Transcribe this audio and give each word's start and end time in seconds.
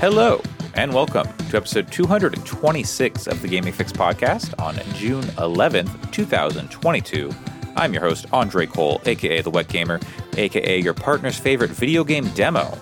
Hello, 0.00 0.40
and 0.74 0.94
welcome 0.94 1.26
to 1.50 1.56
episode 1.56 1.90
226 1.90 3.26
of 3.26 3.42
the 3.42 3.48
Gaming 3.48 3.72
Fix 3.72 3.90
podcast 3.90 4.54
on 4.62 4.76
June 4.94 5.24
11th, 5.24 6.12
2022. 6.12 7.34
I'm 7.74 7.92
your 7.92 8.02
host, 8.02 8.26
Andre 8.32 8.66
Cole, 8.66 9.02
aka 9.06 9.42
The 9.42 9.50
Wet 9.50 9.66
Gamer, 9.66 9.98
aka 10.36 10.78
your 10.80 10.94
partner's 10.94 11.36
favorite 11.36 11.70
video 11.70 12.04
game 12.04 12.28
demo. 12.28 12.78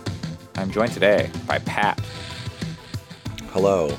I'm 0.57 0.71
joined 0.71 0.93
today 0.93 1.31
by 1.47 1.59
Pat. 1.61 1.99
Hello. 3.51 3.97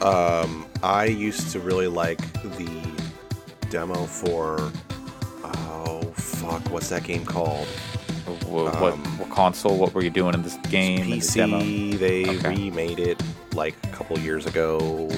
Um, 0.00 0.66
I 0.82 1.04
used 1.04 1.52
to 1.52 1.60
really 1.60 1.86
like 1.86 2.18
the 2.42 2.92
demo 3.70 4.04
for. 4.04 4.72
Oh, 5.44 6.02
fuck. 6.16 6.68
What's 6.72 6.88
that 6.88 7.04
game 7.04 7.24
called? 7.24 7.68
What, 8.52 8.80
what, 8.80 8.92
Um, 8.92 9.18
what 9.18 9.30
console? 9.30 9.76
What 9.78 9.94
were 9.94 10.02
you 10.02 10.10
doing 10.10 10.34
in 10.34 10.42
this 10.42 10.56
game? 10.70 11.00
in 11.02 11.10
this 11.10 11.32
demo? 11.34 11.58
PC. 11.60 11.98
They 11.98 12.26
Okay. 12.38 12.48
remade 12.54 12.98
it 12.98 13.20
like 13.54 13.74
a 13.84 13.88
couple 13.88 14.18
years 14.18 14.46
ago. 14.46 15.08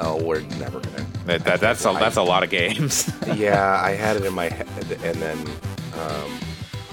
Oh, 0.00 0.22
we're 0.22 0.40
never 0.58 0.80
gonna. 0.80 1.06
That, 1.26 1.44
that, 1.44 1.60
that's 1.60 1.84
a, 1.84 1.92
that's 1.92 2.16
a 2.16 2.22
lot 2.22 2.42
of 2.42 2.50
games. 2.50 3.10
yeah, 3.34 3.80
I 3.82 3.90
had 3.92 4.16
it 4.16 4.24
in 4.24 4.32
my 4.32 4.48
head, 4.48 4.68
and 5.02 5.16
then, 5.16 5.38
um, 5.94 6.38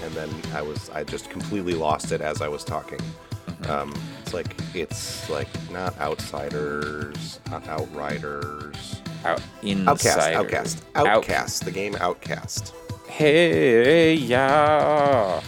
and 0.03 0.11
then 0.13 0.29
I 0.53 0.61
was 0.61 0.89
I 0.89 1.03
just 1.03 1.29
completely 1.29 1.73
lost 1.73 2.11
it 2.11 2.19
as 2.21 2.41
I 2.41 2.47
was 2.47 2.63
talking. 2.63 2.99
Mm-hmm. 2.99 3.71
Um, 3.71 3.93
it's 4.23 4.33
like 4.33 4.55
it's 4.73 5.29
like 5.29 5.47
not 5.71 5.95
outsiders, 5.99 7.39
not 7.51 7.67
outriders. 7.67 9.01
Out, 9.23 9.39
Outcast, 9.63 10.05
Insider. 10.17 10.37
Outcast, 10.37 10.83
Out- 10.95 11.07
Outcast, 11.07 11.65
the 11.65 11.71
game 11.71 11.95
Outcast. 11.99 12.73
Hey, 13.15 14.13
yeah. 14.15 15.41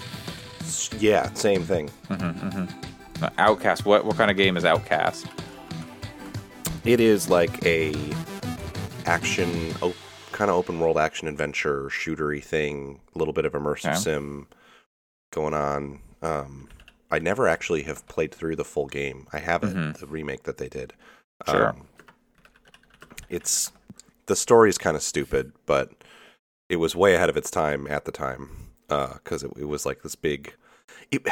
Yeah, 1.00 1.34
same 1.34 1.64
thing. 1.64 1.90
Outcast. 3.38 3.86
What 3.86 4.06
what 4.06 4.16
kind 4.16 4.32
of 4.32 4.38
game 4.38 4.56
is 4.56 4.64
Outcast? 4.64 5.26
It 6.86 7.02
is 7.02 7.30
like 7.30 7.62
a 7.66 7.94
action, 9.06 9.74
op- 9.82 9.96
kind 10.32 10.50
of 10.50 10.56
open 10.56 10.80
world 10.80 10.98
action 10.98 11.28
adventure 11.28 11.90
shootery 11.90 12.42
thing. 12.42 13.02
A 13.14 13.20
little 13.20 13.34
bit 13.34 13.44
of 13.44 13.52
immersive 13.52 13.90
Okay. 13.90 13.96
sim 13.98 14.48
going 15.32 15.54
on. 15.54 16.00
Um, 16.22 16.70
I 17.12 17.20
never 17.20 17.50
actually 17.50 17.84
have 17.84 18.08
played 18.08 18.34
through 18.34 18.56
the 18.56 18.64
full 18.64 18.88
game. 18.88 19.28
I 19.34 19.40
have 19.40 19.64
it, 19.66 19.76
Mhm. 19.76 19.98
the 20.00 20.08
remake 20.08 20.44
that 20.44 20.58
they 20.58 20.70
did. 20.70 20.94
Sure. 21.50 21.70
Um, 21.72 21.88
it's 23.30 23.74
the 24.28 24.38
story 24.38 24.70
is 24.70 24.78
kind 24.78 24.96
of 24.96 25.04
stupid, 25.04 25.52
but 25.66 25.92
it 26.70 26.78
was 26.78 26.96
way 26.96 27.16
ahead 27.16 27.30
of 27.30 27.38
its 27.38 27.52
time 27.52 27.88
at 27.90 28.06
the 28.06 28.12
time 28.12 28.50
because 28.88 29.44
it, 29.44 29.52
it 29.58 29.66
was 29.66 29.86
like 29.86 30.02
this 30.04 30.16
big. 30.16 30.54
It, 31.12 31.26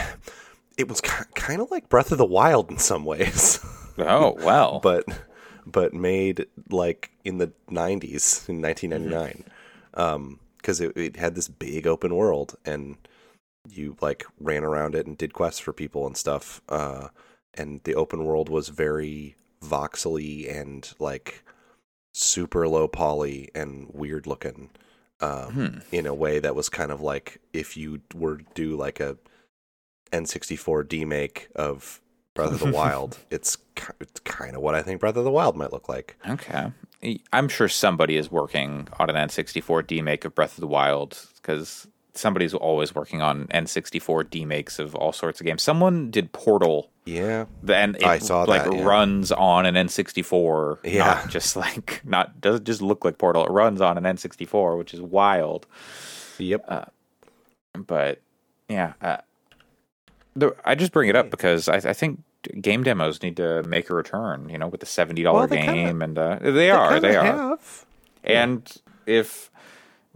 it 0.78 0.88
was 0.90 1.02
kind 1.02 1.62
of 1.62 1.72
like 1.72 1.90
Breath 1.90 2.12
of 2.12 2.18
the 2.18 2.26
Wild 2.26 2.70
in 2.70 2.78
some 2.78 3.06
ways. 3.06 3.60
Oh 3.98 4.36
wow! 4.42 4.82
but 4.84 5.06
but 5.66 5.94
made 5.94 6.46
like 6.70 7.12
in 7.24 7.38
the 7.38 7.48
90s 7.70 8.48
in 8.50 8.62
1999 8.62 9.44
um 9.96 10.40
because 10.58 10.82
it, 10.82 10.96
it 10.96 11.16
had 11.16 11.36
this 11.36 11.48
big 11.48 11.88
open 11.88 12.16
world 12.16 12.56
and 12.66 12.98
you 13.70 13.96
like 14.02 14.26
ran 14.40 14.64
around 14.64 14.96
it 14.96 15.08
and 15.08 15.18
did 15.18 15.34
quests 15.34 15.60
for 15.60 15.74
people 15.74 16.06
and 16.06 16.18
stuff 16.18 16.62
uh 16.70 17.08
and 17.54 17.82
the 17.84 17.96
open 17.96 18.24
world 18.24 18.50
was 18.50 18.70
very 18.70 19.36
voxely 19.64 20.52
and 20.54 20.94
like 21.00 21.44
super 22.14 22.68
low 22.68 22.88
poly 22.88 23.50
and 23.56 23.88
weird 23.94 24.28
looking 24.28 24.70
um 25.22 25.52
Hmm. 25.54 25.78
in 25.92 26.06
a 26.06 26.14
way 26.14 26.40
that 26.40 26.56
was 26.56 26.68
kind 26.70 26.92
of 26.92 27.02
like 27.02 27.40
if 27.54 27.78
you 27.78 28.02
were 28.14 28.38
to 28.38 28.46
do 28.54 28.76
like 28.76 29.00
a 29.00 29.18
N64 30.12 30.84
demake 30.86 31.52
of 31.56 32.02
Breath 32.34 32.52
of 32.54 32.60
the 32.60 32.72
Wild, 32.74 33.18
it's, 33.32 33.58
it's 34.00 34.20
kind 34.22 34.56
of 34.56 34.62
what 34.62 34.76
I 34.76 34.82
think 34.82 35.00
Breath 35.00 35.16
of 35.16 35.24
the 35.24 35.32
Wild 35.32 35.56
might 35.56 35.72
look 35.74 35.88
like. 35.90 36.16
Okay. 36.28 36.72
I'm 37.32 37.48
sure 37.48 37.68
somebody 37.70 38.18
is 38.18 38.30
working 38.32 38.88
on 39.00 39.10
an 39.10 39.16
N64 39.16 39.84
demake 39.84 40.26
of 40.26 40.36
Breath 40.36 40.58
of 40.58 40.62
the 40.62 40.68
Wild 40.68 41.28
because 41.38 41.88
somebody's 42.14 42.54
always 42.54 42.94
working 42.96 43.22
on 43.22 43.48
N64 43.48 44.30
demakes 44.30 44.80
of 44.80 44.96
all 44.96 45.12
sorts 45.14 45.40
of 45.40 45.46
games. 45.46 45.62
Someone 45.64 46.12
did 46.12 46.32
Portal, 46.34 46.90
Yeah, 47.06 47.46
and 47.68 47.96
it 47.98 48.04
I 48.04 48.18
saw 48.18 48.44
like 48.44 48.64
that, 48.64 48.74
yeah. 48.74 48.84
runs 48.84 49.32
on 49.32 49.66
an 49.68 49.76
N64. 49.76 50.80
Yeah. 50.84 51.06
not 51.06 51.30
just 51.30 51.56
like 51.56 52.02
not 52.04 52.42
doesn't 52.42 52.66
just 52.66 52.82
look 52.82 53.06
like 53.06 53.18
Portal. 53.20 53.46
It 53.46 53.52
runs 53.52 53.80
on 53.82 53.98
an 53.98 54.04
N64, 54.06 54.78
which 54.78 54.94
is 54.94 55.02
wild. 55.02 55.68
yep. 56.40 56.92
But 57.74 58.22
yeah, 58.70 58.94
uh, 59.02 59.18
the, 60.36 60.56
I 60.66 60.74
just 60.76 60.92
bring 60.92 61.10
it 61.10 61.16
up 61.16 61.30
because 61.30 61.68
I, 61.70 61.76
I 61.76 61.94
think 61.94 62.24
game 62.62 62.84
demos 62.84 63.22
need 63.22 63.38
to 63.38 63.62
make 63.64 63.90
a 63.90 63.96
return. 63.96 64.50
You 64.50 64.58
know, 64.58 64.68
with 64.68 64.80
the 64.80 64.86
seventy 64.88 65.22
dollar 65.24 65.40
Well, 65.40 65.48
they 65.48 65.58
kinda- 65.58 65.74
game, 65.74 66.02
and 66.02 66.18
uh, 66.18 66.40
they, 66.42 66.72
are, 66.72 67.00
they 67.00 67.16
are. 67.16 67.24
have. 67.26 67.86
And 68.24 68.72
if 69.06 69.52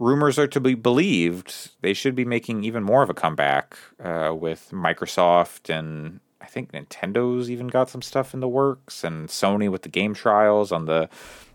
rumors 0.00 0.38
are 0.40 0.48
to 0.48 0.58
be 0.60 0.74
believed, 0.74 1.70
they 1.82 1.92
should 1.94 2.16
be 2.16 2.24
making 2.24 2.64
even 2.64 2.82
more 2.82 3.02
of 3.02 3.10
a 3.10 3.14
comeback 3.14 3.76
uh, 4.02 4.34
with 4.36 4.70
Microsoft 4.72 5.68
and 5.72 6.18
think 6.50 6.72
Nintendo's 6.72 7.50
even 7.50 7.68
got 7.68 7.88
some 7.88 8.02
stuff 8.02 8.34
in 8.34 8.40
the 8.40 8.48
works, 8.48 9.04
and 9.04 9.28
Sony 9.28 9.70
with 9.70 9.82
the 9.82 9.88
game 9.88 10.14
trials 10.14 10.72
on 10.72 10.84
the 10.86 11.08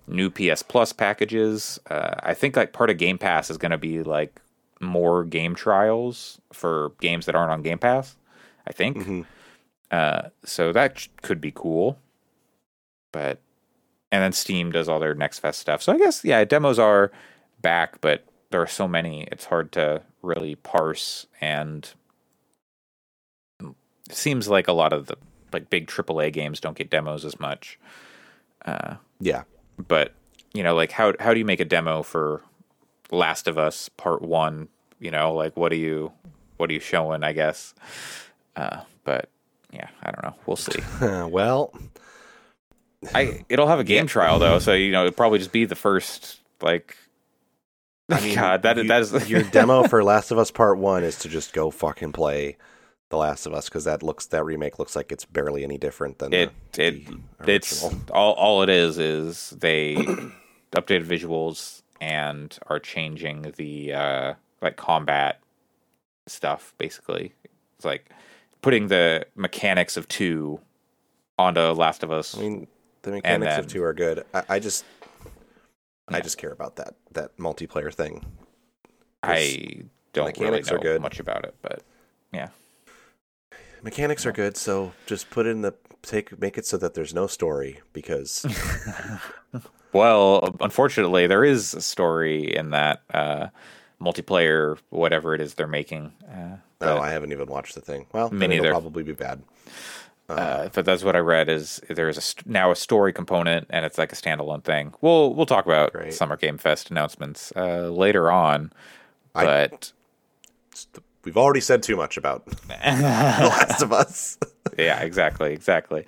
new 0.08 0.30
PS 0.30 0.62
Plus 0.64 0.94
packages. 0.94 1.80
Uh, 1.90 2.16
I 2.24 2.34
think 2.34 2.56
like 2.56 2.74
part 2.74 2.90
of 2.90 2.98
Game 2.98 3.18
Pass 3.18 3.50
is 3.50 3.58
going 3.58 3.72
to 3.72 3.78
be 3.78 4.04
like 4.04 4.42
more 4.82 5.24
game 5.24 5.56
trials 5.56 6.40
for 6.54 6.92
games 7.02 7.26
that 7.26 7.36
aren't 7.36 7.52
on 7.52 7.62
Game 7.62 7.80
Pass. 7.80 8.16
I 8.68 8.72
think. 8.72 8.98
Mhm. 8.98 9.26
Uh, 9.92 10.30
so 10.44 10.72
that 10.72 10.98
sh- 11.00 11.08
could 11.22 11.40
be 11.42 11.52
cool. 11.52 11.98
But 13.12 13.40
and 14.12 14.22
then 14.24 14.32
Steam 14.32 14.72
does 14.72 14.88
all 14.90 15.00
their 15.00 15.14
Next 15.16 15.40
Fest 15.40 15.60
stuff. 15.60 15.82
So 15.82 15.94
I 15.94 15.98
guess 15.98 16.24
yeah, 16.24 16.44
demos 16.46 16.80
are 16.80 17.12
back, 17.62 18.00
but 18.02 18.26
there 18.52 18.62
are 18.62 18.68
so 18.68 18.88
many, 18.88 19.28
it's 19.32 19.46
hard 19.46 19.72
to 19.74 20.02
really 20.22 20.56
parse. 20.56 21.26
And 21.42 21.92
it 24.10 24.16
seems 24.16 24.48
like 24.48 24.68
a 24.68 24.74
lot 24.74 24.94
of 24.94 25.08
the 25.08 25.16
like 25.54 25.70
big 25.70 25.88
AAA 25.88 26.34
games 26.34 26.60
don't 26.60 26.78
get 26.78 26.90
demos 26.90 27.24
as 27.26 27.40
much. 27.40 27.80
Uh, 28.66 28.96
Yeah. 29.20 29.44
but 29.88 30.14
you 30.54 30.64
know, 30.64 30.76
like 30.76 30.92
how 30.92 31.14
how 31.20 31.34
do 31.34 31.40
you 31.40 31.46
make 31.46 31.60
a 31.60 31.66
demo 31.66 32.02
for 32.04 32.42
Last 33.12 33.48
of 33.48 33.58
Us 33.58 33.90
Part 33.90 34.22
One? 34.22 34.68
You 35.00 35.12
know, 35.12 35.34
like 35.34 35.56
what 35.58 35.72
are 35.72 35.78
you 35.78 36.12
what 36.58 36.70
are 36.70 36.74
you 36.74 36.80
showing? 36.80 37.24
I 37.24 37.34
guess. 37.34 37.74
Uh, 38.56 38.82
but 39.04 39.30
yeah, 39.72 39.88
I 40.02 40.12
don't 40.12 40.24
know. 40.24 40.36
We'll 40.46 40.56
see. 40.56 40.80
well, 41.02 41.74
I 43.14 43.44
it'll 43.50 43.68
have 43.68 43.80
a 43.80 43.84
game 43.84 44.08
trial 44.08 44.40
though, 44.40 44.60
so 44.60 44.74
you 44.74 44.92
know 44.92 45.02
it'll 45.06 45.16
probably 45.16 45.40
just 45.40 45.52
be 45.52 45.66
the 45.66 45.76
first 45.76 46.40
like. 46.62 46.96
I 48.10 48.20
mean, 48.22 48.36
God, 48.36 48.62
that 48.64 48.78
you- 48.78 48.88
that 48.88 49.02
is 49.02 49.30
your 49.30 49.44
demo 49.44 49.84
for 49.88 50.04
Last 50.04 50.32
of 50.32 50.38
Us 50.38 50.52
Part 50.52 50.78
One 50.78 51.04
is 51.04 51.20
to 51.20 51.30
just 51.30 51.54
go 51.54 51.70
fucking 51.72 52.12
play 52.14 52.58
The 53.10 53.18
Last 53.18 53.46
of 53.46 53.54
Us 53.54 53.70
because 53.70 53.84
that 53.84 54.02
looks 54.02 54.26
that 54.28 54.44
remake 54.44 54.80
looks 54.80 54.96
like 54.96 55.12
it's 55.12 55.26
barely 55.26 55.64
any 55.64 55.78
different 55.78 56.18
than 56.20 56.34
it 56.34 56.52
the, 56.74 56.84
it 56.84 57.06
the 57.40 57.52
it's 57.54 57.84
all 58.10 58.34
all 58.34 58.64
it 58.64 58.70
is 58.70 58.98
is 58.98 59.52
they 59.52 59.96
updated 60.72 61.06
visuals 61.06 61.84
and 62.02 62.58
are 62.68 62.80
changing 62.80 63.54
the 63.58 63.94
uh 63.94 64.34
like 64.62 64.76
combat 64.76 65.40
stuff 66.28 66.74
basically. 66.78 67.34
It's 67.76 67.86
like 67.86 68.10
putting 68.62 68.88
the 68.88 69.28
mechanics 69.36 69.98
of 69.98 70.08
two 70.08 70.60
onto 71.38 71.60
Last 71.62 72.04
of 72.04 72.12
Us. 72.12 72.36
I 72.36 72.42
mean, 72.42 72.68
the 73.04 73.12
mechanics 73.12 73.52
then- 73.52 73.60
of 73.60 73.68
two 73.68 73.84
are 73.84 73.94
good. 73.94 74.26
I, 74.34 74.44
I 74.50 74.60
just, 74.60 74.86
I 76.08 76.22
just 76.22 76.38
care 76.38 76.52
about 76.52 76.78
that 76.78 76.96
that 77.12 77.38
multiplayer 77.38 77.94
thing. 77.94 78.26
I 79.22 79.84
don't 80.14 80.26
really 80.40 80.62
mechanics 80.62 80.72
know 80.72 80.78
are 80.78 80.80
good. 80.80 81.02
much 81.02 81.20
about 81.20 81.46
it, 81.46 81.56
but 81.62 81.84
yeah. 82.34 82.50
Mechanics 83.86 84.26
are 84.26 84.32
good, 84.34 84.58
so 84.58 84.92
just 85.06 85.30
put 85.30 85.46
in 85.46 85.62
the 85.62 85.74
take 86.02 86.38
make 86.42 86.58
it 86.58 86.66
so 86.66 86.76
that 86.78 86.94
there's 86.96 87.14
no 87.14 87.28
story 87.28 87.80
because 87.94 88.46
Well, 89.94 90.56
unfortunately, 90.60 91.26
there 91.28 91.46
is 91.46 91.74
a 91.74 91.80
story 91.82 92.54
in 92.54 92.72
that 92.72 93.02
uh, 93.14 93.48
multiplayer, 94.02 94.78
whatever 94.90 95.34
it 95.34 95.40
is 95.40 95.54
they're 95.54 95.68
making. 95.68 96.12
Uh, 96.30 96.58
oh, 96.82 96.98
I 96.98 97.12
haven't 97.12 97.32
even 97.32 97.48
watched 97.48 97.76
the 97.76 97.82
thing. 97.82 98.06
Well, 98.12 98.30
Me 98.30 98.46
it'll 98.58 98.72
probably 98.72 99.04
be 99.04 99.14
bad. 99.14 99.42
uh, 100.28 100.68
but 100.74 100.84
that's 100.84 101.04
what 101.06 101.16
I 101.16 101.20
read. 101.20 101.48
Is 101.48 101.80
there's 101.90 102.18
a 102.18 102.22
st- 102.22 102.46
now 102.46 102.72
a 102.72 102.76
story 102.76 103.14
component, 103.14 103.68
and 103.70 103.86
it's 103.86 103.98
like 103.98 104.12
a 104.12 104.16
standalone 104.18 104.64
thing. 104.66 104.94
We'll 105.00 105.34
we'll 105.34 105.46
talk 105.46 105.66
about 105.66 105.94
Great. 105.94 106.14
Summer 106.14 106.36
Game 106.36 106.58
Fest 106.58 106.90
announcements 106.92 107.54
uh, 107.56 107.90
later 107.90 108.30
on. 108.32 108.74
I- 109.34 109.46
But 109.46 109.92
It's 110.72 110.86
the- 110.92 111.04
We've 111.26 111.38
already 111.38 111.60
said 111.62 111.84
too 111.84 111.96
much 111.96 112.18
about 112.18 112.46
The 112.68 112.74
Last 112.78 113.82
of 113.82 113.92
Us. 113.92 114.38
yeah, 114.78 115.02
exactly, 115.02 115.54
exactly. 115.54 116.06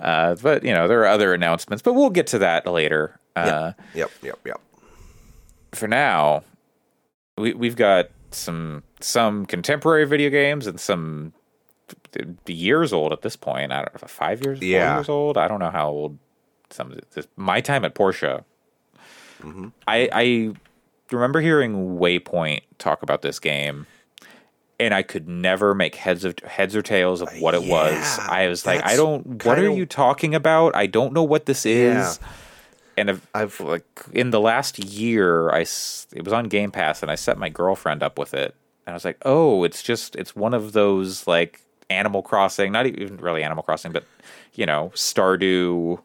Uh, 0.00 0.36
but 0.42 0.62
you 0.64 0.72
know 0.72 0.88
there 0.88 1.00
are 1.00 1.06
other 1.08 1.34
announcements, 1.34 1.82
but 1.82 1.94
we'll 1.94 2.10
get 2.10 2.28
to 2.28 2.38
that 2.38 2.66
later. 2.66 3.18
Uh, 3.36 3.72
yep, 3.94 4.10
yep, 4.22 4.38
yep. 4.44 4.60
for 5.72 5.88
now, 5.88 6.42
we 7.36 7.52
we've 7.54 7.76
got 7.76 8.10
some 8.30 8.82
some 9.00 9.46
contemporary 9.46 10.04
video 10.06 10.30
games 10.30 10.66
and 10.66 10.78
some 10.80 11.32
years 12.46 12.92
old 12.92 13.12
at 13.12 13.22
this 13.22 13.36
point. 13.36 13.72
I 13.72 13.76
don't 13.82 14.00
know, 14.02 14.08
five 14.08 14.42
years, 14.44 14.60
Yeah. 14.60 14.90
four 14.90 14.98
years 14.98 15.08
old. 15.08 15.36
I 15.38 15.48
don't 15.48 15.58
know 15.60 15.70
how 15.70 15.88
old 15.88 16.18
some 16.70 16.92
of 16.92 17.00
this. 17.12 17.26
My 17.36 17.60
time 17.60 17.84
at 17.84 17.94
Portia. 17.94 18.44
Mm-hmm. 19.42 19.68
I 19.88 20.08
I 20.12 20.52
remember 21.10 21.40
hearing 21.40 21.98
Waypoint 21.98 22.60
talk 22.78 23.02
about 23.02 23.22
this 23.22 23.38
game, 23.38 23.86
and 24.80 24.92
I 24.94 25.02
could 25.02 25.28
never 25.28 25.74
make 25.74 25.94
heads 25.94 26.24
of 26.24 26.36
heads 26.40 26.74
or 26.74 26.82
tails 26.82 27.20
of 27.20 27.28
what 27.38 27.54
it 27.54 27.62
was. 27.62 28.18
I 28.18 28.48
was 28.48 28.66
like, 28.66 28.84
I 28.84 28.96
don't. 28.96 29.44
What 29.44 29.58
are 29.58 29.70
you 29.70 29.86
talking 29.86 30.34
about? 30.34 30.74
I 30.74 30.86
don't 30.86 31.12
know 31.12 31.22
what 31.22 31.46
this 31.46 31.64
is. 31.66 32.18
Yeah. 32.20 32.28
And 32.96 33.10
I've, 33.10 33.26
I've- 33.34 33.62
like 33.64 33.84
in 34.12 34.30
the 34.30 34.40
last 34.40 34.78
year, 34.82 35.50
I 35.50 35.60
it 35.60 36.24
was 36.24 36.32
on 36.32 36.46
Game 36.48 36.70
Pass, 36.72 37.02
and 37.02 37.10
I 37.10 37.14
set 37.14 37.38
my 37.38 37.48
girlfriend 37.48 38.02
up 38.02 38.18
with 38.18 38.34
it, 38.34 38.54
and 38.86 38.92
I 38.92 38.94
was 38.94 39.04
like, 39.04 39.18
oh, 39.24 39.62
it's 39.64 39.82
just 39.82 40.16
it's 40.16 40.34
one 40.34 40.54
of 40.54 40.72
those 40.72 41.26
like 41.26 41.60
Animal 41.90 42.22
Crossing, 42.22 42.72
not 42.72 42.86
even 42.86 43.18
really 43.18 43.42
Animal 43.44 43.62
Crossing, 43.62 43.92
but 43.92 44.04
you 44.54 44.66
know, 44.66 44.90
Stardew. 44.94 46.00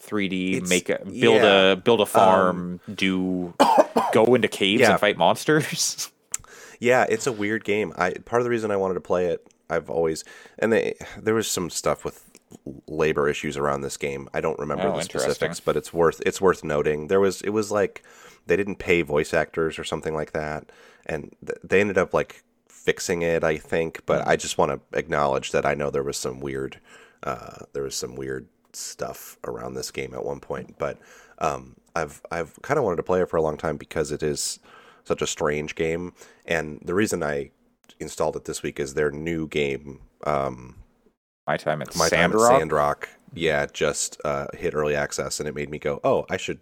3D, 0.00 0.54
It's- 0.54 0.70
make 0.70 0.88
a 0.88 1.00
build 1.04 1.42
yeah. 1.42 1.70
Um, 1.72 1.72
a 1.72 1.76
build 1.76 2.00
a 2.00 2.06
farm, 2.06 2.78
do 2.94 3.52
go 4.12 4.32
into 4.36 4.46
caves 4.48 4.80
Yeah. 4.82 4.92
and 4.92 5.00
fight 5.00 5.18
monsters. 5.18 6.10
Yeah, 6.78 7.06
it's 7.08 7.26
a 7.26 7.32
weird 7.32 7.64
game. 7.64 7.92
I 7.96 8.10
part 8.12 8.40
of 8.40 8.44
the 8.44 8.50
reason 8.50 8.70
I 8.70 8.76
wanted 8.76 8.94
to 8.94 9.00
play 9.00 9.26
it, 9.26 9.46
I've 9.68 9.90
always 9.90 10.24
and 10.58 10.72
they, 10.72 10.94
there 11.16 11.34
was 11.34 11.50
some 11.50 11.70
stuff 11.70 12.04
with 12.04 12.24
labor 12.86 13.28
issues 13.28 13.56
around 13.56 13.82
this 13.82 13.96
game. 13.96 14.28
I 14.32 14.40
don't 14.40 14.58
remember 14.58 14.84
Oh, 14.88 14.96
the 14.96 15.02
specifics, 15.02 15.60
but 15.60 15.76
it's 15.76 15.92
worth 15.92 16.20
it's 16.24 16.40
worth 16.40 16.64
noting. 16.64 17.08
There 17.08 17.20
was 17.20 17.42
it 17.42 17.50
was 17.50 17.70
like 17.70 18.02
they 18.46 18.56
didn't 18.56 18.76
pay 18.76 19.02
voice 19.02 19.34
actors 19.34 19.78
or 19.78 19.84
something 19.84 20.14
like 20.14 20.32
that, 20.32 20.70
and 21.06 21.34
th- 21.44 21.58
they 21.62 21.80
ended 21.80 21.98
up 21.98 22.14
like 22.14 22.42
fixing 22.68 23.22
it, 23.22 23.44
I 23.44 23.58
think. 23.58 24.02
But 24.06 24.26
I 24.26 24.36
just 24.36 24.56
want 24.56 24.72
to 24.72 24.98
acknowledge 24.98 25.52
that 25.52 25.66
I 25.66 25.74
know 25.74 25.90
there 25.90 26.02
was 26.02 26.16
some 26.16 26.40
weird 26.40 26.80
uh, 27.24 27.64
there 27.72 27.82
was 27.82 27.94
some 27.94 28.14
weird 28.16 28.48
stuff 28.72 29.36
around 29.44 29.74
this 29.74 29.90
game 29.90 30.14
at 30.14 30.24
one 30.24 30.40
point, 30.40 30.76
but 30.78 30.98
um, 31.40 31.76
I've 31.94 32.22
I've 32.30 32.58
kind 32.62 32.78
of 32.78 32.84
wanted 32.84 32.96
to 32.96 33.02
play 33.02 33.20
it 33.20 33.28
for 33.28 33.36
a 33.36 33.42
long 33.42 33.56
time 33.58 33.76
because 33.76 34.12
it 34.12 34.22
is 34.22 34.58
such 35.08 35.22
a 35.22 35.26
strange 35.26 35.74
game, 35.74 36.12
and 36.46 36.80
the 36.84 36.94
reason 36.94 37.22
I 37.22 37.50
installed 37.98 38.36
it 38.36 38.44
this 38.44 38.62
week 38.62 38.78
is 38.78 38.94
their 38.94 39.10
new 39.10 39.48
game. 39.48 40.00
Um, 40.24 40.76
My 41.48 41.56
time 41.56 41.82
at 41.82 41.96
my 41.96 42.08
time 42.08 42.30
at 42.32 42.38
Sandrock. 42.38 42.50
Sandrock, 42.60 43.08
yeah, 43.32 43.66
just 43.72 44.20
uh, 44.24 44.46
hit 44.54 44.74
early 44.74 44.94
access, 44.94 45.40
and 45.40 45.48
it 45.48 45.54
made 45.54 45.70
me 45.70 45.78
go, 45.78 46.00
"Oh, 46.04 46.26
I 46.30 46.36
should. 46.36 46.60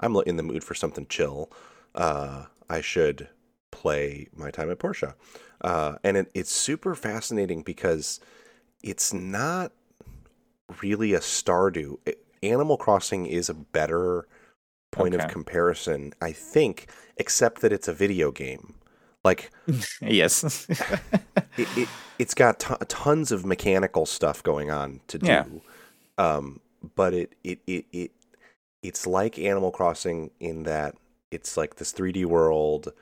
I'm 0.00 0.16
in 0.26 0.36
the 0.36 0.42
mood 0.42 0.64
for 0.64 0.74
something 0.74 1.06
chill. 1.06 1.50
Uh, 1.94 2.46
I 2.68 2.80
should 2.80 3.28
play 3.70 4.28
my 4.34 4.50
time 4.50 4.70
at 4.70 4.78
Portia." 4.80 5.14
Uh, 5.60 5.96
and 6.02 6.16
it, 6.16 6.30
it's 6.34 6.50
super 6.50 6.94
fascinating 6.96 7.62
because 7.62 8.18
it's 8.82 9.12
not 9.12 9.70
really 10.82 11.12
a 11.12 11.20
Stardew. 11.20 11.98
It- 12.06 12.24
Animal 12.42 12.76
Crossing 12.76 13.26
is 13.26 13.48
a 13.48 13.54
better 13.54 14.26
point 14.92 15.14
Okay. 15.14 15.24
of 15.24 15.30
comparison, 15.30 16.14
I 16.22 16.32
think, 16.32 16.88
except 17.18 17.62
that 17.62 17.72
it's 17.72 17.88
a 17.88 17.92
video 17.94 18.30
game. 18.30 18.74
Like 19.24 19.50
yes. 20.02 20.66
it, 21.58 21.68
it 21.76 21.88
it's 22.18 22.34
got 22.34 22.60
to 22.60 22.76
tons 22.88 23.32
of 23.32 23.44
mechanical 23.44 24.06
stuff 24.06 24.42
going 24.42 24.70
on 24.70 25.00
to 25.08 25.18
do. 25.18 25.26
Yeah. 25.28 25.44
Um, 26.18 26.60
but 26.96 27.14
it, 27.14 27.34
it 27.44 27.60
it 27.66 27.86
it 27.92 28.12
it's 28.82 29.06
like 29.06 29.38
Animal 29.38 29.70
Crossing 29.72 30.30
in 30.40 30.64
that 30.64 30.94
it's 31.30 31.56
like 31.56 31.76
this 31.76 31.92
3D 31.92 32.26
world 32.26 32.92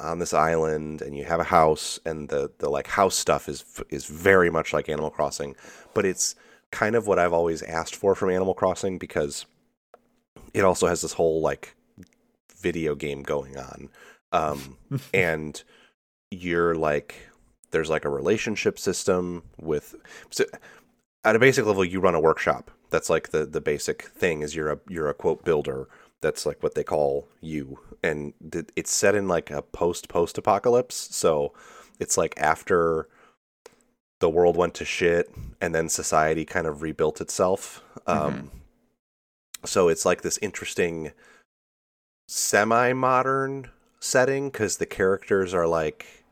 on 0.00 0.18
this 0.18 0.34
island 0.34 1.00
and 1.00 1.16
you 1.16 1.24
have 1.24 1.40
a 1.40 1.44
house 1.44 1.98
and 2.04 2.28
the 2.28 2.50
the 2.58 2.68
like 2.68 2.88
house 2.88 3.14
stuff 3.16 3.48
is 3.48 3.64
is 3.90 4.06
very 4.06 4.50
much 4.50 4.72
like 4.72 4.88
Animal 4.88 5.10
Crossing, 5.10 5.56
but 5.94 6.04
it's 6.04 6.34
kind 6.72 6.96
of 6.96 7.06
what 7.06 7.18
I've 7.18 7.32
always 7.32 7.62
asked 7.62 7.96
for 7.96 8.14
from 8.14 8.30
Animal 8.30 8.54
Crossing 8.54 8.98
because 8.98 9.46
it 10.56 10.64
also 10.64 10.86
has 10.86 11.02
this 11.02 11.12
whole 11.12 11.40
like 11.40 11.76
video 12.56 12.94
game 12.94 13.22
going 13.22 13.58
on. 13.58 13.90
Um, 14.32 14.78
and 15.14 15.62
you're 16.30 16.74
like 16.74 17.28
there's 17.70 17.90
like 17.90 18.04
a 18.04 18.08
relationship 18.08 18.78
system 18.78 19.42
with 19.60 19.94
so 20.30 20.44
at 21.24 21.36
a 21.36 21.38
basic 21.38 21.66
level 21.66 21.84
you 21.84 22.00
run 22.00 22.14
a 22.14 22.20
workshop. 22.20 22.70
That's 22.90 23.10
like 23.10 23.28
the 23.28 23.44
the 23.44 23.60
basic 23.60 24.04
thing 24.04 24.40
is 24.40 24.56
you're 24.56 24.72
a 24.72 24.78
you're 24.88 25.10
a 25.10 25.14
quote 25.14 25.44
builder. 25.44 25.88
That's 26.22 26.46
like 26.46 26.62
what 26.62 26.74
they 26.74 26.84
call 26.84 27.28
you. 27.42 27.78
And 28.02 28.32
th- 28.50 28.70
it's 28.74 28.90
set 28.90 29.14
in 29.14 29.28
like 29.28 29.50
a 29.50 29.60
post 29.60 30.08
post 30.08 30.38
apocalypse 30.38 30.94
so 31.14 31.52
it's 32.00 32.16
like 32.16 32.34
after 32.38 33.08
the 34.20 34.30
world 34.30 34.56
went 34.56 34.72
to 34.74 34.86
shit 34.86 35.30
and 35.60 35.74
then 35.74 35.90
society 35.90 36.46
kind 36.46 36.66
of 36.66 36.80
rebuilt 36.80 37.20
itself 37.20 37.82
um 38.06 38.50
so 39.64 39.88
it's 39.88 40.04
like 40.04 40.22
this 40.22 40.38
interesting 40.42 41.12
semi 42.28 42.92
modern 42.92 43.70
setting 44.00 44.50
because 44.50 44.76
the 44.76 44.86
characters 44.86 45.54
are 45.54 45.66
like 45.66 46.24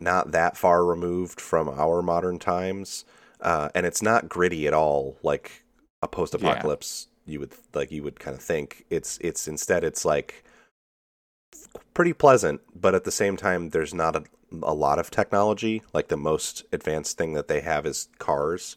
not 0.00 0.32
that 0.32 0.56
far 0.56 0.84
removed 0.84 1.40
from 1.40 1.68
our 1.68 2.02
modern 2.02 2.38
times 2.38 3.04
uh, 3.40 3.68
and 3.74 3.86
it's 3.86 4.02
not 4.02 4.28
gritty 4.28 4.66
at 4.66 4.74
all 4.74 5.16
like 5.22 5.62
a 6.02 6.08
post-apocalypse 6.08 7.08
you 7.26 7.40
would 7.40 7.52
like 7.74 7.90
you 7.90 8.02
would 8.02 8.20
kind 8.20 8.36
of 8.36 8.42
think. 8.42 8.84
It's 8.90 9.18
it's 9.20 9.46
instead 9.46 9.84
it's 9.84 10.04
like 10.04 10.44
pretty 11.94 12.12
pleasant 12.12 12.60
but 12.74 12.94
at 12.94 13.04
the 13.04 13.10
same 13.10 13.36
time 13.36 13.70
there's 13.70 13.94
not 13.94 14.16
a, 14.16 14.24
a 14.62 14.74
lot 14.74 14.98
of 14.98 15.10
technology. 15.10 15.82
Like 15.92 16.08
the 16.08 16.16
most 16.16 16.64
advanced 16.72 17.18
thing 17.18 17.34
that 17.34 17.48
they 17.48 17.60
have 17.60 17.86
is 17.86 18.08
cars 18.18 18.76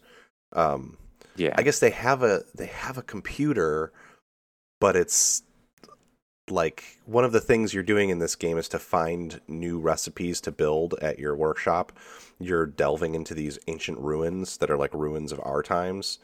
um 0.54 0.98
yeah. 1.36 1.54
I 1.58 1.64
guess 1.64 1.80
they 1.80 1.92
have 1.92 2.24
a 2.24 2.44
they 2.56 2.68
have 2.68 2.98
a 2.98 3.02
computer, 3.04 3.92
but 4.80 4.96
it's 4.96 5.44
like 6.50 6.84
one 7.06 7.26
of 7.26 7.32
the 7.32 7.42
things 7.42 7.74
you're 7.74 7.84
doing 7.84 8.10
in 8.10 8.20
this 8.20 8.36
game 8.36 8.58
is 8.58 8.68
to 8.70 8.80
find 8.80 9.42
new 9.48 9.80
recipes 9.80 10.40
to 10.42 10.52
build 10.52 10.94
at 11.02 11.18
your 11.20 11.36
workshop. 11.36 11.92
You're 12.40 12.66
delving 12.68 13.16
into 13.16 13.34
these 13.34 13.58
ancient 13.68 13.98
ruins 14.00 14.58
that 14.58 14.70
are 14.70 14.78
like 14.78 14.94
ruins 14.94 15.32
of 15.32 15.40
our 15.44 15.64
times, 15.64 16.20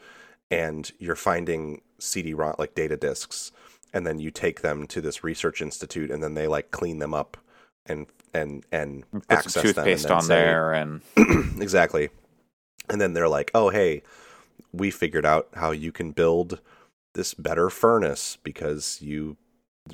and 0.50 0.90
you're 0.98 1.16
finding 1.16 1.80
CD-ROM 1.98 2.54
like 2.58 2.74
data 2.74 2.96
discs, 2.96 3.50
and 3.92 4.06
then 4.06 4.18
you 4.18 4.30
take 4.30 4.60
them 4.60 4.86
to 4.88 5.00
this 5.00 5.24
research 5.24 5.60
institute, 5.60 6.10
and 6.10 6.22
then 6.22 6.34
they 6.34 6.46
like 6.46 6.70
clean 6.70 6.98
them 6.98 7.14
up 7.14 7.36
and 7.86 8.06
and 8.32 8.64
and 8.70 9.10
Put 9.10 9.24
access 9.28 9.54
some 9.54 9.72
them 9.72 9.88
and 9.88 10.06
on 10.06 10.22
say- 10.22 10.34
there 10.36 10.72
and 10.72 11.02
exactly. 11.60 12.10
And 12.88 13.00
then 13.00 13.12
they're 13.12 13.28
like, 13.28 13.50
"Oh, 13.54 13.70
hey, 13.70 14.02
we 14.72 14.90
figured 14.90 15.26
out 15.26 15.48
how 15.54 15.70
you 15.70 15.92
can 15.92 16.12
build 16.12 16.60
this 17.14 17.34
better 17.34 17.70
furnace 17.70 18.38
because 18.42 19.00
you 19.02 19.36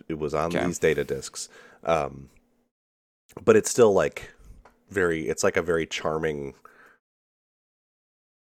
it 0.08 0.18
was 0.18 0.34
on 0.34 0.50
Okay. 0.50 0.64
these 0.66 0.78
data 0.78 1.04
disks." 1.04 1.48
Um, 1.84 2.30
but 3.44 3.56
it's 3.56 3.70
still 3.70 3.92
like 3.92 4.32
very. 4.90 5.28
It's 5.28 5.44
like 5.44 5.56
a 5.56 5.62
very 5.62 5.86
charming 5.86 6.54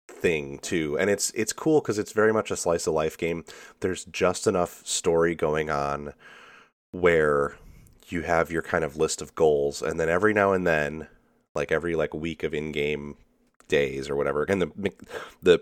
thing 0.09 0.59
too, 0.59 0.97
and 0.99 1.09
it's 1.09 1.31
it's 1.31 1.53
cool 1.53 1.81
because 1.81 1.97
it's 1.97 2.11
very 2.11 2.33
much 2.33 2.51
a 2.51 2.55
slice 2.55 2.87
of 2.87 2.93
life 2.93 3.17
game. 3.17 3.43
There's 3.79 4.05
just 4.05 4.47
enough 4.47 4.85
story 4.85 5.35
going 5.35 5.69
on 5.69 6.13
where 6.91 7.57
you 8.09 8.23
have 8.23 8.51
your 8.51 8.61
kind 8.61 8.83
of 8.83 8.97
list 8.97 9.21
of 9.21 9.35
goals, 9.35 9.81
and 9.81 9.99
then 9.99 10.09
every 10.09 10.33
now 10.33 10.51
and 10.53 10.67
then, 10.67 11.07
like 11.55 11.71
every 11.71 11.95
like 11.95 12.13
week 12.13 12.43
of 12.43 12.53
in-game 12.53 13.15
days 13.67 14.09
or 14.09 14.15
whatever. 14.15 14.43
and 14.43 14.61
the 14.61 14.93
the 15.41 15.59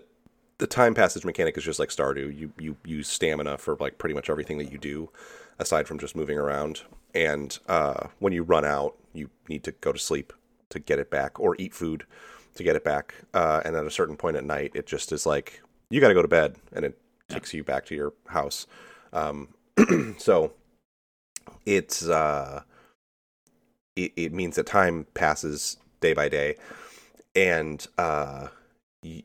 the 0.60 0.66
time 0.66 0.94
passage 0.94 1.24
mechanic 1.24 1.56
is 1.56 1.64
just 1.64 1.78
like 1.80 1.88
Stardew. 1.88 2.38
You 2.38 2.52
you 2.58 2.76
use 2.84 3.08
stamina 3.08 3.58
for 3.58 3.76
like 3.80 3.98
pretty 3.98 4.14
much 4.14 4.30
everything 4.30 4.58
that 4.58 4.70
you 4.70 4.78
do, 4.78 5.10
aside 5.58 5.88
from 5.88 5.98
just 5.98 6.14
moving 6.14 6.38
around. 6.38 6.82
And 7.14 7.58
uh, 7.66 8.08
when 8.20 8.32
you 8.32 8.42
run 8.42 8.64
out, 8.64 8.94
you 9.12 9.30
need 9.48 9.64
to 9.64 9.72
go 9.72 9.90
to 9.90 9.98
sleep 9.98 10.32
to 10.68 10.78
get 10.78 10.98
it 10.98 11.10
back, 11.10 11.40
or 11.40 11.56
eat 11.58 11.74
food 11.74 12.04
to 12.54 12.62
get 12.62 12.76
it 12.76 12.84
back. 12.84 13.14
Uh, 13.34 13.62
and 13.64 13.74
at 13.74 13.86
a 13.86 13.90
certain 13.90 14.16
point 14.16 14.36
at 14.36 14.44
night, 14.44 14.72
it 14.74 14.86
just 14.86 15.10
is 15.12 15.26
like 15.26 15.62
you 15.88 16.00
got 16.00 16.08
to 16.08 16.14
go 16.14 16.22
to 16.22 16.28
bed, 16.28 16.56
and 16.72 16.84
it 16.84 16.98
takes 17.28 17.54
you 17.54 17.64
back 17.64 17.86
to 17.86 17.94
your 17.94 18.12
house. 18.28 18.66
Um, 19.14 19.48
so 20.18 20.52
it's 21.64 22.06
uh, 22.06 22.62
it, 23.96 24.12
it 24.14 24.32
means 24.34 24.56
that 24.56 24.66
time 24.66 25.06
passes 25.14 25.78
day 26.02 26.12
by 26.12 26.28
day, 26.28 26.56
and 27.34 27.86
uh, 27.96 28.48
y- 29.02 29.24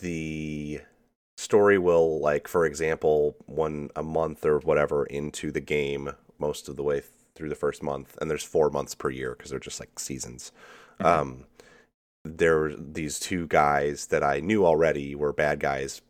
the 0.00 0.80
story 1.36 1.78
will 1.78 2.20
like 2.20 2.46
for 2.46 2.64
example 2.64 3.36
one 3.46 3.90
a 3.96 4.02
month 4.02 4.46
or 4.46 4.60
whatever 4.60 5.04
into 5.06 5.50
the 5.50 5.60
game 5.60 6.10
most 6.38 6.68
of 6.68 6.76
the 6.76 6.82
way 6.82 7.02
through 7.34 7.48
the 7.48 7.54
first 7.54 7.82
month 7.82 8.16
and 8.20 8.30
there's 8.30 8.44
four 8.44 8.70
months 8.70 8.94
per 8.94 9.10
year 9.10 9.34
because 9.36 9.50
they're 9.50 9.58
just 9.58 9.80
like 9.80 9.98
seasons. 9.98 10.52
Um 11.00 11.46
there 12.24 12.58
were 12.58 12.74
these 12.74 13.20
two 13.20 13.46
guys 13.48 14.06
that 14.06 14.22
i 14.22 14.40
knew 14.40 14.64
already 14.64 15.14
were 15.14 15.32
bad 15.32 15.60
guys 15.60 16.00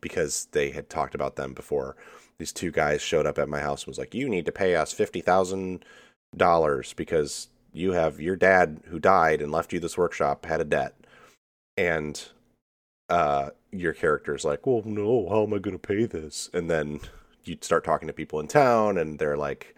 because 0.00 0.48
they 0.52 0.70
had 0.70 0.88
talked 0.88 1.14
about 1.14 1.36
them 1.36 1.54
before. 1.54 1.96
These 2.38 2.52
two 2.52 2.70
guys 2.70 3.02
showed 3.02 3.26
up 3.26 3.38
at 3.38 3.48
my 3.48 3.60
house 3.60 3.82
and 3.82 3.88
was 3.88 3.98
like 3.98 4.14
you 4.14 4.28
need 4.28 4.46
to 4.46 4.52
pay 4.52 4.76
us 4.76 4.94
$50000 4.94 6.96
because 6.96 7.48
you 7.72 7.92
have 7.92 8.20
your 8.20 8.36
dad 8.36 8.80
who 8.86 8.98
died 8.98 9.42
and 9.42 9.52
left 9.52 9.72
you 9.72 9.80
this 9.80 9.98
workshop 9.98 10.46
had 10.46 10.60
a 10.60 10.64
debt. 10.64 10.94
And 11.76 12.28
uh, 13.08 13.50
your 13.72 13.92
character 13.92 14.34
is 14.34 14.44
like, 14.44 14.66
"Well, 14.66 14.82
no, 14.84 15.28
how 15.28 15.44
am 15.44 15.54
I 15.54 15.58
going 15.58 15.78
to 15.78 15.86
pay 15.88 16.04
this?" 16.06 16.50
And 16.52 16.70
then 16.70 17.00
you 17.44 17.56
start 17.60 17.84
talking 17.84 18.08
to 18.08 18.12
people 18.14 18.40
in 18.40 18.48
town, 18.48 18.98
and 18.98 19.18
they're 19.18 19.36
like, 19.36 19.74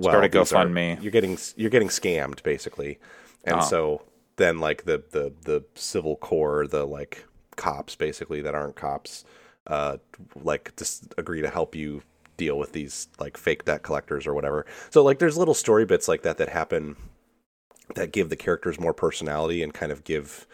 Start 0.00 0.24
a 0.24 0.28
GoFundMe. 0.28 1.00
You're 1.02 1.12
getting 1.12 1.38
you're 1.56 1.70
getting 1.70 1.88
scammed 1.88 2.42
basically, 2.42 2.98
and 3.44 3.56
Oh. 3.56 3.64
so 3.64 4.02
then 4.36 4.58
like 4.58 4.84
the 4.84 5.02
the 5.10 5.32
the 5.42 5.64
Civil 5.74 6.16
Corps, 6.16 6.66
the 6.66 6.84
like 6.86 7.24
cops 7.56 7.94
basically 7.94 8.40
that 8.42 8.54
aren't 8.54 8.74
cops, 8.74 9.24
uh, 9.68 9.98
like 10.42 10.74
just 10.76 11.14
agree 11.18 11.42
to 11.42 11.50
help 11.50 11.74
you 11.74 12.02
deal 12.36 12.58
with 12.58 12.72
these 12.72 13.08
like 13.20 13.36
fake 13.36 13.64
debt 13.64 13.82
collectors 13.82 14.26
or 14.26 14.34
whatever. 14.34 14.66
So 14.90 15.04
like 15.04 15.18
there's 15.20 15.36
little 15.38 15.54
story 15.54 15.84
bits 15.84 16.08
like 16.08 16.22
that 16.22 16.38
that 16.38 16.48
happen 16.48 16.96
that 17.94 18.10
give 18.10 18.30
the 18.30 18.36
characters 18.36 18.80
more 18.80 18.94
personality 18.94 19.62
and 19.62 19.72
kind 19.72 19.92
of 19.92 20.02
give 20.02 20.46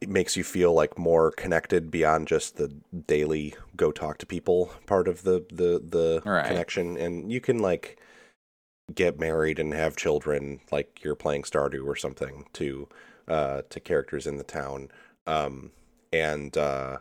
it 0.00 0.08
makes 0.08 0.36
you 0.36 0.44
feel 0.44 0.72
like 0.74 0.98
more 0.98 1.30
connected 1.32 1.90
beyond 1.90 2.26
just 2.28 2.56
the 2.56 2.68
daily 3.06 3.54
go 3.76 3.92
talk 3.92 4.18
to 4.18 4.26
people 4.26 4.72
part 4.86 5.06
of 5.08 5.22
the 5.22 5.44
the 5.52 5.80
the 5.84 6.22
Right. 6.24 6.46
connection. 6.46 6.96
And 6.96 7.30
you 7.32 7.40
can 7.40 7.58
like 7.58 7.98
get 8.94 9.18
married 9.18 9.58
and 9.58 9.72
have 9.72 9.96
children 9.96 10.60
like 10.70 11.02
you're 11.04 11.14
playing 11.14 11.42
Stardew 11.44 11.86
or 11.86 11.96
something 11.96 12.46
to 12.54 12.88
uh 13.28 13.62
to 13.70 13.80
characters 13.80 14.26
in 14.26 14.36
the 14.38 14.44
town. 14.44 14.90
Um 15.26 15.70
and 16.12 16.56
uh 16.56 16.98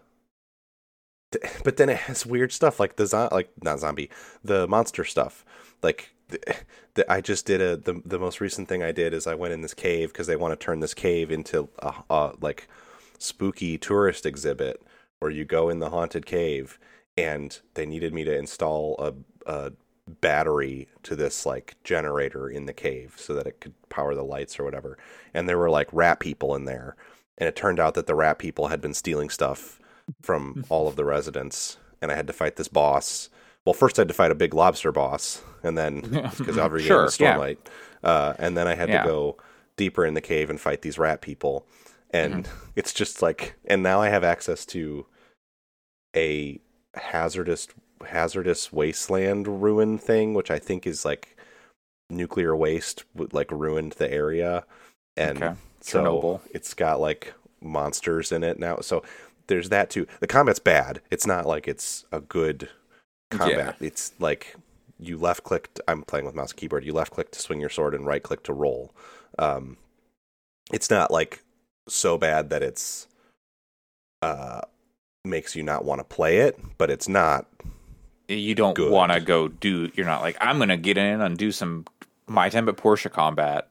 but 1.63 1.77
then 1.77 1.89
it 1.89 1.97
has 1.97 2.25
weird 2.25 2.51
stuff 2.51 2.79
like 2.79 2.97
the 2.97 3.05
zo- 3.05 3.29
like 3.31 3.49
not 3.63 3.79
zombie 3.79 4.09
the 4.43 4.67
monster 4.67 5.03
stuff. 5.05 5.45
Like 5.81 6.13
the, 6.31 6.55
the, 6.95 7.11
I 7.11 7.21
just 7.21 7.45
did 7.45 7.61
a 7.61 7.77
the 7.77 8.01
the 8.05 8.19
most 8.19 8.41
recent 8.41 8.67
thing 8.67 8.83
I 8.83 8.91
did 8.91 9.13
is 9.13 9.27
I 9.27 9.35
went 9.35 9.53
in 9.53 9.61
this 9.61 9.73
cave 9.73 10.11
because 10.11 10.27
they 10.27 10.35
want 10.35 10.57
to 10.57 10.63
turn 10.63 10.79
this 10.79 10.93
cave 10.93 11.31
into 11.31 11.69
a, 11.79 11.93
a 12.09 12.33
like 12.41 12.67
spooky 13.19 13.77
tourist 13.77 14.25
exhibit 14.25 14.81
where 15.19 15.31
you 15.31 15.45
go 15.45 15.69
in 15.69 15.79
the 15.79 15.91
haunted 15.91 16.25
cave 16.25 16.79
and 17.15 17.59
they 17.75 17.85
needed 17.85 18.13
me 18.13 18.23
to 18.23 18.35
install 18.35 18.95
a, 18.97 19.13
a 19.51 19.71
battery 20.07 20.87
to 21.03 21.15
this 21.15 21.45
like 21.45 21.75
generator 21.83 22.49
in 22.49 22.65
the 22.65 22.73
cave 22.73 23.15
so 23.17 23.33
that 23.33 23.47
it 23.47 23.61
could 23.61 23.73
power 23.89 24.15
the 24.15 24.23
lights 24.23 24.59
or 24.59 24.63
whatever. 24.63 24.97
And 25.33 25.47
there 25.47 25.57
were 25.57 25.69
like 25.69 25.87
rat 25.91 26.19
people 26.19 26.55
in 26.55 26.65
there. 26.65 26.95
And 27.37 27.47
it 27.47 27.55
turned 27.55 27.79
out 27.79 27.93
that 27.93 28.07
the 28.07 28.15
rat 28.15 28.39
people 28.39 28.67
had 28.67 28.81
been 28.81 28.93
stealing 28.93 29.29
stuff 29.29 29.79
from 30.21 30.65
all 30.69 30.87
of 30.87 30.95
the 30.95 31.05
residents. 31.05 31.77
And 32.01 32.11
i 32.11 32.15
had 32.15 32.27
to 32.27 32.33
fight 32.33 32.55
this 32.55 32.67
boss 32.67 33.29
well 33.65 33.73
first 33.73 33.97
i 33.97 34.01
had 34.01 34.07
to 34.07 34.13
fight 34.13 34.31
a 34.31 34.35
big 34.35 34.53
lobster 34.53 34.91
boss 34.91 35.41
and 35.63 35.77
then 35.77 36.01
because 36.37 36.57
every 36.57 36.81
Sure, 36.81 36.99
game 36.99 37.07
is 37.07 37.19
yeah. 37.19 37.35
stormlight 37.37 37.57
uh, 38.03 38.33
and 38.39 38.57
then 38.57 38.67
i 38.67 38.75
had 38.75 38.89
Yeah. 38.89 39.03
to 39.03 39.07
go 39.07 39.37
deeper 39.77 40.05
in 40.05 40.13
the 40.13 40.21
cave 40.21 40.49
and 40.49 40.59
fight 40.59 40.81
these 40.81 40.97
rat 40.99 41.21
people 41.21 41.65
and 42.11 42.47
it's 42.75 42.93
just 42.93 43.21
like 43.21 43.55
and 43.65 43.81
now 43.83 44.01
i 44.01 44.09
have 44.09 44.23
access 44.23 44.65
to 44.67 45.05
a 46.15 46.59
hazardous 46.95 47.67
hazardous 48.07 48.73
wasteland 48.73 49.61
ruin 49.61 49.97
thing 49.97 50.33
which 50.33 50.51
i 50.51 50.59
think 50.59 50.85
is 50.87 51.05
like 51.05 51.37
nuclear 52.09 52.55
waste 52.55 53.03
like 53.31 53.49
ruined 53.51 53.93
the 53.93 54.11
area 54.11 54.65
and 55.15 55.41
Okay. 55.41 55.53
so 55.79 56.03
Chernobyl. 56.03 56.41
it's 56.51 56.73
got 56.73 56.99
like 56.99 57.33
monsters 57.61 58.31
in 58.31 58.43
it 58.43 58.59
now 58.59 58.79
so 58.81 59.03
there's 59.47 59.69
that 59.69 59.89
too 59.89 60.05
the 60.19 60.27
combat's 60.27 60.59
bad 60.59 60.99
it's 61.11 61.25
not 61.27 61.45
like 61.45 61.67
it's 61.67 62.03
a 62.11 62.19
good 62.19 62.69
combat 63.31 63.75
it's 63.79 64.13
like 64.19 64.55
you 64.99 65.17
left 65.17 65.43
click 65.43 65.73
to, 65.73 65.83
i'm 65.87 66.03
playing 66.03 66.25
with 66.25 66.35
mouse 66.35 66.51
and 66.51 66.57
keyboard 66.57 66.85
you 66.85 66.93
left 66.93 67.11
click 67.11 67.31
to 67.31 67.39
swing 67.39 67.59
your 67.59 67.69
sword 67.69 67.95
and 67.95 68.05
right 68.05 68.23
click 68.23 68.43
to 68.43 68.53
roll 68.53 68.93
um 69.39 69.77
it's 70.71 70.89
not 70.89 71.11
like 71.11 71.43
so 71.87 72.17
bad 72.17 72.49
that 72.49 72.61
it's 72.61 73.07
uh 74.21 74.61
makes 75.23 75.55
you 75.55 75.63
not 75.63 75.85
want 75.85 75.99
to 75.99 76.03
play 76.03 76.37
it 76.37 76.59
but 76.77 76.89
it's 76.89 77.07
not 77.07 77.47
you 78.39 78.55
don't 78.55 78.77
want 78.79 79.11
to 79.11 79.19
go 79.19 79.47
do. 79.47 79.91
You're 79.95 80.05
not 80.05 80.21
like 80.21 80.37
I'm 80.39 80.57
gonna 80.59 80.77
get 80.77 80.97
in 80.97 81.21
and 81.21 81.37
do 81.37 81.51
some 81.51 81.85
my 82.27 82.49
time 82.49 82.69
at 82.69 82.77
Portia 82.77 83.09
combat. 83.09 83.69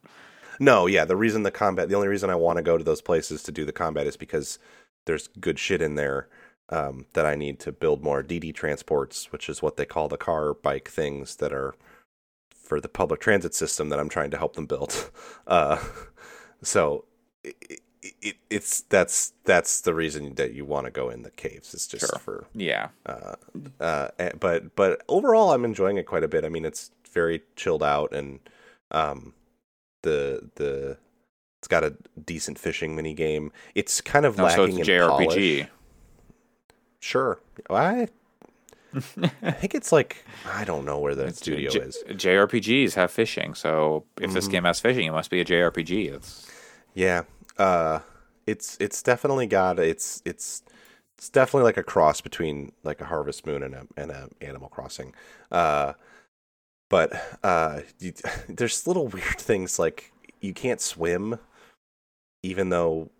No, 0.58 0.86
yeah. 0.86 1.04
The 1.04 1.16
reason 1.16 1.42
the 1.42 1.50
combat, 1.50 1.88
the 1.88 1.94
only 1.94 2.08
reason 2.08 2.28
I 2.28 2.34
want 2.34 2.58
to 2.58 2.62
go 2.62 2.76
to 2.76 2.84
those 2.84 3.00
places 3.00 3.42
to 3.44 3.52
do 3.52 3.64
the 3.64 3.72
combat 3.72 4.06
is 4.06 4.16
because 4.16 4.58
there's 5.06 5.28
good 5.28 5.58
shit 5.58 5.80
in 5.80 5.94
there 5.94 6.28
um, 6.70 7.06
that 7.12 7.26
I 7.26 7.34
need 7.34 7.58
to 7.60 7.72
build 7.72 8.02
more 8.02 8.22
DD 8.22 8.54
transports, 8.54 9.32
which 9.32 9.48
is 9.48 9.60
what 9.60 9.76
they 9.76 9.84
call 9.84 10.08
the 10.08 10.16
car 10.16 10.54
bike 10.54 10.88
things 10.88 11.36
that 11.36 11.52
are 11.52 11.74
for 12.52 12.80
the 12.80 12.88
public 12.88 13.20
transit 13.20 13.54
system 13.54 13.88
that 13.88 13.98
I'm 13.98 14.08
trying 14.08 14.30
to 14.30 14.38
help 14.38 14.54
them 14.54 14.66
build. 14.66 15.10
Uh, 15.46 15.82
so 16.62 17.06
it, 17.42 17.80
it, 18.22 18.36
it's 18.50 18.82
that's 18.82 19.32
that's 19.44 19.80
the 19.80 19.92
reason 19.94 20.34
that 20.36 20.52
you 20.52 20.64
want 20.64 20.84
to 20.84 20.92
go 20.92 21.10
in 21.10 21.22
the 21.22 21.30
caves. 21.32 21.74
It's 21.74 21.88
just 21.88 22.06
Sure. 22.06 22.18
for 22.20 22.46
Yeah, 22.54 22.90
uh, 23.04 23.34
uh, 23.80 24.08
eh, 24.20 24.30
but 24.38 24.76
but 24.76 25.02
overall, 25.08 25.52
I'm 25.52 25.64
enjoying 25.64 25.96
it 25.96 26.06
quite 26.06 26.22
a 26.22 26.28
bit. 26.28 26.44
I 26.44 26.48
mean, 26.48 26.64
it's 26.64 26.92
very 27.12 27.42
chilled 27.56 27.82
out, 27.82 28.12
and 28.12 28.38
um, 28.92 29.34
the 30.02 30.50
the 30.54 30.98
it's 31.58 31.68
got 31.68 31.82
a 31.82 31.96
decent 32.24 32.58
fishing 32.58 32.94
mini 32.94 33.12
game. 33.12 33.50
It's 33.74 34.00
kind 34.00 34.24
of 34.24 34.38
no, 34.38 34.48
so 34.48 34.62
lacking 34.62 34.78
it's 34.78 34.88
in 34.88 35.00
polish. 35.00 35.66
Sure, 37.00 37.40
I 37.68 38.08
I 38.94 39.00
think 39.52 39.74
it's 39.74 39.92
like 39.92 40.24
I 40.46 40.64
don't 40.64 40.84
know 40.84 40.98
where 40.98 41.14
the 41.14 41.32
studio 41.32 41.70
J- 41.70 41.78
is. 41.80 42.02
JRPGs 42.08 42.94
have 42.94 43.10
fishing, 43.10 43.54
so 43.54 44.04
if 44.20 44.32
this 44.32 44.48
Mhm. 44.48 44.50
game 44.52 44.64
has 44.64 44.80
fishing, 44.80 45.06
it 45.06 45.12
must 45.12 45.30
be 45.30 45.40
a 45.40 45.44
JRPG. 45.44 46.08
It's 46.14 46.50
Yeah, 46.94 47.22
uh, 47.56 48.00
it's 48.46 48.76
it's 48.80 49.02
definitely 49.02 49.46
got 49.46 49.78
it's 49.78 50.20
it's 50.24 50.62
it's 51.16 51.28
definitely 51.28 51.64
like 51.64 51.76
a 51.76 51.82
cross 51.82 52.20
between 52.20 52.72
like 52.82 53.00
a 53.00 53.04
Harvest 53.06 53.46
Moon 53.46 53.62
and 53.62 53.74
a 53.74 53.86
and 53.96 54.10
a 54.10 54.28
Animal 54.40 54.68
Crossing. 54.68 55.14
Uh, 55.52 55.92
but 56.88 57.12
uh, 57.44 57.80
you, 58.00 58.12
there's 58.48 58.86
little 58.86 59.06
weird 59.08 59.38
things 59.38 59.78
like 59.78 60.12
you 60.40 60.52
can't 60.52 60.80
swim, 60.80 61.38
even 62.42 62.70
though, 62.70 63.10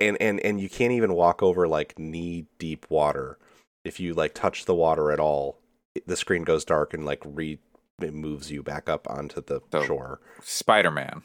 and 0.00 0.16
and 0.20 0.40
and 0.40 0.60
you 0.60 0.68
can't 0.68 0.92
even 0.92 1.14
walk 1.14 1.42
over 1.42 1.66
like 1.68 1.98
knee 1.98 2.46
deep 2.58 2.86
water. 2.88 3.38
If 3.84 4.00
you 4.00 4.14
like 4.14 4.34
touch 4.34 4.64
the 4.64 4.74
water 4.74 5.10
at 5.12 5.20
all, 5.20 5.58
the 6.06 6.16
screen 6.16 6.42
goes 6.44 6.64
dark 6.64 6.94
and 6.94 7.04
like 7.04 7.22
re 7.24 7.58
it 8.00 8.12
moves 8.14 8.50
you 8.50 8.62
back 8.62 8.88
up 8.88 9.08
onto 9.08 9.40
the 9.40 9.60
So- 9.72 9.84
shore. 9.84 10.20
Spider 10.42 10.90
Man. 10.90 11.22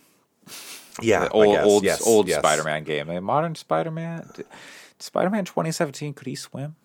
Yeah, 1.01 1.25
the 1.25 1.29
old 1.29 1.55
guess. 1.55 1.65
old 1.65 1.83
Yes, 1.83 2.07
old 2.07 2.27
yes. 2.27 2.39
Spider 2.39 2.63
Man 2.63 2.83
game. 2.83 3.09
A 3.09 3.21
modern 3.21 3.55
Spider 3.55 3.91
Man. 3.91 4.29
Spider 4.99 5.29
Man 5.29 5.45
2017. 5.45 6.13
Could 6.13 6.27
he 6.27 6.35
swim? 6.35 6.75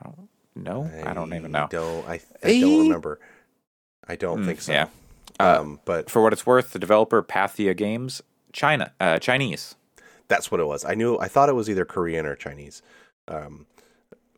I 0.00 0.04
don't 0.04 0.28
know. 0.54 0.90
I 1.06 1.14
don't 1.14 1.32
even 1.32 1.52
know. 1.52 1.68
Don't 1.70 2.06
I? 2.08 2.20
I 2.42 2.60
don't 2.60 2.78
remember. 2.80 3.18
I 4.06 4.16
don't 4.16 4.42
Mm, 4.42 4.46
think 4.46 4.60
so. 4.60 4.72
yeah. 4.72 4.88
Uh, 5.40 5.60
Um, 5.60 5.80
but 5.84 6.10
For 6.10 6.22
what 6.22 6.32
it's 6.32 6.44
worth, 6.44 6.72
the 6.72 6.78
developer 6.78 7.22
Pathea 7.22 7.74
Games, 7.76 8.20
China, 8.52 8.92
uh, 9.00 9.18
Chinese. 9.18 9.76
That's 10.32 10.50
what 10.50 10.60
it 10.60 10.66
was. 10.66 10.84
I 10.84 10.94
knew. 10.94 11.18
I 11.18 11.28
thought 11.28 11.48
it 11.48 11.54
was 11.60 11.68
either 11.68 11.84
Korean 11.84 12.24
or 12.26 12.34
Chinese. 12.36 12.82
Um, 13.28 13.66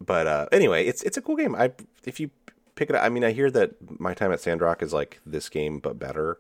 but 0.00 0.26
uh, 0.26 0.46
anyway, 0.52 0.84
it's 0.86 1.02
it's 1.02 1.16
a 1.16 1.22
cool 1.22 1.36
game. 1.36 1.54
I 1.54 1.72
if 2.04 2.18
you 2.20 2.30
pick 2.74 2.90
it 2.90 2.96
up, 2.96 3.04
I 3.04 3.08
mean, 3.08 3.24
I 3.24 3.30
hear 3.32 3.50
that 3.52 3.70
my 4.00 4.14
time 4.14 4.32
at 4.32 4.40
Sandrock 4.40 4.82
is 4.82 4.92
like 4.92 5.20
this 5.24 5.48
game 5.48 5.78
but 5.78 5.98
better. 5.98 6.38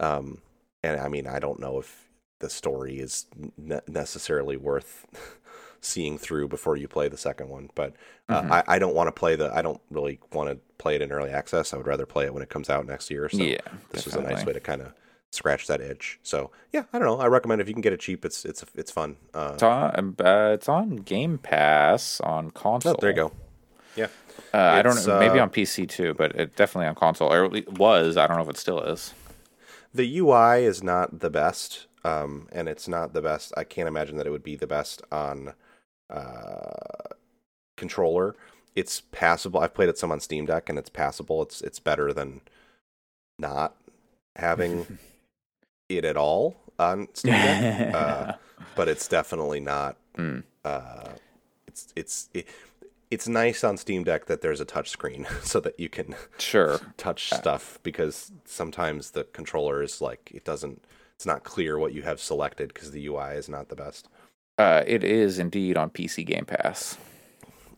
Um, 0.00 0.42
and 0.82 1.00
I 1.00 1.08
mean, 1.08 1.26
I 1.26 1.38
don't 1.38 1.60
know 1.60 1.78
if 1.78 2.08
the 2.40 2.50
story 2.50 2.98
is 2.98 3.26
ne- 3.56 3.80
necessarily 3.88 4.56
worth 4.56 5.06
seeing 5.80 6.18
through 6.18 6.48
before 6.48 6.76
you 6.76 6.88
play 6.88 7.08
the 7.08 7.16
second 7.16 7.48
one. 7.48 7.70
But 7.74 7.94
uh, 8.28 8.42
Mhm. 8.42 8.50
I, 8.50 8.64
I 8.74 8.78
don't 8.78 8.94
want 8.94 9.06
to 9.08 9.12
play 9.12 9.36
the. 9.36 9.54
I 9.54 9.62
don't 9.62 9.80
really 9.90 10.18
want 10.32 10.50
to 10.50 10.58
play 10.78 10.96
it 10.96 11.02
in 11.02 11.12
early 11.12 11.30
access. 11.30 11.72
I 11.72 11.76
would 11.76 11.86
rather 11.86 12.06
play 12.06 12.24
it 12.26 12.34
when 12.34 12.42
it 12.42 12.50
comes 12.50 12.68
out 12.68 12.86
next 12.86 13.10
year. 13.10 13.28
So 13.28 13.42
yeah, 13.42 13.60
this 13.92 14.04
was 14.04 14.14
a 14.16 14.22
nice 14.22 14.44
way 14.46 14.52
to 14.52 14.60
kind 14.60 14.82
of 14.82 14.92
scratch 15.32 15.66
that 15.66 15.80
itch. 15.80 16.18
So 16.22 16.50
yeah, 16.72 16.84
I 16.92 16.98
don't 16.98 17.06
know. 17.06 17.18
I 17.20 17.26
recommend 17.26 17.60
if 17.60 17.68
you 17.68 17.74
can 17.74 17.80
get 17.82 17.92
it 17.92 18.00
cheap, 18.00 18.24
it's 18.24 18.44
it's 18.44 18.64
it's 18.74 18.90
fun. 18.90 19.16
Uh, 19.34 19.50
It's 19.54 19.62
on, 19.62 20.16
uh, 20.24 20.50
it's 20.54 20.68
on 20.68 20.96
Game 20.96 21.38
Pass 21.38 22.20
on 22.20 22.50
console. 22.50 22.92
oh, 22.92 22.98
there 23.00 23.10
you 23.10 23.16
go. 23.16 23.32
Yeah, 23.96 24.08
Uh, 24.52 24.58
I 24.58 24.82
don't 24.82 24.94
know, 25.06 25.18
maybe 25.18 25.38
uh, 25.38 25.42
on 25.44 25.50
PC 25.50 25.88
too, 25.88 26.12
but 26.14 26.34
it 26.36 26.54
definitely 26.56 26.86
on 26.88 26.94
console. 26.94 27.32
Or 27.32 27.54
it 27.56 27.78
was. 27.78 28.16
I 28.16 28.26
don't 28.26 28.36
know 28.36 28.42
if 28.42 28.50
it 28.50 28.58
still 28.58 28.80
is. 28.80 29.14
the 29.94 30.18
UI 30.18 30.64
is 30.64 30.82
not 30.82 31.20
the 31.20 31.30
best, 31.30 31.86
um, 32.04 32.46
and 32.52 32.68
it's 32.68 32.86
not 32.86 33.14
the 33.14 33.22
best. 33.22 33.54
I 33.56 33.64
can't 33.64 33.88
imagine 33.88 34.18
that 34.18 34.26
it 34.26 34.30
would 34.30 34.42
be 34.42 34.54
the 34.56 34.66
best 34.66 35.02
on 35.10 35.54
uh, 36.10 37.14
controller. 37.76 38.34
It's 38.74 39.00
passable. 39.12 39.60
I've 39.60 39.72
played 39.74 39.88
it 39.88 39.96
some 39.98 40.12
on 40.12 40.20
Steam 40.20 40.44
Deck, 40.46 40.68
and 40.68 40.78
it's 40.78 40.90
passable. 40.90 41.42
It's 41.42 41.62
it's 41.62 41.78
better 41.80 42.12
than 42.12 42.42
not 43.38 43.74
having 44.36 44.98
it 45.88 46.04
at 46.04 46.16
all 46.16 46.56
on 46.78 47.08
Steam 47.14 47.32
Deck. 47.32 47.94
uh, 47.94 48.32
but 48.74 48.88
it's 48.88 49.08
definitely 49.08 49.60
not. 49.60 49.96
Mm. 50.16 50.42
Uh, 50.64 51.10
it's 51.66 51.92
it's 51.96 52.28
it, 52.34 52.46
it's 53.10 53.28
nice 53.28 53.62
on 53.62 53.76
Steam 53.76 54.02
Deck 54.04 54.26
that 54.26 54.40
there's 54.40 54.60
a 54.60 54.64
touch 54.64 54.90
screen 54.90 55.26
so 55.42 55.60
that 55.60 55.78
you 55.78 55.88
can 55.88 56.14
Sure. 56.38 56.80
touch 56.96 57.30
stuff 57.32 57.78
because 57.82 58.32
sometimes 58.44 59.12
the 59.12 59.24
controller 59.24 59.82
is 59.82 60.00
like 60.00 60.30
it 60.34 60.44
doesn't 60.44 60.82
it's 61.14 61.26
not 61.26 61.44
clear 61.44 61.78
what 61.78 61.94
you 61.94 62.02
have 62.02 62.20
selected 62.20 62.74
because 62.74 62.90
the 62.90 63.06
UI 63.06 63.34
is 63.36 63.48
not 63.48 63.68
the 63.68 63.76
best. 63.76 64.08
Uh, 64.58 64.82
it 64.86 65.04
is 65.04 65.38
indeed 65.38 65.76
on 65.76 65.90
PC 65.90 66.26
Game 66.26 66.44
Pass. 66.46 66.96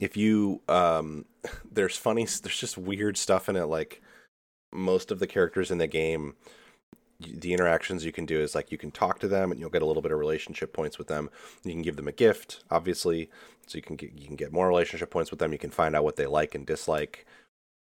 If 0.00 0.16
you 0.16 0.60
um, 0.68 1.24
there's 1.70 1.96
funny, 1.96 2.24
there's 2.24 2.58
just 2.58 2.78
weird 2.78 3.16
stuff 3.16 3.48
in 3.48 3.56
it. 3.56 3.64
Like 3.66 4.00
most 4.72 5.10
of 5.10 5.18
the 5.18 5.26
characters 5.26 5.70
in 5.70 5.78
the 5.78 5.86
game, 5.86 6.34
the 7.20 7.52
interactions 7.52 8.04
you 8.04 8.12
can 8.12 8.26
do 8.26 8.40
is 8.40 8.54
like 8.54 8.70
you 8.70 8.78
can 8.78 8.90
talk 8.92 9.18
to 9.18 9.28
them 9.28 9.50
and 9.50 9.58
you'll 9.58 9.70
get 9.70 9.82
a 9.82 9.86
little 9.86 10.02
bit 10.02 10.12
of 10.12 10.18
relationship 10.18 10.72
points 10.72 10.98
with 10.98 11.08
them. 11.08 11.28
You 11.64 11.72
can 11.72 11.82
give 11.82 11.96
them 11.96 12.06
a 12.06 12.12
gift, 12.12 12.62
obviously, 12.70 13.28
so 13.66 13.76
you 13.76 13.82
can 13.82 13.96
get 13.96 14.12
you 14.12 14.26
can 14.26 14.36
get 14.36 14.52
more 14.52 14.68
relationship 14.68 15.10
points 15.10 15.30
with 15.30 15.40
them. 15.40 15.52
You 15.52 15.58
can 15.58 15.70
find 15.70 15.96
out 15.96 16.04
what 16.04 16.16
they 16.16 16.26
like 16.26 16.54
and 16.54 16.64
dislike. 16.64 17.26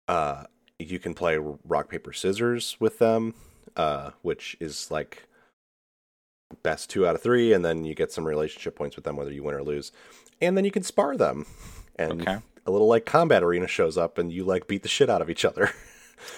Uh, 0.08 0.46
you 0.80 0.98
can 0.98 1.14
play 1.14 1.38
rock 1.38 1.90
paper 1.90 2.12
scissors 2.12 2.76
with 2.80 2.98
them, 2.98 3.36
uh, 3.78 4.12
which 4.24 4.58
is 4.60 4.90
like 4.90 5.28
best 6.64 6.90
two 6.90 7.06
out 7.06 7.14
of 7.14 7.22
three, 7.22 7.54
and 7.54 7.64
then 7.64 7.86
you 7.86 7.94
get 7.94 8.12
some 8.12 8.26
relationship 8.26 8.76
points 8.76 8.96
with 8.96 9.06
them 9.06 9.16
whether 9.16 9.32
you 9.32 9.44
win 9.44 9.54
or 9.54 9.62
lose, 9.64 9.92
and 10.42 10.58
then 10.58 10.66
you 10.66 10.72
can 10.72 10.82
spar 10.84 11.16
them, 11.16 11.46
and 11.98 12.22
Okay. 12.24 12.38
a 12.66 12.72
little 12.72 12.88
like 12.88 13.06
combat 13.06 13.44
arena 13.44 13.68
shows 13.68 13.96
up, 13.96 14.18
and 14.18 14.34
you 14.34 14.44
like 14.44 14.66
beat 14.66 14.82
the 14.82 14.90
shit 14.90 15.10
out 15.10 15.22
of 15.22 15.30
each 15.30 15.46
other. 15.46 15.70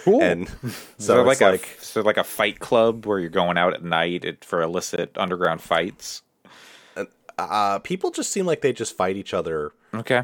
Cool. 0.03 0.21
And 0.21 0.47
so 0.97 1.15
so 1.15 1.23
like 1.23 1.33
it's 1.33 1.41
a 1.41 1.49
like 1.51 1.77
so 1.79 2.01
like 2.01 2.17
a 2.17 2.23
fight 2.23 2.59
club 2.59 3.05
where 3.05 3.19
you're 3.19 3.29
going 3.29 3.57
out 3.57 3.73
at 3.73 3.83
night 3.83 4.43
for 4.45 4.61
illicit 4.61 5.11
underground 5.17 5.61
fights. 5.61 6.21
uh, 7.37 7.79
people 7.79 8.11
just 8.11 8.31
seem 8.31 8.45
like 8.45 8.61
they 8.61 8.73
just 8.73 8.95
fight 8.95 9.15
each 9.15 9.33
other 9.33 9.71
Okay. 9.93 10.23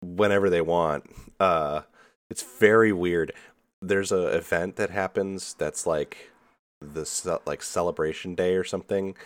whenever 0.00 0.48
they 0.48 0.60
want. 0.62 1.04
Uh, 1.38 1.82
it's 2.30 2.42
very 2.58 2.92
weird. 2.92 3.32
There's 3.82 4.12
a 4.12 4.28
event 4.36 4.76
that 4.76 4.90
happens 4.90 5.54
that's 5.54 5.86
like 5.86 6.30
the 6.80 7.04
ce- 7.04 7.44
like 7.46 7.62
celebration 7.62 8.34
day 8.34 8.54
or 8.54 8.64
something, 8.64 9.16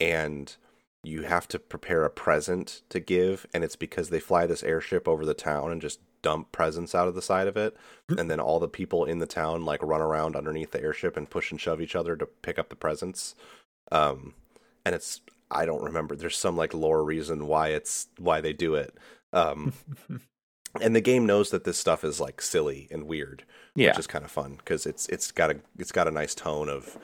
and 0.00 0.54
you 1.02 1.22
have 1.22 1.46
to 1.48 1.58
prepare 1.58 2.04
a 2.04 2.10
present 2.10 2.80
to 2.88 2.98
give, 3.00 3.46
and 3.52 3.62
it's 3.62 3.76
because 3.76 4.08
they 4.10 4.20
fly 4.20 4.46
this 4.46 4.62
airship 4.62 5.06
over 5.06 5.24
the 5.26 5.34
town 5.34 5.70
and 5.70 5.80
just 5.82 6.00
dump 6.24 6.50
presents 6.50 6.94
out 6.94 7.06
of 7.06 7.14
the 7.14 7.22
side 7.22 7.46
of 7.46 7.56
it, 7.56 7.76
and 8.18 8.28
then 8.28 8.40
all 8.40 8.58
the 8.58 8.66
people 8.66 9.04
in 9.04 9.18
the 9.20 9.26
town 9.26 9.64
like 9.64 9.80
run 9.82 10.00
around 10.00 10.34
underneath 10.34 10.72
the 10.72 10.82
airship 10.82 11.16
and 11.16 11.30
push 11.30 11.52
and 11.52 11.60
shove 11.60 11.80
each 11.80 11.94
other 11.94 12.16
to 12.16 12.26
pick 12.26 12.58
up 12.58 12.68
the 12.70 12.74
presents. 12.76 13.36
Um, 13.92 14.34
and 14.84 14.94
it's 14.96 15.20
I 15.50 15.64
don't 15.66 15.84
remember. 15.84 16.16
There's 16.16 16.36
some 16.36 16.56
like 16.56 16.74
lore 16.74 17.04
reason 17.04 17.46
why 17.46 17.68
it's 17.68 18.08
why 18.18 18.40
they 18.40 18.52
do 18.52 18.74
it. 18.74 18.94
Um, 19.32 19.72
and 20.80 20.96
the 20.96 21.00
game 21.00 21.26
knows 21.26 21.50
that 21.50 21.64
this 21.64 21.78
stuff 21.78 22.02
is 22.02 22.18
like 22.20 22.40
silly 22.40 22.88
and 22.90 23.04
weird, 23.06 23.44
Yeah. 23.76 23.90
which 23.90 24.00
is 24.00 24.06
kind 24.08 24.24
of 24.24 24.30
fun 24.30 24.56
because 24.56 24.86
it's 24.86 25.06
it's 25.08 25.30
got 25.30 25.50
a 25.52 25.60
it's 25.78 25.92
got 25.92 26.08
a 26.08 26.10
nice 26.10 26.34
tone 26.34 26.68
of 26.68 26.98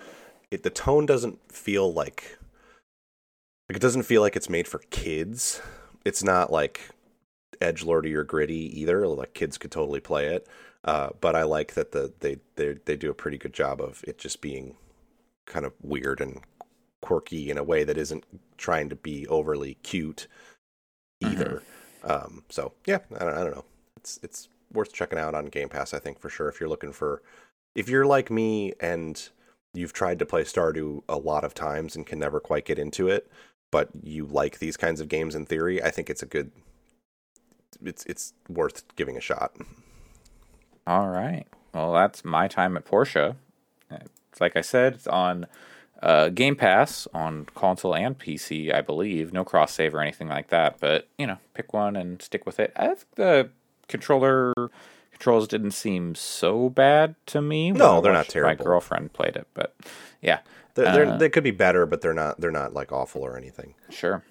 it. 0.50 0.62
The 0.64 0.70
tone 0.70 1.06
doesn't 1.06 1.52
feel 1.52 1.92
like 1.92 2.38
like 3.68 3.76
it 3.76 3.82
doesn't 3.82 4.02
feel 4.02 4.20
like 4.22 4.34
it's 4.36 4.48
made 4.48 4.66
for 4.66 4.80
kids. 4.90 5.60
It's 6.04 6.24
not 6.24 6.50
like 6.50 6.80
edge 7.60 7.84
lordy 7.84 8.14
or 8.14 8.24
gritty 8.24 8.80
either. 8.80 9.06
Like 9.06 9.34
kids 9.34 9.58
could 9.58 9.70
totally 9.70 10.00
play 10.00 10.26
it. 10.26 10.46
Uh, 10.84 11.10
but 11.20 11.36
I 11.36 11.42
like 11.42 11.74
that 11.74 11.92
the 11.92 12.12
they 12.20 12.38
they 12.56 12.76
they 12.84 12.96
do 12.96 13.10
a 13.10 13.14
pretty 13.14 13.38
good 13.38 13.52
job 13.52 13.80
of 13.80 14.02
it 14.06 14.18
just 14.18 14.40
being 14.40 14.76
kind 15.46 15.66
of 15.66 15.72
weird 15.82 16.20
and 16.20 16.40
quirky 17.02 17.50
in 17.50 17.58
a 17.58 17.64
way 17.64 17.84
that 17.84 17.98
isn't 17.98 18.24
trying 18.56 18.88
to 18.88 18.96
be 18.96 19.26
overly 19.28 19.74
cute 19.82 20.26
either. 21.20 21.62
Um, 22.02 22.44
so 22.48 22.72
yeah, 22.86 23.00
I 23.14 23.24
don't, 23.24 23.34
I 23.34 23.44
don't 23.44 23.54
know. 23.54 23.64
It's 23.96 24.18
it's 24.22 24.48
worth 24.72 24.92
checking 24.92 25.18
out 25.18 25.34
on 25.34 25.46
Game 25.46 25.68
Pass. 25.68 25.92
I 25.92 25.98
think 25.98 26.18
for 26.18 26.30
sure 26.30 26.48
if 26.48 26.60
you're 26.60 26.68
looking 26.68 26.92
for 26.92 27.22
if 27.74 27.88
you're 27.88 28.06
like 28.06 28.30
me 28.30 28.72
and 28.80 29.28
you've 29.74 29.92
tried 29.92 30.18
to 30.18 30.26
play 30.26 30.42
Stardew 30.42 31.02
a 31.08 31.16
lot 31.16 31.44
of 31.44 31.54
times 31.54 31.94
and 31.94 32.06
can 32.06 32.18
never 32.18 32.40
quite 32.40 32.64
get 32.64 32.78
into 32.78 33.08
it, 33.08 33.30
but 33.70 33.90
you 34.02 34.26
like 34.26 34.58
these 34.58 34.76
kinds 34.76 35.00
of 35.00 35.08
games 35.08 35.34
in 35.34 35.46
theory, 35.46 35.82
I 35.82 35.90
think 35.90 36.10
it's 36.10 36.22
a 36.22 36.26
good. 36.26 36.50
It's 37.84 38.04
it's 38.06 38.32
worth 38.48 38.84
giving 38.96 39.16
a 39.16 39.20
shot. 39.20 39.56
All 40.86 41.08
right. 41.08 41.46
Well, 41.74 41.92
that's 41.92 42.24
my 42.24 42.48
time 42.48 42.76
at 42.76 42.84
Portia. 42.84 43.36
It's 43.90 44.40
like 44.40 44.56
I 44.56 44.60
said, 44.60 44.94
it's 44.94 45.06
on 45.06 45.46
uh, 46.02 46.28
Game 46.30 46.56
Pass 46.56 47.06
on 47.12 47.46
console 47.54 47.94
and 47.94 48.18
PC, 48.18 48.72
I 48.72 48.80
believe. 48.80 49.32
No 49.32 49.44
cross 49.44 49.72
save 49.74 49.94
or 49.94 50.00
anything 50.00 50.28
like 50.28 50.48
that. 50.48 50.78
But 50.80 51.08
you 51.18 51.26
know, 51.26 51.38
pick 51.54 51.72
one 51.72 51.96
and 51.96 52.20
stick 52.22 52.46
with 52.46 52.60
it. 52.60 52.72
I 52.76 52.86
think 52.86 53.04
the 53.16 53.50
controller 53.88 54.52
controls 55.10 55.48
didn't 55.48 55.72
seem 55.72 56.14
so 56.14 56.68
bad 56.70 57.14
to 57.26 57.42
me. 57.42 57.72
No, 57.72 58.00
they're 58.00 58.12
not 58.12 58.28
terrible. 58.28 58.56
My 58.56 58.64
girlfriend 58.64 59.12
played 59.12 59.36
it, 59.36 59.46
but 59.52 59.74
yeah, 60.22 60.40
They're, 60.74 60.92
they're, 60.92 61.06
Uh, 61.06 61.16
they 61.16 61.28
could 61.28 61.44
be 61.44 61.50
better, 61.50 61.86
but 61.86 62.00
they're 62.00 62.14
not. 62.14 62.40
They're 62.40 62.50
not 62.50 62.72
like 62.72 62.92
awful 62.92 63.22
or 63.22 63.36
anything. 63.36 63.74
Sure. 63.90 64.22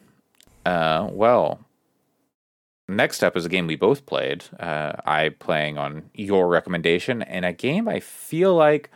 Uh, 0.66 1.08
well, 1.12 1.60
next 2.90 3.24
up 3.24 3.38
is 3.38 3.46
a 3.46 3.50
game 3.50 3.68
we 3.68 3.76
both 3.76 4.06
played. 4.06 4.46
Uh, 4.60 4.94
I 5.06 5.30
playing 5.30 5.78
on 5.78 6.10
your 6.14 6.48
recommendation, 6.48 7.22
and 7.22 7.46
a 7.46 7.54
game 7.54 7.88
I 7.88 8.00
feel 8.00 8.54
like 8.56 8.90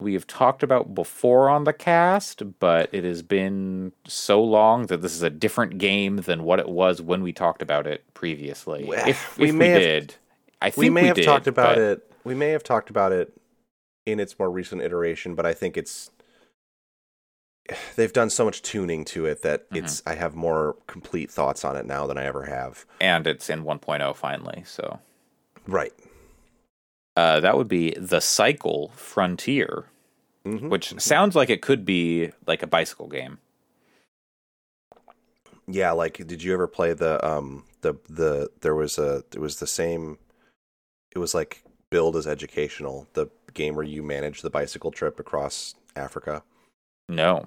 we 0.00 0.12
have 0.14 0.26
talked 0.26 0.62
about 0.62 0.94
before 0.94 1.48
on 1.48 1.64
the 1.64 1.72
cast, 1.72 2.42
but 2.60 2.88
it 2.92 3.02
has 3.04 3.22
been 3.22 3.92
so 4.06 4.42
long 4.42 4.86
that 4.86 5.02
this 5.02 5.14
is 5.14 5.22
a 5.22 5.30
different 5.30 5.78
game 5.78 6.18
than 6.18 6.44
what 6.44 6.60
it 6.60 6.68
was 6.68 7.02
when 7.02 7.22
we 7.22 7.32
talked 7.32 7.62
about 7.62 7.86
it 7.86 8.04
previously. 8.14 8.84
Well, 8.84 9.08
If, 9.08 9.36
we 9.38 9.48
if 9.48 9.54
may 9.54 9.66
we 9.66 9.72
have- 9.72 9.82
did, 9.82 10.14
I 10.62 10.70
think 10.70 10.76
we 10.82 10.90
may 10.90 11.06
have 11.06 11.16
did, 11.16 11.24
talked 11.24 11.46
about 11.48 11.74
but- 11.74 11.82
it. 11.82 12.12
We 12.24 12.34
may 12.34 12.50
have 12.50 12.62
talked 12.62 12.90
about 12.90 13.12
it 13.12 13.32
in 14.06 14.20
its 14.20 14.38
more 14.38 14.50
recent 14.50 14.82
iteration, 14.82 15.34
but 15.34 15.46
I 15.46 15.54
think 15.54 15.76
it's 15.76 16.10
they've 17.96 18.12
done 18.12 18.30
so 18.30 18.44
much 18.44 18.62
tuning 18.62 19.04
to 19.06 19.26
it 19.26 19.42
that 19.42 19.68
Mm-hmm. 19.70 19.84
it's 19.84 20.02
I 20.06 20.14
have 20.14 20.34
more 20.34 20.76
complete 20.86 21.30
thoughts 21.30 21.64
on 21.64 21.76
it 21.76 21.86
now 21.86 22.06
than 22.06 22.16
I 22.18 22.24
ever 22.24 22.44
have. 22.44 22.84
and 23.00 23.26
it's 23.26 23.50
in 23.50 23.64
1.0 23.64 24.14
finally. 24.16 24.62
So 24.66 25.00
Right. 25.66 25.92
uh, 27.16 27.40
that 27.40 27.56
would 27.56 27.68
be 27.68 27.92
the 27.98 28.20
Cycle 28.20 28.90
Frontier. 28.94 29.84
Mhm. 30.46 30.70
which 30.70 30.98
sounds 30.98 31.34
like 31.36 31.50
it 31.50 31.60
could 31.60 31.84
be 31.84 32.30
like 32.46 32.62
a 32.62 32.66
bicycle 32.66 33.08
game. 33.08 33.38
Yeah, 35.66 35.90
like 35.92 36.26
did 36.26 36.42
you 36.42 36.54
ever 36.54 36.66
play 36.66 36.94
the 36.94 37.24
um 37.26 37.64
the 37.82 37.94
the 38.08 38.50
there 38.62 38.74
was 38.74 38.98
a 38.98 39.24
it 39.34 39.40
was 39.40 39.58
the 39.58 39.66
same 39.66 40.16
it 41.14 41.18
was 41.18 41.34
like 41.34 41.62
billed 41.90 42.16
as 42.16 42.26
educational, 42.26 43.06
the 43.12 43.26
game 43.52 43.74
where 43.74 43.84
you 43.84 44.02
manage 44.02 44.40
the 44.42 44.50
bicycle 44.50 44.90
trip 44.90 45.18
across 45.20 45.74
Africa. 45.96 46.42
No, 47.08 47.46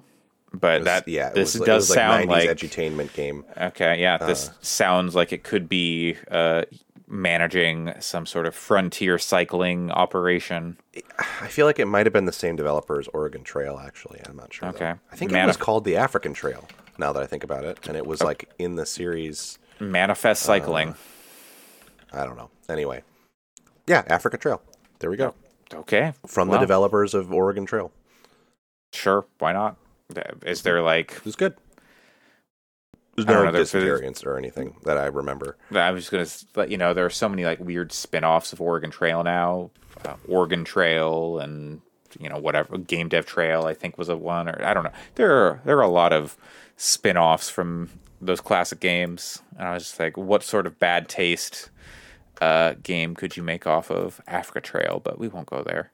but 0.52 0.80
was- 0.80 0.84
that 0.86 1.08
yeah, 1.08 1.30
this 1.30 1.58
was, 1.58 1.66
does 1.66 1.88
sound 1.88 2.28
90s 2.28 2.28
like 2.28 2.48
edutainment 2.50 3.12
game. 3.14 3.44
okay. 3.56 4.00
Yeah, 4.00 4.18
this 4.18 4.48
Uh. 4.48 4.52
sounds 4.60 5.14
like 5.14 5.32
it 5.32 5.42
could 5.44 5.68
be 5.68 6.16
uh, 6.30 6.62
managing 7.06 7.92
some 8.00 8.24
sort 8.26 8.46
of 8.46 8.54
frontier 8.54 9.18
cycling 9.18 9.90
operation. 9.90 10.76
I 11.18 11.48
feel 11.48 11.66
like 11.66 11.78
it 11.78 11.86
might 11.86 12.06
have 12.06 12.12
been 12.12 12.24
the 12.26 12.32
same 12.32 12.56
developer 12.56 12.98
as 12.98 13.08
Oregon 13.08 13.44
Trail. 13.44 13.78
Actually, 13.84 14.20
I'm 14.26 14.36
not 14.36 14.52
sure. 14.52 14.70
though. 14.70 14.76
Okay. 14.76 14.94
I 15.10 15.16
think 15.16 15.32
it 15.32 15.46
was 15.46 15.56
called 15.56 15.84
the 15.84 15.96
African 15.96 16.32
Trail. 16.34 16.66
Now 16.98 17.12
that 17.12 17.22
I 17.22 17.26
think 17.26 17.44
about 17.44 17.64
it, 17.64 17.86
and 17.88 17.96
it 17.96 18.06
was 18.06 18.22
like 18.22 18.50
in 18.58 18.76
the 18.76 18.84
series. 18.86 19.58
Manifest 19.80 20.42
cycling. 20.42 20.94
I 22.12 22.24
don't 22.24 22.36
know. 22.36 22.50
Anyway, 22.68 23.02
yeah, 23.86 24.04
Africa 24.06 24.36
Trail. 24.36 24.62
There 24.98 25.10
we 25.10 25.16
go. 25.16 25.34
okay, 25.74 26.12
From 26.26 26.48
the 26.48 26.58
developers 26.58 27.14
of 27.14 27.32
Oregon 27.32 27.64
Trail. 27.66 27.90
Sure, 28.92 29.24
why 29.38 29.52
not? 29.54 29.76
Is 30.44 30.62
there 30.62 30.82
like 30.82 31.12
It 31.12 31.24
was 31.24 31.36
good. 31.36 31.54
There's 33.16 33.26
no 33.26 33.44
know, 33.44 33.52
disappearance 33.52 34.24
or 34.24 34.38
anything 34.38 34.76
that 34.84 34.96
I 34.96 35.06
remember. 35.06 35.58
I 35.74 35.90
was 35.90 36.08
just 36.08 36.10
gonna 36.10 36.60
let 36.60 36.70
you 36.70 36.78
know 36.78 36.94
there 36.94 37.04
are 37.04 37.10
so 37.10 37.28
many 37.28 37.44
like 37.44 37.60
weird 37.60 37.92
spin-offs 37.92 38.54
of 38.54 38.60
Oregon 38.60 38.90
Trail 38.90 39.22
now, 39.22 39.70
uh, 40.04 40.14
Oregon 40.28 40.64
Trail 40.64 41.38
and 41.38 41.82
you 42.18 42.28
know 42.30 42.38
whatever 42.38 42.78
Game 42.78 43.08
Dev 43.08 43.26
Trail 43.26 43.64
I 43.64 43.74
think 43.74 43.98
was 43.98 44.08
a 44.08 44.16
one 44.16 44.48
or 44.48 44.64
I 44.64 44.72
don't 44.72 44.84
know. 44.84 44.92
There 45.16 45.32
are 45.32 45.60
there 45.64 45.76
are 45.76 45.82
a 45.82 45.88
lot 45.88 46.12
of 46.14 46.36
spin-offs 46.76 47.50
from 47.50 47.90
those 48.22 48.40
classic 48.40 48.80
games, 48.80 49.42
and 49.58 49.68
I 49.68 49.74
was 49.74 49.84
just 49.84 50.00
like, 50.00 50.16
what 50.16 50.42
sort 50.42 50.66
of 50.66 50.78
bad 50.78 51.08
taste 51.08 51.70
uh, 52.40 52.74
game 52.82 53.14
could 53.14 53.36
you 53.36 53.42
make 53.42 53.66
off 53.66 53.90
of 53.90 54.20
Africa 54.26 54.60
Trail? 54.60 55.00
But 55.04 55.18
we 55.18 55.28
won't 55.28 55.46
go 55.48 55.62
there. 55.62 55.92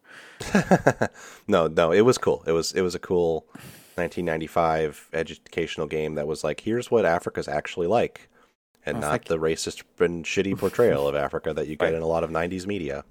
No, 1.48 1.66
no, 1.66 1.90
it 1.92 2.02
was 2.02 2.18
cool. 2.18 2.44
It 2.46 2.52
was 2.52 2.72
it 2.72 2.83
was 2.83 2.94
a 2.94 2.98
cool 2.98 3.46
1995 3.98 5.08
educational 5.12 5.87
game 5.87 6.14
that 6.14 6.26
was 6.26 6.44
like, 6.44 6.61
here's 6.61 6.90
what 6.90 7.04
Africa's 7.04 7.48
actually 7.48 7.87
like, 7.87 8.28
and 8.87 8.98
Oh, 8.98 9.00
not 9.00 9.24
the 9.26 9.38
racist 9.38 9.82
and 9.98 10.24
shitty 10.24 10.56
portrayal 10.58 11.06
of 11.08 11.14
Africa 11.14 11.52
that 11.54 11.66
you 11.68 11.76
get 11.76 11.87
Right. 11.87 11.94
in 11.94 12.02
a 12.02 12.06
lot 12.06 12.24
of 12.24 12.30
90s 12.30 12.66
media. 12.66 13.04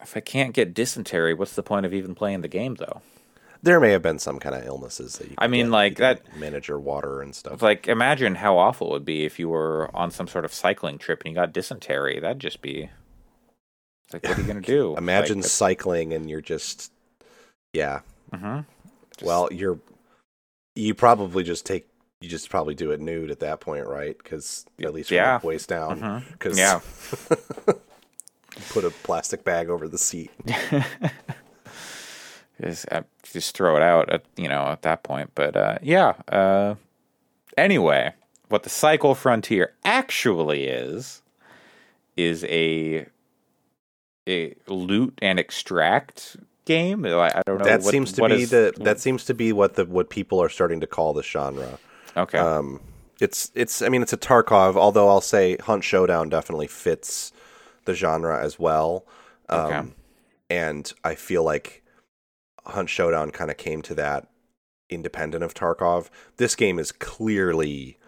If 0.00 0.16
I 0.16 0.20
can't 0.20 0.52
get 0.54 0.74
dysentery, 0.74 1.32
what's 1.34 1.54
the 1.54 1.62
point 1.62 1.86
of 1.86 1.94
even 1.94 2.14
playing 2.14 2.40
the 2.42 2.48
game 2.48 2.74
though? 2.74 3.00
There 3.62 3.80
may 3.80 3.90
have 3.92 4.02
been 4.02 4.18
some 4.18 4.38
kind 4.38 4.54
of 4.54 4.64
illnesses 4.66 5.16
that 5.18 5.28
you. 5.30 5.34
I 5.38 5.46
mean, 5.46 5.66
get. 5.66 5.72
like, 5.72 5.96
that- 5.96 6.36
manage 6.36 6.68
your 6.68 6.78
water 6.78 7.22
and 7.22 7.34
stuff. 7.34 7.62
Like, 7.62 7.88
imagine 7.88 8.34
how 8.36 8.58
awful 8.58 8.88
it 8.88 8.92
would 8.92 9.04
be 9.04 9.24
if 9.24 9.38
you 9.38 9.48
were 9.48 9.90
on 9.96 10.10
some 10.10 10.28
sort 10.28 10.44
of 10.44 10.52
cycling 10.52 10.98
trip 10.98 11.22
and 11.24 11.32
you 11.32 11.34
got 11.34 11.52
dysentery. 11.54 12.20
That'd 12.20 12.38
just 12.38 12.60
be 12.60 12.90
like, 14.12 14.22
what 14.24 14.38
are 14.38 14.40
you 14.42 14.46
gonna 14.46 14.60
do? 14.76 14.94
Imagine 14.96 15.38
Like, 15.38 15.46
cycling 15.46 16.12
and 16.12 16.28
you're 16.30 16.42
just, 16.42 16.92
yeah. 17.72 18.00
mhm. 18.32 18.66
Just- 19.16 19.26
well, 19.26 19.48
you're 19.50 19.78
You 20.76 20.94
probably 20.94 21.42
just 21.42 21.66
take 21.66 21.88
you 22.20 22.28
just 22.30 22.48
probably 22.48 22.74
do 22.74 22.92
it 22.92 23.00
nude 23.00 23.30
at 23.30 23.40
that 23.40 23.60
point, 23.60 23.86
right? 23.86 24.16
Because 24.16 24.64
at 24.82 24.94
least 24.94 25.08
from 25.08 25.16
Yeah. 25.16 25.40
waist 25.42 25.68
down. 25.68 26.24
Because 26.32 26.56
Yeah. 26.58 26.80
put 28.70 28.84
a 28.84 28.90
plastic 28.90 29.44
bag 29.44 29.68
over 29.68 29.86
the 29.88 29.98
seat. 29.98 30.30
just, 32.62 32.90
uh, 32.90 33.02
just 33.32 33.54
throw 33.56 33.76
it 33.76 33.82
out 33.82 34.10
at 34.10 34.24
you 34.36 34.48
know 34.48 34.66
at 34.68 34.82
that 34.82 35.02
point. 35.02 35.30
But 35.34 35.56
uh, 35.56 35.78
yeah. 35.82 36.14
Uh, 36.28 36.76
anyway, 37.56 38.12
what 38.48 38.62
the 38.62 38.70
Cycle 38.70 39.14
Frontier 39.14 39.74
actually 39.84 40.64
is 40.64 41.22
is 42.16 42.44
a 42.44 43.06
a 44.28 44.54
loot 44.66 45.18
and 45.22 45.38
extract 45.38 46.36
game. 46.66 47.06
I, 47.06 47.28
I 47.28 47.42
don't 47.46 47.58
know. 47.58 47.64
that 47.64 47.80
what- 47.82 47.90
seems 47.90 48.12
to 48.12 48.28
be 48.28 48.42
is- 48.42 48.50
the 48.50 48.74
that 48.80 49.00
seems 49.00 49.24
to 49.24 49.34
be 49.34 49.52
what 49.54 49.74
the 49.74 49.86
what 49.86 50.10
people 50.10 50.42
are 50.42 50.50
starting 50.50 50.80
to 50.80 50.86
call 50.86 51.14
the 51.14 51.22
genre. 51.22 51.78
okay. 52.16 52.38
Um, 52.38 52.80
it's 53.18 53.50
it's 53.54 53.80
I 53.80 53.88
mean 53.88 54.02
it's 54.02 54.12
a 54.12 54.18
Tarkov, 54.18 54.76
although 54.76 55.08
I'll 55.08 55.22
say 55.22 55.56
Hunt 55.62 55.82
Showdown 55.84 56.28
definitely 56.28 56.66
fits 56.66 57.32
the 57.86 57.94
genre 57.94 58.38
as 58.42 58.58
well. 58.58 59.06
Um, 59.48 59.60
Okay. 59.60 59.82
And 60.50 60.92
I 61.02 61.14
feel 61.16 61.42
like 61.42 61.82
Hunt 62.66 62.88
Showdown 62.90 63.30
kind 63.30 63.50
of 63.50 63.56
came 63.56 63.82
to 63.82 63.94
that 63.96 64.28
independent 64.90 65.42
of 65.42 65.54
Tarkov. 65.54 66.08
This 66.36 66.54
game 66.54 66.78
is 66.78 66.92
clearly 66.92 67.98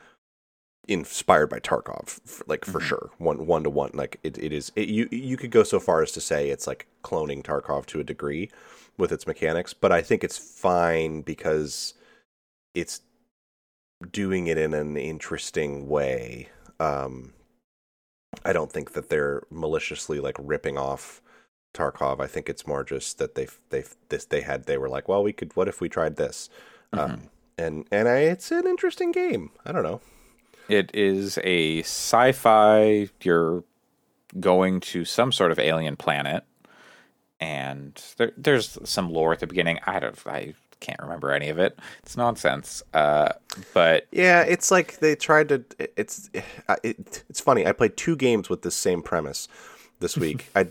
inspired 0.88 1.48
by 1.51 1.61
Tarkov, 1.61 2.42
like 2.48 2.64
for 2.64 2.81
Mhm. 2.81 2.85
sure, 2.85 3.11
one 3.18 3.46
one 3.46 3.62
to 3.64 3.70
one. 3.70 3.90
Like 3.94 4.18
it, 4.22 4.38
it 4.38 4.53
is. 4.53 4.72
It, 4.74 4.88
you 4.88 5.09
you 5.12 5.37
could 5.37 5.51
go 5.51 5.62
so 5.62 5.79
far 5.79 6.03
as 6.03 6.12
to 6.12 6.20
say 6.20 6.51
it's 6.51 6.66
like 6.66 6.87
cloning 7.05 7.42
Tarkov 7.42 7.87
to 7.87 8.01
a 8.01 8.05
degree 8.05 8.51
with 8.96 9.12
its 9.12 9.27
mechanics, 9.27 9.74
but 9.74 9.92
I 9.92 10.03
think 10.03 10.24
it's 10.24 10.38
fine 10.38 11.20
because 11.22 11.94
it's 12.74 13.03
doing 14.12 14.46
it 14.46 14.59
in 14.59 14.74
an 14.74 14.96
interesting 14.96 15.88
way. 15.88 16.48
Um, 16.81 17.33
I 18.44 18.53
don't 18.53 18.70
think 18.72 18.92
that 18.92 19.09
they're 19.09 19.42
maliciously 19.51 20.20
like 20.20 20.37
ripping 20.38 20.79
off 20.79 21.20
Tarkov. 21.74 22.20
I 22.20 22.27
think 22.27 22.48
it's 22.48 22.66
more 22.66 22.85
just 22.85 23.18
that 23.18 23.35
they 23.35 23.48
they 23.70 23.85
this 24.09 24.24
they 24.24 24.40
had 24.42 24.64
they 24.64 24.79
were 24.79 24.88
like, 24.88 25.09
well, 25.09 25.22
we 25.22 25.33
could. 25.33 25.55
What 25.57 25.68
if 25.68 25.81
we 25.81 25.88
tried 25.88 26.16
this? 26.16 26.48
Um, 26.92 27.31
and 27.59 27.87
and 27.90 28.09
I, 28.09 28.18
it's 28.20 28.51
an 28.51 28.66
interesting 28.66 29.12
game. 29.12 29.51
I 29.66 29.72
don't 29.72 29.83
know. 29.83 30.01
It 30.68 30.90
is 30.94 31.38
a 31.44 31.81
sci-fi. 31.83 33.09
You're 33.22 33.64
going 34.38 34.81
to 34.81 35.04
some 35.04 35.33
sort 35.33 35.50
of 35.52 35.59
alien 35.59 35.96
planet, 35.96 36.44
and 37.40 38.02
there, 38.16 38.33
there's 38.37 38.78
some 38.85 39.11
lore 39.11 39.33
at 39.33 39.40
the 39.40 39.46
beginning. 39.46 39.78
I 39.87 40.00
don't. 40.00 40.18
I 40.26 40.54
can't 40.81 41.00
remember 41.00 41.33
any 41.33 41.48
of 41.48 41.59
it. 41.59 41.78
It's 42.02 42.16
nonsense. 42.16 42.83
Uh, 42.94 43.31
but 43.74 44.07
Yeah, 44.12 44.42
it's 44.42 44.70
like 44.70 44.98
they 44.98 45.16
tried 45.16 45.48
to. 45.48 45.64
It's 45.96 46.31
it, 46.83 47.24
it's 47.28 47.40
funny. 47.40 47.66
I 47.66 47.72
played 47.72 47.96
two 47.96 48.16
games 48.16 48.48
with 48.48 48.62
this 48.62 48.74
same 48.76 49.02
premise 49.02 49.48
this 50.00 50.16
week. 50.16 50.46
I 50.57 50.68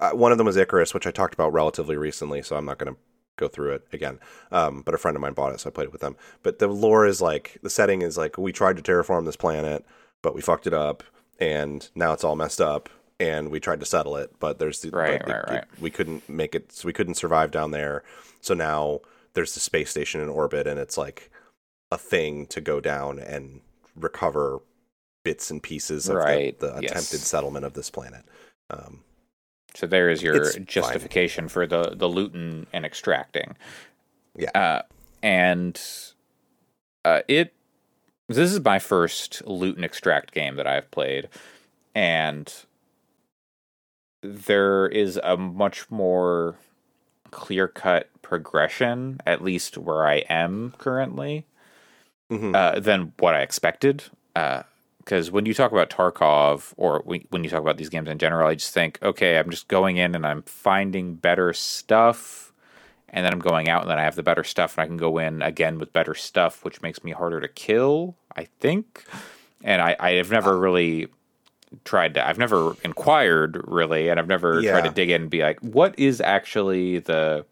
I- 0.00 0.14
one 0.14 0.32
of 0.32 0.38
them 0.38 0.46
was 0.46 0.56
Icarus, 0.56 0.94
which 0.94 1.06
I 1.06 1.10
talked 1.10 1.34
about 1.34 1.52
relatively 1.52 1.96
recently, 1.96 2.42
so 2.42 2.56
I'm 2.56 2.64
not 2.64 2.78
going 2.78 2.94
to 2.94 3.00
go 3.36 3.48
through 3.48 3.72
it 3.74 3.86
again. 3.92 4.18
Um, 4.50 4.82
but 4.82 4.94
a 4.94 4.98
friend 4.98 5.16
of 5.16 5.20
mine 5.20 5.32
bought 5.32 5.52
it, 5.54 5.60
so 5.60 5.68
I 5.68 5.72
played 5.72 5.86
it 5.86 5.92
with 5.92 6.00
them. 6.02 6.16
But 6.42 6.58
the 6.58 6.68
lore 6.68 7.06
is 7.06 7.20
like 7.20 7.58
the 7.62 7.70
setting 7.70 8.02
is 8.02 8.16
like 8.16 8.38
we 8.38 8.52
tried 8.52 8.76
to 8.76 8.82
terraform 8.82 9.24
this 9.24 9.36
planet, 9.36 9.84
but 10.22 10.34
we 10.34 10.40
fucked 10.40 10.66
it 10.66 10.74
up, 10.74 11.02
and 11.38 11.88
now 11.94 12.12
it's 12.12 12.24
all 12.24 12.36
messed 12.36 12.60
up. 12.60 12.88
And 13.20 13.50
we 13.52 13.60
tried 13.60 13.78
to 13.78 13.86
settle 13.86 14.16
it, 14.16 14.32
but 14.40 14.58
there's 14.58 14.80
the, 14.80 14.90
Right, 14.90 15.20
but 15.20 15.26
the- 15.28 15.32
right, 15.34 15.48
right. 15.48 15.64
we 15.80 15.90
couldn't 15.90 16.28
make 16.28 16.56
it. 16.56 16.72
So 16.72 16.86
we 16.86 16.92
couldn't 16.92 17.14
survive 17.14 17.52
down 17.52 17.70
there. 17.70 18.02
So 18.40 18.52
now 18.52 19.00
there's 19.34 19.54
the 19.54 19.60
space 19.60 19.90
station 19.90 20.20
in 20.20 20.28
orbit, 20.28 20.66
and 20.66 20.80
it's 20.80 20.98
like 20.98 21.30
a 21.92 21.98
thing 21.98 22.46
to 22.46 22.60
go 22.60 22.80
down 22.80 23.20
and 23.20 23.60
recover 23.94 24.60
bits 25.24 25.52
and 25.52 25.62
pieces 25.62 26.08
of 26.08 26.16
Right, 26.16 26.58
the, 26.58 26.72
the 26.72 26.82
yes. 26.82 26.90
attempted 26.90 27.20
settlement 27.20 27.64
of 27.64 27.74
this 27.74 27.90
planet. 27.90 28.24
Um, 28.70 29.04
so 29.74 29.86
there 29.86 30.10
is 30.10 30.22
your 30.22 30.36
It's 30.36 30.54
fine. 30.56 30.66
justification 30.66 31.48
for 31.48 31.66
the 31.66 31.94
the 31.96 32.08
looting 32.08 32.66
and 32.72 32.84
extracting. 32.84 33.56
Yeah. 34.36 34.50
Uh, 34.54 34.82
and 35.22 35.80
uh, 37.04 37.20
it 37.28 37.54
this 38.28 38.52
is 38.52 38.60
my 38.60 38.78
first 38.78 39.42
loot 39.46 39.76
and 39.76 39.84
extract 39.84 40.32
game 40.32 40.56
that 40.56 40.66
I've 40.66 40.90
played, 40.90 41.28
and 41.94 42.52
there 44.22 44.86
is 44.86 45.18
a 45.22 45.36
much 45.36 45.90
more 45.90 46.56
clear 47.30 47.66
cut 47.68 48.08
progression, 48.22 49.20
at 49.26 49.42
least 49.42 49.76
where 49.76 50.06
I 50.06 50.18
am 50.28 50.74
currently, 50.78 51.44
mhm. 52.30 52.54
uh, 52.54 52.78
than 52.80 53.12
what 53.18 53.34
I 53.34 53.40
expected. 53.42 54.04
Because 55.04 55.30
when 55.30 55.46
you 55.46 55.54
talk 55.54 55.72
about 55.72 55.90
Tarkov, 55.90 56.74
or 56.76 57.02
when 57.04 57.42
you 57.42 57.50
talk 57.50 57.60
about 57.60 57.76
these 57.76 57.88
games 57.88 58.08
in 58.08 58.18
general, 58.18 58.48
I 58.48 58.54
just 58.54 58.72
think, 58.72 58.98
okay, 59.02 59.36
I'm 59.38 59.50
just 59.50 59.66
going 59.66 59.96
in 59.96 60.14
and 60.14 60.24
I'm 60.24 60.42
finding 60.42 61.14
better 61.14 61.52
stuff, 61.52 62.52
and 63.08 63.26
then 63.26 63.32
I'm 63.32 63.40
going 63.40 63.68
out 63.68 63.82
and 63.82 63.90
then 63.90 63.98
I 63.98 64.04
have 64.04 64.14
the 64.14 64.22
better 64.22 64.44
stuff, 64.44 64.76
and 64.76 64.84
I 64.84 64.86
can 64.86 64.96
go 64.96 65.18
in 65.18 65.42
again 65.42 65.78
with 65.78 65.92
better 65.92 66.14
stuff, 66.14 66.64
which 66.64 66.82
makes 66.82 67.02
me 67.02 67.10
harder 67.10 67.40
to 67.40 67.48
kill. 67.48 68.16
I 68.36 68.44
think, 68.60 69.04
and 69.64 69.82
I 69.82 69.96
I 69.98 70.12
have 70.12 70.30
never 70.30 70.54
uh. 70.54 70.58
really 70.58 71.08
tried 71.84 72.14
to. 72.14 72.26
I've 72.26 72.38
never 72.38 72.76
inquired 72.84 73.60
really, 73.66 74.08
and 74.08 74.20
I've 74.20 74.28
never 74.28 74.62
tried 74.62 74.84
to 74.84 74.90
dig 74.90 75.10
in 75.10 75.22
and 75.22 75.30
be 75.30 75.42
like, 75.42 75.58
what 75.60 75.98
is 75.98 76.20
actually 76.20 77.00
the 77.00 77.44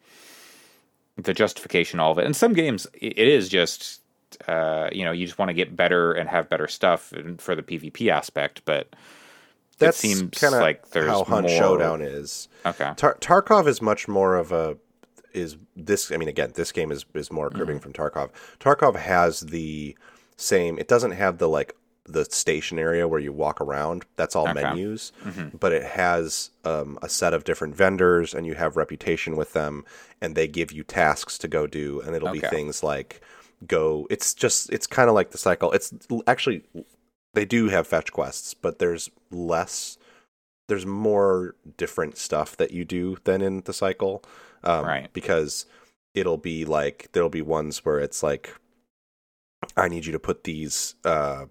the 1.17 1.35
justification 1.35 2.01
all 2.01 2.13
of 2.13 2.19
it. 2.19 2.27
In 2.27 2.35
some 2.35 2.53
games, 2.53 2.87
it 2.95 3.19
is 3.19 3.49
just 3.49 4.00
uh, 4.49 4.89
you 4.93 5.05
know 5.05 5.13
you 5.13 5.27
just 5.27 5.39
want 5.39 5.49
to 5.49 5.55
get 5.55 5.77
better 5.77 6.13
and 6.13 6.29
have 6.29 6.49
better 6.49 6.69
stuff 6.69 7.13
for 7.39 7.55
the 7.55 7.63
PvP 7.63 8.09
aspect, 8.11 8.63
but 8.65 8.95
That 9.79 9.95
seems 9.95 10.39
kind 10.39 10.55
of 10.55 10.61
like 10.61 10.91
there's 10.91 11.09
how 11.09 11.25
Hunt 11.25 11.49
more- 11.49 11.57
Showdown 11.59 12.03
is. 12.03 12.49
okay, 12.67 12.93
Tar- 12.97 13.17
Tarkov 13.21 13.67
is 13.67 13.81
much 13.83 14.09
more 14.09 14.37
of 14.37 14.53
a 14.53 14.77
is 15.33 15.57
this. 15.77 16.11
I 16.11 16.17
mean, 16.17 16.29
again, 16.29 16.53
this 16.55 16.73
game 16.73 16.91
is 16.91 17.05
is 17.15 17.31
more 17.31 17.51
cribbing 17.51 17.79
Mm-hmm. 17.79 17.91
from 17.91 17.93
Tarkov. 17.93 18.31
Tarkov 18.59 18.97
has 18.97 19.41
the 19.41 19.97
same. 20.37 20.79
It 20.79 20.89
doesn't 20.89 21.13
have 21.13 21.39
the 21.39 21.49
like 21.49 21.75
the 22.05 22.25
station 22.25 22.77
area 22.79 23.07
where 23.07 23.21
you 23.21 23.33
walk 23.33 23.61
around. 23.61 24.05
That's 24.17 24.35
all 24.35 24.49
Okay. 24.49 24.55
menus, 24.65 25.13
Mhm. 25.25 25.61
but 25.61 25.73
it 25.73 25.85
has 25.85 26.51
um, 26.65 26.99
a 27.03 27.09
set 27.09 27.33
of 27.33 27.45
different 27.45 27.77
vendors, 27.77 28.35
and 28.35 28.45
you 28.47 28.55
have 28.55 28.77
reputation 28.77 29.37
with 29.37 29.53
them, 29.53 29.85
and 30.21 30.35
they 30.35 30.49
give 30.49 30.73
you 30.73 30.83
tasks 30.83 31.39
to 31.39 31.47
go 31.49 31.69
do, 31.69 32.01
and 32.01 32.17
it'll 32.17 32.33
be 32.33 32.41
things 32.41 32.83
like 32.83 33.21
go. 33.67 34.07
It's 34.11 34.35
just 34.35 34.71
it's 34.71 34.87
kind 34.87 35.09
of 35.09 35.15
like 35.15 35.31
the 35.31 35.39
cycle. 35.39 35.73
It's 35.73 35.93
actually 36.27 36.63
they 37.35 37.45
do 37.45 37.69
have 37.69 37.87
fetch 37.87 38.13
quests, 38.13 38.55
but 38.55 38.79
there's 38.79 39.11
less 39.31 39.99
there's 40.69 40.87
more 40.87 41.57
different 41.77 42.17
stuff 42.17 42.57
that 42.57 42.71
you 42.71 42.85
do 42.85 43.17
than 43.25 43.43
in 43.43 43.61
the 43.63 43.73
cycle 43.73 44.23
um, 44.63 44.85
Right. 44.85 45.13
because 45.13 45.67
it'll 46.15 46.37
be 46.39 46.65
like 46.65 47.09
there'll 47.13 47.29
be 47.29 47.43
ones 47.43 47.85
where 47.85 47.99
it's 47.99 48.23
like 48.23 48.55
i 49.77 49.89
need 49.89 50.07
you 50.07 50.13
to 50.13 50.19
put 50.19 50.45
these 50.45 50.95
uh 51.05 51.47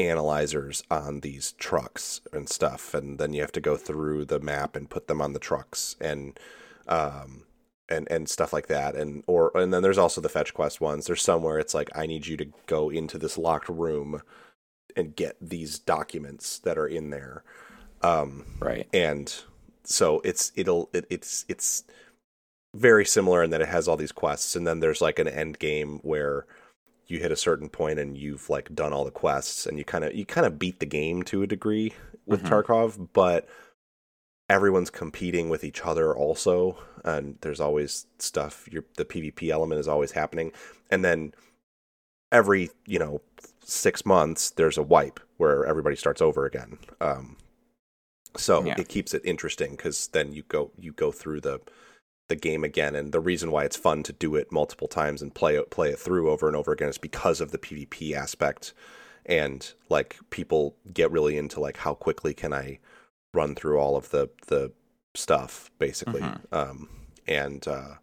analyzers 0.00 0.82
on 0.90 1.20
these 1.20 1.52
trucks 1.52 2.20
and 2.32 2.48
stuff 2.48 2.94
and 2.94 3.18
then 3.18 3.32
you 3.32 3.40
have 3.40 3.52
to 3.52 3.60
go 3.60 3.76
through 3.76 4.24
the 4.24 4.40
map 4.40 4.74
and 4.74 4.90
put 4.90 5.06
them 5.08 5.20
on 5.20 5.32
the 5.32 5.38
trucks 5.38 5.94
and 6.00 6.38
um 6.88 7.42
and 7.90 8.10
and 8.10 8.28
stuff 8.28 8.52
like 8.52 8.66
that. 8.68 8.94
And 8.96 9.22
or 9.26 9.52
and 9.56 9.72
then 9.72 9.82
there's 9.82 9.98
also 9.98 10.20
the 10.20 10.28
fetch 10.28 10.54
quest 10.54 10.80
ones. 10.80 11.06
There's 11.06 11.22
some 11.22 11.42
where 11.42 11.58
it's 11.58 11.74
like 11.74 11.90
i 11.94 12.06
need 12.06 12.26
you 12.26 12.36
to 12.38 12.46
go 12.66 12.90
into 12.90 13.18
this 13.18 13.36
locked 13.38 13.68
room 13.68 14.22
and 14.96 15.14
get 15.16 15.36
these 15.40 15.78
documents 15.78 16.58
that 16.60 16.78
are 16.78 16.86
in 16.88 17.10
there. 17.10 17.44
Um 18.02 18.46
right, 18.60 18.88
and 18.92 19.34
so 19.84 20.20
it's 20.24 20.52
it'll 20.56 20.90
it, 20.92 21.06
it's 21.10 21.44
it's 21.48 21.84
very 22.74 23.04
similar 23.04 23.42
in 23.42 23.50
that 23.50 23.60
it 23.60 23.68
has 23.68 23.88
all 23.88 23.96
these 23.96 24.12
quests. 24.12 24.54
And 24.56 24.66
then 24.66 24.80
there's 24.80 25.00
like 25.00 25.18
an 25.18 25.28
end 25.28 25.58
game 25.58 25.98
where 26.02 26.46
you 27.06 27.18
hit 27.18 27.32
a 27.32 27.36
certain 27.36 27.68
point 27.68 27.98
and 27.98 28.16
you've 28.16 28.48
like 28.48 28.72
done 28.74 28.92
all 28.92 29.04
the 29.04 29.10
quests 29.10 29.66
and 29.66 29.78
you 29.78 29.84
kind 29.84 30.04
of 30.04 30.14
you 30.14 30.24
kind 30.24 30.46
of 30.46 30.58
beat 30.58 30.78
the 30.78 30.86
game 30.86 31.22
to 31.24 31.42
a 31.42 31.46
degree 31.46 31.92
with 32.26 32.42
Mhm. 32.44 32.48
Tarkov 32.48 33.08
but 33.12 33.48
everyone's 34.50 34.90
competing 34.90 35.48
with 35.48 35.64
each 35.64 35.82
other 35.86 36.14
also 36.14 36.76
and 37.04 37.38
there's 37.42 37.60
always 37.60 38.06
stuff 38.18 38.68
your 38.72 38.84
the 38.96 39.04
PvP 39.06 39.50
element 39.50 39.80
is 39.80 39.88
always 39.88 40.12
happening. 40.12 40.52
And 40.90 41.04
then 41.04 41.32
every 42.32 42.70
you 42.86 42.98
know 42.98 43.22
6 43.64 44.04
months 44.06 44.50
there's 44.50 44.78
a 44.78 44.82
wipe 44.82 45.20
where 45.38 45.64
everybody 45.64 45.96
starts 45.96 46.20
over 46.20 46.46
again. 46.46 46.78
Um 47.00 47.36
so 48.36 48.64
Yeah. 48.66 48.74
it 48.78 48.88
keeps 48.88 49.14
it 49.14 49.22
interesting 49.24 49.72
because 49.72 50.08
then 50.08 50.32
you 50.32 50.42
go 50.48 50.72
you 50.78 50.92
go 50.92 51.12
through 51.12 51.40
the 51.42 51.60
the 52.28 52.36
game 52.36 52.64
again, 52.64 52.94
and 52.94 53.12
the 53.12 53.20
reason 53.20 53.50
why 53.50 53.64
it's 53.64 53.76
fun 53.76 54.04
to 54.04 54.12
do 54.12 54.36
it 54.36 54.52
multiple 54.52 54.88
times 54.88 55.20
and 55.22 55.34
play 55.34 55.56
it 55.56 55.70
play 55.70 55.90
it 55.90 55.98
through 55.98 56.30
over 56.30 56.46
and 56.48 56.56
over 56.56 56.72
again 56.72 56.88
is 56.88 56.98
because 56.98 57.40
of 57.40 57.50
the 57.50 57.58
PvP 57.58 58.14
aspect, 58.14 58.72
and 59.26 59.74
like 59.88 60.18
people 60.30 60.76
get 60.94 61.10
really 61.10 61.36
into 61.36 61.60
like 61.60 61.78
how 61.78 61.94
quickly 61.94 62.32
can 62.34 62.52
I 62.52 62.78
run 63.32 63.54
through 63.54 63.78
all 63.78 63.96
of 63.96 64.10
the 64.10 64.28
the 64.48 64.72
stuff 65.14 65.70
basically, 65.78 66.20
Mhm. 66.22 66.40
um, 66.52 66.88
and 67.26 67.66
uh, 67.66 67.94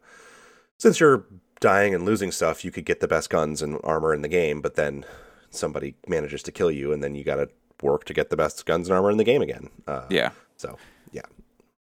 since 0.78 1.00
you're 1.00 1.26
dying 1.60 1.96
and 1.96 2.06
losing 2.06 2.32
stuff, 2.32 2.63
you 2.66 2.72
could 2.72 2.86
get 2.86 3.00
the 3.00 3.08
best 3.08 3.30
guns 3.30 3.62
and 3.62 3.80
armor 3.84 4.13
in 4.13 4.22
the 4.22 4.28
game, 4.28 4.62
but 4.62 4.76
then 4.76 5.06
somebody 5.50 5.96
manages 6.08 6.44
to 6.44 6.52
kill 6.52 6.70
you, 6.70 6.92
and 6.92 7.02
then 7.04 7.16
you 7.16 7.24
got 7.24 7.36
to 7.38 7.50
work 7.82 8.04
to 8.06 8.13
get 8.13 8.30
the 8.30 8.36
best 8.38 8.66
guns 8.66 8.88
and 8.90 8.96
armor 8.96 9.10
in 9.12 9.18
the 9.18 9.24
game 9.24 9.42
again. 9.42 9.70
Uh, 9.88 10.04
Yeah. 10.10 10.32
So 10.58 10.78
yeah, 11.12 11.22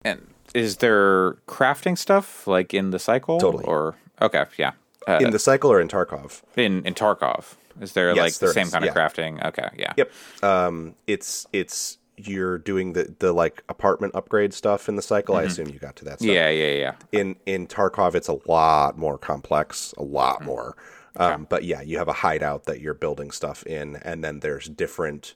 And 0.05 0.33
is 0.53 0.77
there 0.77 1.33
crafting 1.47 1.97
stuff 1.97 2.47
like 2.47 2.73
in 2.73 2.91
the 2.91 2.99
cycle? 2.99 3.39
Totally. 3.39 3.65
Or 3.65 3.95
okay, 4.21 4.45
yeah. 4.57 4.71
Uh, 5.07 5.19
in 5.21 5.31
the 5.31 5.39
cycle 5.39 5.71
or 5.71 5.79
in 5.81 5.87
Tarkov. 5.87 6.41
in 6.55 6.85
in 6.85 6.93
Tarkov, 6.93 7.55
is 7.81 7.93
there 7.93 8.09
Yes, 8.15 8.17
like 8.17 8.33
the 8.35 8.45
there 8.47 8.53
same 8.53 8.67
is, 8.67 8.73
kind 8.73 8.85
of 8.85 8.93
yeah. 8.95 9.07
crafting? 9.07 9.45
Okay, 9.45 9.69
yeah. 9.77 9.93
Yep. 9.97 10.11
Um, 10.43 10.95
it's 11.07 11.47
it's 11.53 11.97
you're 12.17 12.57
doing 12.57 12.93
the 12.93 13.15
the 13.19 13.31
like 13.31 13.63
apartment 13.69 14.15
upgrade 14.15 14.53
stuff 14.53 14.89
in 14.89 14.95
the 14.95 15.01
cycle. 15.01 15.35
I 15.35 15.43
assume 15.43 15.69
you 15.69 15.79
got 15.79 15.95
to 15.97 16.05
that. 16.05 16.19
Stuff. 16.19 16.27
Yeah, 16.27 16.49
yeah, 16.49 16.71
yeah. 16.73 16.93
in 17.11 17.35
in 17.45 17.67
Tarkov 17.67 18.15
it's 18.15 18.27
a 18.27 18.39
lot 18.47 18.97
more 18.97 19.17
complex, 19.17 19.93
a 19.97 20.03
lot 20.03 20.43
more. 20.43 20.75
Um, 21.15 21.47
But 21.49 21.63
yeah, 21.63 21.81
you 21.81 21.97
have 21.97 22.07
a 22.07 22.13
hideout 22.13 22.65
that 22.65 22.79
you're 22.79 22.93
building 22.93 23.31
stuff 23.31 23.63
in, 23.65 23.95
and 23.97 24.23
then 24.23 24.39
there's 24.41 24.67
different 24.67 25.33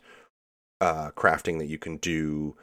uh, 0.80 1.12
crafting 1.12 1.58
that 1.60 1.68
you 1.68 1.78
can 1.78 1.98
do, 1.98 2.56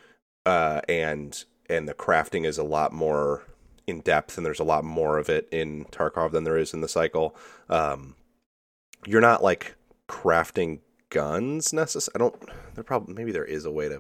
uh, 0.46 0.80
and 0.88 1.44
and 1.68 1.88
the 1.88 1.94
crafting 1.94 2.46
is 2.46 2.58
a 2.58 2.64
lot 2.64 2.92
more 2.92 3.42
in 3.86 4.00
depth, 4.00 4.36
and 4.36 4.44
there's 4.46 4.60
a 4.60 4.64
lot 4.64 4.84
more 4.84 5.18
of 5.18 5.28
it 5.28 5.48
in 5.50 5.84
Tarkov 5.86 6.32
than 6.32 6.44
there 6.44 6.58
is 6.58 6.74
in 6.74 6.80
the 6.80 6.88
cycle. 6.88 7.34
Um, 7.68 8.14
you're 9.06 9.20
not 9.20 9.42
like 9.42 9.76
crafting 10.08 10.80
guns 11.10 11.72
necessarily. 11.72 12.12
I 12.14 12.18
don't. 12.30 12.50
There 12.74 12.84
probably 12.84 13.14
maybe 13.14 13.32
there 13.32 13.44
is 13.44 13.64
a 13.64 13.70
way 13.70 13.88
to. 13.88 13.96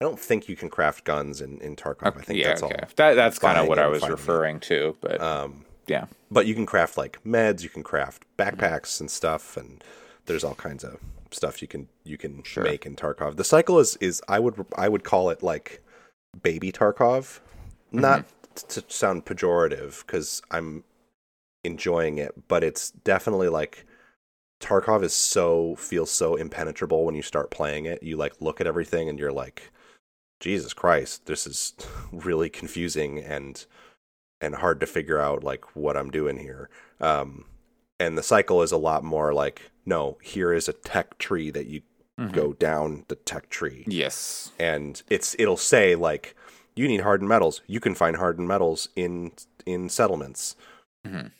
I 0.00 0.04
don't 0.04 0.18
think 0.18 0.48
you 0.48 0.56
can 0.56 0.68
craft 0.70 1.04
guns 1.04 1.40
in 1.40 1.58
in 1.60 1.76
Tarkov. 1.76 2.16
I 2.18 2.22
think 2.22 2.38
yeah, 2.38 2.48
that's 2.48 2.62
okay. 2.62 2.74
all. 2.82 2.88
That 2.96 3.14
that's 3.14 3.38
kind 3.38 3.58
of 3.58 3.68
what 3.68 3.78
I 3.78 3.86
was 3.86 4.02
it. 4.02 4.10
referring 4.10 4.60
to, 4.60 4.96
but 5.00 5.20
Um, 5.20 5.64
yeah. 5.86 6.06
but 6.30 6.46
you 6.46 6.54
can 6.54 6.66
craft 6.66 6.96
like 6.96 7.22
meds, 7.24 7.62
you 7.62 7.68
can 7.68 7.82
craft 7.82 8.24
backpacks 8.36 9.00
and 9.00 9.10
stuff, 9.10 9.56
and 9.56 9.82
there's 10.26 10.44
all 10.44 10.54
kinds 10.54 10.82
of 10.84 10.98
stuff 11.30 11.62
you 11.62 11.68
can 11.68 11.88
you 12.04 12.16
can 12.18 12.42
Sure. 12.42 12.64
make 12.64 12.84
in 12.86 12.96
Tarkov. 12.96 13.36
The 13.36 13.44
cycle 13.44 13.78
is 13.78 13.96
is 13.96 14.20
I 14.28 14.38
would 14.40 14.66
I 14.76 14.88
would 14.88 15.04
call 15.04 15.30
it 15.30 15.42
like 15.42 15.82
baby 16.42 16.72
Tarkov, 16.72 17.40
not 17.92 18.24
to 18.68 18.84
sound 18.88 19.24
pejorative 19.24 20.04
because 20.06 20.42
I'm 20.50 20.84
enjoying 21.62 22.18
it, 22.18 22.48
but 22.48 22.62
it's 22.64 22.90
definitely 22.90 23.48
like 23.48 23.86
Tarkov 24.60 25.02
is 25.02 25.12
so 25.14 25.74
feels 25.76 26.10
so 26.10 26.36
impenetrable 26.36 27.04
when 27.04 27.14
you 27.14 27.22
start 27.22 27.50
playing 27.50 27.84
it. 27.86 28.02
You 28.02 28.16
like 28.16 28.40
look 28.40 28.60
at 28.60 28.66
everything 28.66 29.08
and 29.08 29.18
you're 29.18 29.32
like, 29.32 29.70
Jesus 30.40 30.72
Christ, 30.72 31.26
this 31.26 31.46
is 31.46 31.74
really 32.12 32.48
confusing 32.50 33.18
and 33.18 33.64
and 34.40 34.56
hard 34.56 34.80
to 34.80 34.86
figure 34.86 35.18
out 35.18 35.42
like 35.44 35.74
what 35.76 35.96
I'm 35.96 36.10
doing 36.10 36.38
here. 36.38 36.68
Um, 37.00 37.44
and 38.00 38.18
the 38.18 38.22
cycle 38.22 38.62
is 38.62 38.72
a 38.72 38.76
lot 38.76 39.04
more 39.04 39.32
like, 39.32 39.70
no, 39.86 40.18
here 40.22 40.52
is 40.52 40.68
a 40.68 40.72
tech 40.72 41.18
tree 41.18 41.50
that 41.50 41.66
you 41.66 41.82
Mhm. 42.18 42.32
go 42.32 42.52
down 42.52 43.04
the 43.08 43.16
tech 43.16 43.48
tree, 43.50 43.82
Yes. 43.88 44.52
and 44.56 45.02
it's 45.10 45.34
it'll 45.36 45.56
say 45.56 45.96
like, 45.96 46.36
you 46.76 46.86
need 46.86 47.00
hardened 47.00 47.28
metals. 47.28 47.60
You 47.66 47.80
can 47.80 47.96
find 47.96 48.16
hardened 48.18 48.46
metals 48.46 48.88
in 48.94 49.32
in 49.66 49.88
settlements. 49.88 50.54
Mhm. 51.04 51.32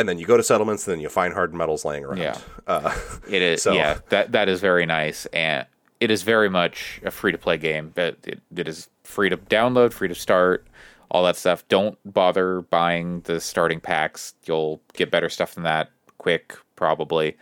And 0.00 0.08
then 0.08 0.18
you 0.18 0.26
go 0.26 0.36
to 0.36 0.42
settlements, 0.42 0.86
and 0.88 0.92
then 0.94 1.00
you 1.00 1.08
find 1.10 1.34
hardened 1.34 1.58
metals 1.58 1.84
laying 1.84 2.04
around. 2.04 2.18
Yeah. 2.18 2.38
Uh, 2.66 2.94
It 3.28 3.42
is. 3.42 3.62
So- 3.62 3.72
Yeah, 3.74 3.98
that 4.08 4.32
that 4.32 4.48
is 4.48 4.60
very 4.60 4.86
nice, 4.86 5.26
and 5.26 5.66
it 6.00 6.10
is 6.10 6.22
very 6.22 6.48
much 6.48 7.00
a 7.04 7.10
free 7.10 7.32
to 7.32 7.38
play 7.38 7.58
game. 7.58 7.92
But 7.94 8.16
it, 8.24 8.40
it 8.56 8.66
is 8.66 8.88
free 9.04 9.28
to 9.28 9.36
download, 9.36 9.92
free 9.92 10.08
to 10.08 10.14
start, 10.14 10.66
all 11.10 11.22
that 11.24 11.36
stuff. 11.36 11.66
Don't 11.68 11.98
bother 12.10 12.62
buying 12.62 13.20
the 13.22 13.40
starting 13.40 13.80
packs. 13.80 14.34
You'll 14.46 14.80
get 14.94 15.10
better 15.10 15.28
stuff 15.28 15.54
than 15.54 15.64
that 15.64 15.90
quick, 16.18 16.54
probably. 16.76 17.36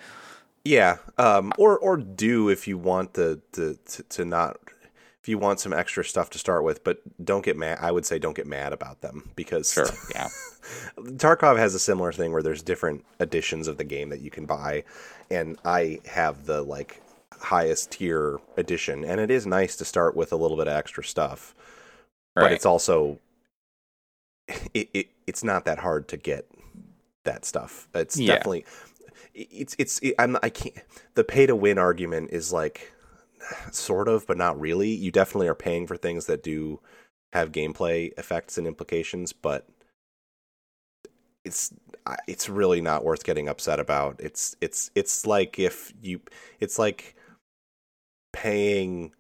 Yeah, 0.65 0.97
um, 1.19 1.53
or 1.57 1.79
or 1.79 1.97
do 1.97 2.49
if 2.51 2.67
you 2.69 2.77
want 2.79 3.15
the, 3.15 3.41
the 3.53 3.79
to, 3.93 4.03
to 4.03 4.25
not 4.25 4.59
if 5.29 5.31
you 5.31 5.37
want 5.37 5.61
some 5.61 5.75
extra 5.75 6.03
stuff 6.03 6.31
to 6.31 6.39
start 6.39 6.65
with, 6.65 6.83
but 6.83 7.03
don't 7.23 7.45
get 7.45 7.55
mad. 7.55 7.77
I 7.83 7.93
would 7.93 8.07
say 8.07 8.19
don't 8.19 8.35
get 8.35 8.47
mad 8.47 8.73
about 8.73 9.03
them 9.03 9.29
because 9.37 9.71
Sure. 9.71 9.87
Yeah. 10.15 10.29
Tarkov 10.97 11.59
has 11.59 11.75
a 11.75 11.79
similar 11.79 12.13
thing 12.13 12.33
where 12.33 12.43
there's 12.43 12.63
different 12.63 13.05
editions 13.21 13.69
of 13.69 13.77
the 13.77 13.85
game 13.85 14.09
that 14.09 14.23
you 14.23 14.31
can 14.31 14.47
buy, 14.47 14.85
and 15.31 15.59
I 15.67 16.01
have 16.07 16.47
the 16.47 16.63
like 16.63 17.03
highest 17.41 17.91
tier 17.91 18.39
edition, 18.57 19.05
and 19.05 19.21
it 19.21 19.31
is 19.31 19.47
nice 19.47 19.77
to 19.77 19.85
start 19.85 20.17
with 20.17 20.33
a 20.33 20.37
little 20.37 20.57
bit 20.57 20.67
of 20.67 20.73
extra 20.73 21.05
stuff, 21.05 21.55
but 22.35 22.51
it's 22.51 22.65
also 22.65 23.19
it, 24.73 24.89
it 24.95 25.09
it's 25.27 25.45
not 25.45 25.67
that 25.67 25.81
hard 25.81 26.09
to 26.09 26.17
get 26.17 26.47
that 27.25 27.45
stuff. 27.45 27.87
It's 27.95 28.19
Yeah. 28.19 28.37
definitely 28.37 28.65
it's 29.35 29.77
it's 29.79 29.99
it, 29.99 30.15
I'm 30.19 30.39
I 30.43 30.49
can't 30.49 30.75
the 31.17 31.25
pay 31.25 31.45
to 31.45 31.55
win 31.55 31.77
argument 31.77 32.31
is 32.33 32.51
like 32.51 32.93
sort 33.71 34.09
of 34.09 34.27
but 34.27 34.37
not 34.37 34.59
really. 34.61 34.91
You 34.91 35.11
definitely 35.11 35.49
are 35.49 35.55
paying 35.55 35.87
for 35.87 35.97
things 35.97 36.27
that 36.27 36.43
do 36.43 36.81
have 37.33 37.53
gameplay 37.53 38.11
effects 38.19 38.59
and 38.59 38.67
implications, 38.67 39.33
but 39.33 39.69
it's 41.45 41.73
it's 42.27 42.49
really 42.49 42.81
not 42.81 43.05
worth 43.05 43.25
getting 43.25 43.49
upset 43.49 43.81
about. 43.81 44.17
It's 44.19 44.57
it's 44.61 44.91
it's 44.95 45.27
like 45.27 45.59
if 45.59 45.93
you 46.03 46.21
it's 46.61 46.79
like 46.79 47.15
paying 48.33 49.13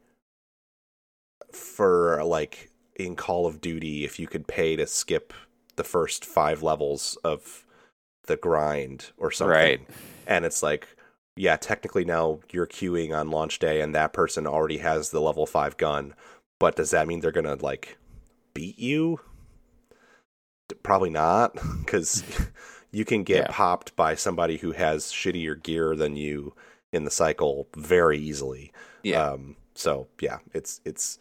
for 1.52 2.22
like 2.24 2.70
in 2.96 3.16
Call 3.16 3.46
of 3.46 3.60
Duty 3.60 4.04
if 4.04 4.18
you 4.18 4.26
could 4.26 4.46
pay 4.46 4.76
to 4.76 4.86
skip 4.86 5.32
the 5.76 5.84
first 5.84 6.24
5 6.24 6.62
levels 6.62 7.16
of 7.24 7.64
the 8.26 8.36
grind 8.36 9.12
or 9.16 9.30
something. 9.30 9.50
Right. 9.52 9.80
And 10.26 10.44
it's 10.44 10.62
like 10.62 10.88
yeah, 11.38 11.56
technically 11.56 12.04
now 12.04 12.40
you're 12.50 12.66
queuing 12.66 13.16
on 13.16 13.30
launch 13.30 13.58
day 13.58 13.80
and 13.80 13.94
that 13.94 14.12
person 14.12 14.46
already 14.46 14.78
has 14.78 15.10
the 15.10 15.20
level 15.20 15.46
5 15.46 15.76
gun, 15.76 16.14
but 16.58 16.76
does 16.76 16.90
that 16.90 17.06
mean 17.06 17.20
they're 17.20 17.32
going 17.32 17.44
to 17.58 17.64
like 17.64 17.96
beat 18.54 18.78
you? 18.78 19.20
Probably 20.82 21.10
not 21.10 21.56
cuz 21.86 22.22
you 22.90 23.04
can 23.04 23.22
get 23.22 23.44
Yeah. 23.44 23.46
popped 23.50 23.94
by 23.96 24.14
somebody 24.14 24.58
who 24.58 24.72
has 24.72 25.06
shittier 25.06 25.60
gear 25.62 25.94
than 25.96 26.16
you 26.16 26.54
in 26.92 27.04
the 27.04 27.10
cycle 27.10 27.68
very 27.76 28.18
easily. 28.18 28.72
Yeah. 29.02 29.22
Um, 29.32 29.56
so 29.74 30.08
yeah, 30.20 30.38
it's 30.52 30.80
it's 30.84 31.18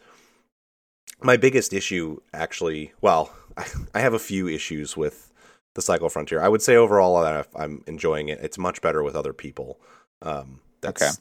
my 1.22 1.36
biggest 1.36 1.72
issue 1.72 2.18
actually. 2.34 2.92
Well, 3.00 3.32
I, 3.56 3.66
I 3.94 4.00
have 4.00 4.14
a 4.14 4.18
few 4.18 4.48
issues 4.48 4.96
with 4.96 5.32
the 5.74 5.82
Cycle 5.82 6.08
Frontier. 6.08 6.40
I 6.42 6.48
would 6.48 6.62
say 6.62 6.74
overall 6.74 7.22
that 7.22 7.48
I'm 7.54 7.84
enjoying 7.86 8.28
it. 8.28 8.40
It's 8.42 8.58
much 8.58 8.82
better 8.82 9.02
with 9.02 9.14
other 9.14 9.32
people. 9.32 9.80
Um, 10.22 10.60
that's 10.80 11.02
Okay. 11.02 11.20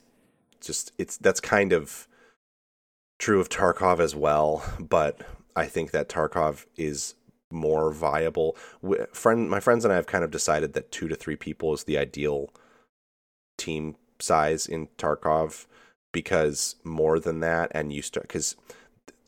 just 0.62 0.92
it's 0.98 1.18
that's 1.18 1.40
kind 1.40 1.74
of 1.74 2.08
true 3.20 3.40
of 3.40 3.50
Tarkov 3.50 4.00
as 4.00 4.16
well. 4.16 4.64
But 4.80 5.22
I 5.56 5.66
think 5.66 5.92
that 5.92 6.10
Tarkov 6.10 6.66
is 6.76 7.16
more 7.52 7.92
viable. 7.92 8.58
Friend, 9.14 9.50
my 9.50 9.60
friends 9.60 9.86
and 9.86 9.92
I 9.92 9.96
have 9.96 10.08
kind 10.08 10.24
of 10.24 10.32
decided 10.32 10.74
that 10.74 10.92
two 10.92 11.08
to 11.08 11.16
three 11.16 11.36
people 11.38 11.74
is 11.74 11.86
the 11.86 11.98
ideal 11.98 12.50
team 13.58 13.96
size 14.20 14.66
in 14.68 14.88
Tarkov 14.98 15.66
because 16.12 16.76
more 16.84 17.20
than 17.20 17.40
that, 17.42 17.72
and 17.74 17.94
you 17.94 18.02
start 18.02 18.28
because 18.28 18.56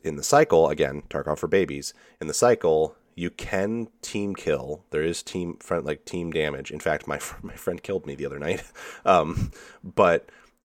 in 0.02 0.16
the 0.16 0.22
cycle 0.22 0.68
again, 0.68 1.02
Tarkov 1.10 1.38
for 1.38 1.46
babies. 1.48 1.94
In 2.20 2.26
the 2.26 2.34
cycle, 2.34 2.96
you 3.14 3.30
can 3.30 3.88
team 4.02 4.34
kill. 4.34 4.84
There 4.90 5.02
is 5.02 5.22
team 5.22 5.56
friend 5.60 5.84
like 5.84 6.04
team 6.04 6.30
damage. 6.30 6.70
In 6.70 6.80
fact, 6.80 7.06
my 7.06 7.20
my 7.42 7.54
friend 7.54 7.82
killed 7.82 8.06
me 8.06 8.14
the 8.14 8.26
other 8.26 8.38
night. 8.38 8.62
Um, 9.04 9.50
but 9.82 10.28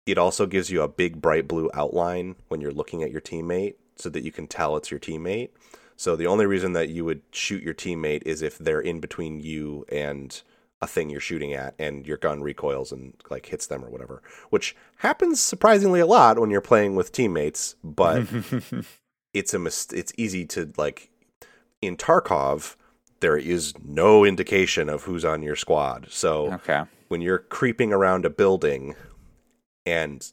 it 0.07 0.17
also 0.17 0.47
gives 0.47 0.71
you 0.71 0.83
a 0.83 0.89
big 0.89 1.21
bright 1.21 1.49
blue 1.49 1.71
outline 1.75 2.37
when 2.49 2.61
you're 2.61 2.73
looking 2.73 3.03
at 3.03 3.11
your 3.11 3.21
teammate, 3.21 3.75
so 3.97 4.09
that 4.11 4.23
you 4.23 4.31
can 4.33 4.47
tell 4.47 4.77
it's 4.77 4.91
your 4.91 5.01
teammate. 5.01 5.51
So 5.97 6.17
the 6.17 6.27
only 6.27 6.47
reason 6.47 6.73
that 6.73 6.89
you 6.89 7.05
would 7.05 7.23
shoot 7.31 7.63
your 7.63 7.75
teammate 7.75 8.23
is 8.25 8.43
if 8.43 8.59
they're 8.59 8.81
in 8.81 9.01
between 9.01 9.41
you 9.41 9.85
and 9.89 10.41
a 10.81 10.87
thing 10.87 11.09
you're 11.09 11.21
shooting 11.21 11.53
at 11.53 11.75
and 11.79 12.07
your 12.07 12.17
gun 12.17 12.43
recoils 12.43 12.91
and 12.91 13.15
like 13.31 13.47
hits 13.47 13.69
them 13.69 13.85
or 13.85 13.89
whatever, 13.89 14.21
which 14.51 14.75
happens 14.97 15.41
surprisingly 15.41 16.01
a 16.01 16.07
lot 16.07 16.41
when 16.41 16.51
you're 16.51 16.61
playing 16.61 16.97
with 16.97 17.13
teammates, 17.13 17.77
but 17.85 18.27
it's 19.33 19.55
a 19.55 19.61
mis- 19.61 19.93
it's 19.93 20.13
easy 20.17 20.45
to 20.47 20.73
like 20.77 21.12
in 21.83 21.97
Tarkov 21.97 22.77
there 23.23 23.37
is 23.37 23.73
no 23.83 24.25
indication 24.25 24.91
of 24.91 25.05
who's 25.05 25.25
on 25.25 25.43
your 25.43 25.57
squad. 25.57 26.09
So 26.11 26.53
okay. 26.55 26.83
when 27.09 27.23
you're 27.23 27.39
creeping 27.39 27.93
around 27.93 28.27
a 28.27 28.31
building 28.31 28.97
and 29.87 30.31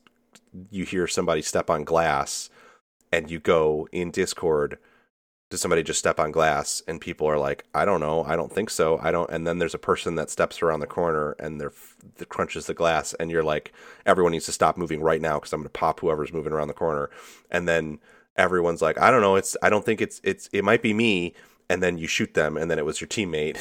you 0.71 0.83
hear 0.85 1.07
somebody 1.07 1.43
step 1.43 1.69
on 1.69 1.83
glass 1.83 2.49
and 3.13 3.29
you 3.29 3.39
go 3.39 3.87
in 3.91 4.09
Discord, 4.09 4.79
does 5.51 5.61
somebody 5.61 5.83
just 5.83 5.99
step 5.99 6.19
on 6.19 6.31
glass? 6.31 6.81
And 6.87 6.99
people 6.99 7.27
are 7.27 7.37
like, 7.37 7.63
I 7.75 7.85
don't 7.85 7.99
know, 7.99 8.23
I 8.23 8.35
don't 8.35 8.51
think 8.51 8.71
so, 8.71 8.99
I 9.01 9.11
don't. 9.11 9.29
And 9.29 9.45
then 9.45 9.59
there's 9.59 9.75
a 9.75 9.79
person 9.79 10.15
that 10.15 10.31
steps 10.31 10.61
around 10.61 10.79
the 10.79 10.87
corner 10.87 11.35
and 11.39 11.61
they're 11.61 11.73
crunches 12.27 12.65
the 12.65 12.73
glass, 12.73 13.13
and 13.15 13.29
you're 13.29 13.43
like, 13.43 13.71
everyone 14.05 14.31
needs 14.31 14.45
to 14.45 14.51
stop 14.51 14.77
moving 14.77 15.01
right 15.01 15.21
now 15.21 15.39
because 15.39 15.53
I'm 15.53 15.61
going 15.61 15.65
to 15.65 15.79
pop 15.79 15.99
whoever's 15.99 16.33
moving 16.33 16.53
around 16.53 16.69
the 16.69 16.73
corner. 16.73 17.09
And 17.51 17.67
then 17.67 17.99
everyone's 18.39 18.81
like, 18.81 18.97
I 18.97 19.11
don't 19.11 19.21
know, 19.21 19.35
it's 19.35 19.55
I 19.61 19.69
don't 19.69 19.85
think 19.85 20.01
it's 20.01 20.19
it's 20.23 20.49
it 20.51 20.63
might 20.63 20.81
be 20.81 20.93
me. 20.93 21.33
And 21.71 21.83
then 21.83 21.99
you 21.99 22.07
shoot 22.07 22.33
them, 22.33 22.57
and 22.57 22.71
then 22.71 22.79
it 22.79 22.85
was 22.85 22.99
your 22.99 23.07
teammate. 23.07 23.59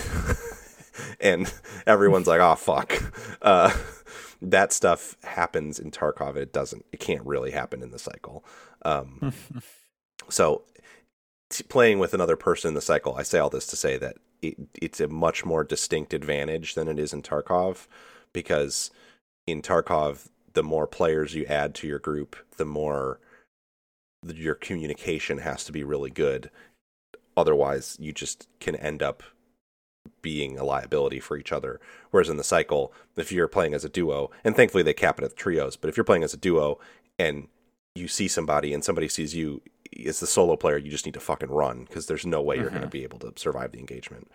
and 1.21 1.53
everyone's 1.87 2.27
like, 2.27 2.41
"Oh 2.41 2.55
fuck." 2.55 3.03
Uh, 3.43 3.77
that 4.41 4.73
stuff 4.73 5.17
happens 5.25 5.79
in 5.79 5.91
Tarkov. 5.91 6.37
It 6.37 6.51
doesn't. 6.51 6.87
It 6.91 7.01
can't 7.01 7.27
really 7.27 7.51
happen 7.51 7.83
in 7.83 7.91
the 7.91 7.99
cycle. 7.99 8.47
Um, 8.83 9.35
so, 10.31 10.63
t- 11.51 11.65
playing 11.65 11.99
with 11.99 12.15
another 12.15 12.37
person 12.37 12.69
in 12.69 12.75
the 12.75 12.81
cycle, 12.81 13.15
I 13.17 13.25
say 13.25 13.39
all 13.39 13.51
this 13.51 13.67
to 13.67 13.77
say 13.77 13.99
that 13.99 14.17
it, 14.41 14.57
it's 14.81 15.01
a 15.01 15.09
much 15.09 15.45
more 15.45 15.65
distinct 15.65 16.15
advantage 16.15 16.75
than 16.75 16.89
it 16.89 16.99
is 16.99 17.13
in 17.13 17.21
Tarkov, 17.21 17.89
because 18.33 18.91
in 19.47 19.61
Tarkov, 19.61 20.29
the 20.55 20.63
more 20.63 20.87
players 20.87 21.35
you 21.35 21.45
add 21.47 21.75
to 21.77 21.87
your 21.87 21.99
group, 21.99 22.37
the 22.57 22.65
more 22.65 23.21
your 24.25 24.55
communication 24.55 25.39
has 25.39 25.65
to 25.65 25.73
be 25.73 25.85
really 25.85 26.11
good. 26.11 26.51
Otherwise, 27.37 27.97
you 28.01 28.13
just 28.13 28.49
can 28.61 28.75
end 28.77 29.03
up 29.03 29.23
being 30.23 30.59
a 30.59 30.65
liability 30.65 31.21
for 31.21 31.37
each 31.37 31.53
other. 31.53 31.81
Whereas 32.11 32.29
in 32.29 32.37
the 32.37 32.45
cycle, 32.45 32.93
if 33.17 33.31
you're 33.31 33.47
playing 33.49 33.75
as 33.75 33.85
a 33.85 33.89
duo, 33.89 34.31
and 34.43 34.57
thankfully 34.57 34.83
they 34.83 34.95
cap 34.95 35.19
it 35.21 35.25
at 35.25 35.37
trios, 35.37 35.77
but 35.77 35.89
if 35.89 35.97
you're 35.97 36.05
playing 36.05 36.25
as 36.25 36.35
a 36.35 36.39
duo 36.39 36.79
and 37.19 37.49
you 37.95 38.09
see 38.09 38.27
somebody 38.29 38.73
and 38.75 38.85
somebody 38.85 39.09
sees 39.09 39.35
you 39.35 39.61
as 40.07 40.21
the 40.21 40.27
solo 40.27 40.57
player, 40.57 40.77
you 40.79 40.91
just 40.91 41.05
need 41.07 41.15
to 41.15 41.21
fucking 41.21 41.51
run 41.51 41.85
because 41.85 42.07
there's 42.07 42.27
no 42.27 42.43
way 42.43 42.57
you're 42.57 42.67
Mm-hmm. 42.67 42.75
going 42.75 42.83
to 42.83 42.89
be 42.89 43.03
able 43.05 43.19
to 43.21 43.33
survive 43.37 43.73
the 43.73 43.79
engagement. 43.79 44.31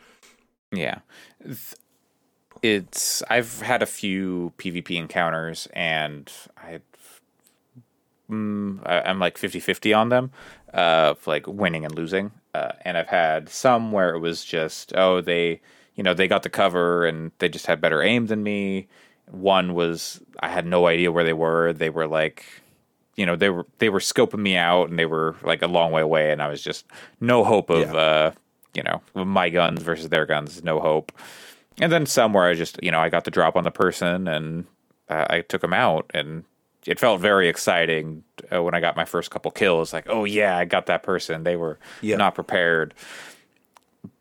Yeah. 0.72 1.00
It's 2.62 3.22
I've 3.30 3.62
had 3.62 3.82
a 3.82 3.86
few 3.88 4.54
PvP 4.58 4.96
encounters 4.96 5.67
and 5.74 6.32
I 6.58 6.80
mm, 8.30 8.80
I- 8.86 9.02
I'm 9.02 9.20
like 9.20 9.38
50-50 9.38 9.94
on 9.98 10.10
them 10.10 10.32
uh 10.74 11.14
like 11.26 11.46
winning 11.48 11.86
and 11.86 11.94
losing. 11.96 12.32
Uh, 12.56 12.72
and 12.86 12.98
I've 12.98 13.08
had 13.08 13.50
some 13.50 13.92
where 13.92 14.14
it 14.16 14.20
was 14.20 14.44
just 14.46 14.94
oh 14.96 15.22
they 15.22 15.62
you 15.96 16.04
know 16.04 16.14
they 16.14 16.28
got 16.28 16.44
the 16.44 16.50
cover 16.50 17.06
and 17.06 17.32
they 17.40 17.50
just 17.50 17.66
had 17.68 17.80
better 17.82 18.02
aim 18.02 18.28
than 18.28 18.42
me. 18.44 18.88
One 19.32 19.74
was 19.74 20.22
I 20.40 20.50
had 20.50 20.66
no 20.66 20.88
idea 20.88 21.12
where 21.12 21.24
they 21.24 21.34
were. 21.34 21.74
They 21.74 21.90
were 21.90 22.08
like 22.08 22.46
you 23.16 23.26
know 23.26 23.36
they 23.36 23.50
were 23.50 23.66
they 23.78 23.90
were 23.90 24.00
scoping 24.00 24.40
me 24.40 24.56
out 24.56 24.90
and 24.90 24.98
they 24.98 25.06
were 25.06 25.36
like 25.44 25.62
a 25.62 25.68
long 25.68 25.92
way 25.92 26.02
away 26.02 26.32
and 26.32 26.42
I 26.42 26.48
was 26.48 26.62
just 26.64 26.86
no 27.20 27.44
hope 27.44 27.70
of 27.70 27.82
Yeah. 27.94 27.94
uh 28.00 28.32
you 28.74 28.82
know 28.84 29.02
my 29.24 29.50
guns 29.50 29.84
versus 29.84 30.10
their 30.10 30.26
guns 30.26 30.64
no 30.64 30.80
hope 30.80 31.12
and 31.80 31.92
then 31.92 32.08
somewhere 32.08 32.46
I 32.50 32.56
just 32.56 32.80
you 32.82 32.90
know 32.90 33.00
I 33.00 33.10
got 33.10 33.24
the 33.26 33.32
drop 33.32 33.56
on 33.56 33.64
the 33.64 33.72
person 33.72 34.28
and 34.28 34.66
uh, 35.10 35.26
I 35.30 35.42
took 35.42 35.62
them 35.62 35.74
out 35.74 36.10
and 36.16 36.44
it 36.86 37.00
felt 37.00 37.22
very 37.22 37.48
exciting 37.48 38.24
uh, 38.54 38.62
when 38.62 38.74
I 38.76 38.80
got 38.80 38.96
my 38.96 39.06
first 39.06 39.32
couple 39.32 39.52
kills 39.52 39.93
like 39.93 40.06
oh 40.10 40.26
yeah 40.26 40.58
I 40.58 40.65
got 40.65 40.86
that 40.88 41.04
person 41.04 41.43
they 41.43 41.56
were 41.56 41.80
Yeah. 42.02 42.17
not 42.17 42.36
prepared 42.36 42.93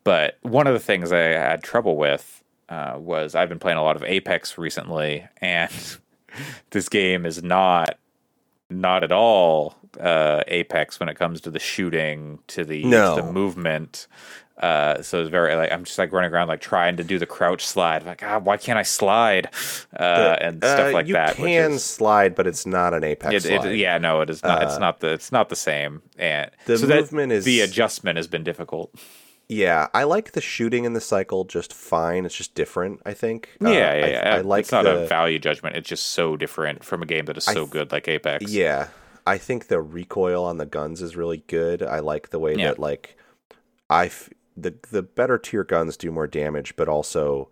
but 0.05 0.39
one 0.43 0.67
of 0.67 0.75
the 0.75 0.81
things 0.81 1.13
I 1.13 1.19
had 1.19 1.63
trouble 1.63 1.97
with 1.97 2.43
uh, 2.69 2.95
was 2.99 3.35
I've 3.35 3.49
been 3.49 3.59
playing 3.59 3.79
a 3.79 3.83
lot 3.83 3.97
of 3.97 4.03
Apex 4.05 4.59
recently 4.59 5.27
and 5.41 5.71
this 6.71 6.89
game 6.89 7.27
is 7.27 7.43
not 7.43 7.99
not 8.71 9.05
at 9.05 9.13
all 9.13 9.75
uh, 10.01 10.43
Apex 10.49 10.99
when 10.99 11.09
it 11.11 11.15
comes 11.17 11.43
to 11.43 11.51
the 11.51 11.59
shooting, 11.59 12.39
to 12.47 12.65
the, 12.65 12.83
No. 12.85 13.17
to 13.17 13.21
the 13.23 13.31
movement. 13.31 14.07
Uh, 14.59 15.01
so 15.03 15.21
it's 15.21 15.31
very 15.31 15.55
like 15.57 15.73
I'm 15.73 15.85
just 15.85 15.99
like 15.99 16.13
running 16.13 16.31
around 16.33 16.49
like 16.49 16.61
trying 16.61 16.97
to 16.99 17.05
do 17.05 17.19
the 17.19 17.27
crouch 17.27 17.67
slide. 17.67 18.05
Like, 18.05 18.23
ah, 18.23 18.39
why 18.39 18.57
can't 18.59 18.79
I 18.79 18.83
slide? 18.83 19.49
Uh, 19.99 20.37
and 20.41 20.59
stuff 20.59 20.91
Uh, 20.91 20.93
like 20.93 21.07
you 21.09 21.15
that. 21.15 21.39
which 21.39 21.49
can 21.49 21.73
is- 21.73 21.85
slide, 21.85 22.35
but 22.35 22.47
it's 22.47 22.67
not 22.67 22.95
an 22.95 23.03
apex 23.03 23.45
it, 23.45 23.65
it, 23.65 23.77
yeah, 23.77 23.99
no, 23.99 24.21
it 24.21 24.31
is 24.31 24.43
not. 24.43 24.63
it's 24.63 24.75
Uh, 24.75 24.79
not 24.79 25.01
the. 25.01 25.09
It's 25.13 25.33
not 25.33 25.49
the 25.49 25.57
same. 25.57 26.03
And 26.19 26.51
the 26.67 26.79
so 26.79 26.87
movement 26.87 27.33
is- 27.33 27.45
the 27.45 27.61
adjustment 27.63 28.17
has 28.19 28.27
been 28.29 28.45
difficult. 28.45 28.95
Yeah, 29.49 29.89
I 29.93 30.05
like 30.05 30.33
the 30.33 30.41
shooting 30.41 30.85
in 30.85 30.93
the 30.95 31.01
cycle 31.01 31.45
just 31.45 31.75
fine. 31.75 32.25
It's 32.25 32.35
just 32.35 32.55
different, 32.55 33.01
I 33.05 33.13
think. 33.13 33.51
yeah, 33.61 33.69
Uh, 33.69 33.73
yeah, 33.73 33.91
I, 33.91 34.09
yeah. 34.09 34.35
I 34.37 34.41
like 34.41 34.61
it's 34.61 34.73
not 34.73 34.85
the, 34.85 35.03
a 35.05 35.07
value 35.07 35.39
judgment. 35.39 35.77
It's 35.77 35.89
just 35.89 36.07
so 36.09 36.37
different 36.37 36.85
from 36.85 37.03
a 37.03 37.07
game 37.07 37.25
that 37.27 37.37
is 37.37 37.45
so 37.45 37.53
th- 37.55 37.71
good 37.71 37.93
like 37.93 38.07
Apex. 38.09 38.51
Yeah, 38.51 38.89
I 39.27 39.39
think 39.39 39.67
the 39.69 39.81
recoil 39.81 40.45
on 40.45 40.59
the 40.59 40.65
guns 40.67 41.03
is 41.03 41.17
really 41.17 41.43
good. 41.49 41.83
I 41.83 41.99
like 41.99 42.31
the 42.31 42.39
way 42.39 42.55
Yeah. 42.55 42.69
that 42.69 42.79
like 42.79 43.17
I 43.91 44.07
f- 44.07 44.31
the 44.57 44.75
the 44.91 45.03
better 45.03 45.39
tier 45.39 45.65
guns 45.65 45.97
do 45.97 46.11
more 46.11 46.27
damage, 46.27 46.77
but 46.77 46.89
also 46.89 47.49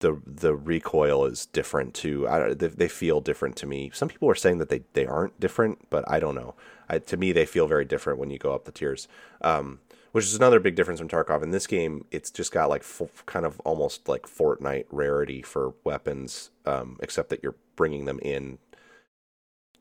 the 0.00 0.20
the 0.26 0.54
recoil 0.54 1.24
is 1.26 1.46
different 1.46 1.94
too. 1.94 2.26
I 2.28 2.38
don't- 2.38 2.58
they, 2.58 2.66
they 2.68 2.88
feel 2.88 3.20
different 3.20 3.54
to 3.56 3.66
me. 3.66 3.90
Some 3.94 4.08
people 4.08 4.28
are 4.28 4.34
saying 4.34 4.58
that 4.58 4.68
they 4.68 4.82
they 4.94 5.06
aren't 5.06 5.38
different, 5.40 5.88
but 5.90 6.04
I 6.10 6.18
don't 6.20 6.34
know. 6.34 6.54
I, 6.88 6.98
to 6.98 7.16
me, 7.16 7.32
they 7.32 7.46
feel 7.46 7.66
very 7.68 7.84
different 7.84 8.18
when 8.18 8.30
you 8.30 8.38
go 8.38 8.54
up 8.54 8.64
the 8.64 8.72
tiers. 8.72 9.06
Um, 9.40 9.80
which 10.10 10.24
is 10.26 10.34
another 10.34 10.60
big 10.60 10.74
difference 10.74 11.00
from 11.00 11.08
Tarkov. 11.08 11.42
In 11.42 11.52
this 11.52 11.66
game, 11.66 12.04
it's 12.10 12.30
just 12.30 12.52
got 12.52 12.68
like 12.68 12.84
kind 13.24 13.46
of 13.46 13.58
almost 13.60 14.08
like 14.08 14.24
Fortnite 14.24 14.84
rarity 14.90 15.40
for 15.40 15.72
weapons, 15.84 16.50
um, 16.66 16.98
except 17.00 17.30
that 17.30 17.42
you're 17.42 17.54
bringing 17.76 18.04
them 18.04 18.18
in 18.20 18.58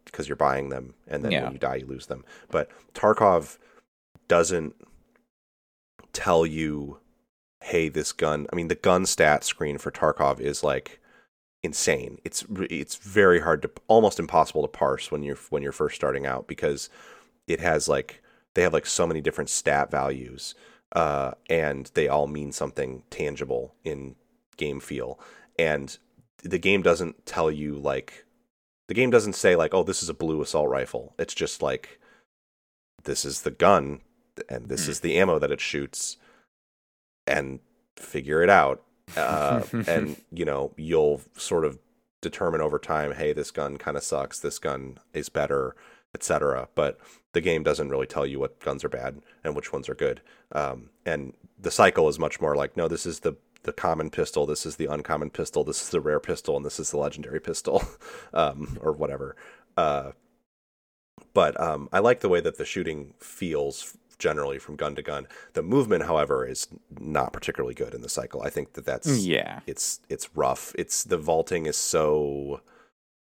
because 0.05 0.27
you're 0.29 0.35
buying 0.37 0.69
them, 0.69 0.93
and 1.07 1.23
then 1.23 1.31
Yeah. 1.31 1.43
when 1.43 1.53
you 1.53 1.59
die, 1.59 1.75
you 1.75 1.85
lose 1.85 2.05
them. 2.07 2.23
But 2.49 2.69
Tarkov 2.93 3.57
doesn't 4.27 4.75
tell 6.13 6.45
you, 6.45 6.99
"Hey, 7.61 7.89
this 7.89 8.11
gun." 8.13 8.47
I 8.51 8.55
mean, 8.55 8.67
the 8.67 8.75
gun 8.75 9.05
stat 9.05 9.43
screen 9.43 9.77
for 9.77 9.91
Tarkov 9.91 10.39
is 10.39 10.63
like 10.63 10.99
insane. 11.63 12.19
It's 12.23 12.45
it's 12.69 12.95
very 12.95 13.41
hard 13.41 13.61
to, 13.63 13.71
almost 13.87 14.19
impossible 14.19 14.61
to 14.63 14.67
parse 14.67 15.11
when 15.11 15.23
you're 15.23 15.37
when 15.49 15.63
you're 15.63 15.71
first 15.71 15.95
starting 15.95 16.25
out 16.25 16.47
because 16.47 16.89
it 17.47 17.59
has 17.59 17.87
like 17.89 18.21
they 18.55 18.63
have 18.63 18.73
like 18.73 18.85
so 18.85 19.07
many 19.07 19.21
different 19.21 19.49
stat 19.49 19.91
values, 19.91 20.55
uh, 20.93 21.31
and 21.49 21.91
they 21.93 22.07
all 22.07 22.27
mean 22.27 22.51
something 22.51 23.03
tangible 23.09 23.75
in 23.83 24.15
game 24.57 24.79
feel, 24.79 25.19
and 25.57 25.97
the 26.43 26.59
game 26.59 26.81
doesn't 26.81 27.25
tell 27.25 27.51
you 27.51 27.75
like 27.75 28.25
the 28.87 28.93
game 28.93 29.09
doesn't 29.09 29.33
say 29.33 29.55
like 29.55 29.73
oh 29.73 29.83
this 29.83 30.03
is 30.03 30.09
a 30.09 30.13
blue 30.13 30.41
assault 30.41 30.69
rifle 30.69 31.13
it's 31.19 31.33
just 31.33 31.61
like 31.61 31.99
this 33.03 33.25
is 33.25 33.41
the 33.41 33.51
gun 33.51 34.01
and 34.49 34.69
this 34.69 34.87
is 34.87 34.99
the 35.01 35.17
ammo 35.17 35.39
that 35.39 35.51
it 35.51 35.61
shoots 35.61 36.17
and 37.27 37.59
figure 37.97 38.41
it 38.41 38.49
out 38.49 38.81
uh, 39.17 39.61
and 39.87 40.17
you 40.31 40.45
know 40.45 40.71
you'll 40.77 41.21
sort 41.35 41.65
of 41.65 41.79
determine 42.21 42.61
over 42.61 42.79
time 42.79 43.13
hey 43.13 43.33
this 43.33 43.51
gun 43.51 43.77
kind 43.77 43.97
of 43.97 44.03
sucks 44.03 44.39
this 44.39 44.59
gun 44.59 44.97
is 45.13 45.29
better 45.29 45.75
etc 46.13 46.67
but 46.75 46.99
the 47.33 47.41
game 47.41 47.63
doesn't 47.63 47.89
really 47.89 48.07
tell 48.07 48.25
you 48.25 48.39
what 48.39 48.59
guns 48.59 48.83
are 48.83 48.89
bad 48.89 49.21
and 49.43 49.55
which 49.55 49.71
ones 49.71 49.87
are 49.87 49.95
good. 49.95 50.21
Um, 50.51 50.89
and 51.05 51.33
the 51.59 51.71
cycle 51.71 52.09
is 52.09 52.19
much 52.19 52.41
more 52.41 52.55
like 52.55 52.75
no 52.75 52.87
this 52.87 53.05
is 53.05 53.21
the 53.21 53.35
the 53.63 53.73
common 53.73 54.09
pistol 54.09 54.47
this 54.47 54.65
is 54.65 54.77
the 54.77 54.87
uncommon 54.87 55.29
pistol 55.29 55.63
this 55.63 55.83
is 55.83 55.89
the 55.89 56.01
rare 56.01 56.19
pistol 56.19 56.57
and 56.57 56.65
this 56.65 56.79
is 56.79 56.89
the 56.89 56.97
legendary 56.97 57.39
pistol 57.39 57.83
um, 58.33 58.77
or 58.81 58.91
whatever. 58.91 59.35
Uh, 59.77 60.11
but 61.33 61.59
um, 61.61 61.87
I 61.93 61.99
like 61.99 62.19
the 62.19 62.29
way 62.29 62.41
that 62.41 62.57
the 62.57 62.65
shooting 62.65 63.13
feels 63.19 63.97
generally 64.21 64.59
from 64.59 64.75
gun 64.77 64.95
to 64.95 65.01
gun. 65.01 65.27
The 65.53 65.63
movement, 65.63 66.03
however, 66.03 66.45
is 66.45 66.67
not 66.99 67.33
particularly 67.33 67.73
good 67.73 67.93
in 67.93 68.01
the 68.01 68.07
cycle. 68.07 68.43
I 68.43 68.49
think 68.51 68.73
that 68.73 68.85
that's 68.85 69.25
yeah. 69.25 69.59
it's 69.67 69.99
it's 70.07 70.29
rough. 70.37 70.73
It's 70.77 71.03
the 71.03 71.17
vaulting 71.17 71.65
is 71.65 71.75
so 71.75 72.61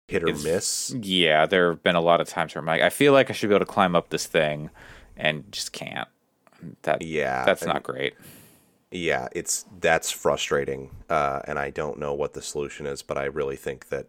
hit 0.08 0.24
or 0.24 0.28
It's- 0.28 0.44
miss. 0.44 0.94
Yeah, 1.00 1.46
there 1.46 1.70
have 1.70 1.82
been 1.82 1.94
a 1.94 2.00
lot 2.00 2.20
of 2.20 2.28
times 2.28 2.54
where 2.54 2.61
I'm 2.61 2.66
like, 2.66 2.82
I 2.82 2.90
feel 2.90 3.12
like 3.14 3.30
I 3.30 3.32
should 3.32 3.48
be 3.48 3.54
able 3.54 3.64
to 3.64 3.72
climb 3.72 3.94
up 3.96 4.11
this 4.11 4.26
thing, 4.26 4.70
and 5.16 5.50
just 5.52 5.72
can't. 5.72 6.08
That 6.82 7.00
Yeah, 7.00 7.44
that's 7.44 7.62
and- 7.62 7.72
not 7.72 7.82
great. 7.84 8.14
Yeah, 8.90 9.28
it's 9.32 9.64
that's 9.80 10.11
frustrating, 10.11 10.90
uh, 11.08 11.40
and 11.46 11.58
I 11.58 11.70
don't 11.70 11.98
know 11.98 12.14
what 12.14 12.32
the 12.32 12.42
solution 12.42 12.87
is, 12.87 13.02
but 13.02 13.18
I 13.18 13.24
really 13.24 13.56
think 13.56 13.90
that 13.90 14.06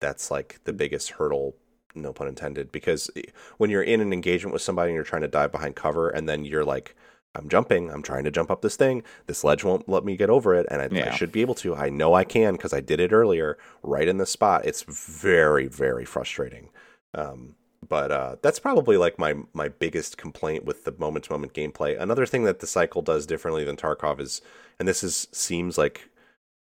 that's 0.00 0.30
like 0.30 0.60
the 0.64 0.72
biggest 0.72 1.10
hurdle, 1.10 1.56
no 1.94 2.12
pun 2.12 2.28
intended, 2.28 2.72
because 2.72 3.10
when 3.58 3.70
you're 3.70 3.82
in 3.82 4.00
an 4.00 4.12
engagement 4.12 4.52
with 4.52 4.62
somebody 4.62 4.90
and 4.90 4.94
you're 4.94 5.04
trying 5.04 5.22
to 5.22 5.28
dive 5.28 5.52
behind 5.52 5.76
cover, 5.76 6.08
and 6.10 6.28
then 6.28 6.44
you're 6.44 6.64
like, 6.64 6.96
"I'm 7.34 7.48
jumping, 7.48 7.90
I'm 7.90 8.02
trying 8.02 8.24
to 8.24 8.30
jump 8.30 8.50
up 8.50 8.62
this 8.62 8.76
thing, 8.76 9.02
this 9.26 9.44
ledge 9.44 9.64
won't 9.64 9.88
let 9.88 10.04
me 10.04 10.16
get 10.16 10.30
over 10.30 10.54
it, 10.54 10.66
and 10.70 10.82
I, 10.82 11.08
I 11.08 11.14
should 11.14 11.32
be 11.32 11.40
able 11.40 11.54
to. 11.56 11.74
I 11.74 11.88
know 11.90 12.14
I 12.14 12.24
can 12.24 12.54
because 12.54 12.72
I 12.72 12.80
did 12.80 13.00
it 13.00 13.12
earlier, 13.12 13.58
right 13.82 14.08
in 14.08 14.18
the 14.18 14.26
spot. 14.26 14.64
It's 14.64 14.82
very, 14.82 15.66
very 15.68 16.04
frustrating." 16.04 16.70
Um, 17.14 17.54
but 17.88 18.10
uh, 18.10 18.36
that's 18.42 18.58
probably 18.58 18.96
like 18.96 19.18
my 19.18 19.34
my 19.52 19.68
biggest 19.68 20.16
complaint 20.16 20.64
with 20.64 20.84
the 20.84 20.94
moment 20.98 21.26
to 21.26 21.32
moment 21.32 21.52
gameplay. 21.54 22.00
Another 22.00 22.26
thing 22.26 22.44
that 22.44 22.60
the 22.60 22.66
cycle 22.66 23.02
does 23.02 23.26
differently 23.26 23.64
than 23.64 23.76
Tarkov 23.76 24.20
is, 24.20 24.42
and 24.78 24.88
this 24.88 25.02
is 25.04 25.28
seems 25.32 25.78
like 25.78 26.08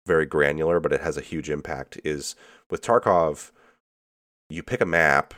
very 0.05 0.25
granular, 0.25 0.79
but 0.79 0.93
it 0.93 1.01
has 1.01 1.17
a 1.17 1.21
huge 1.21 1.49
impact. 1.49 1.99
Is 2.03 2.35
with 2.69 2.81
Tarkov, 2.81 3.51
you 4.49 4.63
pick 4.63 4.81
a 4.81 4.85
map. 4.85 5.33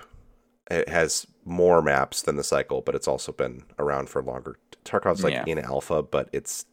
It 0.69 0.87
has 0.89 1.27
more 1.43 1.81
maps 1.81 2.21
than 2.21 2.35
the 2.37 2.43
cycle, 2.43 2.81
but 2.81 2.95
it's 2.95 3.07
also 3.07 3.31
been 3.31 3.63
around 3.77 4.09
for 4.09 4.21
longer. 4.21 4.57
Tarkov's 4.85 5.23
like 5.23 5.33
Yeah. 5.33 5.43
in 5.47 5.59
alpha, 5.59 6.01
but 6.01 6.29
it's 6.31 6.65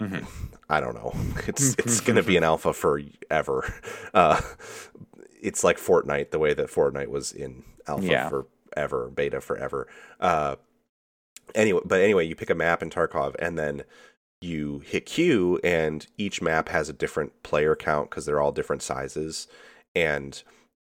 Mhm. 0.00 0.26
I 0.68 0.80
don't 0.80 0.94
know. 0.94 1.14
It's 1.46 1.74
it's 1.74 2.00
going 2.00 2.16
to 2.16 2.22
be 2.22 2.36
an 2.40 2.44
alpha 2.44 2.72
forever. 2.72 3.72
Uh, 4.12 4.40
it's 5.40 5.62
like 5.62 5.78
Fortnite, 5.78 6.30
the 6.30 6.38
way 6.38 6.54
that 6.54 6.68
Fortnite 6.68 7.08
was 7.08 7.32
in 7.32 7.62
alpha 7.86 8.04
Yeah. 8.06 8.28
forever, 8.28 9.08
beta 9.14 9.40
forever. 9.40 9.86
Uh, 10.20 10.56
anyway, 11.54 11.80
but 11.84 12.00
anyway, 12.00 12.26
you 12.26 12.34
pick 12.34 12.50
a 12.50 12.54
map 12.54 12.82
in 12.82 12.90
Tarkov, 12.90 13.36
and 13.38 13.58
then 13.58 13.84
you 14.40 14.80
hit 14.80 15.06
Q, 15.06 15.58
and 15.62 16.06
each 16.18 16.42
map 16.42 16.68
has 16.70 16.88
a 16.88 16.92
different 16.92 17.42
player 17.42 17.74
count 17.76 18.10
because 18.10 18.26
they're 18.26 18.40
all 18.40 18.52
different 18.52 18.82
sizes, 18.82 19.46
and 19.94 20.42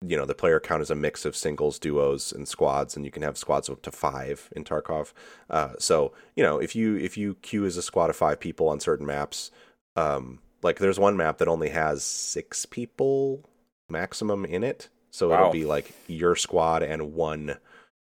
you 0.07 0.16
know 0.16 0.24
the 0.24 0.34
player 0.34 0.59
count 0.61 0.82
is 0.82 0.90
a 0.90 0.94
mix 0.94 1.24
of 1.24 1.36
singles, 1.36 1.78
duos, 1.78 2.32
and 2.32 2.48
squads, 2.48 2.96
and 2.96 3.05
you 3.05 3.11
can 3.11 3.22
have 3.22 3.36
squads 3.36 3.68
up 3.68 3.82
to 3.82 3.90
five 3.90 4.48
in 4.57 4.64
Tarkov. 4.64 5.12
Uh, 5.48 5.74
so 5.78 6.12
you 6.36 6.42
know 6.42 6.59
if 6.59 6.74
you 6.74 6.96
if 6.96 7.16
you 7.18 7.34
queue 7.42 7.64
as 7.66 7.76
a 7.76 7.82
squad 7.82 8.11
of 8.11 8.16
five 8.16 8.40
people 8.40 8.68
on 8.68 8.80
certain 8.80 9.07
maps, 9.07 9.51
um, 9.96 10.38
like 10.62 10.78
there's 10.78 10.98
one 10.98 11.16
map 11.16 11.38
that 11.38 11.48
only 11.48 11.68
has 11.70 12.03
six 12.03 12.64
people 12.66 13.44
maximum 13.90 14.44
in 14.44 14.62
it, 14.64 14.88
so 15.11 15.28
Wow. 15.28 15.34
it'll 15.36 15.51
be 15.53 15.64
like 15.64 15.92
your 16.07 16.34
squad 16.36 16.82
and 16.82 17.12
one 17.12 17.57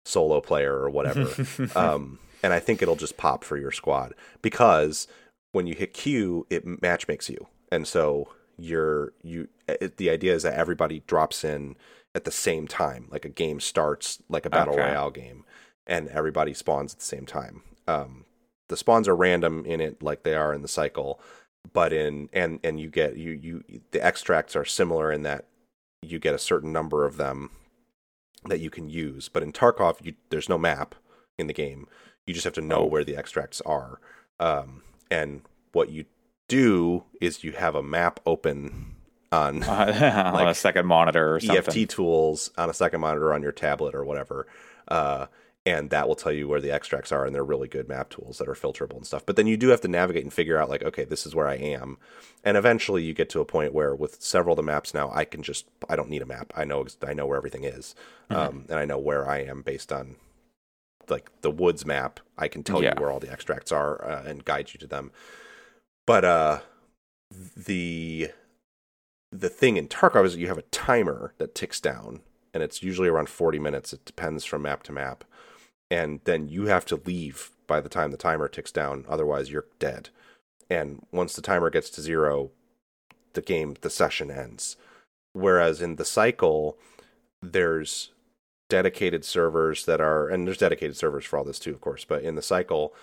solo 0.05 0.41
player 0.41 0.73
or 0.75 0.89
whatever. 0.89 1.29
um, 1.75 2.19
and 2.43 2.53
I 2.53 2.59
think 2.59 2.81
it'll 2.81 2.95
just 2.95 3.17
pop 3.17 3.43
for 3.43 3.57
your 3.57 3.71
squad 3.71 4.13
because 4.41 5.07
when 5.51 5.67
you 5.67 5.75
hit 5.75 5.93
Q, 5.93 6.45
it 6.49 6.81
match 6.81 7.07
makes 7.07 7.29
you, 7.29 7.47
and 7.71 7.87
so 7.87 8.29
you're 8.61 9.13
you. 9.23 9.47
It, 9.67 9.97
the 9.97 10.09
idea 10.09 10.33
is 10.33 10.43
that 10.43 10.53
everybody 10.53 11.01
drops 11.07 11.43
in 11.43 11.75
at 12.13 12.23
the 12.25 12.31
same 12.31 12.67
time, 12.67 13.07
like 13.11 13.25
a 13.25 13.29
game 13.29 13.59
starts 13.59 14.21
like 14.29 14.45
a 14.45 14.49
battle 14.49 14.73
Okay. 14.73 14.83
royale 14.83 15.11
game, 15.11 15.43
and 15.87 16.07
everybody 16.09 16.53
spawns 16.53 16.93
at 16.93 16.99
the 16.99 17.05
same 17.05 17.25
time. 17.25 17.63
Um, 17.87 18.25
the 18.69 18.77
spawns 18.77 19.07
are 19.07 19.15
random 19.15 19.65
in 19.65 19.81
it, 19.81 20.01
like 20.03 20.23
they 20.23 20.35
are 20.35 20.53
in 20.53 20.61
the 20.61 20.67
cycle, 20.67 21.19
but 21.73 21.93
in 21.93 22.29
and 22.33 22.59
and 22.63 22.79
you 22.79 22.89
get 22.89 23.17
you 23.17 23.31
you 23.31 23.81
the 23.91 24.03
extracts 24.03 24.55
are 24.55 24.65
similar 24.65 25.11
in 25.11 25.23
that 25.23 25.45
you 26.01 26.19
get 26.19 26.33
a 26.35 26.39
certain 26.39 26.71
number 26.71 27.05
of 27.05 27.17
them 27.17 27.49
that 28.45 28.59
you 28.59 28.69
can 28.69 28.89
use. 28.89 29.29
But 29.29 29.43
in 29.43 29.51
Tarkov, 29.51 30.03
you, 30.03 30.15
there's 30.29 30.49
no 30.49 30.57
map 30.57 30.95
in 31.37 31.47
the 31.47 31.53
game. 31.53 31.87
You 32.25 32.33
just 32.33 32.43
have 32.43 32.53
to 32.53 32.61
know 32.61 32.79
Oh. 32.79 32.85
where 32.85 33.03
the 33.03 33.15
extracts 33.15 33.61
are. 33.61 33.99
Um, 34.39 34.81
and 35.11 35.41
what 35.73 35.89
you 35.89 36.05
do 36.51 37.03
is 37.19 37.43
you 37.43 37.53
have 37.53 37.75
a 37.75 37.83
map 37.83 38.19
open 38.25 38.95
on 39.31 39.63
on 39.63 40.47
a 40.47 40.53
second 40.53 40.85
monitor 40.85 41.35
or 41.35 41.39
something. 41.39 41.57
EFT 41.57 41.89
tools 41.89 42.51
on 42.57 42.69
a 42.69 42.73
second 42.73 43.01
monitor 43.01 43.33
on 43.33 43.41
your 43.41 43.51
tablet 43.51 43.95
or 43.95 44.03
whatever. 44.03 44.47
Uh, 44.87 45.27
and 45.63 45.91
that 45.91 46.07
will 46.07 46.15
tell 46.15 46.31
you 46.31 46.47
where 46.47 46.59
the 46.59 46.71
extracts 46.71 47.11
are, 47.11 47.23
and 47.23 47.35
they're 47.35 47.43
really 47.43 47.67
good 47.67 47.87
map 47.87 48.09
tools 48.09 48.39
that 48.39 48.47
are 48.47 48.55
filterable 48.55 48.95
and 48.97 49.05
stuff. 49.05 49.23
But 49.27 49.35
then 49.35 49.45
you 49.45 49.57
do 49.57 49.67
have 49.69 49.81
to 49.81 49.87
navigate 49.87 50.23
and 50.23 50.33
figure 50.33 50.57
out, 50.57 50.69
like, 50.69 50.81
okay, 50.81 51.03
this 51.05 51.27
is 51.27 51.35
where 51.35 51.47
I 51.47 51.53
am. 51.53 51.97
And 52.43 52.57
eventually 52.57 53.03
you 53.03 53.13
get 53.13 53.29
to 53.29 53.41
a 53.41 53.45
point 53.45 53.71
where, 53.71 53.93
with 53.93 54.23
several 54.23 54.53
of 54.53 54.57
the 54.57 54.63
maps 54.63 54.91
now, 54.95 55.11
I 55.13 55.23
can 55.23 55.43
just, 55.43 55.67
I 55.87 55.95
don't 55.95 56.09
need 56.09 56.23
a 56.23 56.25
map. 56.25 56.51
I 56.55 56.65
know, 56.65 56.87
I 57.07 57.13
know 57.13 57.27
where 57.27 57.37
everything 57.37 57.63
is. 57.63 57.93
Um, 58.31 58.65
and 58.69 58.79
I 58.79 58.85
know 58.85 58.97
where 58.97 59.29
I 59.29 59.43
am 59.43 59.61
based 59.61 59.91
on, 59.91 60.15
like, 61.09 61.29
the 61.41 61.51
woods 61.51 61.85
map. 61.85 62.19
I 62.39 62.47
can 62.47 62.63
tell 62.63 62.81
Yeah. 62.81 62.95
you 62.95 63.01
where 63.01 63.11
all 63.11 63.19
the 63.19 63.31
extracts 63.31 63.71
are 63.71 64.03
uh, 64.03 64.23
and 64.25 64.43
guide 64.43 64.73
you 64.73 64.79
to 64.79 64.87
them. 64.87 65.11
But, 66.05 66.25
uh, 66.25 66.59
the 67.55 68.31
the 69.31 69.49
thing 69.49 69.77
in 69.77 69.87
Tarkov 69.87 70.25
is 70.25 70.35
you 70.35 70.47
have 70.47 70.57
a 70.57 70.63
timer 70.63 71.33
that 71.37 71.55
ticks 71.55 71.79
down, 71.79 72.21
and 72.53 72.61
it's 72.61 72.83
usually 72.83 73.07
around 73.07 73.29
40 73.29 73.59
minutes. 73.59 73.93
It 73.93 74.03
depends 74.03 74.43
from 74.43 74.63
map 74.63 74.83
to 74.83 74.91
map. 74.91 75.23
And 75.89 76.19
then 76.25 76.47
you 76.47 76.65
have 76.65 76.85
to 76.85 77.01
leave 77.05 77.51
by 77.67 77.79
the 77.81 77.89
time 77.89 78.11
the 78.11 78.17
timer 78.17 78.47
ticks 78.47 78.71
down, 78.71 79.05
otherwise, 79.07 79.49
you're 79.49 79.67
dead. 79.79 80.09
And 80.69 81.05
once 81.11 81.33
the 81.33 81.41
timer 81.41 81.69
gets 81.69 81.89
to 81.91 82.01
zero, 82.01 82.51
the 83.33 83.41
game, 83.41 83.75
the 83.81 83.89
session 83.89 84.29
ends. 84.31 84.75
Whereas 85.33 85.81
in 85.81 85.95
the 85.95 86.05
cycle, 86.05 86.77
there's 87.41 88.11
dedicated 88.69 89.23
servers 89.25 89.85
that 89.85 90.01
are, 90.01 90.27
and 90.27 90.47
there's 90.47 90.57
dedicated 90.57 90.97
servers 90.97 91.25
for 91.25 91.37
all 91.39 91.45
this 91.45 91.59
too, 91.59 91.71
of 91.71 91.81
course, 91.81 92.05
but 92.05 92.23
in 92.23 92.35
the 92.35 92.41
cycle, 92.41 92.93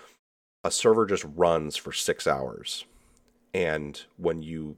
a 0.65 0.71
server 0.71 1.07
just 1.07 1.25
runs 1.37 1.77
for 1.77 1.93
six 1.93 2.27
hours. 2.27 2.85
And 3.55 4.01
when 4.17 4.43
you 4.43 4.77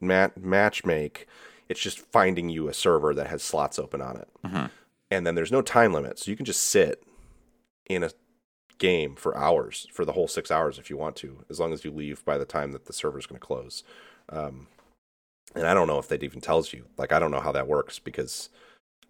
mat- 0.00 0.36
match 0.42 0.84
make, 0.84 1.26
it's 1.68 1.80
just 1.80 1.98
finding 1.98 2.48
you 2.48 2.68
a 2.68 2.74
server 2.74 3.14
that 3.14 3.28
has 3.28 3.42
slots 3.42 3.78
open 3.78 4.00
on 4.00 4.16
it. 4.16 4.28
Mhm. 4.44 4.70
And 5.10 5.26
then 5.26 5.34
there's 5.34 5.52
no 5.52 5.62
time 5.62 5.92
limit. 5.92 6.18
So 6.18 6.30
you 6.30 6.36
can 6.36 6.46
just 6.46 6.62
sit 6.62 7.02
in 7.88 8.02
a 8.02 8.10
game 8.78 9.16
for 9.16 9.36
hours, 9.36 9.86
for 9.92 10.04
the 10.04 10.12
whole 10.12 10.28
six 10.28 10.50
hours 10.50 10.78
if 10.78 10.88
you 10.90 10.96
want 10.96 11.16
to, 11.16 11.44
as 11.50 11.58
long 11.58 11.72
as 11.72 11.84
you 11.84 11.90
leave 11.90 12.24
by 12.24 12.38
the 12.38 12.44
time 12.44 12.72
that 12.72 12.86
the 12.86 12.92
server's 12.92 13.26
going 13.26 13.40
to 13.40 13.46
close. 13.46 13.82
Um, 14.28 14.68
and 15.54 15.66
I 15.66 15.74
don't 15.74 15.88
know 15.88 15.98
if 15.98 16.08
that 16.08 16.22
even 16.22 16.40
tells 16.40 16.72
you. 16.72 16.86
Like, 16.96 17.12
I 17.12 17.18
don't 17.18 17.30
know 17.30 17.40
how 17.40 17.52
that 17.52 17.66
works 17.66 17.98
because 17.98 18.50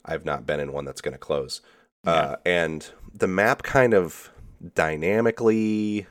I've 0.04 0.24
not 0.24 0.46
been 0.46 0.60
in 0.60 0.72
one 0.72 0.84
that's 0.84 1.00
going 1.00 1.12
to 1.12 1.18
close. 1.18 1.60
Uh, 2.06 2.36
and 2.46 2.90
the 3.12 3.26
map 3.26 3.62
kind 3.62 3.92
of 3.92 4.30
dynamically 4.74 6.06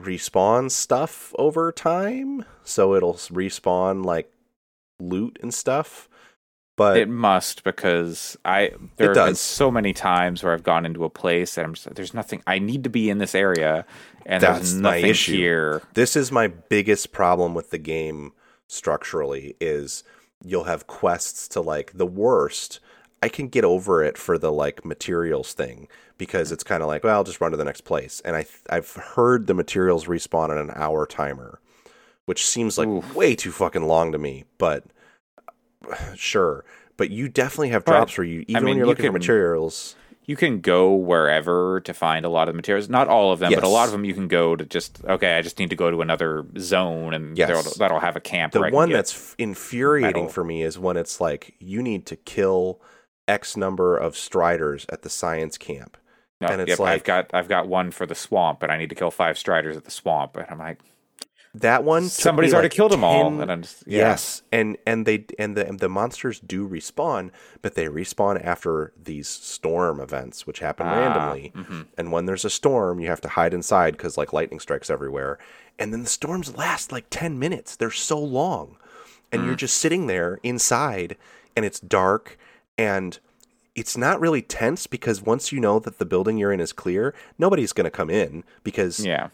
respawn 0.00 0.70
stuff 0.70 1.34
over 1.38 1.72
time. 1.72 2.44
So 2.64 2.94
it'll 2.94 3.14
respawn 3.14 4.04
like 4.04 4.30
loot 5.00 5.38
and 5.42 5.52
stuff. 5.52 6.08
But 6.76 6.98
It 6.98 7.08
must 7.08 7.64
because 7.64 8.36
I 8.44 8.72
there 8.98 9.12
It 9.12 9.16
have 9.16 9.26
been 9.26 9.32
does. 9.32 9.40
so 9.40 9.70
many 9.70 9.94
times 9.94 10.42
where 10.42 10.52
I've 10.52 10.62
gone 10.62 10.84
into 10.84 11.04
a 11.04 11.10
place 11.10 11.56
and 11.56 11.66
I'm 11.66 11.74
just, 11.74 11.94
there's 11.94 12.12
nothing. 12.12 12.42
I 12.46 12.58
need 12.58 12.84
to 12.84 12.90
be 12.90 13.08
in 13.08 13.16
this 13.16 13.34
area, 13.34 13.86
and 14.26 14.42
That's 14.42 14.72
there's 14.72 14.74
my 14.82 14.96
issue. 14.98 15.32
here. 15.32 15.82
this 15.94 16.16
is 16.16 16.30
my 16.30 16.48
biggest 16.48 17.12
problem 17.12 17.54
with 17.54 17.70
the 17.70 17.78
game 17.78 18.32
structurally 18.68 19.56
is 19.58 20.04
you'll 20.44 20.64
have 20.64 20.86
quests 20.86 21.48
to 21.48 21.60
like 21.60 21.92
the 21.94 22.04
worst 22.04 22.80
i 23.22 23.28
can 23.28 23.46
get 23.48 23.64
over 23.64 24.02
it 24.02 24.18
for 24.18 24.36
the 24.36 24.50
like 24.52 24.84
materials 24.84 25.52
thing 25.54 25.86
because 26.18 26.52
it's 26.52 26.64
kind 26.64 26.82
of 26.82 26.88
like 26.88 27.04
well 27.04 27.16
i'll 27.16 27.24
just 27.24 27.40
run 27.40 27.50
to 27.50 27.56
the 27.56 27.64
next 27.64 27.82
place 27.82 28.20
and 28.24 28.36
i 28.36 28.44
i've 28.70 28.92
heard 28.94 29.46
the 29.46 29.54
materials 29.54 30.06
respawn 30.06 30.50
on 30.50 30.58
an 30.58 30.70
hour 30.74 31.06
timer 31.06 31.60
which 32.24 32.44
seems 32.46 32.76
like 32.78 32.88
Oof. 32.88 33.14
way 33.14 33.34
too 33.34 33.52
fucking 33.52 33.86
long 33.86 34.12
to 34.12 34.18
me 34.18 34.44
but 34.58 34.84
sure 36.14 36.64
but 36.96 37.10
you 37.10 37.28
definitely 37.28 37.68
have 37.68 37.84
But, 37.84 37.92
drops 37.92 38.18
where 38.18 38.24
you 38.24 38.44
even 38.48 38.64
when 38.64 38.64
mean, 38.64 38.76
you're 38.78 38.86
you 38.86 38.90
looking 38.90 39.06
for 39.06 39.12
materials 39.12 39.94
You 40.24 40.34
can 40.34 40.60
go 40.60 40.92
wherever 40.92 41.80
to 41.82 41.94
find 41.94 42.24
a 42.24 42.28
lot 42.28 42.48
of 42.48 42.54
the 42.54 42.56
materials. 42.56 42.88
Not 42.88 43.06
all 43.06 43.30
of 43.32 43.38
them, 43.38 43.52
but 43.54 43.62
a 43.62 43.68
lot 43.68 43.84
of 43.86 43.92
them 43.92 44.04
you 44.04 44.12
can 44.12 44.26
go 44.26 44.56
to 44.56 44.64
just 44.64 45.04
okay. 45.04 45.36
I 45.38 45.42
just 45.42 45.60
need 45.60 45.70
to 45.70 45.76
go 45.76 45.88
to 45.88 46.00
another 46.02 46.44
zone, 46.58 47.14
and 47.14 47.38
Yes. 47.38 47.76
that'll, 47.76 48.00
have 48.00 48.16
a 48.16 48.20
camp. 48.20 48.52
the 48.52 48.58
I 48.58 48.70
can 48.70 48.74
one 48.74 48.90
that's 48.90 49.36
infuriating 49.38 50.24
metal. 50.24 50.32
for 50.32 50.42
me 50.42 50.62
is 50.64 50.80
when 50.80 50.96
it's 50.96 51.20
like 51.20 51.54
you 51.60 51.80
need 51.80 52.06
to 52.06 52.16
kill 52.16 52.80
x 53.28 53.56
number 53.56 53.96
of 53.96 54.16
striders 54.16 54.84
at 54.88 55.02
the 55.02 55.10
science 55.10 55.56
camp 55.56 55.96
No, 56.40 56.48
and 56.48 56.60
it's 56.60 56.68
yep, 56.70 56.78
like- 56.78 56.94
I've 56.94 57.04
got 57.04 57.30
I've 57.34 57.48
got 57.48 57.66
one 57.68 57.90
for 57.90 58.06
the 58.06 58.14
swamp, 58.14 58.62
and 58.62 58.70
I 58.70 58.76
need 58.76 58.90
to 58.90 58.94
kill 58.96 59.10
five 59.10 59.38
striders 59.38 59.76
at 59.76 59.84
the 59.84 59.90
swamp, 59.90 60.36
and 60.36 60.46
I'm 60.50 60.58
like, 60.58 60.80
that 61.54 61.84
one 61.84 62.04
somebody's 62.10 62.52
already 62.52 62.66
like, 62.66 62.72
killed 62.72 62.92
them 62.92 63.02
all, 63.02 63.40
and 63.40 63.50
I'm 63.50 63.62
just 63.62 63.82
yeah. 63.86 64.10
yes 64.10 64.42
and 64.52 64.76
and 64.86 65.06
they 65.06 65.24
and 65.38 65.56
the 65.56 65.66
and 65.66 65.78
the 65.80 65.88
monsters 65.88 66.38
do 66.38 66.68
respawn 66.68 67.30
but 67.62 67.74
they 67.74 67.86
respawn 67.86 68.44
after 68.44 68.92
these 69.02 69.26
storm 69.26 69.98
events 69.98 70.46
which 70.46 70.58
happen 70.58 70.86
Ah, 70.86 70.92
randomly 71.00 71.52
mhm. 71.56 71.86
and 71.96 72.12
when 72.12 72.26
there's 72.26 72.44
a 72.44 72.50
storm 72.50 73.00
you 73.00 73.08
have 73.08 73.22
to 73.22 73.28
hide 73.28 73.54
inside 73.54 73.92
because 73.92 74.18
like 74.18 74.34
lightning 74.34 74.60
strikes 74.60 74.90
everywhere 74.90 75.38
and 75.78 75.94
then 75.94 76.02
the 76.02 76.10
storms 76.10 76.54
last 76.58 76.92
like 76.92 77.06
10 77.08 77.38
minutes 77.38 77.74
they're 77.74 77.90
so 77.90 78.18
long 78.18 78.76
and 79.32 79.40
Mm. 79.40 79.46
you're 79.46 79.54
just 79.56 79.78
sitting 79.78 80.08
there 80.08 80.38
inside 80.42 81.16
and 81.56 81.64
it's 81.64 81.80
dark 81.80 82.36
and 82.76 83.18
it's 83.76 83.96
not 83.96 84.18
really 84.18 84.42
tense 84.42 84.86
because 84.86 85.22
once 85.22 85.52
you 85.52 85.60
know 85.60 85.78
that 85.78 85.98
the 85.98 86.06
building 86.06 86.38
you're 86.38 86.52
in 86.52 86.58
is 86.58 86.72
clear 86.72 87.14
nobody's 87.38 87.72
going 87.72 87.84
to 87.84 87.90
come 87.90 88.10
in 88.10 88.42
because 88.64 89.04
yeah. 89.04 89.28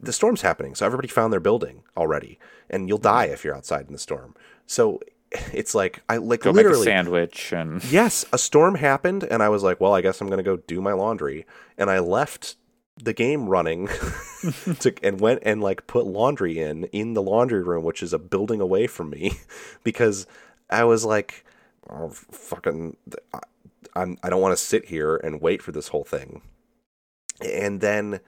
the 0.00 0.12
storm's 0.12 0.42
happening 0.42 0.74
so 0.74 0.86
everybody 0.86 1.08
found 1.08 1.32
their 1.32 1.40
building 1.40 1.82
already 1.96 2.38
and 2.70 2.88
you'll 2.88 2.98
die 2.98 3.24
if 3.24 3.42
you're 3.42 3.56
outside 3.56 3.86
in 3.86 3.92
the 3.92 3.98
storm 3.98 4.36
so 4.66 5.00
it's 5.52 5.74
like 5.74 6.02
i 6.08 6.18
like 6.18 6.42
Go 6.42 6.52
make 6.52 6.64
a 6.64 6.68
literally 6.68 6.84
sandwich, 6.84 7.52
and 7.52 7.82
yes 7.90 8.24
a 8.32 8.38
storm 8.38 8.76
happened 8.76 9.24
and 9.24 9.42
i 9.42 9.48
was 9.48 9.62
like 9.62 9.80
well 9.80 9.94
i 9.94 10.00
guess 10.00 10.20
i'm 10.20 10.28
going 10.28 10.38
to 10.38 10.44
go 10.44 10.58
do 10.58 10.80
my 10.80 10.92
laundry 10.92 11.46
and 11.76 11.90
i 11.90 11.98
left 11.98 12.56
the 13.02 13.12
game 13.12 13.48
running 13.48 13.86
to, 14.80 14.92
and 15.04 15.20
went 15.20 15.40
and 15.44 15.62
like 15.62 15.86
put 15.86 16.04
laundry 16.04 16.58
in 16.58 16.84
in 16.86 17.14
the 17.14 17.22
laundry 17.22 17.62
room 17.62 17.84
which 17.84 18.02
is 18.02 18.12
a 18.12 18.18
building 18.18 18.60
away 18.60 18.86
from 18.86 19.10
me 19.10 19.38
because 19.84 20.26
i 20.68 20.82
was 20.82 21.04
like 21.04 21.44
oh, 21.90 22.08
fucking 22.10 22.96
I, 23.32 23.38
I'm, 23.98 24.18
i 24.22 24.30
don't 24.30 24.40
want 24.40 24.56
to 24.56 24.62
sit 24.62 24.86
here 24.86 25.16
and 25.16 25.40
wait 25.40 25.62
for 25.62 25.72
this 25.72 25.88
whole 25.88 26.04
thing. 26.04 26.42
And 27.40 27.80
then 27.80 28.20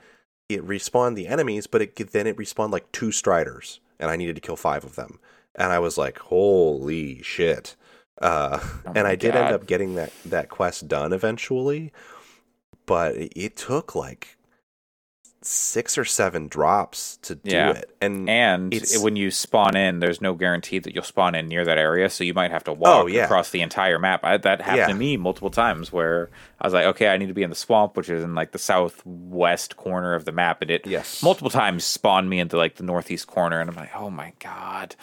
it 0.48 0.66
respawned 0.66 1.16
the 1.16 1.28
enemies 1.28 1.66
but 1.66 1.82
it 1.82 2.12
then 2.12 2.26
it 2.26 2.36
respawned 2.36 2.72
like 2.72 2.90
two 2.92 3.12
striders 3.12 3.80
and 3.98 4.10
i 4.10 4.16
needed 4.16 4.34
to 4.36 4.40
kill 4.42 4.56
five 4.56 4.84
of 4.84 4.96
them. 4.96 5.18
And 5.54 5.72
i 5.72 5.78
was 5.78 5.98
like 5.98 6.18
holy 6.18 7.22
shit. 7.22 7.76
Uh, 8.20 8.58
Oh 8.62 8.92
and 8.94 9.06
i 9.06 9.14
did 9.14 9.34
end 9.34 9.54
up 9.54 9.66
getting 9.66 9.94
that 9.94 10.12
that 10.24 10.48
quest 10.48 10.88
done 10.88 11.12
eventually 11.12 11.92
but 12.84 13.14
it 13.16 13.56
took 13.56 13.94
like 13.94 14.36
six 15.42 15.96
or 15.96 16.04
seven 16.04 16.48
drops 16.48 17.16
to 17.22 17.34
do 17.34 17.50
Yeah. 17.50 17.70
it, 17.70 17.96
and 18.02 18.28
And 18.28 18.74
it's- 18.74 18.98
when 18.98 19.16
you 19.16 19.30
spawn 19.30 19.74
in, 19.74 20.00
there's 20.00 20.20
no 20.20 20.34
guarantee 20.34 20.78
that 20.78 20.94
you'll 20.94 21.02
spawn 21.02 21.34
in 21.34 21.48
near 21.48 21.64
that 21.64 21.78
area, 21.78 22.10
so 22.10 22.24
you 22.24 22.34
might 22.34 22.50
have 22.50 22.64
to 22.64 22.74
walk 22.74 23.04
Oh, 23.04 23.06
yeah. 23.06 23.24
across 23.24 23.48
the 23.48 23.62
entire 23.62 23.98
map. 23.98 24.20
I, 24.22 24.36
that 24.36 24.60
happened 24.60 24.76
Yeah. 24.76 24.86
to 24.88 24.94
me 24.94 25.16
multiple 25.16 25.48
times 25.50 25.90
where 25.90 26.28
I 26.60 26.66
was 26.66 26.74
like, 26.74 26.84
okay, 26.84 27.08
I 27.08 27.16
need 27.16 27.28
to 27.28 27.34
be 27.34 27.42
in 27.42 27.48
the 27.48 27.56
swamp, 27.56 27.96
which 27.96 28.10
is 28.10 28.22
in 28.22 28.34
like 28.34 28.52
the 28.52 28.58
southwest 28.58 29.78
corner 29.78 30.14
of 30.14 30.26
the 30.26 30.32
map, 30.32 30.60
and 30.60 30.70
it 30.70 30.86
Yes. 30.86 31.22
multiple 31.22 31.50
times 31.50 31.84
spawned 31.84 32.28
me 32.28 32.38
into 32.38 32.58
like 32.58 32.76
the 32.76 32.84
northeast 32.84 33.26
corner, 33.26 33.60
and 33.60 33.70
I'm 33.70 33.76
like, 33.76 33.96
oh 33.96 34.10
my 34.10 34.34
god, 34.40 34.94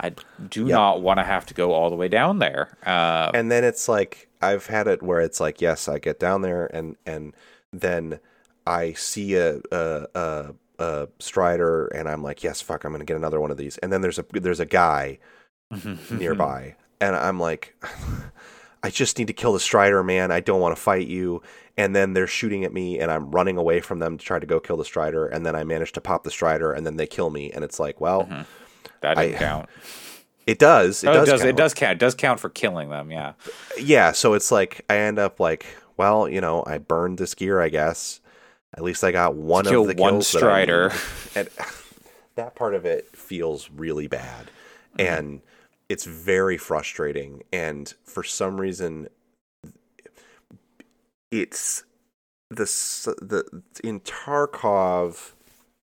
I 0.00 0.10
do 0.50 0.62
Yep. 0.62 0.68
not 0.70 1.00
want 1.00 1.20
to 1.20 1.24
have 1.24 1.46
to 1.46 1.54
go 1.54 1.72
all 1.72 1.90
the 1.90 1.96
way 1.96 2.08
down 2.08 2.40
there. 2.40 2.76
Uh, 2.84 3.30
and 3.34 3.52
then 3.52 3.62
it's 3.62 3.88
like 3.88 4.26
I've 4.42 4.66
had 4.66 4.88
it 4.88 5.00
where 5.02 5.20
it's 5.20 5.38
like 5.38 5.60
yes, 5.60 5.86
I 5.88 5.98
get 6.00 6.18
down 6.18 6.42
there 6.42 6.66
and 6.74 6.96
and 7.06 7.34
then 7.72 8.18
I 8.66 8.92
see 8.94 9.34
a 9.36 9.60
a, 9.70 10.06
a, 10.14 10.54
a 10.78 11.08
strider 11.18 11.86
and 11.88 12.08
I'm 12.08 12.22
like 12.22 12.42
yes, 12.42 12.60
fuck, 12.60 12.84
I'm 12.84 12.92
gonna 12.92 13.04
get 13.04 13.16
another 13.16 13.40
one 13.40 13.50
of 13.50 13.56
these. 13.56 13.78
And 13.78 13.92
then 13.92 14.00
there's 14.02 14.18
a 14.18 14.24
there's 14.32 14.60
a 14.60 14.66
guy 14.66 15.18
nearby, 16.10 16.76
and 17.00 17.16
I'm 17.16 17.40
like, 17.40 17.74
I 18.82 18.90
just 18.90 19.18
need 19.18 19.26
to 19.28 19.32
kill 19.32 19.52
the 19.52 19.60
strider, 19.60 20.02
man. 20.02 20.30
I 20.30 20.40
don't 20.40 20.60
want 20.60 20.76
to 20.76 20.80
fight 20.80 21.06
you. 21.08 21.42
And 21.78 21.94
then 21.94 22.14
they're 22.14 22.26
shooting 22.26 22.64
at 22.64 22.72
me, 22.72 22.98
and 23.00 23.10
I'm 23.10 23.30
running 23.30 23.58
away 23.58 23.80
from 23.80 23.98
them 23.98 24.16
to 24.16 24.24
try 24.24 24.38
to 24.38 24.46
go 24.46 24.60
kill 24.60 24.78
the 24.78 24.84
strider. 24.84 25.26
And 25.26 25.44
then 25.44 25.54
I 25.54 25.62
manage 25.64 25.92
to 25.92 26.00
pop 26.00 26.24
the 26.24 26.30
strider, 26.30 26.72
and 26.72 26.86
then 26.86 26.96
they 26.96 27.06
kill 27.06 27.28
me. 27.28 27.50
And 27.52 27.62
it's 27.64 27.78
like, 27.78 28.00
well, 28.00 28.22
mm-hmm. 28.24 28.42
that 29.02 29.16
didn't 29.16 29.34
I- 29.34 29.38
count. 29.38 29.68
it 30.46 30.58
does. 30.58 31.04
It 31.04 31.08
Oh, 31.08 31.12
does. 31.24 31.28
it 31.28 31.30
does. 31.32 31.40
count. 31.42 31.48
It 31.50 31.56
does 31.56 31.74
count. 31.74 31.92
It 31.92 31.98
does 31.98 32.14
count 32.14 32.40
for 32.40 32.48
killing 32.48 32.88
them. 32.88 33.10
Yeah. 33.10 33.32
yeah 33.78 34.12
so 34.12 34.32
it's 34.34 34.50
like 34.50 34.84
i 34.88 34.96
end 34.96 35.18
up 35.18 35.38
like 35.40 35.66
well 35.98 36.28
you 36.28 36.40
know 36.40 36.62
i 36.66 36.78
burned 36.78 37.18
this 37.18 37.34
gear 37.34 37.60
i 37.60 37.68
guess 37.68 38.20
at 38.76 38.82
least 38.82 39.02
i 39.04 39.10
got 39.10 39.34
one 39.34 39.66
of 39.66 39.72
the 39.72 39.80
one 39.80 40.14
kills 40.14 40.32
that 40.32 40.38
strider. 40.38 40.88
need. 40.88 40.96
and 41.36 41.48
that 42.36 42.54
part 42.54 42.74
of 42.74 42.84
it 42.84 43.14
feels 43.16 43.70
really 43.70 44.06
bad 44.06 44.46
mm-hmm. 44.98 45.14
and 45.14 45.40
it's 45.88 46.04
very 46.04 46.56
frustrating 46.56 47.42
and 47.52 47.94
for 48.04 48.22
some 48.22 48.60
reason 48.60 49.08
it's 51.30 51.84
the 52.50 52.64
the 53.20 53.62
in 53.82 54.00
tarkov 54.00 55.32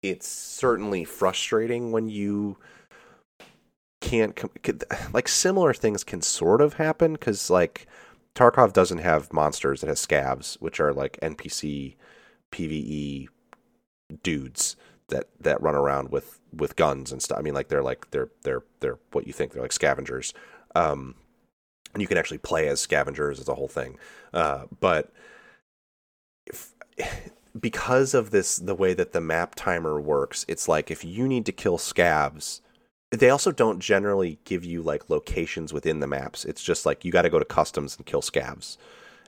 it's 0.02 0.28
certainly 0.28 1.04
frustrating 1.04 1.92
when 1.92 2.08
you 2.08 2.56
can't 4.00 4.38
like 5.14 5.28
similar 5.28 5.72
things 5.72 6.04
can 6.04 6.20
sort 6.20 6.60
of 6.60 6.74
happen 6.74 7.12
because 7.12 7.48
like 7.48 7.86
Tarkov 8.34 8.72
doesn't 8.72 8.98
have 8.98 9.32
monsters; 9.32 9.82
it 9.82 9.88
has 9.88 10.04
scavs, 10.04 10.56
which 10.56 10.80
are 10.80 10.92
like 10.92 11.18
NPC 11.22 11.94
PVE 12.52 13.28
dudes 14.22 14.76
that 15.08 15.28
that 15.40 15.60
run 15.62 15.74
around 15.74 16.10
with 16.10 16.40
with 16.52 16.76
guns 16.76 17.12
and 17.12 17.22
stuff. 17.22 17.38
I 17.38 17.42
mean, 17.42 17.54
like 17.54 17.68
they're 17.68 17.82
like 17.82 18.10
they're 18.10 18.30
they're 18.42 18.62
they're 18.80 18.98
what 19.12 19.26
you 19.26 19.32
think. 19.32 19.52
They're 19.52 19.62
like 19.62 19.72
scavengers, 19.72 20.34
um, 20.74 21.14
and 21.92 22.00
you 22.00 22.08
can 22.08 22.18
actually 22.18 22.38
play 22.38 22.68
as 22.68 22.80
scavengers. 22.80 23.40
as 23.40 23.48
a 23.48 23.54
whole 23.54 23.68
thing, 23.68 23.98
uh, 24.32 24.64
but 24.80 25.12
if 26.46 26.74
because 27.60 28.14
of 28.14 28.30
this 28.30 28.56
the 28.56 28.74
way 28.74 28.94
that 28.94 29.12
the 29.12 29.20
map 29.20 29.54
timer 29.54 30.00
works 30.00 30.44
it's 30.48 30.68
like 30.68 30.90
if 30.90 31.04
you 31.04 31.28
need 31.28 31.44
to 31.44 31.52
kill 31.52 31.76
scavs 31.76 32.60
they 33.10 33.28
also 33.28 33.52
don't 33.52 33.78
generally 33.78 34.38
give 34.44 34.64
you 34.64 34.80
like 34.80 35.10
locations 35.10 35.70
within 35.70 36.00
the 36.00 36.06
maps. 36.06 36.46
It's 36.46 36.62
just 36.62 36.86
like 36.86 37.04
you 37.04 37.12
got 37.12 37.22
to 37.22 37.30
go 37.30 37.38
to 37.38 37.44
customs 37.44 37.94
and 37.94 38.06
kill 38.06 38.22
scavs 38.22 38.78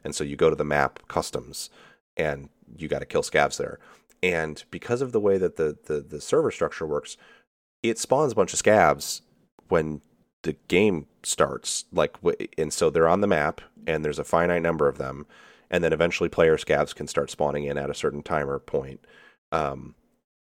and 0.02 0.14
so 0.14 0.24
you 0.24 0.36
go 0.36 0.48
to 0.48 0.56
the 0.56 0.64
map 0.64 1.00
customs 1.06 1.68
and 2.16 2.48
you 2.76 2.88
got 2.88 3.00
to 3.00 3.06
kill 3.06 3.22
scavs 3.22 3.56
there 3.58 3.78
and 4.22 4.64
because 4.70 5.02
of 5.02 5.12
the 5.12 5.20
way 5.20 5.36
that 5.38 5.56
the, 5.56 5.76
the 5.86 6.00
the 6.00 6.20
server 6.20 6.50
structure 6.50 6.86
works 6.86 7.16
it 7.82 7.98
spawns 7.98 8.32
a 8.32 8.36
bunch 8.36 8.52
of 8.52 8.62
scavs 8.62 9.20
when 9.68 10.00
the 10.42 10.54
game 10.68 11.06
starts 11.22 11.84
like 11.92 12.16
and 12.58 12.72
so 12.72 12.90
they're 12.90 13.08
on 13.08 13.20
the 13.20 13.26
map 13.26 13.60
and 13.86 14.04
there's 14.04 14.18
a 14.18 14.24
finite 14.24 14.62
number 14.62 14.88
of 14.88 14.98
them 14.98 15.26
and 15.70 15.82
then 15.82 15.92
eventually 15.92 16.28
player 16.28 16.56
scavs 16.56 16.94
can 16.94 17.06
start 17.06 17.30
spawning 17.30 17.64
in 17.64 17.76
at 17.78 17.90
a 17.90 17.94
certain 17.94 18.22
timer 18.22 18.58
point 18.58 19.00
um, 19.52 19.94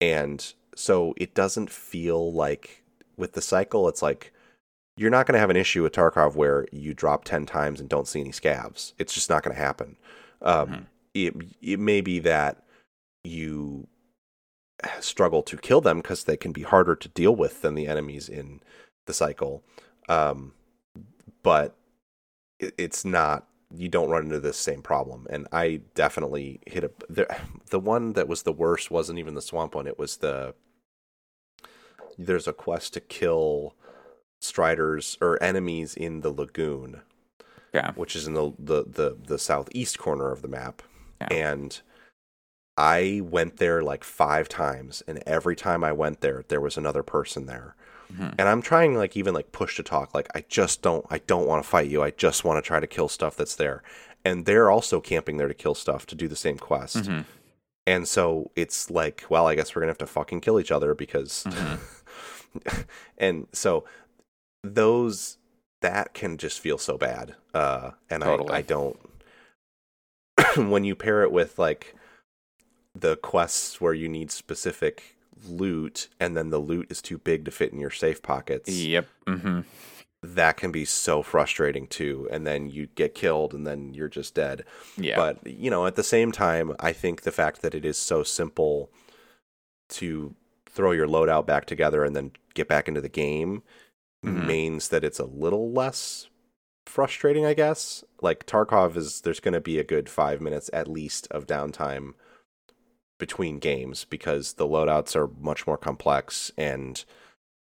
and 0.01 0.53
so 0.75 1.13
it 1.17 1.33
doesn't 1.33 1.69
feel 1.69 2.31
like 2.33 2.83
with 3.17 3.33
the 3.33 3.41
cycle 3.41 3.87
it's 3.87 4.01
like 4.01 4.31
you're 4.97 5.09
not 5.11 5.25
going 5.25 5.33
to 5.33 5.39
have 5.39 5.49
an 5.49 5.55
issue 5.57 5.83
with 5.83 5.93
tarkov 5.93 6.35
where 6.35 6.65
you 6.71 6.93
drop 6.93 7.23
10 7.25 7.45
times 7.45 7.79
and 7.79 7.89
don't 7.89 8.07
see 8.07 8.19
any 8.21 8.31
scavs. 8.31 8.93
it's 8.97 9.13
just 9.13 9.29
not 9.29 9.43
going 9.43 9.55
to 9.55 9.61
happen 9.61 9.95
um, 10.41 10.67
Mhm. 10.69 10.85
It, 11.15 11.33
it 11.61 11.79
may 11.79 12.01
be 12.01 12.19
that 12.19 12.63
you 13.23 13.87
struggle 14.99 15.41
to 15.43 15.57
kill 15.57 15.81
them 15.81 15.97
because 16.01 16.25
they 16.25 16.37
can 16.37 16.51
be 16.51 16.63
harder 16.63 16.95
to 16.95 17.09
deal 17.09 17.35
with 17.35 17.61
than 17.61 17.75
the 17.75 17.87
enemies 17.87 18.29
in 18.29 18.61
the 19.07 19.13
cycle. 19.13 19.63
Um, 20.09 20.53
but 21.41 21.75
it, 22.59 22.75
it's 22.77 23.05
not 23.05 23.47
you 23.75 23.89
don't 23.89 24.09
run 24.09 24.23
into 24.25 24.39
this 24.39 24.57
same 24.57 24.81
problem. 24.81 25.25
And 25.29 25.47
i 25.51 25.81
definitely 25.95 26.59
hit 26.67 26.83
a 26.83 26.91
the, 27.09 27.35
the 27.71 27.79
one 27.79 28.13
that 28.13 28.27
was 28.27 28.43
the 28.43 28.51
worst 28.53 28.91
wasn't 28.91 29.19
even 29.19 29.33
the 29.33 29.41
swamp 29.41 29.75
one. 29.75 29.87
It 29.87 29.97
was 29.97 30.17
the 30.17 30.53
there's 32.17 32.47
a 32.47 32.53
quest 32.53 32.93
to 32.93 32.99
kill 33.01 33.75
striders 34.41 35.17
or 35.21 35.41
enemies 35.41 35.95
in 35.95 36.21
the 36.21 36.29
lagoon 36.31 37.01
Yeah. 37.73 37.93
which 37.93 38.15
is 38.15 38.27
in 38.27 38.33
the 38.33 38.51
the 38.59 38.83
the, 38.83 39.17
the 39.27 39.39
southeast 39.39 39.97
corner 39.97 40.31
of 40.31 40.41
the 40.41 40.47
map 40.47 40.81
Yeah. 41.21 41.27
and 41.31 41.81
i 42.77 43.21
went 43.23 43.57
there 43.57 43.81
like 43.83 44.03
five 44.03 44.49
times 44.49 45.01
and 45.07 45.23
every 45.25 45.55
time 45.55 45.83
i 45.83 45.91
went 45.91 46.21
there 46.21 46.43
there 46.49 46.59
was 46.61 46.77
another 46.77 47.03
person 47.03 47.45
there 47.45 47.75
Mhm. 48.13 48.35
and 48.37 48.47
i'm 48.49 48.61
trying 48.61 48.95
like 48.95 49.15
even 49.17 49.33
like 49.33 49.51
push 49.51 49.77
to 49.77 49.83
talk 49.83 50.13
like 50.13 50.27
i 50.35 50.43
just 50.47 50.81
don't 50.81 51.05
i 51.09 51.17
don't 51.19 51.47
want 51.47 51.63
to 51.63 51.69
fight 51.69 51.89
you 51.89 52.03
i 52.03 52.11
just 52.11 52.43
want 52.43 52.61
to 52.63 52.67
try 52.67 52.79
to 52.79 52.85
kill 52.87 53.07
stuff 53.07 53.35
that's 53.35 53.55
there 53.55 53.81
and 54.23 54.45
they're 54.45 54.69
also 54.69 54.99
camping 55.01 55.37
there 55.37 55.47
to 55.47 55.53
kill 55.53 55.73
stuff 55.75 56.05
to 56.07 56.15
do 56.15 56.27
the 56.27 56.35
same 56.35 56.57
quest 56.57 56.97
Mhm. 56.97 57.25
and 57.87 58.07
so 58.07 58.51
it's 58.55 58.91
like 58.91 59.23
well 59.29 59.47
i 59.47 59.55
guess 59.55 59.73
we're 59.73 59.81
gonna 59.81 59.89
have 59.91 59.97
to 59.99 60.05
fucking 60.05 60.41
kill 60.41 60.59
each 60.59 60.71
other 60.71 60.93
because 60.93 61.45
and 63.17 63.47
so 63.53 63.85
those 64.63 65.37
that 65.81 66.13
can 66.13 66.37
just 66.37 66.59
feel 66.59 66.77
so 66.77 66.97
bad 66.97 67.35
uh 67.53 67.91
and 68.09 68.23
Totally. 68.23 68.49
I, 68.51 68.57
I 68.57 68.61
don't 68.61 68.99
when 70.69 70.83
you 70.83 70.95
pair 70.95 71.23
it 71.23 71.31
with 71.31 71.57
like 71.59 71.95
the 72.93 73.15
quests 73.17 73.81
where 73.81 73.93
you 73.93 74.07
need 74.07 74.31
specific 74.31 75.17
loot 75.47 76.07
and 76.19 76.35
then 76.37 76.49
the 76.49 76.59
loot 76.59 76.87
is 76.89 77.01
too 77.01 77.17
big 77.17 77.43
to 77.45 77.51
fit 77.51 77.73
in 77.73 77.79
your 77.79 77.91
safe 77.91 78.21
pockets 78.21 78.69
Yep. 78.69 79.07
Mm-hmm. 79.27 79.59
that 80.23 80.55
can 80.57 80.71
be 80.71 80.85
so 80.85 81.21
frustrating 81.21 81.87
too 81.87 82.27
and 82.31 82.47
then 82.47 82.69
you 82.69 82.87
get 82.95 83.13
killed 83.13 83.53
and 83.53 83.67
then 83.67 83.93
you're 83.93 84.07
just 84.07 84.33
dead 84.33 84.63
Yeah. 84.97 85.17
but 85.17 85.45
you 85.45 85.69
know, 85.69 85.85
at 85.85 85.95
the 85.95 86.03
same 86.03 86.31
time, 86.31 86.73
I 86.79 86.93
think 86.93 87.21
the 87.23 87.31
fact 87.33 87.61
that 87.61 87.75
it 87.75 87.83
is 87.85 87.97
so 87.97 88.23
simple 88.23 88.89
to 89.89 90.33
throw 90.67 90.91
your 90.91 91.07
loadout 91.07 91.45
back 91.45 91.65
together 91.65 92.03
and 92.03 92.15
then 92.15 92.31
get 92.53 92.67
back 92.67 92.87
into 92.87 93.01
the 93.01 93.09
game 93.09 93.61
Mhm. 94.25 94.47
means 94.47 94.87
that 94.89 95.03
it's 95.03 95.19
a 95.19 95.25
little 95.25 95.71
less 95.71 96.27
frustrating, 96.85 97.45
I 97.45 97.53
guess. 97.53 98.03
Like 98.21 98.45
Tarkov 98.45 98.95
is 98.95 99.21
there's 99.21 99.39
going 99.39 99.53
to 99.53 99.61
be 99.61 99.79
a 99.79 99.83
good 99.83 100.09
5 100.09 100.41
minutes 100.41 100.69
at 100.73 100.87
least 100.87 101.27
of 101.31 101.47
downtime 101.47 102.13
between 103.17 103.59
games 103.59 104.05
because 104.05 104.53
the 104.53 104.67
loadouts 104.67 105.15
are 105.15 105.29
much 105.39 105.65
more 105.65 105.77
complex 105.77 106.51
and 106.57 107.05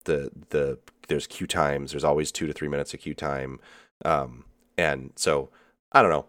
the 0.05 0.29
the 0.49 0.77
there's 1.07 1.27
queue 1.27 1.47
times, 1.47 1.91
there's 1.91 2.03
always 2.03 2.31
2 2.31 2.47
to 2.47 2.53
3 2.53 2.67
minutes 2.67 2.93
of 2.93 2.99
queue 2.99 3.13
time. 3.15 3.59
Um 4.03 4.45
and 4.77 5.11
so 5.15 5.49
I 5.91 6.01
don't 6.01 6.11
know 6.11 6.25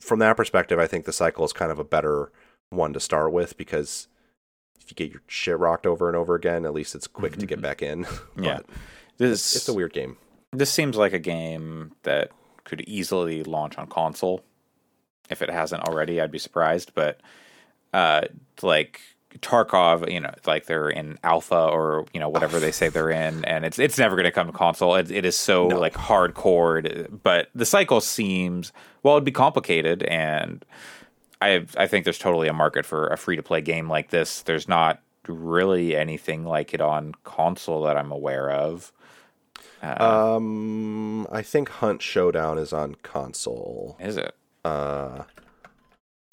from 0.00 0.20
that 0.20 0.36
perspective, 0.36 0.78
I 0.78 0.86
think 0.86 1.04
the 1.04 1.12
cycle 1.12 1.44
is 1.44 1.52
kind 1.52 1.72
of 1.72 1.78
a 1.78 1.84
better 1.84 2.30
one 2.70 2.92
to 2.92 3.00
start 3.00 3.32
with 3.32 3.56
because 3.56 4.08
if 4.80 4.90
you 4.90 4.94
get 4.94 5.10
your 5.12 5.22
shit 5.26 5.58
rocked 5.58 5.86
over 5.86 6.08
and 6.08 6.16
over 6.16 6.34
again, 6.34 6.64
at 6.64 6.72
least 6.72 6.94
it's 6.94 7.06
quick 7.06 7.36
to 7.36 7.46
get 7.46 7.60
back 7.60 7.82
in. 7.82 8.06
Yeah. 8.40 8.60
this 9.18 9.56
it's 9.56 9.68
a 9.68 9.74
weird 9.74 9.92
game. 9.92 10.16
This 10.52 10.70
seems 10.70 10.96
like 10.96 11.12
a 11.12 11.18
game 11.18 11.92
that 12.02 12.30
could 12.64 12.82
easily 12.82 13.42
launch 13.44 13.78
on 13.78 13.86
console. 13.86 14.42
If 15.30 15.42
it 15.42 15.50
hasn't 15.50 15.82
already, 15.88 16.20
I'd 16.20 16.30
be 16.30 16.38
surprised. 16.38 16.92
But 16.94 17.20
uh, 17.92 18.22
like 18.62 19.00
Tarkov, 19.40 20.10
you 20.10 20.20
know, 20.20 20.32
like 20.46 20.66
they're 20.66 20.88
in 20.88 21.18
alpha 21.22 21.66
or 21.66 22.06
you 22.14 22.20
know 22.20 22.28
whatever 22.30 22.58
they 22.58 22.72
say 22.72 22.88
they're 22.88 23.10
in, 23.10 23.44
and 23.44 23.64
it's 23.64 23.78
it's 23.78 23.98
never 23.98 24.16
going 24.16 24.24
to 24.24 24.30
come 24.32 24.46
to 24.46 24.52
console. 24.52 24.94
It, 24.94 25.10
it 25.10 25.24
is 25.26 25.36
so 25.36 25.68
No. 25.68 25.78
like 25.78 25.94
hardcore. 25.94 27.08
But 27.22 27.48
the 27.54 27.66
cycle 27.66 28.00
seems 28.00 28.72
well, 29.02 29.14
it'd 29.16 29.24
be 29.24 29.32
complicated, 29.32 30.02
and 30.04 30.64
I 31.42 31.66
I 31.76 31.86
think 31.86 32.04
there's 32.04 32.18
totally 32.18 32.48
a 32.48 32.54
market 32.54 32.86
for 32.86 33.06
a 33.08 33.18
free 33.18 33.36
to 33.36 33.42
play 33.42 33.60
game 33.60 33.88
like 33.88 34.08
this. 34.10 34.40
There's 34.42 34.66
not 34.66 35.02
really 35.26 35.94
anything 35.94 36.44
like 36.44 36.72
it 36.72 36.80
on 36.80 37.12
console 37.24 37.82
that 37.82 37.98
I'm 37.98 38.10
aware 38.12 38.50
of. 38.50 38.92
Um, 39.82 41.26
I 41.30 41.42
think 41.42 41.68
Hunt 41.68 42.02
Showdown 42.02 42.58
is 42.58 42.72
on 42.72 42.96
console. 42.96 43.96
Is 44.00 44.16
it? 44.16 44.34
Uh, 44.64 45.24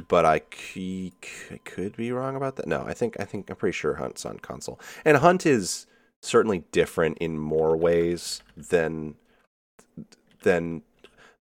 but 0.08 0.26
I 0.26 0.42
c- 0.54 1.14
c- 1.24 1.60
could 1.64 1.96
be 1.96 2.12
wrong 2.12 2.36
about 2.36 2.56
that. 2.58 2.68
No, 2.68 2.84
I 2.84 2.94
think 2.94 3.16
I 3.20 3.24
think 3.26 3.50
I'm 3.50 3.56
pretty 3.56 3.76
sure 3.76 3.96
Hunt's 3.96 4.26
on 4.26 4.40
console, 4.40 4.80
and 5.04 5.18
Hunt 5.18 5.46
is 5.46 5.88
certainly 6.22 6.64
different 6.72 7.18
in 7.20 7.38
more 7.40 7.78
ways 7.78 8.42
than 8.58 9.16
than 10.44 10.82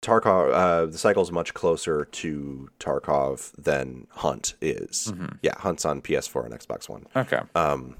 Tarkov. 0.02 0.52
Uh, 0.52 0.86
the 0.86 0.98
cycle 0.98 1.22
is 1.22 1.30
much 1.32 1.54
closer 1.54 2.04
to 2.04 2.68
Tarkov 2.80 3.52
than 3.52 4.06
Hunt 4.10 4.54
is. 4.60 5.12
Mhm. 5.14 5.38
Yeah, 5.42 5.54
Hunt's 5.58 5.84
on 5.84 6.00
PS4 6.02 6.44
and 6.44 6.54
Xbox 6.54 6.88
One. 6.88 7.06
Okay. 7.16 7.40
Um, 7.54 7.96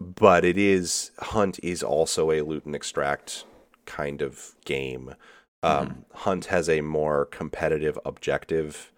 but 0.00 0.44
it 0.44 0.56
is 0.56 1.10
Hunt 1.18 1.58
is 1.62 1.82
also 1.82 2.30
a 2.30 2.42
loot 2.42 2.64
and 2.66 2.74
extract 2.74 3.44
kind 3.86 4.22
of 4.22 4.54
game. 4.64 5.14
Um, 5.62 6.04
Hunt 6.14 6.46
has 6.46 6.68
a 6.68 6.82
more 6.82 7.24
competitive 7.26 7.98
objective 8.04 8.92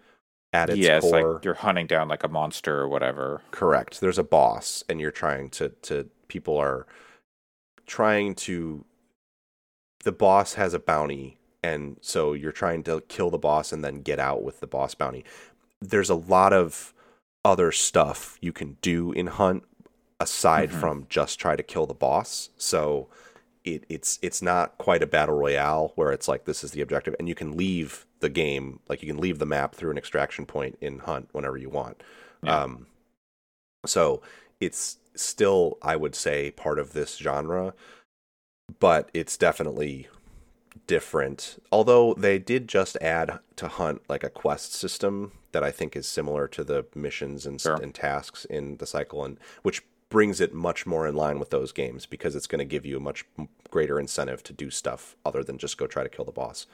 at 0.53 0.69
its 0.69 0.79
yeah, 0.79 0.97
it's 0.97 1.09
core. 1.09 1.33
like 1.33 1.45
you're 1.45 1.53
hunting 1.55 1.87
down 1.87 2.07
like 2.07 2.23
a 2.23 2.27
monster 2.27 2.79
or 2.79 2.87
whatever. 2.87 3.41
Correct. 3.51 3.99
There's 3.99 4.19
a 4.19 4.23
boss, 4.23 4.83
and 4.87 4.99
you're 4.99 5.11
trying 5.11 5.49
to 5.51 5.69
to 5.83 6.09
people 6.27 6.57
are 6.57 6.85
trying 7.85 8.35
to. 8.35 8.85
The 10.03 10.11
boss 10.11 10.55
has 10.55 10.73
a 10.73 10.79
bounty, 10.79 11.37
and 11.63 11.97
so 12.01 12.33
you're 12.33 12.51
trying 12.51 12.83
to 12.83 13.01
kill 13.07 13.29
the 13.29 13.37
boss 13.37 13.71
and 13.71 13.83
then 13.83 14.01
get 14.01 14.19
out 14.19 14.43
with 14.43 14.59
the 14.59 14.67
boss 14.67 14.93
bounty. 14.93 15.23
There's 15.79 16.09
a 16.09 16.15
lot 16.15 16.53
of 16.53 16.93
other 17.43 17.71
stuff 17.71 18.37
you 18.41 18.53
can 18.53 18.77
do 18.81 19.11
in 19.11 19.27
Hunt 19.27 19.63
aside 20.21 20.69
Mhm. 20.71 20.79
from 20.79 21.05
just 21.09 21.39
try 21.39 21.55
to 21.55 21.63
kill 21.63 21.85
the 21.85 21.93
boss. 21.93 22.49
So 22.57 23.09
it, 23.63 23.85
it's 23.89 24.17
it's 24.21 24.41
not 24.41 24.77
quite 24.77 25.03
a 25.03 25.07
battle 25.07 25.35
royale 25.35 25.91
where 25.95 26.11
it's 26.11 26.27
like 26.27 26.45
this 26.45 26.63
is 26.63 26.71
the 26.71 26.81
objective, 26.81 27.15
and 27.19 27.27
you 27.27 27.35
can 27.35 27.55
leave 27.57 28.05
the 28.19 28.29
game 28.29 28.79
like 28.87 29.01
you 29.01 29.07
can 29.07 29.21
leave 29.21 29.39
the 29.39 29.45
map 29.45 29.75
through 29.75 29.91
an 29.91 29.97
extraction 29.97 30.45
point 30.45 30.77
in 30.81 30.99
Hunt 30.99 31.29
whenever 31.31 31.57
you 31.57 31.69
want. 31.69 32.01
Yeah. 32.43 32.61
Um, 32.63 32.87
so 33.85 34.21
it's 34.59 34.97
still, 35.15 35.77
I 35.81 35.95
would 35.95 36.15
say, 36.15 36.51
part 36.51 36.79
of 36.79 36.93
this 36.93 37.17
genre, 37.17 37.73
but 38.79 39.09
it's 39.13 39.37
definitely 39.37 40.07
different. 40.87 41.61
Although 41.71 42.13
they 42.13 42.39
did 42.39 42.67
just 42.67 42.95
add 43.01 43.39
to 43.57 43.67
Hunt 43.67 44.01
like 44.07 44.23
a 44.23 44.29
quest 44.29 44.73
system 44.73 45.33
that 45.51 45.63
I 45.63 45.71
think 45.71 45.95
is 45.95 46.07
similar 46.07 46.47
to 46.49 46.63
the 46.63 46.85
missions 46.95 47.45
and, 47.45 47.59
Sure. 47.59 47.75
and 47.75 47.93
tasks 47.93 48.45
in 48.45 48.77
the 48.77 48.85
cycle, 48.87 49.25
and 49.25 49.37
which 49.63 49.83
brings 50.11 50.39
it 50.39 50.53
much 50.53 50.85
more 50.85 51.07
in 51.07 51.15
line 51.15 51.39
with 51.39 51.49
those 51.49 51.71
games 51.71 52.05
because 52.05 52.35
it's 52.35 52.45
going 52.45 52.59
to 52.59 52.65
give 52.65 52.85
you 52.85 52.97
a 52.97 52.99
much 52.99 53.25
greater 53.71 53.99
incentive 53.99 54.43
to 54.43 54.53
do 54.53 54.69
stuff 54.69 55.15
other 55.25 55.43
than 55.43 55.57
just 55.57 55.77
go 55.79 55.87
try 55.87 56.03
to 56.03 56.09
kill 56.09 56.25
the 56.25 56.31
boss. 56.31 56.67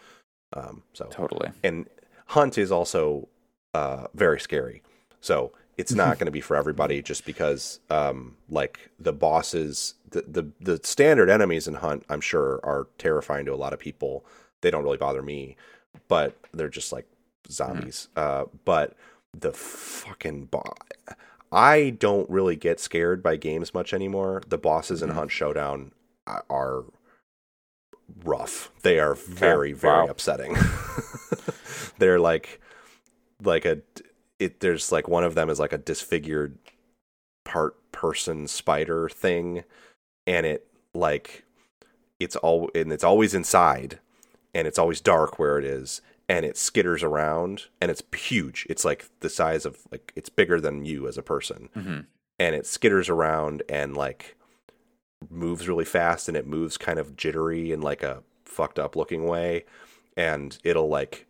Um, 0.51 0.83
so 0.93 1.05
Totally. 1.09 1.51
and 1.63 1.87
hunt 2.25 2.57
is 2.57 2.71
also 2.71 3.29
uh, 3.73 4.07
very 4.13 4.39
scary 4.39 4.81
so 5.21 5.51
it's 5.77 5.93
not 5.93 6.17
going 6.19 6.25
to 6.25 6.31
be 6.31 6.41
for 6.41 6.55
everybody 6.55 7.01
just 7.01 7.25
because 7.25 7.79
um, 7.89 8.35
like 8.49 8.89
the 8.99 9.13
bosses 9.13 9.95
the, 10.09 10.21
the 10.21 10.51
the 10.61 10.79
standard 10.83 11.29
enemies 11.29 11.67
in 11.67 11.75
hunt 11.75 12.05
i'm 12.09 12.21
sure 12.21 12.59
are 12.63 12.87
terrifying 12.97 13.45
to 13.45 13.53
a 13.53 13.55
lot 13.55 13.73
of 13.73 13.79
people 13.79 14.25
they 14.61 14.71
don't 14.71 14.83
really 14.83 14.97
bother 14.97 15.21
me 15.21 15.55
but 16.07 16.37
they're 16.53 16.69
just 16.69 16.93
like 16.93 17.05
zombies 17.49 18.07
uh, 18.15 18.45
but 18.65 18.95
the 19.37 19.51
fucking 19.51 20.45
boss 20.45 20.77
i 21.51 21.91
don't 21.99 22.29
really 22.29 22.55
get 22.55 22.79
scared 22.79 23.21
by 23.23 23.35
games 23.35 23.73
much 23.73 23.93
anymore. 23.93 24.41
The 24.47 24.57
bosses 24.57 25.01
in 25.01 25.09
Mhm. 25.09 25.13
hunt 25.13 25.31
showdown 25.31 25.91
are 26.49 26.83
rough. 28.23 28.71
They 28.81 28.99
are 28.99 29.15
very 29.15 29.73
very 29.73 30.03
Wow. 30.03 30.07
upsetting. 30.07 30.55
They're 31.99 32.19
like 32.19 32.59
like 33.43 33.65
a 33.65 33.81
it 34.39 34.59
there's 34.59 34.91
like 34.91 35.07
one 35.07 35.23
of 35.23 35.35
them 35.35 35.49
is 35.49 35.59
like 35.59 35.73
a 35.73 35.77
disfigured 35.77 36.57
part 37.45 37.75
person 37.91 38.47
spider 38.47 39.09
thing 39.09 39.63
and 40.25 40.45
it 40.45 40.67
like 40.93 41.43
it's 42.19 42.35
all 42.35 42.69
and 42.75 42.91
it's 42.91 43.03
always 43.03 43.33
inside 43.33 43.99
and 44.53 44.67
it's 44.67 44.79
always 44.79 45.01
dark 45.01 45.39
where 45.39 45.57
it 45.57 45.65
is 45.65 46.01
and 46.29 46.45
it 46.45 46.55
skitters 46.55 47.03
around 47.03 47.65
and 47.79 47.89
it's 47.89 48.03
huge. 48.15 48.65
It's 48.69 48.85
like 48.85 49.09
the 49.21 49.29
size 49.29 49.65
of 49.65 49.79
like 49.91 50.13
it's 50.15 50.29
bigger 50.29 50.59
than 50.59 50.85
you 50.85 51.07
as 51.07 51.17
a 51.17 51.23
person. 51.23 51.69
Hmm 51.73 51.99
and 52.39 52.55
it 52.55 52.63
skitters 52.63 53.09
around 53.09 53.63
and 53.69 53.95
like 53.95 54.35
moves 55.29 55.67
really 55.67 55.85
fast 55.85 56.27
and 56.27 56.37
it 56.37 56.45
moves 56.45 56.77
kind 56.77 56.99
of 56.99 57.15
jittery 57.15 57.71
in 57.71 57.81
like 57.81 58.03
a 58.03 58.23
fucked 58.45 58.79
up 58.79 58.95
looking 58.95 59.25
way. 59.25 59.65
And 60.15 60.57
it'll 60.63 60.89
like 60.89 61.26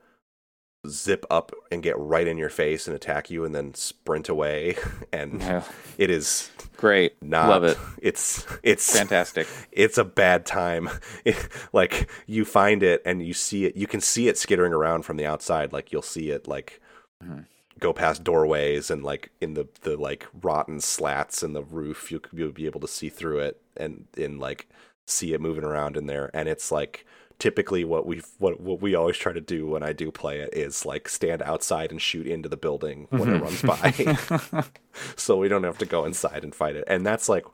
zip 0.88 1.26
up 1.30 1.52
and 1.72 1.82
get 1.84 1.98
right 1.98 2.28
in 2.28 2.38
your 2.38 2.50
face 2.50 2.88
and 2.88 2.96
attack 2.96 3.30
you 3.30 3.44
and 3.44 3.54
then 3.56 3.74
sprint 3.74 4.30
away 4.30 4.76
and 5.14 5.42
Yeah. 5.42 5.64
it 5.98 6.10
is 6.10 6.50
Great. 6.78 7.22
not 7.22 7.50
Love 7.50 7.64
it. 7.64 7.78
it's 8.02 8.46
it's 8.64 8.96
Fantastic. 8.98 9.48
it's 9.72 9.98
a 9.98 10.06
bad 10.06 10.46
time 10.46 10.90
like 11.74 12.10
you 12.26 12.46
find 12.46 12.84
it 12.84 13.02
and 13.06 13.26
you 13.26 13.34
see 13.34 13.66
it 13.66 13.76
you 13.76 13.88
can 13.88 14.00
see 14.02 14.28
it 14.28 14.38
skittering 14.38 14.74
around 14.74 15.04
from 15.04 15.18
the 15.18 15.26
outside 15.26 15.74
like 15.74 15.92
you'll 15.92 16.02
see 16.02 16.30
it 16.30 16.48
like 16.48 16.80
Mhm. 17.24 17.46
go 17.80 17.92
past 17.94 18.24
doorways 18.24 18.92
and 18.92 19.04
like 19.04 19.32
in 19.42 19.56
the 19.56 19.68
the 19.82 19.98
like 19.98 20.28
rotten 20.42 20.80
slats 20.80 21.42
in 21.42 21.54
the 21.54 21.64
roof 21.64 22.12
you 22.12 22.22
you'll 22.32 22.52
be 22.52 22.68
able 22.68 22.80
to 22.82 22.88
see 22.88 23.10
through 23.10 23.40
it 23.40 23.60
and 23.76 24.06
in 24.16 24.38
like 24.38 24.68
see 25.08 25.34
it 25.34 25.42
moving 25.42 25.64
around 25.64 25.98
in 25.98 26.06
there 26.06 26.30
and 26.36 26.48
it's 26.48 26.72
like 26.72 27.06
typically 27.40 27.84
what 27.84 28.06
we 28.08 28.22
what 28.40 28.60
what 28.60 28.82
we 28.82 28.96
always 28.96 29.16
try 29.18 29.32
to 29.32 29.42
do 29.42 29.68
when 29.68 29.84
I 29.84 29.94
do 29.94 30.12
play 30.12 30.40
it 30.40 30.50
is 30.54 30.86
like 30.86 31.08
stand 31.08 31.42
outside 31.44 31.92
and 31.92 32.02
shoot 32.02 32.26
into 32.26 32.50
the 32.50 32.58
building 32.58 33.08
when 33.12 33.36
it 33.36 33.42
runs 33.42 33.62
by 33.62 34.64
so 35.16 35.38
we 35.38 35.48
don't 35.48 35.64
have 35.64 35.78
to 35.80 35.86
go 35.86 36.06
inside 36.06 36.44
and 36.44 36.54
fight 36.54 36.76
it. 36.76 36.84
And 36.88 37.06
that's 37.06 37.30
like 37.30 37.46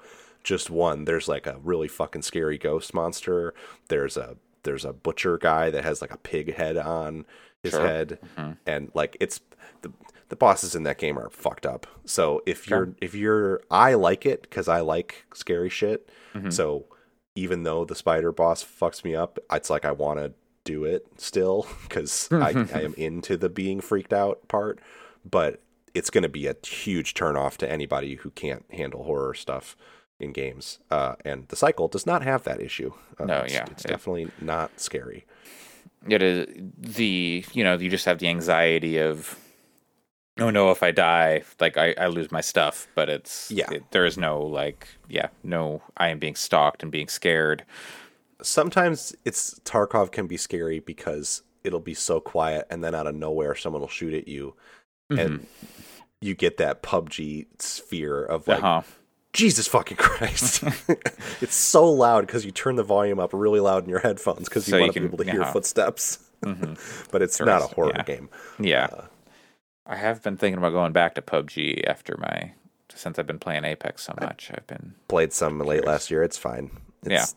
just 0.44 0.70
one. 0.70 1.06
There's 1.06 1.28
like 1.28 1.48
a 1.48 1.58
really 1.64 1.88
fucking 1.88 2.22
scary 2.22 2.58
ghost 2.58 2.94
monster. 2.94 3.54
There's 3.90 4.18
a 4.18 4.38
there's 4.64 4.86
a 4.86 4.94
butcher 4.94 5.38
guy 5.38 5.70
that 5.70 5.84
has 5.84 6.02
like 6.02 6.14
a 6.14 6.18
pig 6.18 6.56
head 6.56 6.78
on 6.78 7.26
his 7.62 7.72
Sure. 7.74 7.86
head, 7.88 8.20
Mhm. 8.38 8.58
and 8.66 8.92
like 8.94 9.18
it's 9.20 9.42
the 9.82 9.92
the 10.30 10.36
bosses 10.38 10.76
in 10.76 10.84
that 10.84 10.98
game 10.98 11.18
are 11.20 11.30
fucked 11.30 11.66
up. 11.66 11.86
So 12.06 12.42
if 12.46 12.64
Sure. 12.66 12.78
you're 12.86 12.96
if 13.02 13.16
you're 13.16 13.62
I 13.70 13.96
like 13.96 14.26
it 14.26 14.44
because 14.44 14.68
I 14.70 14.80
like 14.80 15.26
scary 15.34 15.70
shit. 15.70 16.10
Mhm. 16.34 16.52
So 16.54 16.86
even 17.36 17.64
though 17.64 17.86
the 17.86 17.96
spider 17.96 18.32
boss 18.32 18.64
fucks 18.64 19.04
me 19.04 19.16
up, 19.16 19.40
it's 19.52 19.70
like 19.70 19.86
I 19.86 19.92
want 19.92 20.20
to 20.20 20.34
do 20.64 20.84
it 20.86 21.06
still 21.18 21.68
because 21.84 22.30
I, 22.32 22.50
I 22.74 22.82
am 22.82 22.94
into 22.98 23.38
the 23.38 23.50
being 23.50 23.82
freaked 23.82 24.14
out 24.14 24.48
part. 24.48 24.80
But 25.30 25.62
it's 25.94 26.10
going 26.10 26.24
to 26.24 26.30
be 26.30 26.48
a 26.48 26.56
huge 26.66 27.14
turnoff 27.14 27.58
to 27.58 27.72
anybody 27.72 28.16
who 28.16 28.32
can't 28.32 28.66
handle 28.72 29.04
horror 29.04 29.34
stuff 29.34 29.76
in 30.20 30.32
games. 30.34 30.80
Uh, 30.92 31.16
and 31.24 31.48
the 31.50 31.56
cycle 31.56 31.88
does 31.88 32.06
not 32.06 32.24
have 32.24 32.44
that 32.44 32.62
issue. 32.62 32.94
Uh, 33.20 33.26
No, 33.26 33.40
it's, 33.42 33.54
yeah, 33.54 33.66
it's 33.72 33.86
it- 33.86 33.88
definitely 33.90 34.30
not 34.42 34.80
scary. 34.80 35.26
it 36.10 36.22
is 36.22 36.48
the 36.78 37.46
you 37.54 37.64
know 37.64 37.76
you 37.78 37.90
just 37.90 38.06
have 38.06 38.20
the 38.20 38.28
anxiety 38.28 38.98
of 38.98 39.38
oh 40.40 40.50
no 40.50 40.72
if 40.72 40.82
i 40.84 40.92
die 40.92 41.44
like 41.60 41.78
i, 41.78 41.94
I 41.98 42.08
lose 42.08 42.32
my 42.32 42.42
stuff 42.42 42.88
but 42.96 43.08
it's 43.10 43.52
Yeah. 43.52 43.70
it, 43.72 43.92
there 43.92 44.06
is 44.06 44.18
no 44.18 44.42
like 44.42 44.88
yeah 45.08 45.28
no 45.44 45.82
i 45.98 46.10
am 46.10 46.20
being 46.20 46.36
stalked 46.36 46.82
and 46.84 46.92
being 46.92 47.08
scared 47.08 47.64
Sometimes 48.42 49.16
it's 49.24 49.58
Tarkov 49.64 50.12
can 50.12 50.28
be 50.28 50.36
scary 50.36 50.80
because 50.80 51.44
it'll 51.64 51.80
be 51.80 51.94
so 51.94 52.20
quiet, 52.20 52.68
and 52.70 52.84
then 52.84 52.94
out 52.94 53.08
of 53.08 53.16
nowhere, 53.16 53.56
someone 53.56 53.80
will 53.82 53.88
shoot 53.88 54.14
at 54.14 54.28
you, 54.28 54.54
and 55.10 55.46
you 56.20 56.36
get 56.36 56.58
that 56.58 56.84
PUBG 56.84 57.46
sphere 57.60 58.22
of 58.24 58.46
like, 58.48 58.62
uh-huh 58.62 58.82
Jesus 59.32 59.66
fucking 59.68 59.96
Christ. 59.98 60.62
it's 61.42 61.56
so 61.56 61.90
loud 61.90 62.28
because 62.28 62.44
you 62.46 62.52
turn 62.52 62.76
the 62.76 62.84
volume 62.84 63.18
up 63.20 63.32
really 63.34 63.60
loud 63.62 63.84
in 63.84 63.90
your 63.90 64.00
headphones 64.00 64.50
because 64.50 64.68
you 64.68 64.74
So 64.74 64.80
want 64.82 64.94
to 64.94 65.00
be 65.00 65.06
able 65.06 65.18
to 65.20 65.24
hear 65.24 65.42
yeah. 65.42 65.52
footsteps. 65.54 66.20
Mhm. 66.44 66.78
but 67.12 67.22
it's 67.22 67.40
not 67.40 67.62
a 67.64 67.68
horror 67.68 67.94
yeah. 67.96 68.04
game. 68.04 68.30
yeah 68.60 68.90
Uh, 68.92 69.06
i 69.86 69.96
have 69.96 70.22
been 70.24 70.38
thinking 70.38 70.58
about 70.58 70.72
going 70.72 70.92
back 70.92 71.16
to 71.16 71.22
pubg 71.22 71.84
after 71.88 72.18
my 72.18 72.54
since 72.94 73.18
i've 73.18 73.28
been 73.28 73.40
playing 73.40 73.66
apex 73.66 74.04
so 74.04 74.14
much 74.22 74.52
i've 74.54 74.68
been 74.68 74.94
Played 75.14 75.32
some 75.32 75.60
late 75.60 75.86
last 75.86 76.10
year. 76.10 76.24
It's 76.24 76.40
fine. 76.40 76.72
It's, 77.04 77.36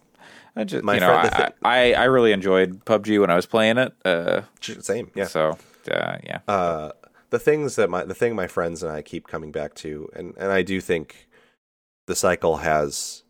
I 0.56 0.64
just 0.64 0.82
My 0.82 0.94
you 0.94 1.00
know 1.00 1.10
I, 1.12 1.52
I 1.62 1.92
I 1.92 2.04
really 2.04 2.32
enjoyed 2.32 2.84
PUBG 2.86 3.20
when 3.20 3.30
I 3.30 3.36
was 3.36 3.44
playing 3.44 3.76
it. 3.76 3.92
Uh. 4.02 4.42
Same. 4.62 5.10
Yeah. 5.14 5.26
So 5.26 5.58
uh, 5.90 6.16
yeah. 6.24 6.40
uh, 6.48 6.92
the 7.28 7.38
things 7.38 7.76
that 7.76 7.90
my 7.90 8.04
the 8.04 8.14
thing 8.14 8.34
my 8.34 8.46
friends 8.46 8.82
and 8.82 8.90
I 8.90 9.02
keep 9.02 9.26
coming 9.26 9.52
back 9.52 9.74
to, 9.74 10.08
and 10.14 10.32
and 10.38 10.50
I 10.50 10.62
do 10.62 10.80
think 10.80 11.28
the 12.06 12.16
cycle 12.16 12.58
has. 12.58 13.24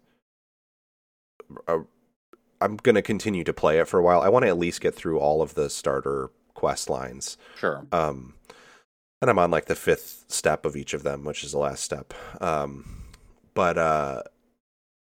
I'm 2.60 2.76
gonna 2.76 3.02
continue 3.02 3.42
to 3.42 3.52
play 3.52 3.80
it 3.80 3.88
for 3.88 3.98
a 3.98 4.02
while. 4.02 4.20
I 4.20 4.28
want 4.28 4.44
to 4.44 4.48
at 4.48 4.58
least 4.58 4.80
get 4.80 4.94
through 4.94 5.18
all 5.18 5.42
of 5.42 5.54
the 5.54 5.68
starter 5.68 6.30
quest 6.54 6.88
lines. 6.88 7.36
Sure. 7.56 7.84
Um, 7.90 8.34
and 9.22 9.30
I'm 9.30 9.38
on 9.38 9.50
like 9.50 9.66
the 9.66 9.74
fifth 9.74 10.24
step 10.28 10.64
of 10.66 10.76
each 10.76 10.94
of 10.94 11.02
them, 11.02 11.24
which 11.24 11.44
is 11.44 11.52
the 11.52 11.58
last 11.58 11.82
step. 11.82 12.12
Um, 12.40 13.02
but 13.54 13.78
uh, 13.78 14.22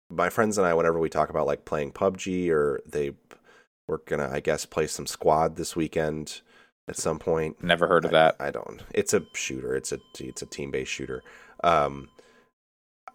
my 0.10 0.30
friends 0.30 0.58
and 0.58 0.66
I, 0.68 0.74
whenever 0.74 1.00
we 1.00 1.10
talk 1.10 1.30
about 1.30 1.48
like 1.48 1.66
playing 1.66 1.92
PUBG 1.92 2.50
or 2.50 2.82
they, 2.86 3.14
we're 3.88 3.98
gonna, 4.06 4.30
I 4.32 4.40
guess, 4.40 4.66
play 4.66 4.88
some 4.88 5.06
squad 5.08 5.56
this 5.56 5.76
weekend. 5.76 6.42
at 6.88 6.98
some 6.98 7.20
point. 7.20 7.64
Never 7.64 7.88
heard 7.88 8.06
of 8.06 8.12
I- 8.12 8.18
that. 8.18 8.36
I, 8.40 8.52
don't. 8.52 8.82
It's 8.94 9.14
a 9.14 9.24
shooter. 9.34 9.76
It's 9.76 9.92
a 9.92 10.00
it's 10.20 10.42
a 10.42 10.46
team 10.48 10.72
based 10.72 10.92
shooter. 10.92 11.22
Um, 11.64 12.10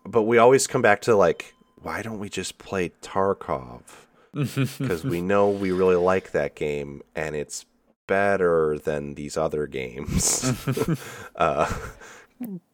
but 0.05 0.23
we 0.23 0.39
always 0.39 0.67
come 0.67 0.83
back 0.83 1.01
to 1.03 1.17
like, 1.17 1.53
why 1.83 2.01
don't 2.03 2.19
we 2.21 2.29
just 2.29 2.59
play 2.59 2.91
Tarkov? 3.03 3.83
Because 4.79 5.03
we 5.03 5.21
know 5.23 5.49
we 5.49 5.73
really 5.73 5.97
like 5.97 6.33
that 6.33 6.55
game, 6.55 7.03
and 7.15 7.35
it's 7.35 7.65
better 8.07 8.79
than 8.79 9.15
these 9.15 9.37
other 9.37 9.67
games. 9.67 10.53
uh, 11.37 11.73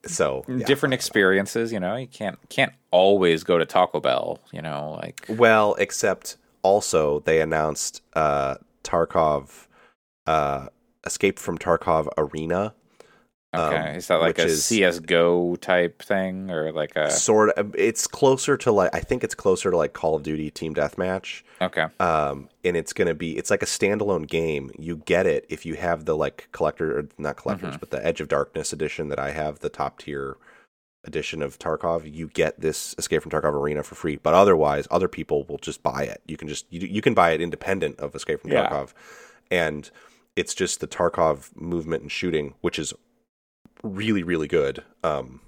so 0.05 0.45
yeah. 0.49 0.65
Different 0.65 0.95
experiences, 0.95 1.73
you 1.73 1.81
know. 1.81 1.97
You 1.97 2.09
can't 2.09 2.39
can't 2.49 2.73
always 2.91 3.45
go 3.45 3.59
to 3.59 3.65
Taco 3.65 4.01
Bell, 4.01 4.41
you 4.53 4.63
know. 4.63 4.99
Like 5.01 5.25
Well, 5.29 5.75
except 5.79 6.37
also 6.63 7.21
they 7.21 7.41
announced 7.41 8.03
uh, 8.15 8.57
Tarkov, 8.83 9.67
uh, 10.27 10.67
Escape 11.05 11.39
from 11.39 11.59
Tarkov 11.59 12.09
Arena. 12.19 12.75
Okay, 13.55 13.91
um, 13.91 13.97
is 13.97 14.07
that 14.09 14.21
like 14.21 14.39
a 14.39 14.45
is- 14.45 14.65
CS:GO 14.65 15.57
type 15.57 16.03
thing, 16.03 16.51
or 16.51 16.73
like 16.73 16.97
a 16.97 17.11
Sort 17.11 17.51
of. 17.59 17.75
It's 17.77 18.07
closer 18.07 18.57
to 18.59 18.73
like 18.73 18.95
I 18.95 19.01
think 19.01 19.23
it's 19.25 19.35
closer 19.35 19.71
to 19.71 19.77
like 19.77 19.93
Call 19.93 20.15
of 20.17 20.23
Duty 20.23 20.51
Team 20.51 20.75
Deathmatch. 20.75 21.43
okay? 21.61 21.87
Um, 22.01 22.49
and 22.65 22.77
it's 22.77 22.93
gonna 22.93 23.15
be 23.15 23.37
it's 23.37 23.51
like 23.51 23.63
a 23.63 23.67
standalone 23.67 24.27
game. 24.27 24.71
You 24.79 24.97
get 25.05 25.27
it 25.27 25.47
if 25.49 25.65
you 25.67 25.75
have 25.75 26.05
the 26.05 26.17
like 26.17 26.49
collector 26.53 26.99
or 26.99 27.09
not 27.19 27.37
collectors, 27.37 27.77
but 27.77 27.91
the 27.91 28.05
Edge 28.05 28.21
of 28.21 28.29
Darkness 28.29 28.73
edition 28.73 29.09
that 29.09 29.19
I 29.19 29.31
have, 29.33 29.61
the 29.61 29.69
top 29.69 29.99
tier 29.99 30.37
edition 31.05 31.43
of 31.43 31.59
Tarkov. 31.59 32.11
You 32.13 32.29
get 32.29 32.61
this 32.61 32.95
Escape 32.97 33.23
from 33.23 33.33
Tarkov 33.33 33.55
Arena 33.55 33.83
for 33.83 33.97
free, 33.97 34.17
but 34.17 34.35
otherwise, 34.35 34.87
other 34.91 35.09
people 35.09 35.45
will 35.49 35.59
just 35.59 35.83
buy 35.83 36.05
it. 36.05 36.23
You 36.27 36.37
can 36.37 36.47
just 36.49 36.67
you, 36.73 36.87
you 36.87 37.03
can 37.03 37.13
buy 37.15 37.33
it 37.33 37.41
independent 37.41 37.99
of 37.99 38.15
Escape 38.15 38.41
from 38.41 38.53
Yeah. 38.53 38.69
Tarkov, 38.69 38.93
and 39.51 39.91
it's 40.37 40.55
just 40.55 40.81
the 40.81 40.87
Tarkov 40.87 41.55
movement 41.61 42.03
and 42.03 42.11
shooting, 42.13 42.55
which 42.63 42.79
is 42.79 42.95
really 43.83 44.23
really 44.23 44.49
good. 44.49 44.83
Um, 45.05 45.41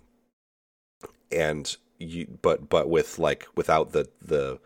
and 1.33 1.77
you 1.99 2.39
but 2.43 2.69
but 2.69 2.89
with 2.89 3.19
like 3.19 3.47
without 3.57 3.93
the 3.93 4.09
the 4.23 4.59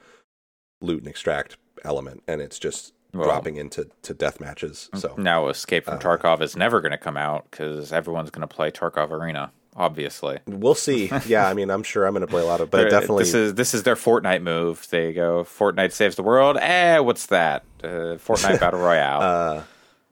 loot 0.80 0.98
and 1.00 1.08
extract 1.08 1.56
element, 1.84 2.22
and 2.28 2.40
it's 2.40 2.58
just 2.58 2.92
Well- 3.12 3.24
dropping 3.24 3.56
into 3.56 3.88
to 4.02 4.14
death 4.14 4.40
matches. 4.40 4.90
So 4.94 5.14
Now, 5.16 5.48
Escape 5.48 5.84
from 5.84 5.94
uh, 5.94 5.98
Tarkov 5.98 6.40
is 6.42 6.56
never 6.56 6.80
going 6.80 6.92
to 6.92 6.98
come 6.98 7.16
out 7.16 7.46
because 7.50 7.92
everyone's 7.92 8.30
going 8.30 8.46
to 8.46 8.54
play 8.54 8.70
Tarkov 8.70 9.10
Arena. 9.10 9.52
Obviously, 9.76 10.38
we'll 10.46 10.74
see. 10.74 11.08
Yeah, 11.26 11.46
I 11.48 11.54
mean, 11.54 11.70
I'm 11.70 11.84
sure 11.84 12.04
I'm 12.04 12.12
going 12.12 12.22
to 12.26 12.26
play 12.26 12.42
a 12.42 12.46
lot 12.46 12.60
of, 12.60 12.68
but 12.70 12.78
They're- 12.78 12.90
definitely 12.90 13.24
this 13.24 13.34
is 13.34 13.54
this 13.54 13.74
is 13.74 13.84
their 13.84 13.94
Fortnite 13.94 14.42
move. 14.42 14.86
They 14.90 15.12
go 15.12 15.44
Fortnite 15.44 15.92
saves 15.92 16.16
the 16.16 16.22
world. 16.24 16.56
Eh, 16.60 16.98
what's 16.98 17.26
that? 17.26 17.64
Uh, 17.82 18.18
Fortnite 18.18 18.58
Battle 18.60 18.80
Royale. 18.80 19.20
uh, 19.20 19.62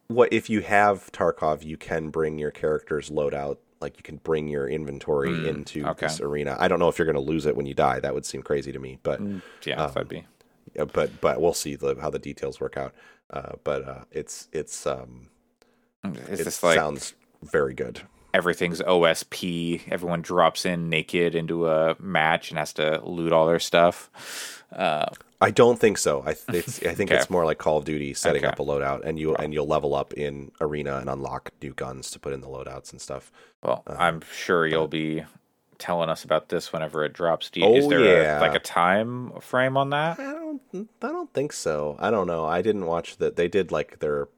what 0.09 0.33
if 0.33 0.49
you 0.51 0.61
have 0.63 1.11
Tarkov, 1.13 1.65
you 1.65 1.77
can 1.77 2.11
bring 2.11 2.39
your 2.39 2.51
character's 2.51 3.11
loadout. 3.11 3.59
Like 3.81 3.97
you 3.99 4.03
can 4.03 4.17
bring 4.17 4.49
your 4.49 4.69
inventory 4.69 5.49
into 5.49 5.83
Mm, 5.85 5.91
okay. 5.91 6.07
this 6.07 6.21
arena. 6.21 6.57
I 6.59 6.67
don't 6.69 6.79
know 6.79 6.89
if 6.89 6.99
you're 6.99 7.05
going 7.07 7.15
to 7.15 7.21
lose 7.33 7.45
it 7.45 7.57
when 7.57 7.67
you 7.67 7.75
die. 7.75 8.01
That 8.01 8.15
would 8.15 8.25
seem 8.25 8.43
crazy 8.43 8.73
to 8.73 8.79
me, 8.79 8.99
but 9.03 9.21
yeah, 9.65 9.75
um, 9.85 9.93
that'd 9.93 10.09
be. 10.09 10.25
but 10.95 11.21
but 11.21 11.41
we'll 11.43 11.53
see 11.53 11.77
the, 11.77 11.95
how 12.01 12.09
the 12.11 12.19
details 12.19 12.59
work 12.61 12.77
out. 12.79 12.95
Uh, 13.31 13.53
but 13.65 13.87
uh, 13.87 14.05
it's 14.11 14.49
it's 14.53 14.87
um, 14.87 15.29
Is 16.31 16.41
it 16.41 16.45
this 16.45 16.63
like 16.63 16.77
sounds 16.77 17.15
very 17.43 17.75
good. 17.75 18.01
everything's 18.33 18.81
OSP? 18.81 19.83
Everyone 19.91 20.23
drops 20.23 20.65
in 20.65 20.89
naked 20.89 21.35
into 21.35 21.69
a 21.69 21.97
match 22.01 22.51
and 22.51 22.59
has 22.59 22.73
to 22.75 23.03
loot 23.05 23.33
all 23.33 23.47
their 23.47 23.59
stuff. 23.59 24.65
Uh, 24.75 25.07
I 25.41 25.51
don't 25.51 25.79
think 25.79 25.99
so. 25.99 26.23
I 26.25 26.35
th- 26.35 26.45
it's, 26.67 26.83
I 26.83 26.95
think 26.95 27.11
Okay. 27.11 27.19
it's 27.21 27.29
more 27.31 27.45
like 27.45 27.59
Call 27.59 27.79
of 27.79 27.85
Duty, 27.85 28.15
setting 28.15 28.43
Okay. 28.43 28.51
up 28.53 28.59
a 28.59 28.63
loadout, 28.65 29.03
and 29.05 29.19
you 29.19 29.35
and 29.37 29.53
you'll 29.53 29.67
level 29.67 29.95
up 29.95 30.13
in 30.15 30.51
arena 30.61 30.97
and 30.99 31.11
unlock 31.11 31.51
new 31.63 31.75
guns 31.75 32.11
to 32.13 32.19
put 32.19 32.33
in 32.33 32.41
the 32.41 32.49
loadouts 32.49 32.91
and 32.93 33.01
stuff. 33.01 33.31
well, 33.63 33.83
Uh, 33.87 33.97
I'm 33.99 34.23
sure 34.33 34.67
you'll 34.67 34.89
be 34.89 35.25
telling 35.79 36.09
us 36.09 36.25
about 36.25 36.49
this 36.49 36.73
whenever 36.73 37.05
it 37.05 37.13
drops. 37.13 37.51
Do 37.51 37.61
you, 37.61 37.67
is 37.75 37.85
Oh, 37.85 37.91
there 37.91 38.05
yeah. 38.23 38.39
a, 38.39 38.41
like 38.41 38.55
a 38.55 38.59
time 38.61 39.33
frame 39.41 39.77
on 39.77 39.91
that? 39.91 40.19
I 40.19 40.33
don't. 40.33 40.63
I 41.03 41.09
don't 41.09 41.33
think 41.35 41.53
so. 41.53 41.97
I 41.99 42.11
don't 42.11 42.27
know. 42.27 42.47
I 42.47 42.63
didn't 42.63 42.87
watch 42.87 43.19
that. 43.19 43.37
They 43.37 43.49
did 43.49 43.71
like 43.71 43.99
their. 43.99 44.29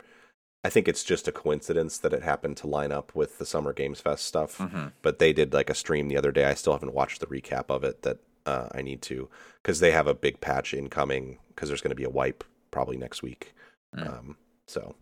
I 0.65 0.71
think 0.71 0.89
it's 0.89 1.05
just 1.05 1.29
a 1.29 1.33
coincidence 1.33 1.99
that 1.99 2.13
it 2.13 2.25
happened 2.25 2.57
to 2.59 2.67
line 2.67 2.91
up 2.91 3.15
with 3.15 3.39
the 3.39 3.47
Summer 3.47 3.73
Games 3.73 4.01
Fest 4.01 4.25
stuff. 4.25 4.59
Mhm. 4.59 4.91
But 5.03 5.21
they 5.21 5.33
did 5.33 5.53
like 5.55 5.71
a 5.71 5.75
stream 5.75 6.09
the 6.09 6.17
other 6.17 6.33
day. 6.33 6.45
I 6.47 6.55
still 6.55 6.73
haven't 6.73 6.93
watched 6.93 7.21
the 7.21 7.27
recap 7.29 7.67
of 7.69 7.85
it. 7.85 8.03
That 8.03 8.19
uh, 8.49 8.69
I 8.73 8.83
need 8.83 9.03
to 9.03 9.29
because 9.63 9.81
they 9.81 9.91
have 9.91 10.07
a 10.07 10.15
big 10.15 10.41
patch 10.41 10.75
incoming. 10.75 11.39
Because 11.49 11.69
there's 11.69 11.81
going 11.81 11.91
to 11.91 11.97
be 11.97 12.05
a 12.05 12.11
wipe 12.11 12.45
probably 12.71 12.97
next 12.97 13.23
week. 13.23 13.53
Mm. 13.97 14.07
Um, 14.09 14.37
so, 14.67 14.95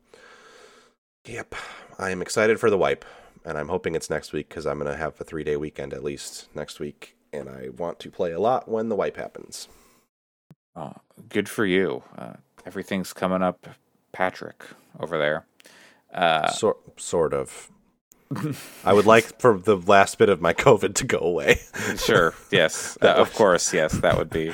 yep, 1.27 1.55
I 1.99 2.11
am 2.11 2.23
excited 2.23 2.59
for 2.59 2.71
the 2.71 2.79
wipe, 2.79 3.05
and 3.45 3.59
I'm 3.59 3.69
hoping 3.69 3.95
it's 3.95 4.09
next 4.09 4.33
week 4.33 4.49
because 4.49 4.67
I'm 4.67 4.79
going 4.79 4.91
to 4.91 4.97
have 4.97 5.21
a 5.21 5.25
three 5.25 5.45
day 5.45 5.57
weekend 5.57 5.93
at 5.93 6.03
least 6.03 6.49
next 6.55 6.81
week, 6.81 7.17
and 7.33 7.49
I 7.49 7.69
want 7.77 7.99
to 8.01 8.11
play 8.11 8.33
a 8.33 8.41
lot 8.41 8.69
when 8.69 8.89
the 8.89 8.97
wipe 8.97 9.17
happens. 9.17 9.69
Oh, 10.75 10.95
good 11.29 11.49
for 11.49 11.67
you. 11.67 12.03
Uh, 12.17 12.35
everything's 12.65 13.13
coming 13.13 13.43
up, 13.43 13.69
Patrick 14.13 14.65
over 14.99 15.19
there. 15.19 15.47
Uh, 16.13 16.49
sort 16.51 16.79
sort 17.01 17.35
of. 17.35 17.71
I 18.85 18.93
would 18.93 19.07
like 19.07 19.41
for 19.41 19.59
the 19.59 19.77
last 19.77 20.19
bit 20.19 20.29
of 20.29 20.41
my 20.41 20.53
COVID 20.53 20.95
to 20.97 21.05
go 21.05 21.19
away. 21.19 21.61
sure. 21.97 22.35
Yes. 22.51 22.99
Uh, 23.07 23.09
of 23.09 23.33
course. 23.35 23.73
Yes. 23.73 23.93
That 23.99 24.17
would 24.19 24.31
be. 24.31 24.53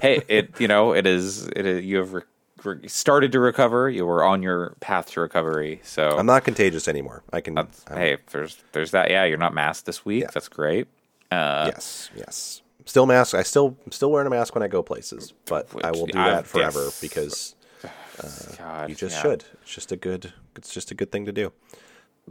Hey, 0.00 0.22
it. 0.28 0.60
You 0.60 0.68
know, 0.68 0.92
it 0.92 1.06
is. 1.06 1.48
It 1.48 1.66
is. 1.66 1.84
You 1.84 1.96
have 1.96 2.12
re- 2.12 2.22
re- 2.62 2.88
started 2.88 3.32
to 3.32 3.40
recover. 3.40 3.90
You 3.90 4.06
were 4.06 4.22
on 4.22 4.42
your 4.42 4.76
path 4.80 5.10
to 5.12 5.20
recovery. 5.20 5.80
So 5.82 6.16
I'm 6.16 6.26
not 6.26 6.44
contagious 6.44 6.86
anymore. 6.86 7.24
I 7.32 7.40
can. 7.40 7.56
hey, 7.88 8.18
there's 8.30 8.62
there's 8.72 8.92
that. 8.92 9.10
Yeah, 9.10 9.24
you're 9.24 9.38
not 9.38 9.54
masked 9.54 9.86
this 9.86 10.04
week. 10.04 10.22
Yeah. 10.22 10.30
That's 10.32 10.48
great. 10.48 10.86
Uh, 11.32 11.70
yes, 11.72 12.10
yes. 12.14 12.62
Still 12.84 13.06
mask. 13.06 13.34
I 13.34 13.42
still 13.42 13.76
I'm 13.84 13.92
still 13.92 14.12
wearing 14.12 14.26
a 14.26 14.30
mask 14.30 14.54
when 14.54 14.62
I 14.62 14.68
go 14.68 14.82
places, 14.82 15.32
but 15.46 15.68
I 15.82 15.90
will 15.90 16.06
do 16.06 16.18
I- 16.18 16.30
that 16.30 16.46
forever 16.46 16.84
yes. 16.84 17.00
because 17.00 17.54
God, 18.58 18.88
you 18.88 18.94
just 18.94 19.16
yeah. 19.16 19.22
should. 19.22 19.44
It's 19.62 19.74
just 19.74 19.90
a 19.90 19.96
good. 19.96 20.32
It's 20.54 20.72
just 20.72 20.90
a 20.90 20.94
good 20.94 21.10
thing 21.10 21.26
to 21.26 21.32
do. 21.32 21.52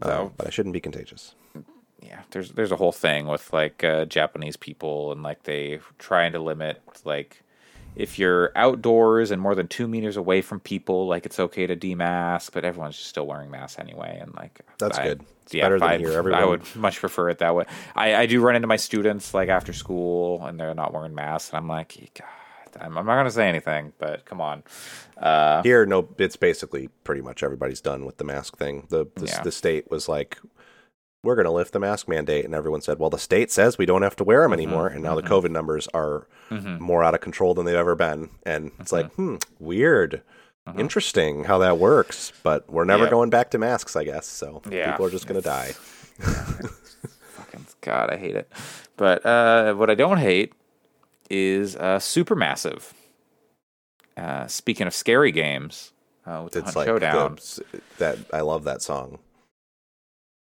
So- 0.03 0.21
Um, 0.27 0.33
but 0.37 0.47
I 0.47 0.49
shouldn't 0.49 0.73
be 0.73 0.79
contagious. 0.81 1.35
yeah 2.01 2.21
there's 2.31 2.51
there's 2.51 2.71
a 2.71 2.77
whole 2.77 2.93
thing 2.93 3.27
with 3.27 3.51
like 3.51 3.83
uh, 3.83 4.05
japanese 4.05 4.55
people 4.55 5.11
and 5.11 5.21
like 5.21 5.43
they 5.43 5.79
trying 5.97 6.31
to 6.31 6.39
limit 6.39 6.81
like 7.03 7.43
if 7.97 8.17
you're 8.17 8.53
outdoors 8.55 9.31
and 9.31 9.41
more 9.41 9.53
than 9.53 9.67
two 9.67 9.85
meters 9.85 10.15
away 10.15 10.41
from 10.41 10.61
people 10.61 11.07
like 11.07 11.25
it's 11.25 11.41
okay 11.41 11.67
to 11.67 11.75
demask 11.75 12.53
but 12.53 12.63
everyone's 12.63 12.95
just 12.95 13.09
still 13.09 13.27
wearing 13.27 13.51
masks 13.51 13.77
anyway 13.79 14.17
and 14.21 14.33
like 14.35 14.61
That's 14.77 14.97
I- 14.97 15.03
good. 15.03 15.25
It's 15.43 15.53
better 15.55 15.79
than 15.79 15.89
I, 15.89 15.97
here. 15.97 16.33
I 16.33 16.45
would 16.45 16.63
much 16.75 16.99
prefer 16.99 17.27
it 17.31 17.39
that 17.39 17.53
way 17.55 17.65
I, 17.95 18.15
I 18.15 18.25
do 18.27 18.39
run 18.39 18.55
into 18.55 18.67
my 18.67 18.77
students 18.77 19.33
like 19.33 19.49
after 19.49 19.73
school 19.73 20.45
and 20.45 20.57
they're 20.59 20.73
not 20.75 20.93
wearing 20.93 21.15
masks 21.15 21.49
and 21.49 21.57
i'm 21.57 21.67
like 21.67 21.97
god 22.17 22.27
I'm, 22.79 22.97
I'm 22.97 23.05
not 23.05 23.15
gonna 23.15 23.31
say 23.31 23.47
anything 23.47 23.93
but 23.99 24.25
come 24.25 24.41
on 24.41 24.63
uh 25.17 25.61
Here, 25.63 25.85
no, 25.85 26.07
it's 26.17 26.35
basically 26.35 26.89
pretty 27.03 27.21
much 27.21 27.43
everybody's 27.43 27.81
done 27.81 28.05
with 28.05 28.17
the 28.17 28.23
mask 28.23 28.57
thing. 28.57 28.87
The 28.89 29.05
the, 29.15 29.25
Yeah. 29.25 29.41
the 29.43 29.51
state 29.51 29.89
was 29.91 30.07
like, 30.07 30.37
"We're 31.23 31.35
going 31.35 31.45
to 31.45 31.51
lift 31.51 31.73
the 31.73 31.79
mask 31.79 32.07
mandate," 32.07 32.45
and 32.45 32.55
everyone 32.55 32.79
said, 32.81 32.99
"Well, 32.99 33.09
the 33.09 33.17
state 33.19 33.51
says 33.51 33.77
we 33.77 33.85
don't 33.85 34.01
have 34.03 34.15
to 34.17 34.23
wear 34.23 34.41
them 34.43 34.53
anymore." 34.53 34.87
And 34.87 35.03
now 35.03 35.15
the 35.15 35.21
COVID 35.23 35.51
numbers 35.51 35.89
are 35.93 36.27
mhm. 36.49 36.79
more 36.79 37.03
out 37.03 37.13
of 37.13 37.19
control 37.21 37.53
than 37.53 37.65
they've 37.65 37.75
ever 37.75 37.95
been, 37.95 38.29
and 38.45 38.71
it's 38.79 38.93
like, 38.93 39.11
hmm, 39.15 39.35
weird, 39.59 40.21
interesting 40.77 41.43
how 41.45 41.57
that 41.57 41.77
works. 41.77 42.31
But 42.43 42.69
we're 42.69 42.85
never 42.85 43.03
Yeah. 43.05 43.09
going 43.09 43.29
back 43.29 43.51
to 43.51 43.57
masks, 43.57 43.95
I 43.97 44.05
guess. 44.05 44.25
So 44.25 44.61
Yeah. 44.69 44.91
people 44.91 45.05
are 45.05 45.09
just 45.09 45.27
going 45.27 45.41
to 45.41 45.45
die. 45.45 45.73
fucking 47.35 47.65
god 47.81 48.09
i 48.09 48.17
hate 48.17 48.35
it 48.35 48.51
but 48.97 49.25
uh 49.25 49.73
what 49.73 49.89
i 49.89 49.95
don't 49.95 50.17
hate 50.17 50.51
is 51.29 51.75
uh 51.75 51.97
supermassive 51.99 52.93
uh 54.17 54.47
speaking 54.47 54.87
of 54.87 54.93
scary 54.93 55.31
games 55.31 55.93
uh 56.25 56.41
with 56.43 56.53
the 56.53 56.59
It's 56.59 56.67
Hunt 56.67 56.77
like 56.77 56.85
showdown 56.85 57.35
the, 57.35 57.81
that. 57.97 58.17
I 58.33 58.41
love 58.41 58.63
that 58.65 58.81
song. 58.81 59.19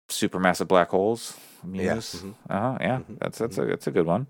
supermassive 0.08 0.68
black 0.68 0.88
holes 0.88 1.36
muse 1.64 2.14
Yeah, 2.14 2.20
mhm. 2.20 2.34
uh-huh 2.48 2.78
yeah 2.80 2.98
Mhm, 2.98 3.18
that's 3.20 3.38
that's 3.38 3.58
a 3.58 3.64
that's 3.66 3.86
a 3.86 3.90
good 3.90 4.06
one 4.06 4.26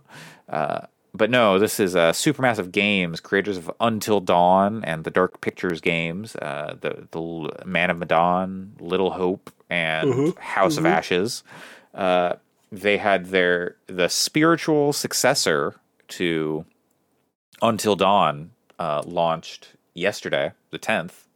uh 0.48 0.80
but 1.12 1.28
no, 1.28 1.58
this 1.58 1.80
is 1.80 1.96
uh, 1.96 2.12
Supermassive 2.12 2.70
Games, 2.70 3.18
creators 3.18 3.56
of 3.56 3.68
Until 3.80 4.20
Dawn 4.20 4.84
and 4.84 5.02
the 5.02 5.10
Dark 5.10 5.40
Pictures 5.40 5.80
games, 5.80 6.36
uh, 6.36 6.76
the 6.80 7.08
the 7.10 7.18
L- 7.20 7.50
Man 7.66 7.90
of 7.90 7.98
Medan, 7.98 8.76
Little 8.78 9.10
Hope, 9.10 9.50
and 9.68 10.12
Mhm, 10.12 10.38
House 10.38 10.78
of 10.78 10.86
Ashes. 10.86 11.42
Uh, 11.92 12.34
they 12.70 12.96
had 12.98 13.26
their 13.26 13.74
the 13.88 14.06
spiritual 14.08 14.92
successor 14.92 15.74
to 16.10 16.64
Until 17.62 17.96
Dawn 17.96 18.50
uh, 18.78 19.02
launched 19.04 19.68
yesterday, 19.94 20.52
the 20.70 20.78
tenth, 20.78 21.26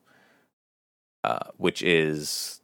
uh, 1.23 1.51
which 1.57 1.83
is 1.83 2.61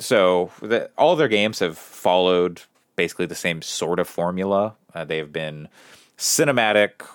so 0.00 0.50
the, 0.60 0.90
all 0.98 1.16
their 1.16 1.28
games 1.28 1.60
have 1.60 1.78
followed 1.78 2.62
basically 2.96 3.26
the 3.26 3.34
same 3.34 3.62
sort 3.62 3.98
of 3.98 4.08
formula. 4.08 4.74
Uh, 4.94 5.04
they've 5.04 5.32
been 5.32 5.68
cinematic 6.18 7.06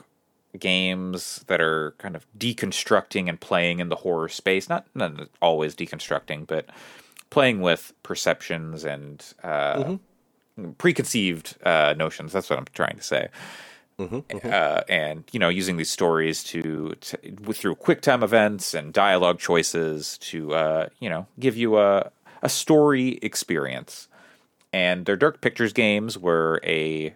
games 0.58 1.44
that 1.48 1.62
are 1.62 1.94
kind 1.98 2.16
of 2.16 2.26
deconstructing 2.38 3.30
and 3.30 3.40
playing 3.40 3.80
in 3.80 3.90
the 3.90 3.96
horror 3.98 4.30
space. 4.30 4.68
Not, 4.70 4.88
not 4.96 5.30
always 5.42 5.76
deconstructing, 5.76 6.48
but 6.48 6.66
playing 7.30 7.62
with 7.62 7.94
perceptions 8.04 8.84
and 8.84 9.24
uh, 9.44 9.76
mm-hmm. 9.76 10.72
preconceived 10.72 11.56
uh, 11.64 11.94
notions. 11.98 12.34
That's 12.34 12.50
what 12.50 12.60
I'm 12.60 12.66
trying 12.74 12.98
to 12.98 13.04
say. 13.04 13.30
Mm-hmm, 14.00 14.16
mm-hmm. 14.16 14.50
Uh, 14.50 14.82
and 14.88 15.26
you 15.34 15.40
know, 15.40 15.50
using 15.50 15.76
these 15.76 15.90
stories 15.90 16.42
to, 16.46 16.96
to 17.02 17.18
through 17.54 17.76
quick 17.76 18.02
time 18.02 18.24
events 18.24 18.74
and 18.74 18.94
dialogue 18.94 19.40
choices 19.40 20.18
to 20.20 20.54
uh, 20.54 20.88
you 21.00 21.10
know 21.10 21.28
give 21.38 21.58
you 21.58 21.78
a 21.78 22.10
a 22.42 22.50
story 22.50 23.20
experience. 23.22 24.08
And 24.72 25.06
their 25.06 25.16
Dark 25.16 25.42
Pictures 25.42 25.74
games 25.74 26.18
were 26.18 26.62
a 26.64 27.14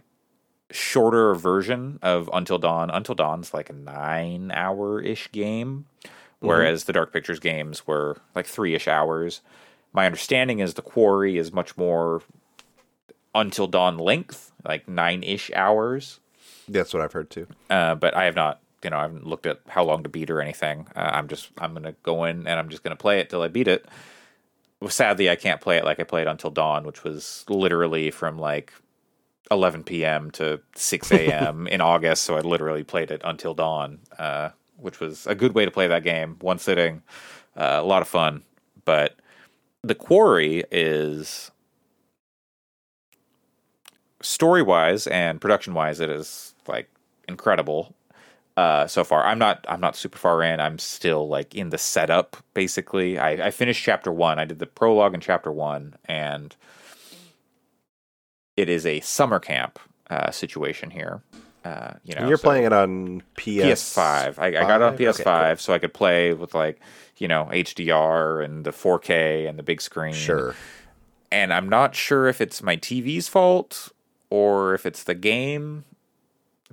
shorter 0.72 1.36
version 1.36 2.00
of 2.02 2.30
Until 2.34 2.58
Dawn. 2.58 2.90
Until 2.90 3.16
Dawn's 3.16 3.54
like 3.54 3.70
a 3.70 3.74
nine 3.74 4.52
hour 4.54 5.00
ish 5.00 5.32
game, 5.32 5.86
mm-hmm. 6.04 6.48
whereas 6.48 6.82
mm-hmm. 6.82 6.88
the 6.88 6.94
Dark 6.94 7.14
Pictures 7.14 7.40
games 7.40 7.88
were 7.88 8.18
like 8.36 8.46
three 8.46 8.76
ish 8.76 8.90
hours. 8.90 9.42
My 9.94 10.06
understanding 10.06 10.60
is 10.60 10.74
the 10.74 10.82
Quarry 10.82 11.38
is 11.38 11.54
much 11.54 11.78
more 11.78 12.24
Until 13.34 13.68
Dawn 13.68 13.98
length, 13.98 14.52
like 14.66 14.88
nine 14.88 15.24
ish 15.24 15.50
hours. 15.56 16.20
That's 16.68 16.94
what 16.94 17.02
I've 17.04 17.14
heard 17.14 17.30
too. 17.30 17.48
Uh, 17.70 17.96
but 17.96 18.16
I 18.16 18.26
have 18.26 18.36
not, 18.36 18.62
you 18.84 18.90
know, 18.90 18.98
I 18.98 19.04
haven't 19.04 19.26
looked 19.26 19.46
at 19.46 19.60
how 19.68 19.84
long 19.84 20.04
to 20.04 20.10
beat 20.10 20.30
or 20.30 20.42
anything. 20.42 20.88
Uh, 20.96 21.12
I'm 21.14 21.28
just, 21.28 21.50
I'm 21.58 21.74
gonna 21.74 21.96
go 22.04 22.24
in 22.26 22.48
and 22.48 22.60
I'm 22.60 22.70
just 22.70 22.84
gonna 22.84 22.96
play 22.96 23.20
it 23.20 23.30
till 23.30 23.42
I 23.42 23.48
beat 23.48 23.68
it. 23.68 23.86
Well, 24.80 24.90
sadly, 24.90 25.30
I 25.30 25.36
can't 25.36 25.62
play 25.62 25.78
it 25.78 25.86
like 25.86 26.00
I 26.00 26.04
played 26.04 26.28
Until 26.28 26.52
Dawn, 26.52 26.86
which 26.86 27.04
was 27.04 27.46
literally 27.48 28.12
from 28.12 28.38
like 28.38 28.74
11 29.52 29.84
p.m. 29.84 30.32
to 30.32 30.62
6 30.76 31.12
a.m. 31.14 31.68
in 31.68 31.82
August. 31.82 32.24
So 32.24 32.36
I 32.36 32.42
literally 32.42 32.84
played 32.84 33.12
it 33.12 33.22
until 33.24 33.54
dawn, 33.54 34.00
uh, 34.18 34.50
which 34.78 35.00
was 35.00 35.28
a 35.28 35.36
good 35.36 35.54
way 35.54 35.66
to 35.66 35.72
play 35.72 35.88
that 35.88 36.04
game. 36.04 36.38
One 36.42 36.60
sitting, 36.60 37.04
uh, 37.56 37.80
a 37.82 37.84
lot 37.84 38.02
of 38.02 38.08
fun. 38.08 38.44
But 38.86 39.16
the 39.84 39.96
Quarry 39.96 40.64
is 40.72 41.52
story 44.22 44.62
wise 44.62 45.08
and 45.08 45.40
production 45.40 45.74
wise, 45.74 46.00
it 46.00 46.10
is 46.10 46.53
like 46.68 46.90
incredible. 47.28 47.94
Uh, 48.56 48.86
so 48.86 49.04
far, 49.04 49.26
I'm 49.26 49.40
not. 49.40 49.66
I'm 49.68 49.82
not 49.82 49.96
super 49.96 50.18
far 50.18 50.44
in. 50.44 50.60
I'm 50.60 50.78
still 50.78 51.28
like 51.28 51.56
in 51.56 51.70
the 51.70 51.78
setup. 51.78 52.38
Basically, 52.54 53.18
I, 53.18 53.48
I 53.48 53.52
finished 53.52 53.84
chapter 53.84 54.12
one. 54.12 54.38
I 54.38 54.46
did 54.46 54.60
the 54.60 54.68
prologue 54.68 55.16
in 55.16 55.22
chapter 55.22 55.52
one, 55.52 55.96
and 56.06 56.56
it 58.56 58.70
is 58.70 58.86
a 58.86 59.00
summer 59.00 59.40
camp 59.40 59.80
uh, 60.10 60.30
situation 60.30 60.92
here. 60.92 61.24
Uh, 61.66 61.94
you 62.04 62.14
know, 62.14 62.22
and 62.22 62.30
you're 62.30 62.38
so 62.38 62.44
playing 62.44 62.66
it 62.66 62.74
on 62.74 63.22
PS 63.38 63.96
PS5. 63.96 64.38
I, 64.38 64.48
I 64.48 64.52
got 64.52 64.82
it 64.82 64.84
on 64.84 64.98
PS5 64.98 65.20
okay, 65.22 65.50
cool. 65.50 65.58
so 65.58 65.74
I 65.74 65.80
could 65.80 65.94
play 65.94 66.34
with 66.34 66.54
like 66.54 66.80
you 67.18 67.28
know 67.28 67.50
HDR 67.52 68.44
and 68.44 68.66
the 68.66 68.72
4K 68.72 69.48
and 69.48 69.58
the 69.58 69.64
big 69.64 69.82
screen. 69.82 70.14
Sure. 70.14 70.56
And 71.32 71.52
I'm 71.52 71.68
not 71.68 71.96
sure 71.96 72.28
if 72.28 72.42
it's 72.42 72.62
my 72.62 72.78
TV's 72.78 73.28
fault 73.28 73.92
or 74.30 74.76
if 74.76 74.86
it's 74.86 75.04
the 75.04 75.16
game. 75.16 75.86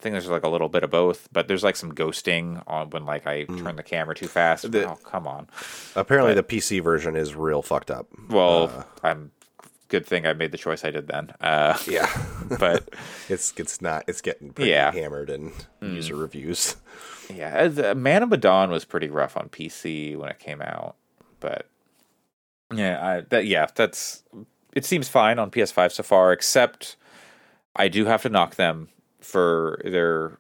I 0.01 0.03
think 0.03 0.15
there's 0.15 0.29
like 0.29 0.45
a 0.45 0.49
little 0.49 0.71
bit 0.71 0.83
of 0.83 0.89
both, 0.89 1.29
but 1.31 1.47
there's 1.47 1.63
like 1.63 1.77
some 1.77 1.95
ghosting 1.95 2.63
on 2.67 2.89
when 2.89 3.05
like 3.05 3.27
I 3.27 3.45
mm. 3.45 3.63
turn 3.63 3.77
the 3.77 3.83
camera 3.83 4.15
too 4.15 4.29
fast. 4.29 4.73
The, 4.73 4.89
oh 4.93 4.95
come 4.95 5.27
on! 5.27 5.47
Apparently, 5.95 6.35
but, 6.35 6.49
the 6.49 6.57
PC 6.57 6.83
version 6.83 7.17
is 7.17 7.35
real 7.35 7.61
fucked 7.61 7.91
up. 7.91 8.07
Well, 8.31 8.73
uh, 8.75 8.85
I'm 9.03 9.31
good 9.89 10.07
thing 10.07 10.27
I 10.27 10.33
made 10.33 10.53
the 10.53 10.57
choice 10.57 10.87
I 10.87 10.91
did 10.91 11.07
then. 11.07 11.35
Uh, 11.39 11.77
yeah, 11.87 12.09
but 12.59 12.89
it's 13.29 13.53
it's 13.59 13.83
not 13.83 14.05
it's 14.07 14.23
getting 14.23 14.55
pretty 14.55 14.71
yeah. 14.71 14.91
hammered 14.91 15.29
in 15.29 15.53
mm. 15.83 15.95
user 15.95 16.17
reviews. 16.17 16.77
Yeah, 17.29 17.69
the 17.69 17.95
Man 17.95 18.23
of 18.23 18.31
Medan 18.31 18.71
was 18.71 18.87
pretty 18.87 19.11
rough 19.11 19.37
on 19.37 19.51
PC 19.51 20.17
when 20.17 20.31
it 20.31 20.39
came 20.39 20.63
out, 20.63 20.97
but 21.41 21.67
yeah, 22.73 23.07
I, 23.07 23.21
that 23.29 23.45
yeah, 23.45 23.67
that's 23.75 24.25
it 24.75 24.87
seems 24.87 25.11
fine 25.11 25.39
on 25.39 25.51
PS5 25.51 25.93
so 25.93 26.03
far. 26.03 26.33
Except 26.33 26.97
I 27.77 27.89
do 27.89 28.07
have 28.07 28.23
to 28.23 28.31
knock 28.31 28.55
them 28.55 28.89
for 29.21 29.81
their 29.85 30.39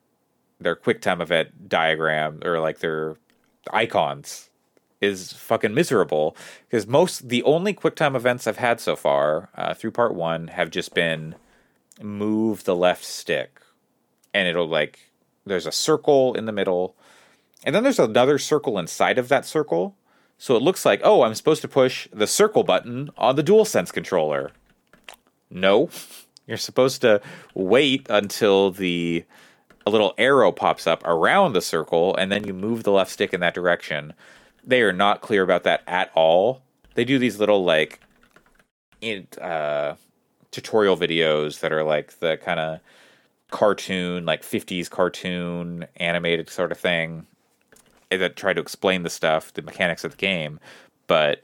their 0.60 0.76
QuickTime 0.76 1.20
event 1.22 1.68
diagram 1.68 2.40
or 2.44 2.60
like 2.60 2.80
their 2.80 3.16
icons 3.72 4.50
is 5.00 5.32
fucking 5.32 5.72
miserable 5.72 6.36
because 6.68 6.86
most 6.86 7.28
the 7.28 7.42
only 7.44 7.72
QuickTime 7.72 8.14
events 8.14 8.46
I've 8.46 8.58
had 8.58 8.80
so 8.80 8.96
far 8.96 9.48
uh, 9.54 9.74
through 9.74 9.92
part 9.92 10.14
one 10.14 10.48
have 10.48 10.70
just 10.70 10.94
been 10.94 11.34
move 12.02 12.64
the 12.64 12.76
left 12.76 13.04
stick, 13.04 13.60
and 14.34 14.46
it'll 14.46 14.68
like 14.68 15.10
there's 15.46 15.66
a 15.66 15.72
circle 15.72 16.34
in 16.34 16.44
the 16.44 16.52
middle, 16.52 16.94
and 17.64 17.74
then 17.74 17.82
there's 17.82 17.98
another 17.98 18.38
circle 18.38 18.78
inside 18.78 19.18
of 19.18 19.28
that 19.28 19.46
circle. 19.46 19.96
So 20.38 20.56
it 20.56 20.62
looks 20.62 20.84
like 20.84 21.00
oh 21.04 21.22
I'm 21.22 21.34
supposed 21.34 21.62
to 21.62 21.68
push 21.68 22.08
the 22.12 22.26
circle 22.26 22.62
button 22.62 23.10
on 23.16 23.36
the 23.36 23.44
DualSense 23.44 23.92
controller. 23.92 24.52
No, 25.50 25.90
you're 26.46 26.56
supposed 26.56 27.00
to 27.02 27.20
wait 27.54 28.06
until 28.10 28.70
the 28.70 29.24
a 29.86 29.90
little 29.90 30.14
arrow 30.18 30.52
pops 30.52 30.86
up 30.86 31.02
around 31.06 31.54
the 31.54 31.62
circle, 31.62 32.14
and 32.16 32.30
then 32.30 32.44
you 32.44 32.52
move 32.52 32.82
the 32.82 32.92
left 32.92 33.10
stick 33.10 33.32
in 33.32 33.40
that 33.40 33.54
direction 33.54 34.12
they 34.64 34.82
are 34.82 34.92
not 34.92 35.20
clear 35.20 35.42
about 35.42 35.64
that 35.64 35.82
at 35.86 36.10
all. 36.14 36.62
They 36.94 37.04
do 37.04 37.18
these 37.18 37.38
little 37.38 37.64
like 37.64 38.00
in, 39.00 39.26
uh, 39.40 39.94
tutorial 40.50 40.96
videos 40.96 41.60
that 41.60 41.72
are 41.72 41.84
like 41.84 42.18
the 42.20 42.36
kind 42.38 42.60
of 42.60 42.80
cartoon, 43.50 44.24
like 44.24 44.42
50s 44.42 44.90
cartoon 44.90 45.86
animated 45.96 46.48
sort 46.50 46.72
of 46.72 46.78
thing 46.78 47.26
that 48.10 48.36
try 48.36 48.52
to 48.52 48.60
explain 48.60 49.02
the 49.02 49.10
stuff, 49.10 49.52
the 49.54 49.62
mechanics 49.62 50.04
of 50.04 50.12
the 50.12 50.16
game, 50.16 50.58
but 51.06 51.42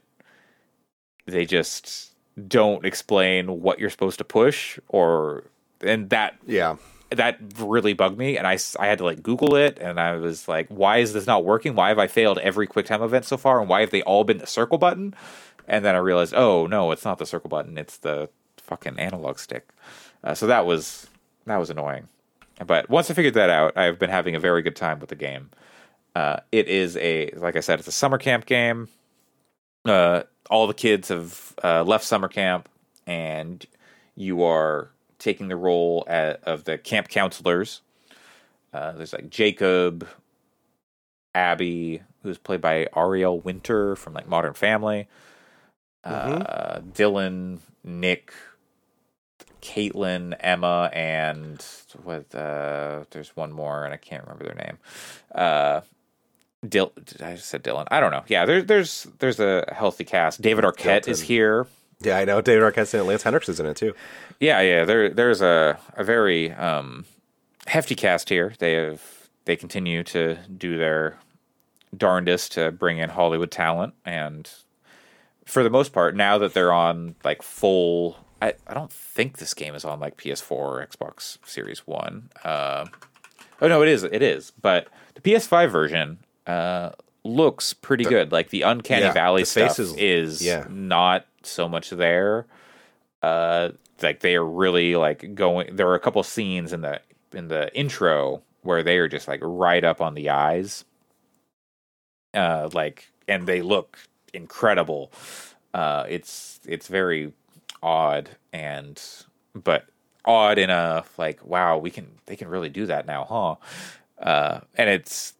they 1.25 1.45
just 1.45 2.06
don't 2.47 2.85
explain 2.85 3.61
what 3.61 3.79
you're 3.79 3.89
supposed 3.89 4.19
to 4.19 4.23
push 4.23 4.79
or 4.89 5.45
and 5.81 6.09
that 6.09 6.35
yeah. 6.45 6.75
that 7.09 7.39
really 7.57 7.93
bugged 7.93 8.17
me 8.17 8.37
and 8.37 8.45
I, 8.45 8.57
I 8.79 8.87
had 8.87 8.99
to 8.99 9.05
like 9.05 9.23
google 9.23 9.55
it 9.55 9.79
and 9.79 9.99
i 9.99 10.15
was 10.15 10.47
like 10.47 10.67
why 10.69 10.97
is 10.97 11.13
this 11.13 11.25
not 11.25 11.43
working? 11.43 11.75
Why 11.75 11.89
have 11.89 11.99
i 11.99 12.07
failed 12.07 12.37
every 12.39 12.67
quicktime 12.67 13.03
event 13.03 13.25
so 13.25 13.37
far 13.37 13.59
and 13.59 13.69
why 13.69 13.81
have 13.81 13.91
they 13.91 14.03
all 14.03 14.23
been 14.23 14.37
the 14.37 14.47
circle 14.47 14.77
button? 14.77 15.15
And 15.67 15.83
then 15.83 15.95
i 15.95 15.99
realized 15.99 16.33
oh 16.35 16.67
no 16.67 16.91
it's 16.91 17.05
not 17.05 17.17
the 17.17 17.25
circle 17.25 17.49
button 17.49 17.77
it's 17.77 17.97
the 17.97 18.29
fucking 18.57 18.99
analog 18.99 19.39
stick. 19.39 19.69
Uh, 20.23 20.33
so 20.33 20.47
that 20.47 20.65
was 20.65 21.07
that 21.45 21.57
was 21.57 21.69
annoying. 21.69 22.07
But 22.65 22.89
once 22.89 23.09
i 23.09 23.13
figured 23.13 23.33
that 23.33 23.49
out 23.49 23.75
i've 23.77 23.97
been 23.97 24.09
having 24.11 24.35
a 24.35 24.39
very 24.39 24.61
good 24.61 24.75
time 24.75 24.99
with 24.99 25.09
the 25.09 25.15
game. 25.15 25.49
Uh, 26.15 26.37
it 26.51 26.67
is 26.67 26.97
a 26.97 27.31
like 27.31 27.55
i 27.55 27.61
said 27.61 27.79
it's 27.79 27.87
a 27.87 27.91
summer 27.91 28.19
camp 28.19 28.45
game. 28.45 28.89
Uh, 29.85 30.23
all 30.49 30.67
the 30.67 30.73
kids 30.73 31.09
have 31.09 31.53
uh, 31.63 31.83
left 31.83 32.05
summer 32.05 32.27
camp 32.27 32.69
and 33.05 33.65
you 34.15 34.43
are 34.43 34.89
taking 35.19 35.47
the 35.47 35.55
role 35.55 36.03
at, 36.07 36.43
of 36.43 36.63
the 36.65 36.77
camp 36.77 37.07
counselors. 37.09 37.81
Uh, 38.73 38.91
there's 38.93 39.13
like 39.13 39.29
Jacob, 39.29 40.07
Abby, 41.33 42.01
who's 42.23 42.37
played 42.37 42.61
by 42.61 42.87
Ariel 42.95 43.39
Winter 43.39 43.95
from 43.95 44.13
like 44.13 44.27
Modern 44.27 44.53
Family, 44.53 45.07
mm-hmm. 46.05 46.41
uh, 46.45 46.79
Dylan, 46.93 47.59
Nick, 47.83 48.33
Kaitlyn, 49.61 50.35
Emma, 50.39 50.89
and 50.93 51.65
with 52.03 52.35
Uh, 52.35 53.03
there's 53.11 53.35
one 53.35 53.51
more, 53.51 53.85
and 53.85 53.93
I 53.93 53.97
can't 53.97 54.23
remember 54.23 54.45
their 54.45 54.55
name. 54.55 54.77
Uh, 55.33 55.81
Dil- 56.67 56.91
I 57.21 57.35
said 57.35 57.63
Dylan. 57.63 57.87
I 57.91 57.99
don't 57.99 58.11
know. 58.11 58.23
Yeah, 58.27 58.45
there's 58.45 58.65
there's 58.65 59.07
there's 59.19 59.39
a 59.39 59.71
healthy 59.75 60.03
cast. 60.03 60.41
David 60.41 60.63
Arquette 60.65 61.03
Dilton. 61.03 61.07
is 61.09 61.21
here. 61.21 61.67
Yeah, 62.01 62.17
I 62.17 62.25
know. 62.25 62.41
David 62.41 62.63
Arquette's 62.63 62.93
in 62.93 62.99
it. 62.99 63.03
Lance 63.03 63.23
Henriksen's 63.23 63.59
in 63.59 63.65
it 63.65 63.77
too. 63.77 63.93
Yeah, 64.39 64.61
yeah. 64.61 64.85
There, 64.85 65.09
there's 65.09 65.41
a 65.41 65.79
a 65.95 66.03
very 66.03 66.51
um, 66.53 67.05
hefty 67.67 67.95
cast 67.95 68.29
here. 68.29 68.53
They 68.59 68.73
have 68.73 69.01
they 69.45 69.55
continue 69.55 70.03
to 70.05 70.35
do 70.57 70.77
their 70.77 71.17
darndest 71.95 72.51
to 72.53 72.71
bring 72.71 72.97
in 72.97 73.09
Hollywood 73.09 73.51
talent, 73.51 73.93
and 74.05 74.49
for 75.45 75.63
the 75.63 75.69
most 75.69 75.93
part, 75.93 76.15
now 76.15 76.37
that 76.39 76.53
they're 76.53 76.73
on 76.73 77.15
like 77.23 77.41
full, 77.41 78.17
I, 78.41 78.53
I 78.67 78.73
don't 78.73 78.91
think 78.91 79.37
this 79.37 79.53
game 79.53 79.73
is 79.75 79.85
on 79.85 79.99
like 79.99 80.17
PS4 80.17 80.51
or 80.51 80.85
Xbox 80.85 81.37
Series 81.47 81.85
One. 81.87 82.29
Uh, 82.43 82.85
oh 83.61 83.67
no, 83.67 83.81
it 83.83 83.89
is. 83.89 84.03
It 84.03 84.21
is. 84.21 84.51
But 84.61 84.87
the 85.15 85.21
PS5 85.21 85.71
version 85.71 86.17
uh, 86.47 86.91
looks 87.23 87.73
pretty 87.73 88.05
the, 88.05 88.09
good. 88.09 88.31
Like 88.31 88.49
the 88.49 88.63
Uncanny 88.63 89.03
yeah, 89.03 89.13
Valley 89.13 89.43
the 89.43 89.47
stuff 89.47 89.79
is, 89.79 89.95
is 89.97 90.41
yeah. 90.41 90.65
not 90.69 91.25
so 91.43 91.67
much 91.67 91.89
there. 91.89 92.45
Uh, 93.21 93.71
like 94.01 94.21
they 94.21 94.35
are 94.35 94.45
really 94.45 94.95
like 94.95 95.35
going. 95.35 95.75
There 95.75 95.87
are 95.87 95.95
a 95.95 95.99
couple 95.99 96.23
scenes 96.23 96.73
in 96.73 96.81
the 96.81 97.01
in 97.33 97.47
the 97.47 97.75
intro 97.75 98.41
where 98.61 98.83
they 98.83 98.97
are 98.97 99.07
just 99.07 99.27
like 99.27 99.39
right 99.43 99.83
up 99.83 100.01
on 100.01 100.13
the 100.13 100.29
eyes. 100.29 100.85
Uh, 102.33 102.69
like 102.73 103.09
and 103.27 103.47
they 103.47 103.61
look 103.61 103.99
incredible. 104.33 105.11
Uh, 105.73 106.05
it's 106.07 106.59
it's 106.65 106.87
very 106.87 107.33
odd 107.83 108.29
and 108.53 109.01
but 109.53 109.85
odd 110.25 110.57
in 110.57 110.69
a 110.69 111.03
like 111.17 111.45
wow 111.45 111.77
we 111.77 111.91
can 111.91 112.07
they 112.25 112.35
can 112.35 112.47
really 112.47 112.69
do 112.69 112.85
that 112.87 113.05
now 113.05 113.23
huh 113.23 113.55
uh, 114.19 114.59
and 114.75 114.89
it's 114.89 115.33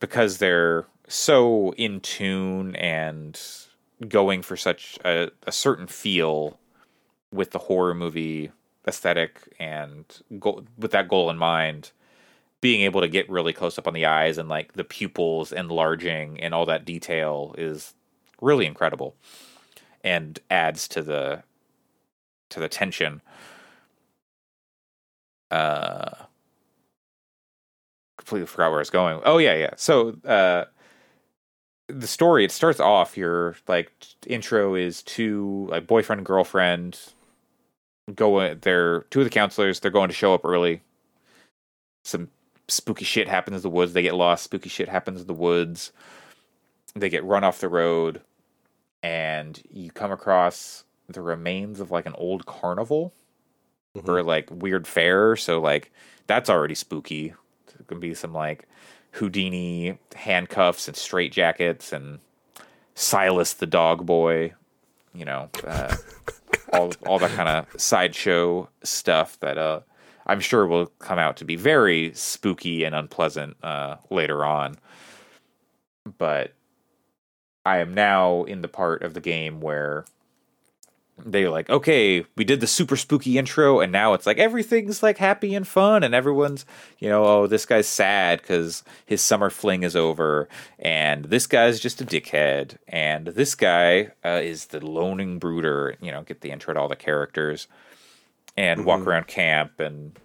because 0.00 0.38
they're 0.38 0.86
so 1.08 1.72
in 1.76 2.00
tune 2.00 2.76
and 2.76 3.40
going 4.08 4.42
for 4.42 4.56
such 4.56 4.98
a, 5.04 5.30
a 5.46 5.52
certain 5.52 5.86
feel 5.86 6.58
with 7.32 7.50
the 7.52 7.58
horror 7.58 7.94
movie 7.94 8.50
aesthetic 8.88 9.40
and 9.58 10.04
go- 10.38 10.64
with 10.78 10.90
that 10.92 11.08
goal 11.08 11.30
in 11.30 11.38
mind 11.38 11.92
being 12.60 12.82
able 12.82 13.00
to 13.00 13.08
get 13.08 13.28
really 13.30 13.52
close 13.52 13.78
up 13.78 13.86
on 13.88 13.94
the 13.94 14.06
eyes 14.06 14.38
and 14.38 14.48
like 14.48 14.74
the 14.74 14.84
pupils 14.84 15.52
enlarging 15.52 16.40
and 16.40 16.54
all 16.54 16.66
that 16.66 16.84
detail 16.84 17.54
is 17.58 17.94
really 18.40 18.66
incredible 18.66 19.14
and 20.04 20.40
adds 20.50 20.88
to 20.88 21.02
the 21.02 21.42
to 22.50 22.60
the 22.60 22.68
tension. 22.68 23.22
Uh 25.50 26.26
completely 28.30 28.46
forgot 28.46 28.70
where 28.70 28.78
I 28.78 28.82
was 28.82 28.90
going. 28.90 29.20
Oh 29.24 29.38
yeah, 29.38 29.54
yeah. 29.54 29.70
So 29.76 30.16
uh 30.24 30.64
the 31.88 32.06
story 32.06 32.44
it 32.44 32.52
starts 32.52 32.78
off 32.78 33.16
your 33.16 33.56
like 33.66 33.90
intro 34.28 34.76
is 34.76 35.02
two 35.02 35.66
like 35.70 35.88
boyfriend 35.88 36.20
and 36.20 36.26
girlfriend 36.26 37.00
go 38.14 38.54
they're 38.54 39.00
two 39.10 39.20
of 39.20 39.24
the 39.24 39.30
counselors 39.30 39.80
they're 39.80 39.90
going 39.90 40.08
to 40.08 40.14
show 40.14 40.32
up 40.32 40.44
early 40.44 40.82
some 42.04 42.28
spooky 42.68 43.04
shit 43.04 43.26
happens 43.26 43.56
in 43.56 43.62
the 43.62 43.68
woods 43.68 43.92
they 43.92 44.02
get 44.02 44.14
lost 44.14 44.44
spooky 44.44 44.68
shit 44.68 44.88
happens 44.88 45.20
in 45.20 45.26
the 45.26 45.34
woods 45.34 45.90
they 46.94 47.08
get 47.08 47.24
run 47.24 47.42
off 47.42 47.58
the 47.58 47.68
road 47.68 48.20
and 49.02 49.60
you 49.68 49.90
come 49.90 50.12
across 50.12 50.84
the 51.08 51.20
remains 51.20 51.80
of 51.80 51.90
like 51.90 52.06
an 52.06 52.14
old 52.14 52.46
carnival 52.46 53.12
Mhm. 53.96 54.08
or 54.08 54.22
like 54.22 54.48
weird 54.52 54.86
fair 54.86 55.34
so 55.34 55.60
like 55.60 55.90
that's 56.28 56.48
already 56.48 56.76
spooky 56.76 57.34
there 57.80 57.86
can 57.86 58.00
be 58.00 58.14
some 58.14 58.34
like 58.34 58.68
houdini 59.12 59.98
handcuffs 60.14 60.86
and 60.86 60.96
straight 60.96 61.32
jackets 61.32 61.92
and 61.92 62.18
silas 62.94 63.54
the 63.54 63.66
dog 63.66 64.04
boy 64.04 64.52
you 65.14 65.24
know 65.24 65.48
uh, 65.66 65.96
all 66.74 66.92
all 67.06 67.18
that 67.18 67.30
kind 67.30 67.48
of 67.48 67.80
sideshow 67.80 68.68
stuff 68.82 69.40
that 69.40 69.56
uh 69.58 69.80
i'm 70.26 70.40
sure 70.40 70.66
will 70.66 70.86
come 70.98 71.18
out 71.18 71.36
to 71.38 71.44
be 71.44 71.56
very 71.56 72.12
spooky 72.14 72.84
and 72.84 72.94
unpleasant 72.94 73.56
uh 73.64 73.96
later 74.10 74.44
on. 74.44 74.76
But 76.18 76.52
I 77.64 77.78
am 77.78 77.94
now 77.94 78.44
in 78.44 78.62
the 78.62 78.68
part 78.68 79.02
of 79.02 79.14
the 79.14 79.20
game 79.20 79.60
where 79.60 80.04
they're 81.24 81.50
like, 81.50 81.70
okay, 81.70 82.24
we 82.36 82.44
did 82.44 82.60
the 82.60 82.66
super 82.66 82.96
spooky 82.96 83.38
intro, 83.38 83.80
and 83.80 83.92
now 83.92 84.14
it's 84.14 84.26
like 84.26 84.38
everything's 84.38 85.02
like 85.02 85.18
happy 85.18 85.54
and 85.54 85.66
fun, 85.66 86.02
and 86.02 86.14
everyone's, 86.14 86.64
you 86.98 87.08
know, 87.08 87.24
oh, 87.24 87.46
this 87.46 87.66
guy's 87.66 87.88
sad 87.88 88.40
because 88.40 88.82
his 89.06 89.22
summer 89.22 89.50
fling 89.50 89.82
is 89.82 89.96
over, 89.96 90.48
and 90.78 91.26
this 91.26 91.46
guy's 91.46 91.80
just 91.80 92.00
a 92.00 92.04
dickhead, 92.04 92.76
and 92.88 93.28
this 93.28 93.54
guy 93.54 94.08
uh, 94.24 94.40
is 94.42 94.66
the 94.66 94.84
loning 94.84 95.38
brooder. 95.38 95.96
You 96.00 96.12
know, 96.12 96.22
get 96.22 96.40
the 96.40 96.50
intro 96.50 96.74
to 96.74 96.80
all 96.80 96.88
the 96.88 96.96
characters, 96.96 97.68
and 98.56 98.84
walk 98.84 99.00
around 99.00 99.26
camp, 99.26 99.80
and 99.80 100.18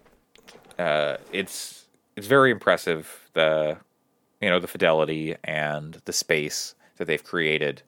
uh, 0.78 1.16
it's 1.32 1.86
it's 2.16 2.26
very 2.26 2.50
impressive 2.50 3.30
the 3.34 3.76
you 4.40 4.48
know 4.48 4.58
the 4.58 4.68
fidelity 4.68 5.36
and 5.44 6.00
the 6.04 6.12
space 6.12 6.74
that 6.96 7.06
they've 7.06 7.24
created. 7.24 7.82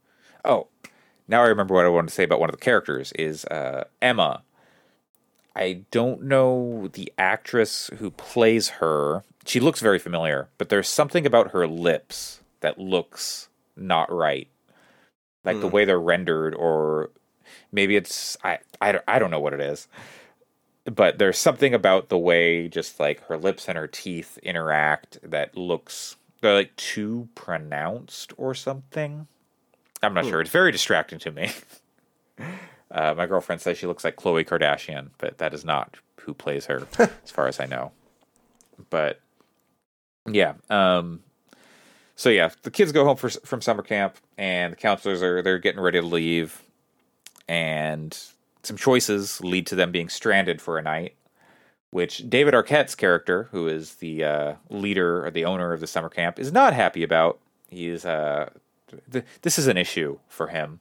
Oh, 0.45 0.69
now 1.29 1.43
I 1.43 1.47
remember 1.49 1.75
what 1.75 1.85
I 1.87 1.89
wanted 1.91 2.09
to 2.09 2.15
say 2.15 2.25
about 2.25 2.41
one 2.41 2.49
of 2.49 2.55
the 2.57 2.61
characters 2.65 3.13
is 3.13 3.45
uh, 3.47 3.85
Emma. 4.03 4.43
I 5.55 5.83
don't 5.91 6.23
know 6.25 6.89
the 6.93 7.13
actress 7.19 7.91
who 7.99 8.11
plays 8.13 8.69
her. 8.69 9.25
She 9.45 9.61
looks 9.61 9.81
very 9.81 9.99
familiar, 9.99 10.49
but 10.59 10.69
there's 10.69 10.89
something 10.89 11.27
about 11.27 11.51
her 11.51 11.67
lips 11.67 12.41
that 12.61 12.79
looks 12.79 13.49
not 13.77 14.11
right. 14.13 14.49
Like 15.45 15.61
the 15.61 15.69
way 15.69 15.85
they're 15.85 16.01
rendered, 16.01 16.55
or 16.55 17.11
maybe 17.73 17.97
it's 17.97 18.37
I, 18.45 18.59
I 18.81 18.93
don't- 18.93 19.05
I 19.09 19.19
don't 19.19 19.31
know 19.31 19.41
what 19.41 19.55
it 19.55 19.61
is. 19.61 19.89
But 20.85 21.19
there's 21.19 21.39
something 21.39 21.75
about 21.75 22.09
the 22.09 22.19
way 22.19 22.69
just 22.69 22.99
like 23.01 23.21
her 23.27 23.37
lips 23.37 23.69
and 23.69 23.77
her 23.77 23.87
teeth 23.87 24.39
interact 24.43 25.19
that 25.23 25.57
looks 25.57 26.17
they're 26.41 26.55
like 26.55 26.77
too 26.77 27.29
pronounced 27.35 28.33
or 28.37 28.55
something. 28.55 29.27
I'm 30.03 30.15
not 30.15 30.27
sure. 30.27 30.41
It's 30.41 30.51
very 30.51 30.73
distracting 30.73 31.19
to 31.21 31.31
me. 31.31 31.51
Uh, 32.91 33.15
my 33.15 33.27
girlfriend 33.27 33.61
says 33.61 33.77
she 33.77 33.87
looks 33.87 34.03
like 34.03 34.17
Khloe 34.17 34.47
Kardashian, 34.47 35.11
but 35.19 35.39
that 35.39 35.53
is 35.53 35.65
not 35.65 35.97
who 36.21 36.33
plays 36.33 36.67
her, 36.67 36.87
as 36.99 37.31
far 37.31 37.47
as 37.47 37.61
I 37.61 37.67
know. 37.67 37.93
But 38.91 39.21
yeah, 40.27 40.55
um, 40.71 41.21
so 42.17 42.31
yeah, 42.31 42.51
the 42.63 42.71
kids 42.71 42.93
go 42.93 43.05
home 43.05 43.17
for, 43.17 43.29
from 43.29 43.61
summer 43.61 43.83
camp, 43.83 44.17
and 44.37 44.73
the 44.73 44.77
counselors 44.77 45.23
are 45.23 45.43
they're 45.43 45.59
getting 45.59 45.81
ready 45.81 46.01
to 46.01 46.07
leave, 46.07 46.63
and 47.47 48.19
some 48.63 48.77
choices 48.77 49.41
lead 49.43 49.67
to 49.69 49.75
them 49.75 49.93
being 49.93 50.09
stranded 50.09 50.61
for 50.61 50.79
a 50.79 50.83
night. 50.83 51.15
Which 51.91 52.29
David 52.29 52.53
Arquette's 52.53 52.95
character, 52.95 53.49
who 53.51 53.67
is 53.67 53.95
the 53.95 54.23
uh, 54.23 54.55
leader 54.69 55.25
or 55.25 55.31
the 55.31 55.47
owner 55.47 55.73
of 55.73 55.81
the 55.81 55.87
summer 55.87 56.11
camp, 56.11 56.39
is 56.39 56.53
not 56.53 56.75
happy 56.75 57.03
about. 57.03 57.39
He's 57.71 58.05
uh, 58.05 58.51
th- 59.13 59.25
this 59.43 59.59
is 59.59 59.67
an 59.67 59.77
issue 59.77 60.19
for 60.29 60.49
him. 60.49 60.81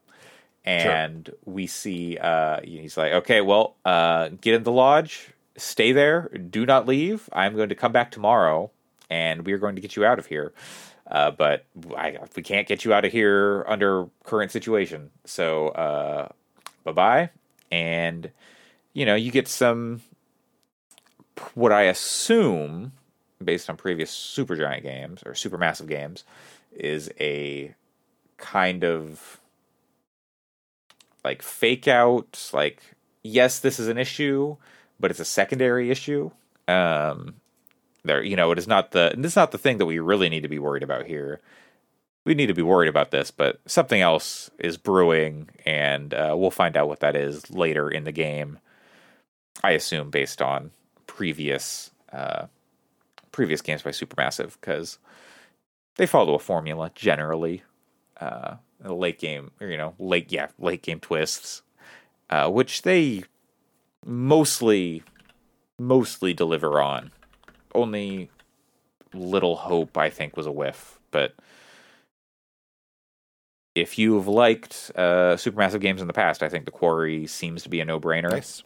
And 0.65 1.29
we 1.45 1.65
see 1.67 2.17
uh 2.17 2.59
he's 2.61 2.97
like 2.97 3.13
okay 3.13 3.39
well 3.39 3.75
uh 3.85 4.29
get 4.41 4.53
in 4.53 4.63
the 4.63 4.71
lodge 4.71 5.29
stay 5.55 5.91
there 5.93 6.29
do 6.29 6.65
not 6.65 6.85
leave. 6.85 7.29
I'm 7.31 7.55
going 7.55 7.69
to 7.69 7.75
come 7.75 7.91
back 7.91 8.11
tomorrow 8.11 8.71
and 9.09 9.45
we're 9.45 9.59
going 9.59 9.75
to 9.75 9.81
get 9.81 9.95
you 9.95 10.03
out 10.03 10.19
of 10.19 10.25
here. 10.25 10.53
Uh 11.09 11.31
but 11.31 11.65
I, 11.95 12.17
we 12.35 12.43
can't 12.43 12.67
get 12.67 12.83
you 12.83 12.93
out 12.93 13.05
of 13.05 13.13
here 13.13 13.63
under 13.67 14.07
current 14.25 14.51
situation. 14.51 15.11
So 15.23 15.69
uh 15.69 16.29
bye-bye. 16.83 17.29
And 17.71 18.31
you 18.97 19.05
know 19.05 19.15
you 19.15 19.31
get 19.31 19.47
some 19.47 20.01
what 21.53 21.71
i 21.71 21.83
assume 21.83 22.91
based 23.43 23.69
on 23.69 23.77
previous 23.77 24.09
super 24.09 24.55
giant 24.55 24.81
games 24.81 25.21
or 25.23 25.35
super 25.35 25.57
massive 25.57 25.87
games 25.87 26.23
is 26.71 27.11
a 27.19 27.75
kind 28.37 28.83
of 28.83 29.39
like 31.23 31.41
fake 31.41 31.87
out 31.87 32.49
like 32.53 32.81
yes 33.23 33.59
this 33.59 33.79
is 33.79 33.87
an 33.87 33.97
issue 33.97 34.55
but 34.99 35.11
it's 35.11 35.19
a 35.19 35.25
secondary 35.25 35.91
issue. 35.91 36.31
Um 36.67 37.35
there 38.03 38.23
you 38.23 38.35
know 38.35 38.51
it 38.51 38.57
is 38.57 38.67
not 38.67 38.91
the 38.91 39.13
this 39.17 39.33
is 39.33 39.35
not 39.35 39.51
the 39.51 39.57
thing 39.57 39.77
that 39.77 39.85
we 39.85 39.99
really 39.99 40.29
need 40.29 40.43
to 40.43 40.47
be 40.47 40.59
worried 40.59 40.83
about 40.83 41.05
here. 41.05 41.41
We 42.25 42.35
need 42.35 42.47
to 42.47 42.53
be 42.53 42.61
worried 42.61 42.89
about 42.89 43.11
this 43.11 43.31
but 43.31 43.59
something 43.65 44.01
else 44.01 44.49
is 44.59 44.77
brewing 44.77 45.49
and 45.65 46.13
uh, 46.13 46.35
we'll 46.37 46.51
find 46.51 46.75
out 46.75 46.87
what 46.87 46.99
that 46.99 47.15
is 47.15 47.49
later 47.49 47.89
in 47.89 48.03
the 48.03 48.11
game 48.11 48.59
i 49.63 49.71
assume 49.71 50.09
based 50.09 50.41
on 50.41 50.71
previous 51.07 51.91
uh 52.11 52.47
previous 53.31 53.61
games 53.61 53.81
by 53.81 53.91
supermassive 53.91 54.55
because 54.59 54.97
they 55.95 56.05
follow 56.05 56.35
a 56.35 56.39
formula 56.39 56.91
generally 56.95 57.63
uh 58.19 58.55
late 58.83 59.19
game 59.19 59.51
or 59.59 59.67
you 59.67 59.77
know 59.77 59.93
late 59.99 60.31
yeah 60.31 60.47
late 60.59 60.81
game 60.81 60.99
twists 60.99 61.61
uh 62.29 62.49
which 62.49 62.83
they 62.83 63.23
mostly 64.05 65.03
mostly 65.79 66.33
deliver 66.33 66.81
on 66.81 67.11
only 67.75 68.29
little 69.13 69.55
hope 69.55 69.97
i 69.97 70.09
think 70.09 70.37
was 70.37 70.45
a 70.45 70.51
whiff 70.51 70.99
but 71.11 71.35
if 73.75 73.97
you've 73.97 74.27
liked 74.27 74.91
uh 74.95 75.35
supermassive 75.35 75.81
games 75.81 76.01
in 76.01 76.07
the 76.07 76.13
past 76.13 76.41
i 76.41 76.49
think 76.49 76.65
the 76.65 76.71
quarry 76.71 77.27
seems 77.27 77.63
to 77.63 77.69
be 77.69 77.79
a 77.79 77.85
no-brainer 77.85 78.31
Nice. 78.31 78.63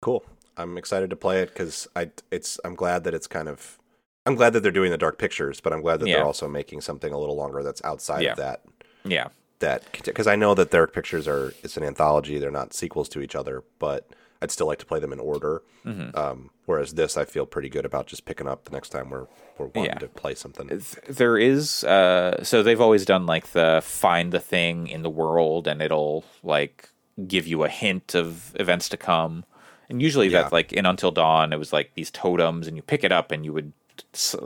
Cool. 0.00 0.22
I'm 0.58 0.76
excited 0.76 1.08
to 1.08 1.16
play 1.16 1.40
it 1.40 1.48
because 1.48 1.88
I 1.96 2.10
it's 2.30 2.60
I'm 2.62 2.74
glad 2.74 3.04
that 3.04 3.14
it's 3.14 3.26
kind 3.26 3.48
of 3.48 3.78
I'm 4.26 4.34
glad 4.36 4.52
that 4.54 4.60
they're 4.62 4.72
doing 4.72 4.90
the 4.90 4.98
dark 4.98 5.18
pictures, 5.18 5.60
but 5.60 5.72
I'm 5.72 5.82
glad 5.82 6.00
that 6.00 6.08
Yeah. 6.08 6.16
they're 6.16 6.24
also 6.24 6.48
making 6.48 6.80
something 6.80 7.12
a 7.12 7.18
little 7.18 7.36
longer 7.36 7.62
that's 7.62 7.84
outside 7.84 8.22
Yeah. 8.22 8.32
of 8.32 8.36
that. 8.38 8.62
yeah 9.04 9.28
That 9.60 9.82
because 10.04 10.26
I 10.26 10.34
know 10.36 10.54
that 10.54 10.70
dark 10.70 10.92
pictures 10.94 11.28
are 11.28 11.52
it's 11.62 11.76
an 11.76 11.84
anthology; 11.84 12.38
they're 12.38 12.50
not 12.50 12.72
sequels 12.74 13.08
to 13.10 13.20
each 13.20 13.34
other, 13.36 13.62
but 13.78 14.08
I'd 14.42 14.50
still 14.50 14.66
like 14.66 14.78
to 14.80 14.86
play 14.86 14.98
them 14.98 15.12
in 15.12 15.20
order. 15.20 15.62
Mm-hmm. 15.86 16.16
Um, 16.18 16.50
whereas 16.66 16.94
this, 16.94 17.16
I 17.16 17.24
feel 17.24 17.46
pretty 17.46 17.68
good 17.70 17.84
about 17.86 18.06
just 18.06 18.24
picking 18.26 18.48
up 18.48 18.64
the 18.64 18.72
next 18.72 18.88
time 18.90 19.10
we're 19.10 19.26
we're 19.58 19.66
wanting 19.66 19.92
Yeah. 19.92 19.98
to 19.98 20.08
play 20.08 20.34
something. 20.34 20.68
There 21.08 21.38
is 21.38 21.84
uh 21.84 22.42
so 22.42 22.62
they've 22.62 22.80
always 22.80 23.04
done 23.04 23.26
like 23.26 23.48
the 23.52 23.80
find 23.84 24.32
the 24.32 24.40
thing 24.40 24.88
in 24.88 25.02
the 25.02 25.10
world 25.10 25.68
and 25.68 25.80
it'll 25.80 26.24
like 26.42 26.88
give 27.28 27.46
you 27.46 27.62
a 27.62 27.68
hint 27.68 28.14
of 28.14 28.52
events 28.58 28.88
to 28.88 28.96
come 28.96 29.44
and 29.88 30.02
usually 30.02 30.26
Yeah. 30.28 30.42
that's 30.42 30.52
like 30.52 30.72
in 30.72 30.84
until 30.86 31.12
dawn 31.12 31.52
it 31.52 31.58
was 31.58 31.72
like 31.72 31.92
these 31.94 32.10
totems 32.10 32.66
and 32.66 32.76
you 32.76 32.82
pick 32.82 33.04
it 33.04 33.12
up 33.12 33.30
and 33.30 33.44
you 33.44 33.52
would 33.52 33.72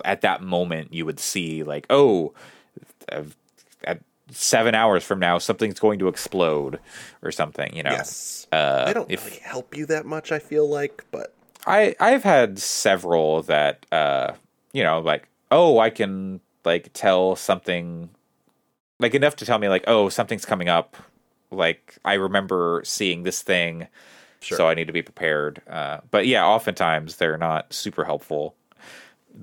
at 0.04 0.20
that 0.22 0.42
moment 0.42 0.92
you 0.92 1.04
would 1.06 1.20
see 1.20 1.62
like 1.62 1.86
oh 1.90 2.32
uh, 3.12 3.22
at 3.84 4.00
seven 4.30 4.74
hours 4.74 5.02
from 5.04 5.18
now 5.18 5.38
something's 5.38 5.78
going 5.80 5.98
to 5.98 6.08
explode 6.08 6.78
or 7.22 7.30
something 7.30 7.74
you 7.74 7.82
know 7.82 7.90
Yes, 7.92 8.46
uh, 8.52 8.84
they 8.86 8.92
don't 8.92 9.10
if- 9.10 9.24
really 9.24 9.38
help 9.38 9.76
you 9.76 9.86
that 9.86 10.04
much. 10.06 10.32
I 10.32 10.38
feel 10.38 10.68
like, 10.68 11.04
but 11.10 11.34
I 11.66 11.94
I've 12.00 12.24
had 12.24 12.58
several 12.58 13.42
that 13.44 13.84
uh 13.92 14.32
you 14.72 14.82
know 14.82 15.00
like 15.00 15.28
oh, 15.50 15.78
I 15.78 15.88
can 15.90 16.40
like 16.64 16.90
tell 16.92 17.34
something 17.36 18.10
like 19.00 19.14
enough 19.14 19.36
to 19.36 19.46
tell 19.46 19.58
me 19.58 19.68
like, 19.68 19.84
oh, 19.86 20.08
something's 20.10 20.44
coming 20.44 20.68
up. 20.68 20.96
Like 21.50 21.96
I 22.04 22.14
remember 22.14 22.82
seeing 22.84 23.22
this 23.22 23.40
thing, 23.42 23.86
Sure. 24.40 24.58
so 24.58 24.68
I 24.68 24.74
need 24.74 24.86
to 24.88 24.92
be 24.92 25.00
prepared. 25.02 25.62
Uh, 25.68 25.98
but 26.10 26.26
yeah, 26.26 26.44
oftentimes 26.46 27.16
they're 27.16 27.38
not 27.38 27.72
super 27.72 28.04
helpful. 28.04 28.54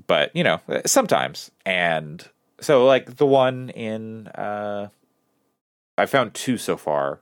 But 0.08 0.36
you 0.36 0.43
know, 0.43 0.60
sometimes. 0.86 1.52
And 1.66 2.28
so 2.60 2.86
like 2.86 3.18
the 3.18 3.26
one 3.26 3.70
in 3.70 4.28
uh, 4.28 4.89
I 5.98 6.06
found 6.06 6.34
two 6.34 6.58
so 6.58 6.78
far, 6.78 7.20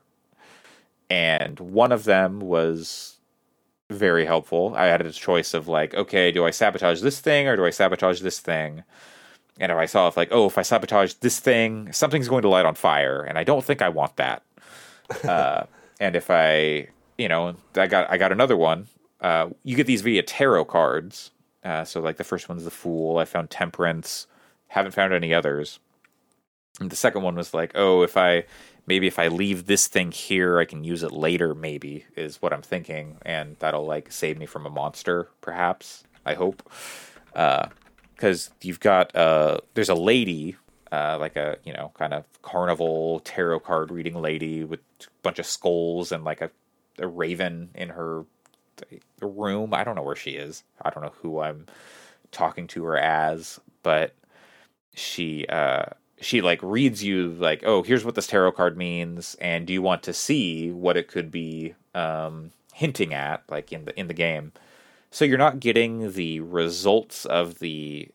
and 1.09 1.59
one 1.59 1.91
of 1.91 2.05
them 2.05 2.39
was 2.39 3.17
very 3.89 4.25
helpful. 4.25 4.73
I 4.75 4.85
had 4.85 5.01
a 5.05 5.11
choice 5.11 5.53
of 5.53 5.67
like, 5.67 5.93
okay, 5.93 6.31
do 6.31 6.45
I 6.45 6.51
sabotage 6.51 7.01
this 7.01 7.19
thing 7.19 7.47
or 7.47 7.55
do 7.55 7.65
I 7.65 7.69
sabotage 7.69 8.21
this 8.21 8.39
thing? 8.39 8.83
And 9.59 9.71
if 9.71 9.77
I 9.77 9.85
saw 9.85 10.07
if 10.07 10.17
like, 10.17 10.29
oh, 10.31 10.47
if 10.47 10.57
I 10.57 10.63
sabotage 10.63 11.13
this 11.15 11.39
thing, 11.39 11.91
something's 11.93 12.27
going 12.27 12.41
to 12.41 12.49
light 12.49 12.65
on 12.65 12.73
fire, 12.75 13.21
and 13.21 13.37
I 13.37 13.43
don't 13.43 13.63
think 13.63 13.81
I 13.81 13.89
want 13.89 14.15
that. 14.15 14.41
uh, 15.23 15.65
and 15.99 16.15
if 16.15 16.31
I, 16.31 16.87
you 17.17 17.27
know, 17.27 17.55
I 17.75 17.87
got 17.87 18.09
I 18.09 18.17
got 18.17 18.31
another 18.31 18.57
one. 18.57 18.87
Uh, 19.21 19.49
you 19.63 19.75
get 19.75 19.87
these 19.87 20.01
via 20.01 20.23
tarot 20.23 20.65
cards. 20.65 21.31
Uh, 21.63 21.83
so 21.83 22.01
like 22.01 22.17
the 22.17 22.23
first 22.23 22.49
one's 22.49 22.65
the 22.65 22.71
Fool. 22.71 23.17
I 23.17 23.25
found 23.25 23.49
Temperance. 23.49 24.27
Haven't 24.67 24.93
found 24.93 25.13
any 25.13 25.33
others. 25.33 25.79
And 26.79 26.89
the 26.89 26.95
second 26.95 27.21
one 27.21 27.35
was 27.35 27.53
like, 27.53 27.71
oh, 27.75 28.01
if 28.01 28.17
I 28.17 28.45
maybe 28.85 29.07
if 29.07 29.19
I 29.19 29.27
leave 29.27 29.65
this 29.65 29.87
thing 29.87 30.11
here, 30.11 30.59
I 30.59 30.65
can 30.65 30.83
use 30.83 31.03
it 31.03 31.11
later. 31.11 31.53
Maybe 31.53 32.05
is 32.15 32.41
what 32.41 32.53
I'm 32.53 32.61
thinking, 32.61 33.17
and 33.23 33.55
that'll 33.59 33.85
like 33.85 34.11
save 34.11 34.37
me 34.37 34.45
from 34.45 34.65
a 34.65 34.69
monster. 34.69 35.29
Perhaps 35.41 36.03
I 36.25 36.33
hope, 36.33 36.67
because 37.33 38.49
you've 38.61 38.79
got 38.79 39.15
uh, 39.15 39.59
there's 39.75 39.89
a 39.89 39.95
lady, 39.95 40.55
uh, 40.91 41.17
like 41.19 41.35
a 41.35 41.57
you 41.63 41.73
know 41.73 41.91
kind 41.93 42.13
of 42.13 42.25
carnival 42.41 43.19
tarot 43.19 43.59
card 43.59 43.91
reading 43.91 44.15
lady 44.15 44.63
with 44.63 44.79
a 45.01 45.05
bunch 45.21 45.39
of 45.39 45.45
skulls 45.45 46.11
and 46.11 46.23
like 46.23 46.41
a, 46.41 46.49
a 46.97 47.07
raven 47.07 47.69
in 47.75 47.89
her 47.89 48.25
room. 49.21 49.73
I 49.73 49.83
don't 49.83 49.95
know 49.95 50.03
where 50.03 50.15
she 50.15 50.31
is. 50.31 50.63
I 50.81 50.89
don't 50.89 51.03
know 51.03 51.13
who 51.21 51.39
I'm 51.39 51.65
talking 52.31 52.67
to 52.67 52.83
her 52.85 52.97
as, 52.97 53.59
but 53.83 54.13
she 54.95 55.45
uh 55.47 55.85
she 56.21 56.41
like 56.41 56.59
reads 56.63 57.03
you 57.03 57.29
like, 57.33 57.63
"Oh, 57.65 57.83
here's 57.83 58.05
what 58.05 58.15
this 58.15 58.27
tarot 58.27 58.53
card 58.53 58.77
means 58.77 59.35
and 59.41 59.67
do 59.67 59.73
you 59.73 59.81
want 59.81 60.03
to 60.03 60.13
see 60.13 60.71
what 60.71 60.97
it 60.97 61.07
could 61.07 61.31
be 61.31 61.75
um 61.95 62.51
hinting 62.73 63.13
at 63.13 63.43
like 63.49 63.71
in 63.71 63.85
the 63.85 63.99
in 63.99 64.07
the 64.07 64.13
game?" 64.13 64.51
So 65.11 65.25
you're 65.25 65.37
not 65.37 65.59
getting 65.59 66.13
the 66.13 66.39
results 66.39 67.25
of 67.25 67.59
the 67.59 68.09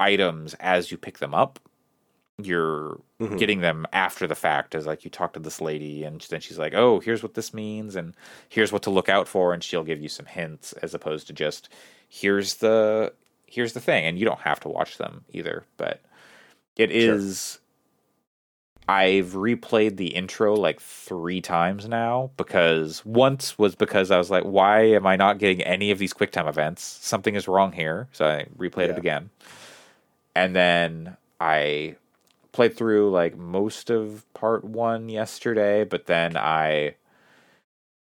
items 0.00 0.54
as 0.54 0.90
you 0.90 0.98
pick 0.98 1.18
them 1.18 1.34
up. 1.34 1.60
You're 2.38 2.98
mm-hmm. 3.20 3.36
getting 3.36 3.60
them 3.60 3.86
after 3.92 4.26
the 4.26 4.34
fact 4.34 4.74
as 4.74 4.86
like 4.86 5.04
you 5.04 5.10
talk 5.10 5.34
to 5.34 5.40
this 5.40 5.60
lady 5.60 6.02
and 6.04 6.20
then 6.22 6.40
she's 6.40 6.58
like, 6.58 6.74
"Oh, 6.74 7.00
here's 7.00 7.22
what 7.22 7.34
this 7.34 7.52
means 7.52 7.94
and 7.94 8.14
here's 8.48 8.72
what 8.72 8.82
to 8.84 8.90
look 8.90 9.08
out 9.08 9.28
for," 9.28 9.52
and 9.52 9.62
she'll 9.62 9.84
give 9.84 10.00
you 10.00 10.08
some 10.08 10.26
hints 10.26 10.72
as 10.74 10.94
opposed 10.94 11.26
to 11.26 11.32
just 11.32 11.68
here's 12.08 12.56
the 12.56 13.12
here's 13.46 13.74
the 13.74 13.80
thing 13.80 14.04
and 14.04 14.18
you 14.18 14.24
don't 14.24 14.40
have 14.40 14.60
to 14.60 14.68
watch 14.68 14.98
them 14.98 15.24
either, 15.30 15.64
but 15.76 16.02
it 16.76 16.90
is 16.90 17.60
I've 18.88 19.34
replayed 19.34 19.96
the 19.96 20.08
intro 20.08 20.56
like 20.56 20.80
3 20.80 21.40
times 21.40 21.86
now 21.86 22.30
because 22.36 23.04
once 23.04 23.56
was 23.58 23.74
because 23.74 24.10
I 24.10 24.18
was 24.18 24.30
like, 24.30 24.42
"Why 24.44 24.82
am 24.84 25.06
I 25.06 25.16
not 25.16 25.38
getting 25.38 25.62
any 25.62 25.90
of 25.90 25.98
these 25.98 26.12
QuickTime 26.12 26.48
events? 26.48 26.82
Something 26.82 27.34
is 27.36 27.46
wrong 27.46 27.72
here." 27.72 28.08
So 28.12 28.26
I 28.26 28.46
replayed 28.56 28.88
it 28.88 28.98
again. 28.98 29.30
And 30.34 30.56
then 30.56 31.16
I 31.40 31.96
played 32.52 32.76
through 32.76 33.10
like 33.10 33.36
most 33.36 33.90
of 33.90 34.24
part 34.34 34.64
one 34.64 35.08
yesterday, 35.08 35.84
but 35.84 36.06
then 36.06 36.36
I 36.36 36.94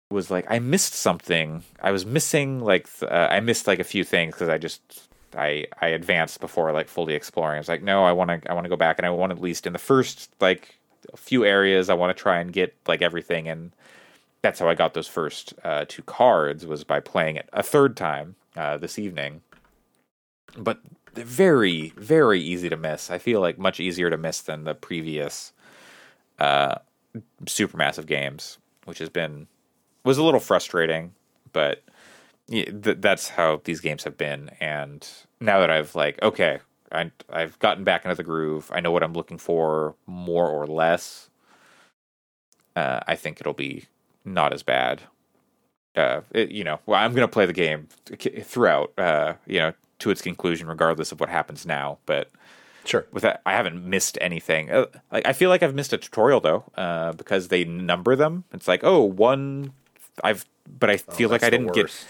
was 0.09 0.29
like, 0.29 0.45
I 0.49 0.59
missed 0.59 0.93
something. 0.93 1.63
I 1.81 1.91
was 1.91 2.05
missing 2.05 2.59
like 2.59 2.91
th- 2.99 3.11
uh, 3.11 3.27
I 3.31 3.39
missed 3.39 3.67
like 3.67 3.79
a 3.79 3.83
few 3.83 4.03
things 4.03 4.33
because 4.33 4.49
I 4.49 4.57
just 4.57 5.07
I 5.35 5.65
I 5.81 5.87
advanced 5.87 6.39
before 6.39 6.71
like 6.71 6.87
fully 6.87 7.13
exploring. 7.13 7.55
I 7.55 7.59
was 7.59 7.69
like, 7.69 7.83
no, 7.83 8.03
I 8.03 8.11
want 8.11 8.29
to 8.43 8.51
I 8.51 8.53
want 8.53 8.65
to 8.65 8.69
go 8.69 8.75
back 8.75 8.99
and 8.99 9.05
I 9.05 9.09
want 9.09 9.31
at 9.31 9.41
least 9.41 9.67
in 9.67 9.73
the 9.73 9.79
first 9.79 10.29
like 10.39 10.75
few 11.15 11.43
areas 11.45 11.89
I 11.89 11.95
want 11.95 12.15
to 12.15 12.21
try 12.21 12.39
and 12.39 12.53
get 12.53 12.75
like 12.87 13.01
everything 13.01 13.49
and 13.49 13.73
that's 14.41 14.59
how 14.59 14.69
I 14.69 14.75
got 14.75 14.93
those 14.93 15.07
first 15.07 15.53
uh, 15.63 15.85
two 15.87 16.03
cards 16.03 16.65
was 16.65 16.83
by 16.83 16.99
playing 16.99 17.37
it 17.37 17.49
a 17.53 17.63
third 17.63 17.97
time 17.97 18.35
uh, 18.55 18.77
this 18.77 18.99
evening. 18.99 19.41
But 20.57 20.79
they're 21.13 21.25
very, 21.25 21.93
very 21.95 22.41
easy 22.41 22.69
to 22.69 22.77
miss. 22.77 23.11
I 23.11 23.17
feel 23.17 23.41
like 23.41 23.57
much 23.57 23.79
easier 23.79 24.09
to 24.09 24.17
miss 24.17 24.41
than 24.41 24.63
the 24.63 24.73
previous 24.73 25.53
uh, 26.39 26.75
supermassive 27.45 28.05
games, 28.05 28.57
which 28.85 28.99
has 28.99 29.09
been 29.09 29.47
was 30.03 30.17
a 30.17 30.23
little 30.23 30.39
frustrating, 30.39 31.13
but 31.53 31.83
yeah, 32.47 32.65
th- 32.65 32.97
that's 32.99 33.29
how 33.29 33.61
these 33.63 33.79
games 33.79 34.03
have 34.03 34.17
been. 34.17 34.49
And 34.59 35.07
now 35.39 35.59
that 35.59 35.69
I've 35.69 35.95
like, 35.95 36.21
okay, 36.21 36.59
I, 36.91 37.11
I've 37.29 37.57
gotten 37.59 37.83
back 37.83 38.05
into 38.05 38.15
the 38.15 38.23
groove. 38.23 38.69
I 38.73 38.81
know 38.81 38.91
what 38.91 39.03
I'm 39.03 39.13
looking 39.13 39.37
for, 39.37 39.95
more 40.05 40.49
or 40.49 40.67
less. 40.67 41.29
Uh, 42.75 42.99
I 43.07 43.15
think 43.15 43.39
it'll 43.39 43.53
be 43.53 43.85
not 44.25 44.53
as 44.53 44.63
bad. 44.63 45.01
Uh, 45.95 46.21
it, 46.31 46.49
you 46.49 46.63
know, 46.63 46.79
well, 46.85 46.99
I'm 46.99 47.13
gonna 47.13 47.27
play 47.27 47.45
the 47.45 47.53
game 47.53 47.87
throughout. 48.43 48.93
Uh, 48.97 49.35
you 49.45 49.59
know, 49.59 49.73
to 50.03 50.09
its 50.11 50.21
conclusion, 50.21 50.67
regardless 50.67 51.11
of 51.11 51.19
what 51.19 51.29
happens 51.29 51.65
now. 51.65 51.97
But 52.05 52.29
Sure. 52.85 53.05
with 53.11 53.23
that, 53.23 53.41
I 53.45 53.53
haven't 53.53 53.83
missed 53.83 54.17
anything. 54.21 54.69
Uh, 54.71 54.85
like 55.11 55.25
I 55.27 55.33
feel 55.33 55.49
like 55.49 55.63
I've 55.63 55.73
missed 55.75 55.93
a 55.93 55.97
tutorial 55.97 56.39
though, 56.39 56.63
uh, 56.75 57.13
because 57.13 57.47
they 57.47 57.63
number 57.65 58.15
them. 58.15 58.43
It's 58.53 58.67
like, 58.67 58.83
oh, 58.83 59.03
one. 59.03 59.73
I've, 60.23 60.45
but 60.79 60.89
I 60.89 60.97
feel 60.97 61.29
like 61.29 61.41
Oh, 61.41 61.41
that's 61.41 61.43
I 61.45 61.49
didn't 61.49 61.73
get. 61.73 62.05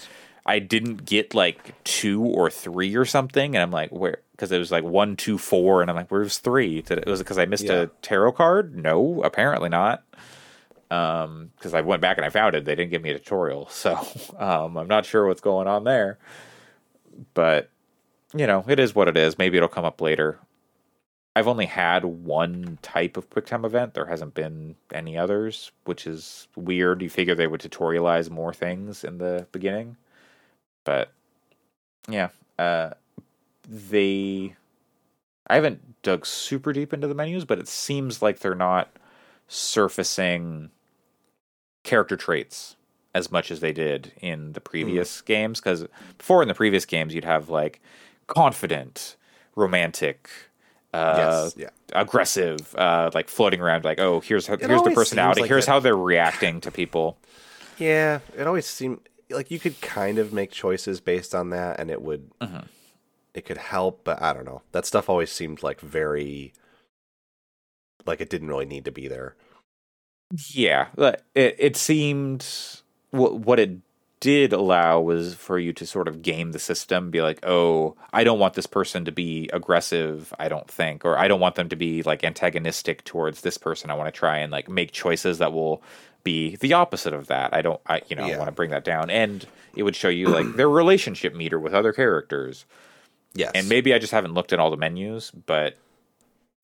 I 0.46 0.58
didn't 0.58 1.06
get 1.06 1.34
like 1.34 1.82
two 1.84 2.22
or 2.22 2.50
three 2.50 2.94
or 2.96 3.06
something, 3.06 3.54
and 3.56 3.62
I'm 3.62 3.70
like, 3.70 3.90
where? 3.90 4.18
Because 4.32 4.52
it 4.52 4.58
was 4.58 4.70
like 4.70 4.84
one, 4.84 5.16
two, 5.16 5.38
four, 5.38 5.80
and 5.80 5.88
I'm 5.90 5.96
like, 5.96 6.10
where's 6.10 6.36
three? 6.38 6.82
Did 6.82 6.98
it 6.98 7.06
was 7.06 7.20
it 7.20 7.24
because 7.24 7.38
I 7.38 7.46
missed 7.46 7.64
Yeah. 7.64 7.82
a 7.82 7.86
tarot 8.02 8.32
card? 8.32 8.76
No, 8.76 9.22
apparently 9.22 9.70
not. 9.70 10.02
Um, 10.90 11.50
because 11.56 11.72
I 11.72 11.80
went 11.80 12.02
back 12.02 12.18
and 12.18 12.26
I 12.26 12.28
found 12.28 12.54
it. 12.54 12.64
They 12.66 12.74
didn't 12.74 12.90
give 12.90 13.00
me 13.02 13.10
a 13.10 13.18
tutorial, 13.18 13.68
so 13.70 13.96
um, 14.38 14.76
I'm 14.76 14.86
not 14.88 15.06
sure 15.06 15.26
what's 15.26 15.40
going 15.40 15.66
on 15.66 15.84
there. 15.84 16.18
But 17.32 17.70
you 18.34 18.46
know, 18.46 18.64
it 18.68 18.78
is 18.80 18.94
what 18.94 19.08
it 19.08 19.16
is. 19.16 19.38
Maybe 19.38 19.56
it'll 19.56 19.68
come 19.68 19.84
up 19.84 20.00
later. 20.00 20.38
I've 21.36 21.48
only 21.48 21.66
had 21.66 22.04
one 22.04 22.78
type 22.82 23.16
of 23.16 23.28
QuickTime 23.30 23.64
event. 23.64 23.94
There 23.94 24.06
hasn't 24.06 24.34
been 24.34 24.76
any 24.92 25.18
others, 25.18 25.72
which 25.84 26.06
is 26.06 26.46
weird. 26.56 27.02
You 27.02 27.10
figure 27.10 27.34
they 27.34 27.48
would 27.48 27.60
tutorialize 27.60 28.30
more 28.30 28.54
things 28.54 29.02
in 29.02 29.18
the 29.18 29.46
beginning. 29.50 29.96
But 30.84 31.12
yeah, 32.08 32.28
uh 32.58 32.90
they 33.68 34.54
I 35.46 35.56
haven't 35.56 36.02
dug 36.02 36.24
super 36.26 36.72
deep 36.72 36.92
into 36.92 37.08
the 37.08 37.14
menus, 37.14 37.44
but 37.44 37.58
it 37.58 37.68
seems 37.68 38.22
like 38.22 38.38
they're 38.38 38.54
not 38.54 38.90
surfacing 39.48 40.70
character 41.82 42.16
traits 42.16 42.76
as 43.14 43.30
much 43.30 43.50
as 43.50 43.60
they 43.60 43.72
did 43.72 44.12
in 44.20 44.52
the 44.52 44.60
previous 44.60 45.20
games 45.20 45.60
because 45.60 45.86
before 46.18 46.42
in 46.42 46.48
the 46.48 46.54
previous 46.54 46.84
games 46.84 47.14
you'd 47.14 47.24
have 47.24 47.48
like 47.48 47.80
confident 48.26 49.16
romantic 49.56 50.28
uh 50.92 51.14
yes. 51.46 51.54
Yeah. 51.56 51.70
aggressive 51.92 52.74
uh 52.76 53.10
like 53.14 53.28
floating 53.28 53.60
around 53.60 53.84
like 53.84 53.98
oh 53.98 54.20
here's 54.20 54.46
how, 54.46 54.56
here's 54.56 54.82
the 54.82 54.90
personality 54.92 55.40
like 55.42 55.48
here's 55.48 55.66
that- 55.66 55.72
how 55.72 55.80
they're 55.80 55.96
reacting 55.96 56.60
to 56.60 56.70
people 56.70 57.18
Yeah. 57.78 58.20
It 58.36 58.46
always 58.46 58.66
seemed 58.66 59.00
like 59.30 59.50
you 59.50 59.58
could 59.58 59.80
kind 59.80 60.18
of 60.18 60.32
make 60.32 60.50
choices 60.52 61.00
based 61.00 61.34
on 61.34 61.50
that, 61.50 61.80
and 61.80 61.90
it 61.90 62.02
would. 62.02 62.30
Mm-hmm. 62.40 62.66
It 63.32 63.44
could 63.46 63.56
help, 63.56 64.02
but 64.04 64.22
I 64.22 64.32
don't 64.32 64.44
know. 64.44 64.62
That 64.70 64.86
stuff 64.86 65.08
always 65.08 65.32
seemed 65.32 65.62
like 65.62 65.80
very. 65.80 66.52
Like 68.06 68.20
it 68.20 68.28
didn't 68.30 68.48
really 68.48 68.66
need 68.66 68.84
to 68.84 68.92
be 68.92 69.08
there. 69.08 69.34
Yeah, 70.50 70.88
it 71.34 71.56
it 71.58 71.76
seemed 71.76 72.46
what 73.10 73.34
what 73.40 73.58
it 73.58 73.70
did 74.24 74.54
allow 74.54 75.02
was 75.02 75.34
for 75.34 75.58
you 75.58 75.74
to 75.74 75.84
sort 75.86 76.08
of 76.08 76.22
game 76.22 76.52
the 76.52 76.58
system, 76.58 77.10
be 77.10 77.20
like, 77.20 77.44
oh, 77.44 77.94
I 78.10 78.24
don't 78.24 78.38
want 78.38 78.54
this 78.54 78.66
person 78.66 79.04
to 79.04 79.12
be 79.12 79.50
aggressive. 79.52 80.32
I 80.38 80.48
don't 80.48 80.66
think, 80.66 81.04
or 81.04 81.18
I 81.18 81.28
don't 81.28 81.40
want 81.40 81.56
them 81.56 81.68
to 81.68 81.76
be 81.76 82.02
like 82.02 82.24
antagonistic 82.24 83.04
towards 83.04 83.42
this 83.42 83.58
person. 83.58 83.90
I 83.90 83.94
want 83.94 84.08
to 84.08 84.18
try 84.18 84.38
and 84.38 84.50
like 84.50 84.66
make 84.66 84.92
choices 84.92 85.36
that 85.40 85.52
will 85.52 85.82
be 86.22 86.56
the 86.56 86.72
opposite 86.72 87.12
of 87.12 87.26
that. 87.26 87.52
I 87.52 87.60
don't, 87.60 87.82
I 87.86 88.00
you 88.08 88.16
know, 88.16 88.24
I 88.24 88.30
Yeah. 88.30 88.38
want 88.38 88.48
to 88.48 88.52
bring 88.52 88.70
that 88.70 88.82
down, 88.82 89.10
and 89.10 89.46
it 89.76 89.82
would 89.82 89.94
show 89.94 90.08
you 90.08 90.28
like 90.28 90.56
their 90.56 90.70
relationship 90.70 91.34
meter 91.34 91.60
with 91.60 91.74
other 91.74 91.92
characters. 91.92 92.64
Yes. 93.34 93.52
And 93.54 93.68
maybe 93.68 93.92
I 93.92 93.98
just 93.98 94.12
haven't 94.12 94.32
looked 94.32 94.54
at 94.54 94.58
all 94.58 94.70
the 94.70 94.78
menus, 94.78 95.30
but 95.32 95.76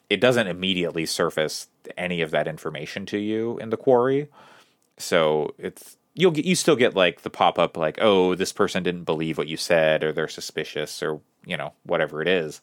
it 0.08 0.18
doesn't 0.22 0.46
immediately 0.46 1.04
surface 1.04 1.68
any 1.98 2.22
of 2.22 2.30
that 2.30 2.48
information 2.48 3.04
to 3.06 3.18
you 3.18 3.58
in 3.58 3.68
the 3.68 3.76
quarry. 3.76 4.28
So 4.96 5.54
it's 5.58 5.98
you'll 6.14 6.30
get 6.32 6.44
you 6.44 6.54
still 6.54 6.76
get 6.76 6.94
like 6.94 7.22
the 7.22 7.30
pop 7.30 7.58
up 7.58 7.76
like, 7.76 7.98
oh, 8.00 8.34
this 8.34 8.52
person 8.52 8.82
didn't 8.82 9.04
believe 9.04 9.38
what 9.38 9.48
you 9.48 9.56
said 9.56 10.02
or 10.04 10.12
they're 10.12 10.28
suspicious 10.28 11.02
or, 11.02 11.20
you 11.46 11.56
know, 11.56 11.72
whatever 11.84 12.20
it 12.22 12.28
is. 12.28 12.60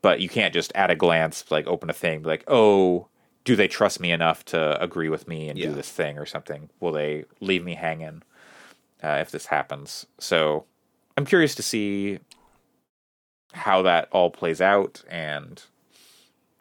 but 0.00 0.20
you 0.20 0.28
can't 0.28 0.54
just 0.54 0.70
at 0.76 0.90
a 0.92 0.94
glance 0.94 1.44
like 1.50 1.66
open 1.66 1.90
a 1.90 1.92
thing, 1.92 2.22
like, 2.22 2.44
oh, 2.46 3.08
do 3.44 3.56
they 3.56 3.66
trust 3.66 3.98
me 3.98 4.12
enough 4.12 4.44
to 4.44 4.80
agree 4.80 5.08
with 5.08 5.26
me 5.26 5.48
and 5.48 5.58
Yeah. 5.58 5.70
do 5.70 5.74
this 5.74 5.90
thing 5.90 6.18
or 6.18 6.24
something? 6.26 6.70
Will 6.78 6.92
they 6.92 7.24
leave 7.40 7.64
me 7.64 7.74
hanging 7.74 8.22
uh, 9.02 9.18
if 9.20 9.32
this 9.32 9.46
happens? 9.46 10.06
So 10.18 10.64
I'm 11.16 11.26
curious 11.26 11.56
to 11.56 11.62
see 11.62 12.20
how 13.52 13.82
that 13.82 14.08
all 14.12 14.30
plays 14.30 14.60
out 14.60 15.02
and 15.10 15.62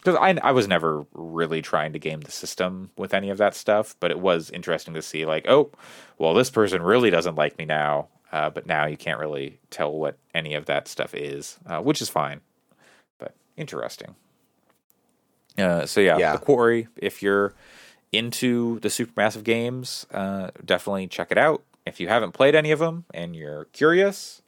because 0.03 0.15
I, 0.19 0.35
I 0.41 0.51
was 0.51 0.67
never 0.67 1.05
really 1.13 1.61
trying 1.61 1.93
to 1.93 1.99
game 1.99 2.21
the 2.21 2.31
system 2.31 2.89
with 2.97 3.13
any 3.13 3.29
of 3.29 3.37
that 3.37 3.53
stuff, 3.55 3.95
but 3.99 4.09
it 4.11 4.19
was 4.19 4.49
interesting 4.49 4.93
to 4.95 5.01
see 5.01 5.25
like, 5.25 5.47
oh, 5.47 5.71
well, 6.17 6.33
this 6.33 6.49
person 6.49 6.81
really 6.81 7.09
doesn't 7.11 7.35
like 7.35 7.57
me 7.57 7.65
now, 7.65 8.07
uh, 8.31 8.49
but 8.49 8.65
now 8.65 8.85
you 8.85 8.97
can't 8.97 9.19
really 9.19 9.59
tell 9.69 9.91
what 9.91 10.17
any 10.33 10.55
of 10.55 10.65
that 10.65 10.87
stuff 10.87 11.13
is, 11.13 11.59
uh, 11.67 11.79
which 11.81 12.01
is 12.01 12.09
fine, 12.09 12.41
but 13.19 13.35
interesting. 13.57 14.15
Uh, 15.57 15.85
so 15.85 16.01
yeah, 16.01 16.17
Yeah. 16.17 16.33
the 16.33 16.39
quarry. 16.39 16.87
If 16.97 17.21
you're 17.21 17.53
into 18.11 18.79
the 18.79 18.87
supermassive 18.89 19.43
games, 19.43 20.05
uh, 20.11 20.51
definitely 20.63 21.07
check 21.07 21.31
it 21.31 21.37
out. 21.37 21.63
If 21.85 21.99
you 21.99 22.07
haven't 22.07 22.31
played 22.33 22.55
any 22.55 22.71
of 22.71 22.79
them 22.79 23.05
and 23.13 23.35
you're 23.35 23.65
curious, 23.65 24.40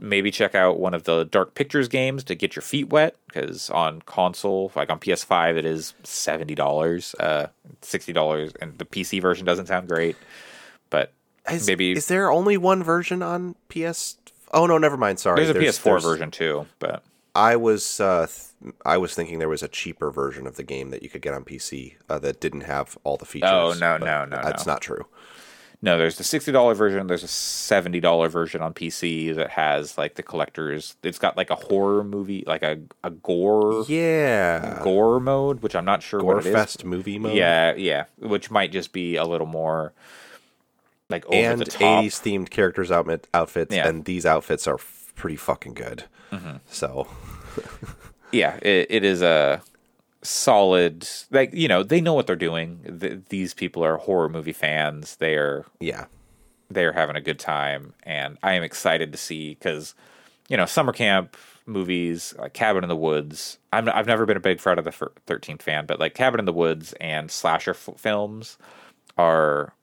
maybe 0.00 0.30
check 0.30 0.54
out 0.54 0.80
one 0.80 0.94
of 0.94 1.04
the 1.04 1.24
Dark 1.24 1.54
Pictures 1.54 1.86
games 1.86 2.24
to 2.24 2.34
get 2.34 2.56
your 2.56 2.62
feet 2.62 2.88
wet. 2.88 3.16
Because 3.28 3.70
on 3.70 4.02
console, 4.02 4.72
like 4.74 4.90
on 4.90 4.98
PS5, 4.98 5.56
it 5.56 5.64
is 5.64 5.94
seventy 6.02 6.54
dollars, 6.54 7.14
uh, 7.20 7.46
sixty 7.82 8.12
dollars, 8.12 8.52
and 8.60 8.76
the 8.78 8.84
PC 8.84 9.20
version 9.22 9.46
doesn't 9.46 9.66
sound 9.66 9.88
great. 9.88 10.16
But 10.88 11.12
Is, 11.48 11.66
maybe 11.66 11.92
is 11.92 12.08
there 12.08 12.30
only 12.30 12.56
one 12.56 12.82
version 12.82 13.22
on 13.22 13.54
PS? 13.68 14.16
Oh 14.52 14.66
no, 14.66 14.78
never 14.78 14.96
mind. 14.96 15.20
Sorry, 15.20 15.44
there's 15.44 15.56
a 15.56 15.60
PS4 15.60 15.82
there's- 15.84 16.02
version 16.02 16.30
too. 16.32 16.66
But 16.80 17.04
I 17.34 17.54
was 17.54 18.00
uh, 18.00 18.26
th- 18.26 18.74
I 18.84 18.96
was 18.98 19.14
thinking 19.14 19.38
there 19.38 19.48
was 19.48 19.62
a 19.62 19.68
cheaper 19.68 20.10
version 20.10 20.46
of 20.46 20.56
the 20.56 20.64
game 20.64 20.90
that 20.90 21.02
you 21.02 21.08
could 21.08 21.22
get 21.22 21.34
on 21.34 21.44
PC 21.44 21.94
uh, 22.08 22.18
that 22.18 22.40
didn't 22.40 22.62
have 22.62 22.98
all 23.04 23.16
the 23.16 23.24
features. 23.24 23.50
Oh, 23.52 23.74
no, 23.78 23.96
no, 23.96 24.24
no, 24.24 24.40
that's 24.42 24.66
no. 24.66 24.72
not 24.72 24.82
true. 24.82 25.06
No, 25.82 25.96
there's 25.96 26.16
the 26.18 26.24
sixty 26.24 26.52
dollar 26.52 26.74
version. 26.74 27.06
There's 27.06 27.22
a 27.22 27.28
seventy 27.28 28.00
dollar 28.00 28.28
version 28.28 28.60
on 28.62 28.74
PC 28.74 29.34
that 29.34 29.50
has 29.50 29.96
like 29.96 30.14
the 30.16 30.22
collectors. 30.22 30.96
It's 31.02 31.18
got 31.18 31.36
like 31.36 31.50
a 31.50 31.54
horror 31.54 32.04
movie, 32.04 32.44
like 32.46 32.62
a 32.62 32.78
a 33.02 33.10
gore 33.10 33.84
Yeah, 33.88 34.80
gore 34.84 35.20
mode, 35.20 35.62
which 35.62 35.74
I'm 35.74 35.84
not 35.86 36.02
sure 36.02 36.22
what 36.22 36.42
fest 36.44 36.80
Gorefest 36.80 36.84
movie 36.84 37.18
mode. 37.18 37.34
Yeah, 37.34 37.74
yeah, 37.74 38.04
which 38.18 38.50
might 38.50 38.72
just 38.72 38.92
be 38.92 39.16
a 39.16 39.24
little 39.24 39.46
more 39.46 39.92
like 41.08 41.24
over 41.26 41.34
and 41.36 41.60
the 41.60 41.64
top. 41.64 42.04
80s 42.04 42.20
themed 42.22 42.50
characters 42.50 42.90
outfit 42.92 43.26
outfits, 43.34 43.74
Yeah. 43.74 43.88
and 43.88 44.04
these 44.04 44.24
outfits 44.26 44.66
are 44.66 44.78
pretty 45.16 45.36
fucking 45.36 45.74
good. 45.74 46.04
Mm-hmm. 46.30 46.58
So 46.68 47.08
Yeah, 48.32 48.56
it, 48.62 48.86
it 48.90 49.04
is 49.04 49.22
a 49.22 49.60
solid. 50.22 51.08
Like 51.30 51.52
you 51.54 51.68
know, 51.68 51.82
they 51.82 52.00
know 52.00 52.14
what 52.14 52.26
they're 52.26 52.36
doing. 52.36 52.98
Th- 53.00 53.20
these 53.28 53.54
people 53.54 53.84
are 53.84 53.96
horror 53.96 54.28
movie 54.28 54.52
fans. 54.52 55.16
They 55.16 55.34
are 55.36 55.64
yeah, 55.80 56.06
they 56.70 56.84
are 56.84 56.92
having 56.92 57.16
a 57.16 57.20
good 57.20 57.38
time, 57.38 57.94
and 58.02 58.38
I 58.42 58.52
am 58.54 58.62
excited 58.62 59.12
to 59.12 59.18
see 59.18 59.50
because 59.50 59.94
you 60.48 60.56
know 60.56 60.66
summer 60.66 60.92
camp 60.92 61.36
movies 61.66 62.34
like 62.38 62.52
Cabin 62.54 62.82
in 62.84 62.88
the 62.88 62.96
Woods. 62.96 63.58
I'm 63.72 63.88
I've 63.88 64.06
never 64.06 64.26
been 64.26 64.36
a 64.36 64.40
big 64.40 64.60
Friday 64.60 64.82
the 64.82 64.92
Thirteenth 65.26 65.62
fan, 65.62 65.86
but 65.86 66.00
like 66.00 66.14
Cabin 66.14 66.40
in 66.40 66.46
the 66.46 66.52
Woods 66.52 66.92
and 67.00 67.30
slasher 67.30 67.72
f- 67.72 67.90
films 67.96 68.58
are 69.16 69.74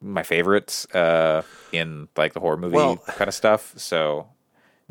my 0.00 0.22
favorites 0.22 0.86
uh, 0.94 1.42
in 1.72 2.08
like 2.16 2.32
the 2.34 2.40
horror 2.40 2.56
movie 2.56 2.76
Well- 2.76 2.96
kind 2.96 3.28
of 3.28 3.34
stuff. 3.34 3.74
So 3.76 4.28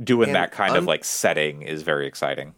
doing 0.03 0.34
that 0.34 0.51
kind 0.51 0.76
of 0.76 0.85
like 0.85 1.05
setting 1.05 1.61
is 1.61 1.84
very 1.84 2.05
exciting. 2.07 2.53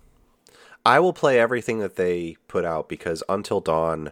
I 0.87 0.99
will 0.99 1.13
play 1.13 1.39
everything 1.39 1.79
that 1.79 1.97
they 1.97 2.37
put 2.47 2.63
out 2.65 2.87
because 2.87 3.21
Until 3.27 3.59
Dawn 3.59 4.11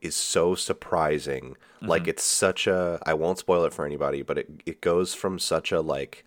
is 0.00 0.16
so 0.16 0.54
surprising. 0.54 1.56
Mm-hmm. 1.76 1.86
Like 1.88 2.08
it's 2.08 2.24
such 2.24 2.66
a 2.66 2.98
I 3.04 3.12
won't 3.14 3.38
spoil 3.38 3.64
it 3.64 3.74
for 3.74 3.84
anybody, 3.84 4.22
but 4.22 4.38
it 4.38 4.48
it 4.64 4.80
goes 4.80 5.12
from 5.14 5.38
such 5.38 5.70
a 5.72 5.80
like 5.80 6.24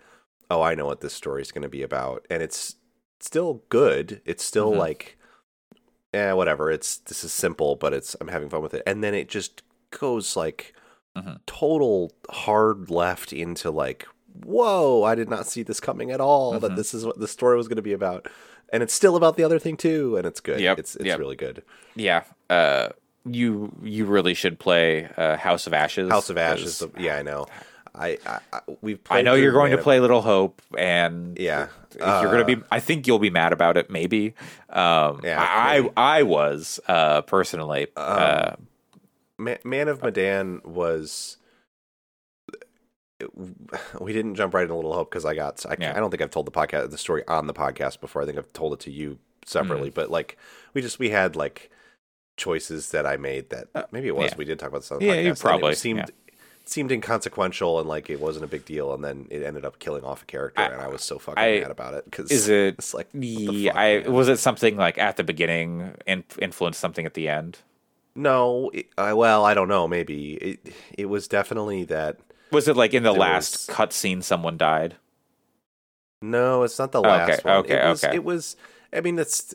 oh, 0.52 0.62
I 0.62 0.76
know 0.76 0.86
what 0.86 1.02
this 1.02 1.14
story 1.14 1.42
is 1.42 1.52
going 1.52 1.62
to 1.64 1.70
be 1.70 1.82
about 1.84 2.26
and 2.30 2.42
it's 2.44 2.76
still 3.20 3.64
good. 3.70 4.22
It's 4.26 4.44
still 4.44 4.72
Mhm. 4.74 4.78
like 4.78 5.18
eh 6.14 6.32
whatever. 6.34 6.70
It's 6.72 6.98
this 6.98 7.24
is 7.24 7.34
simple, 7.34 7.76
but 7.76 7.94
it's 7.94 8.16
I'm 8.22 8.28
having 8.30 8.50
fun 8.50 8.62
with 8.62 8.74
it. 8.76 8.84
And 8.86 9.04
then 9.04 9.14
it 9.16 9.28
just 9.28 9.64
goes 9.92 10.36
like 10.36 10.74
Mhm. 11.18 11.40
total 11.48 12.12
hard 12.30 12.90
left 12.92 13.34
into 13.34 13.72
like 13.72 14.08
whoa, 14.46 15.04
I 15.04 15.16
did 15.16 15.28
not 15.30 15.48
see 15.48 15.64
this 15.64 15.80
coming 15.80 16.12
at 16.12 16.22
all 16.22 16.60
that 16.60 16.72
Mhm. 16.72 16.76
this 16.78 16.94
is 16.94 17.06
what 17.06 17.20
the 17.20 17.28
story 17.28 17.58
was 17.58 17.68
going 17.68 17.76
to 17.78 17.82
be 17.82 17.94
about 17.94 18.28
and 18.74 18.84
it's 18.84 18.94
still 18.94 19.16
about 19.16 19.36
the 19.38 19.44
other 19.44 19.60
thing 19.60 19.78
too, 19.78 20.16
and 20.18 20.26
it's 20.26 20.40
good. 20.40 20.60
Yep, 20.60 20.80
It's 20.80 20.96
it's 20.96 21.06
yep. 21.06 21.20
really 21.20 21.36
good. 21.36 21.64
Yeah. 21.96 22.24
Uh, 22.50 22.90
you 23.26 23.72
you 23.84 24.06
really 24.06 24.34
should 24.34 24.60
play 24.60 25.10
uh, 25.18 25.36
House 25.38 25.68
of 25.68 25.74
Ashes. 25.74 26.10
House 26.10 26.30
of 26.30 26.38
Ashes. 26.38 26.82
yeah, 26.98 27.16
I 27.18 27.22
know. 27.24 27.48
I, 27.96 28.18
I, 28.26 28.40
I 28.54 28.60
we've. 28.82 29.00
I 29.10 29.22
know 29.24 29.34
you're 29.34 29.52
going 29.52 29.72
to 29.72 29.78
play 29.78 30.00
Little 30.00 30.22
Hope, 30.22 30.62
and 30.78 31.38
Yeah, 31.38 31.68
you're 31.98 32.24
going 32.32 32.38
to 32.46 32.54
Uh, 32.54 32.56
be. 32.58 32.64
I 32.72 32.80
think 32.80 33.08
you'll 33.08 33.20
be 33.20 33.32
mad 33.32 33.52
about 33.52 33.78
it. 33.78 33.90
Maybe. 33.90 34.36
Um, 34.70 35.22
Yeah, 35.24 35.44
I 35.44 35.82
maybe. 35.82 35.94
I 35.98 36.24
was 36.24 36.80
uh, 36.88 37.22
personally. 37.24 37.88
uh, 37.98 38.54
Ma- 39.38 39.56
Man 39.64 39.88
of 39.90 40.02
Medan 40.04 40.62
was. 40.64 41.38
We 44.00 44.14
didn't 44.14 44.36
jump 44.36 44.54
right 44.54 44.64
into 44.64 44.76
Little 44.76 44.94
Hope 44.94 45.10
because 45.10 45.26
I 45.26 45.36
got. 45.36 45.66
I, 45.68 45.76
Yeah. 45.80 45.94
I 45.96 46.00
don't 46.00 46.10
think 46.12 46.22
I've 46.22 46.30
told 46.32 46.46
the 46.48 46.52
podcast 46.52 46.92
the 46.92 46.98
story 46.98 47.24
on 47.28 47.48
the 47.48 47.54
podcast 47.54 48.00
before. 48.02 48.22
I 48.22 48.26
think 48.26 48.38
I've 48.38 48.52
told 48.54 48.74
it 48.74 48.80
to 48.82 48.92
you 48.92 49.18
Mm. 49.46 49.50
separately, 49.50 49.90
but 49.90 50.12
like 50.12 50.38
we 50.74 50.82
just 50.82 51.00
we 51.00 51.10
had 51.10 51.36
like 51.36 51.70
choices 52.38 52.92
that 52.92 53.06
I 53.06 53.18
made 53.18 53.50
that 53.50 53.68
Uh, 53.76 53.84
maybe 53.92 54.08
it 54.08 54.16
was 54.16 54.32
yeah. 54.32 54.38
we 54.38 54.46
did 54.46 54.60
talk 54.60 54.70
about 54.70 54.82
this 54.82 54.92
on 54.92 55.00
the 55.00 55.06
Yeah, 55.06 55.16
podcast. 55.16 55.40
probably, 55.42 55.76
seemed 55.76 56.00
yeah. 56.00 56.06
seemed 56.66 56.92
inconsequential 56.92 57.80
and 57.80 57.90
like 57.90 58.10
it 58.10 58.20
wasn't 58.20 58.46
a 58.46 58.48
big 58.48 58.64
deal, 58.66 58.94
and 58.94 59.04
then 59.04 59.28
it 59.32 59.42
ended 59.44 59.66
up 59.66 59.80
killing 59.80 60.04
off 60.04 60.22
a 60.22 60.26
character, 60.26 60.62
I- 60.62 60.68
and 60.68 60.82
I 60.82 60.88
was 60.88 61.04
so 61.04 61.18
fucking 61.20 61.44
I- 61.44 61.60
mad 61.62 61.72
about 61.72 61.96
it 61.96 62.06
because 62.06 62.30
is 62.32 62.48
it? 62.48 62.76
it's 62.78 62.94
like 62.94 63.08
Yeah, 63.14 63.72
fuck, 63.72 63.76
I 63.82 64.08
was 64.10 64.30
it 64.30 64.38
something 64.40 64.78
like 64.78 64.98
at 64.98 65.18
the 65.18 65.24
beginning 65.24 65.96
and 66.08 66.24
influenced 66.40 66.80
something 66.80 67.06
at 67.06 67.14
the 67.16 67.28
end. 67.28 67.60
No, 68.16 68.70
it, 68.74 68.88
I, 68.98 69.14
well, 69.14 69.44
I 69.46 69.54
don't 69.54 69.68
know. 69.70 69.88
Maybe 69.88 70.34
it. 70.36 70.74
It 70.98 71.06
was 71.06 71.28
definitely 71.28 71.84
that. 71.86 72.18
Was 72.52 72.68
it 72.68 72.76
like 72.78 72.94
in 72.94 73.04
the 73.04 73.12
last 73.14 73.68
was- 73.68 73.76
cutscene 73.76 74.24
someone 74.24 74.58
died? 74.58 74.96
No, 76.22 76.64
it's 76.64 76.78
not 76.78 76.92
the 76.92 77.00
Okay, 77.00 77.08
last 77.10 77.46
one. 77.46 77.54
okay, 77.58 77.74
it 77.86 77.88
was, 77.90 78.04
okay. 78.04 78.16
It 78.16 78.24
was. 78.24 78.56
I 78.92 79.02
mean, 79.02 79.18
it's 79.20 79.54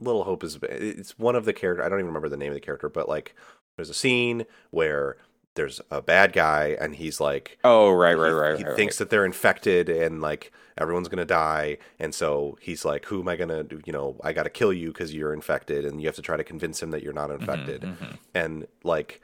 Little 0.00 0.24
Hope 0.24 0.44
is. 0.44 0.58
It's 0.62 1.18
one 1.18 1.36
of 1.36 1.44
the 1.44 1.52
character. 1.52 1.82
I 1.84 1.88
don't 1.88 1.98
even 2.00 2.08
remember 2.08 2.28
the 2.28 2.36
name 2.36 2.48
of 2.48 2.54
the 2.54 2.60
character, 2.60 2.88
but 2.88 3.08
like, 3.08 3.34
there's 3.76 3.88
a 3.88 3.94
scene 3.94 4.44
where 4.70 5.16
there's 5.54 5.80
a 5.90 6.02
bad 6.02 6.32
guy, 6.32 6.76
and 6.80 6.96
he's 6.96 7.18
like, 7.20 7.58
Oh, 7.64 7.92
right, 7.92 8.16
right, 8.18 8.28
he, 8.28 8.34
right. 8.34 8.58
he 8.58 8.64
right, 8.64 8.76
thinks 8.76 8.98
that 8.98 9.08
they're 9.10 9.24
infected 9.24 9.88
and 9.88 10.20
like 10.20 10.52
everyone's 10.78 11.08
gonna 11.08 11.24
die 11.26 11.76
and 11.98 12.14
so 12.14 12.56
he's 12.62 12.82
like 12.82 13.04
who 13.04 13.20
am 13.20 13.28
i 13.28 13.36
gonna 13.36 13.62
do 13.62 13.78
you 13.84 13.92
know 13.92 14.16
i 14.24 14.32
gotta 14.32 14.48
kill 14.48 14.72
you 14.72 14.88
because 14.88 15.12
you're 15.14 15.34
infected 15.34 15.84
and 15.84 16.00
you 16.00 16.08
have 16.08 16.16
to 16.16 16.22
try 16.22 16.34
to 16.34 16.42
convince 16.42 16.82
him 16.82 16.90
that 16.92 17.02
you're 17.02 17.12
not 17.12 17.28
right. 17.28 17.38
Mhm, 17.38 17.40
infected 17.42 17.82
mhm. 17.82 18.16
and 18.34 18.66
like 18.82 19.20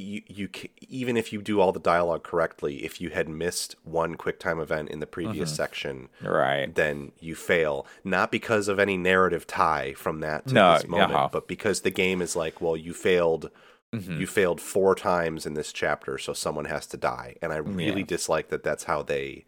you, 0.00 0.22
you 0.26 0.48
even 0.88 1.16
if 1.16 1.32
you 1.32 1.42
do 1.42 1.60
all 1.60 1.72
the 1.72 1.80
dialogue 1.80 2.22
correctly 2.22 2.84
if 2.84 3.00
you 3.00 3.10
had 3.10 3.28
missed 3.28 3.76
one 3.84 4.16
QuickTime 4.16 4.60
event 4.62 4.88
in 4.88 5.00
the 5.00 5.06
previous 5.06 5.52
Mhm. 5.52 5.56
section 5.56 6.08
Right. 6.22 6.74
then 6.74 7.12
you 7.20 7.34
fail 7.34 7.86
not 8.04 8.32
because 8.32 8.68
of 8.68 8.78
any 8.78 8.96
narrative 8.96 9.46
tie 9.46 9.92
from 9.94 10.20
that 10.20 10.46
to 10.48 10.54
No, 10.54 10.74
this 10.74 10.86
moment 10.88 11.12
uh-huh. 11.12 11.28
but 11.32 11.46
because 11.48 11.82
the 11.82 11.90
game 11.90 12.20
is 12.22 12.34
like 12.34 12.60
well 12.60 12.76
you 12.76 12.92
failed 12.94 13.50
Mhm. 13.94 14.20
you 14.20 14.26
failed 14.26 14.60
four 14.60 14.94
times 14.94 15.46
in 15.46 15.54
this 15.54 15.72
chapter, 15.72 16.16
so 16.16 16.32
someone 16.32 16.66
has 16.66 16.86
to 16.86 16.96
die. 16.96 17.34
And 17.42 17.52
I 17.52 17.56
really 17.56 18.00
Yeah. 18.02 18.06
dislike 18.06 18.48
that. 18.50 18.62
That's 18.62 18.84
how 18.84 19.02
they 19.02 19.44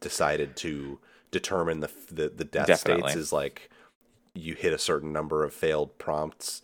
decided 0.00 0.56
to 0.56 0.98
determine 1.30 1.80
the 1.80 1.90
the, 2.10 2.28
the 2.30 2.44
death 2.44 2.66
Definitely. 2.68 3.10
states. 3.10 3.16
Is 3.16 3.32
like 3.34 3.68
you 4.34 4.54
hit 4.54 4.72
a 4.72 4.78
certain 4.78 5.12
number 5.12 5.44
of 5.44 5.52
failed 5.52 5.98
prompts. 5.98 6.62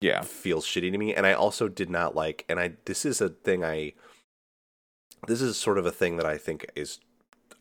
Yeah. 0.00 0.20
Feels 0.22 0.66
shitty 0.66 0.92
to 0.92 0.98
me. 0.98 1.14
And 1.14 1.26
I 1.26 1.32
also 1.32 1.68
did 1.68 1.90
not 1.90 2.14
like. 2.14 2.44
And 2.48 2.58
I 2.60 2.72
this 2.84 3.04
is 3.04 3.20
a 3.20 3.28
thing 3.30 3.64
I. 3.64 3.92
This 5.26 5.40
is 5.40 5.56
sort 5.56 5.78
of 5.78 5.86
a 5.86 5.90
thing 5.90 6.16
that 6.18 6.26
I 6.26 6.36
think 6.38 6.66
is. 6.76 6.98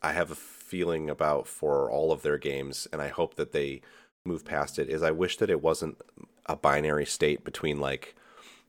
I 0.01 0.11
have 0.13 0.29
a 0.31 0.35
feeling 0.35 1.09
about 1.09 1.47
for 1.47 1.89
all 1.89 2.11
of 2.11 2.21
their 2.21 2.37
games, 2.37 2.87
and 2.91 3.01
I 3.01 3.07
hope 3.07 3.35
that 3.35 3.51
they 3.53 3.81
move 4.25 4.43
past 4.45 4.77
it. 4.77 4.89
Is 4.89 5.01
I 5.01 5.11
wish 5.11 5.37
that 5.37 5.49
it 5.49 5.61
wasn't 5.61 5.97
a 6.45 6.55
binary 6.55 7.05
state 7.05 7.43
between 7.43 7.79
like 7.79 8.15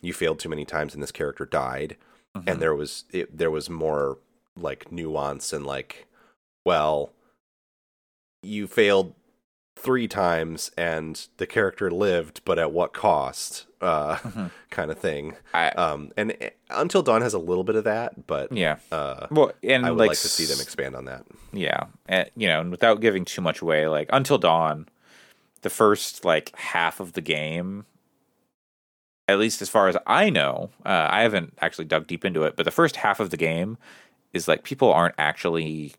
you 0.01 0.13
failed 0.13 0.39
too 0.39 0.49
many 0.49 0.65
times 0.65 0.95
and 0.95 1.03
this 1.03 1.13
character 1.13 1.45
died 1.45 1.97
Mhm. 2.37 2.45
and 2.51 2.61
there 2.63 2.75
was 2.75 3.05
it, 3.13 3.37
there 3.37 3.51
was 3.51 3.69
more 3.69 4.19
like 4.57 4.91
nuance 4.93 5.53
and 5.53 5.67
like 5.67 6.07
well 6.65 7.13
you 8.43 8.67
failed 8.67 9.15
three 9.77 10.09
times 10.09 10.71
and 10.77 11.29
the 11.37 11.47
character 11.47 11.91
lived, 11.91 12.41
but 12.45 12.59
at 12.59 12.73
what 12.73 12.93
cost? 12.95 13.67
Uh, 13.81 14.17
kind 14.71 14.91
of 14.91 14.99
thing. 14.99 15.33
Mm-hmm. 15.33 15.57
I- 15.57 15.71
um, 15.73 16.11
and 16.17 16.33
uh, 16.41 16.49
Until 16.71 17.03
Dawn 17.03 17.21
has 17.23 17.35
a 17.35 17.39
little 17.39 17.63
bit 17.65 17.77
of 17.77 17.85
that, 17.85 18.27
but 18.27 18.51
Yeah. 18.53 18.77
uh, 18.91 19.27
Well, 19.31 19.53
and 19.63 19.85
I 19.87 19.91
would 19.91 19.99
like, 19.99 20.09
like 20.09 20.19
to 20.19 20.29
see 20.29 20.47
them 20.47 20.61
expand 20.61 20.97
on 20.97 21.05
that. 21.05 21.25
Yeah, 21.53 21.85
and, 22.07 22.31
you 22.37 22.49
know, 22.49 22.61
and 22.61 22.71
without 22.71 23.01
giving 23.01 23.25
too 23.25 23.41
much 23.43 23.61
away, 23.61 23.87
like 23.87 24.09
Until 24.13 24.39
Dawn, 24.39 24.89
the 25.63 25.71
first 25.71 26.25
like 26.25 26.57
half 26.57 26.99
of 27.01 27.13
the 27.13 27.21
game, 27.21 27.85
at 29.29 29.39
least 29.39 29.61
as 29.61 29.69
far 29.69 29.89
as 29.89 29.97
I 30.07 30.31
know, 30.31 30.71
uh, 30.85 31.09
I 31.11 31.23
haven't 31.23 31.53
actually 31.61 31.85
dug 31.87 32.07
deep 32.07 32.25
into 32.25 32.45
it, 32.45 32.57
but 32.57 32.65
the 32.65 32.71
first 32.71 32.97
half 32.97 33.21
of 33.21 33.31
the 33.31 33.37
game 33.37 33.77
is 34.33 34.49
like 34.49 34.63
people 34.65 34.93
aren't 34.93 35.15
actually 35.19 35.95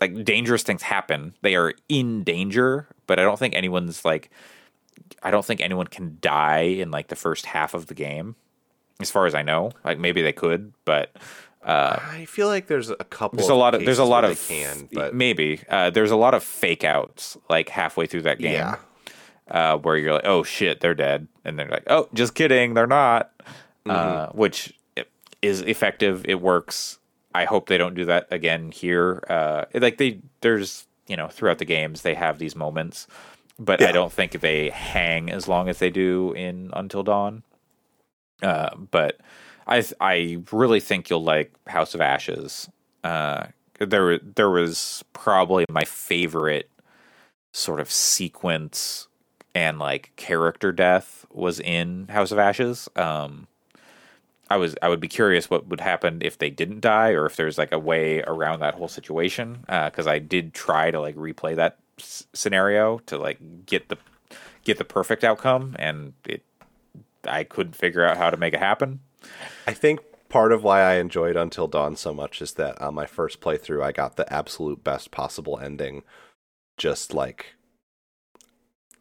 like 0.00 0.24
dangerous 0.24 0.62
things 0.62 0.82
happen. 0.82 1.34
They 1.42 1.56
are 1.56 1.74
in 1.88 2.22
danger, 2.24 2.88
but 3.06 3.18
I 3.18 3.22
don't 3.22 3.38
think 3.38 3.54
anyone's 3.54 4.04
like, 4.04 4.30
I 5.22 5.30
don't 5.30 5.44
think 5.44 5.60
anyone 5.60 5.86
can 5.86 6.18
die 6.20 6.60
in 6.60 6.90
like 6.90 7.08
the 7.08 7.16
first 7.16 7.46
half 7.46 7.74
of 7.74 7.86
the 7.86 7.94
game, 7.94 8.36
as 9.00 9.10
far 9.10 9.26
as 9.26 9.34
I 9.34 9.42
know. 9.42 9.72
Like 9.84 9.98
maybe 9.98 10.22
they 10.22 10.32
could, 10.32 10.72
but. 10.84 11.16
Uh, 11.64 11.98
I 12.00 12.26
feel 12.26 12.46
like 12.46 12.68
there's 12.68 12.90
a 12.90 12.96
couple. 12.96 13.38
there's 13.38 13.48
a 13.48 13.54
lot 13.54 13.74
of 13.74 13.84
there's 13.84 13.98
a 13.98 14.04
lot 14.04 14.24
of 14.24 14.40
can, 14.46 14.88
but 14.92 15.14
maybe 15.14 15.62
uh, 15.68 15.90
there's 15.90 16.12
a 16.12 16.16
lot 16.16 16.32
of 16.32 16.44
fake 16.44 16.84
outs 16.84 17.36
like 17.50 17.68
halfway 17.68 18.06
through 18.06 18.22
that 18.22 18.38
game 18.38 18.52
yeah, 18.52 18.76
uh, 19.50 19.76
where 19.76 19.96
you're 19.96 20.12
like 20.12 20.26
oh 20.26 20.44
shit 20.44 20.78
they're 20.78 20.94
dead 20.94 21.26
and 21.44 21.58
they're 21.58 21.68
like 21.68 21.82
oh 21.88 22.08
just 22.14 22.36
kidding 22.36 22.74
they're 22.74 22.86
not 22.86 23.32
uh, 23.86 24.28
which 24.28 24.78
is 25.42 25.60
effective 25.62 26.24
it 26.28 26.40
works 26.40 27.00
I 27.36 27.44
hope 27.44 27.68
they 27.68 27.78
don't 27.78 27.94
do 27.94 28.06
that 28.06 28.26
again 28.30 28.70
here 28.70 29.22
uh, 29.28 29.64
like 29.74 29.98
they 29.98 30.20
there's 30.40 30.86
you 31.06 31.16
know 31.16 31.28
throughout 31.28 31.58
the 31.58 31.64
games 31.64 32.02
they 32.02 32.14
have 32.14 32.38
these 32.38 32.56
moments 32.56 33.06
but 33.58 33.82
I 33.82 33.92
don't 33.92 34.12
think 34.12 34.32
they 34.32 34.70
hang 34.70 35.30
as 35.30 35.48
long 35.48 35.68
as 35.68 35.78
they 35.78 35.90
do 35.90 36.32
in 36.32 36.70
Until 36.72 37.02
Dawn 37.02 37.42
uh, 38.42 38.74
but 38.90 39.20
I 39.66 39.84
I 40.00 40.38
really 40.52 40.80
think 40.80 41.10
you'll 41.10 41.24
like 41.24 41.52
House 41.66 41.94
of 41.94 42.00
Ashes. 42.00 42.68
Uh, 43.02 43.46
there 43.78 44.18
there 44.18 44.50
was 44.50 45.04
probably 45.12 45.64
my 45.70 45.84
favorite 45.84 46.70
sort 47.52 47.80
of 47.80 47.90
sequence 47.90 49.08
and 49.54 49.78
like 49.78 50.12
character 50.16 50.72
death 50.72 51.26
was 51.32 51.60
in 51.60 52.08
House 52.08 52.30
of 52.30 52.38
Ashes. 52.38 52.88
Um, 52.96 53.48
I 54.48 54.56
was 54.58 54.76
I 54.82 54.88
would 54.88 55.00
be 55.00 55.08
curious 55.08 55.50
what 55.50 55.66
would 55.68 55.80
happen 55.80 56.18
if 56.22 56.38
they 56.38 56.50
didn't 56.50 56.80
die 56.80 57.10
or 57.10 57.26
if 57.26 57.36
there's 57.36 57.58
like 57.58 57.72
a 57.72 57.78
way 57.78 58.22
around 58.22 58.60
that 58.60 58.74
whole 58.74 58.88
situation 58.88 59.64
uh, 59.68 59.90
because 59.90 60.06
I 60.06 60.18
did 60.20 60.54
try 60.54 60.90
to 60.90 61.00
like 61.00 61.16
replay 61.16 61.56
that 61.56 61.78
s- 61.98 62.26
scenario 62.32 62.98
to 63.06 63.18
like 63.18 63.38
get 63.66 63.88
the 63.88 63.98
get 64.64 64.78
the 64.78 64.84
perfect 64.84 65.24
outcome 65.24 65.74
and 65.78 66.12
it 66.28 66.42
I 67.26 67.42
couldn't 67.42 67.74
figure 67.74 68.04
out 68.06 68.16
how 68.16 68.30
to 68.30 68.36
make 68.36 68.54
it 68.54 68.60
happen. 68.60 69.00
I 69.66 69.72
think 69.72 69.98
part 70.28 70.52
of 70.52 70.62
why 70.62 70.80
I 70.82 70.94
enjoyed 70.94 71.36
Until 71.36 71.66
Dawn 71.66 71.96
so 71.96 72.14
much 72.14 72.40
is 72.40 72.52
that 72.52 72.80
on 72.80 72.94
my 72.94 73.06
first 73.06 73.40
playthrough, 73.40 73.82
I 73.82 73.90
got 73.90 74.14
the 74.16 74.32
absolute 74.32 74.84
best 74.84 75.10
possible 75.10 75.58
ending. 75.58 76.04
Just 76.76 77.12
like 77.12 77.54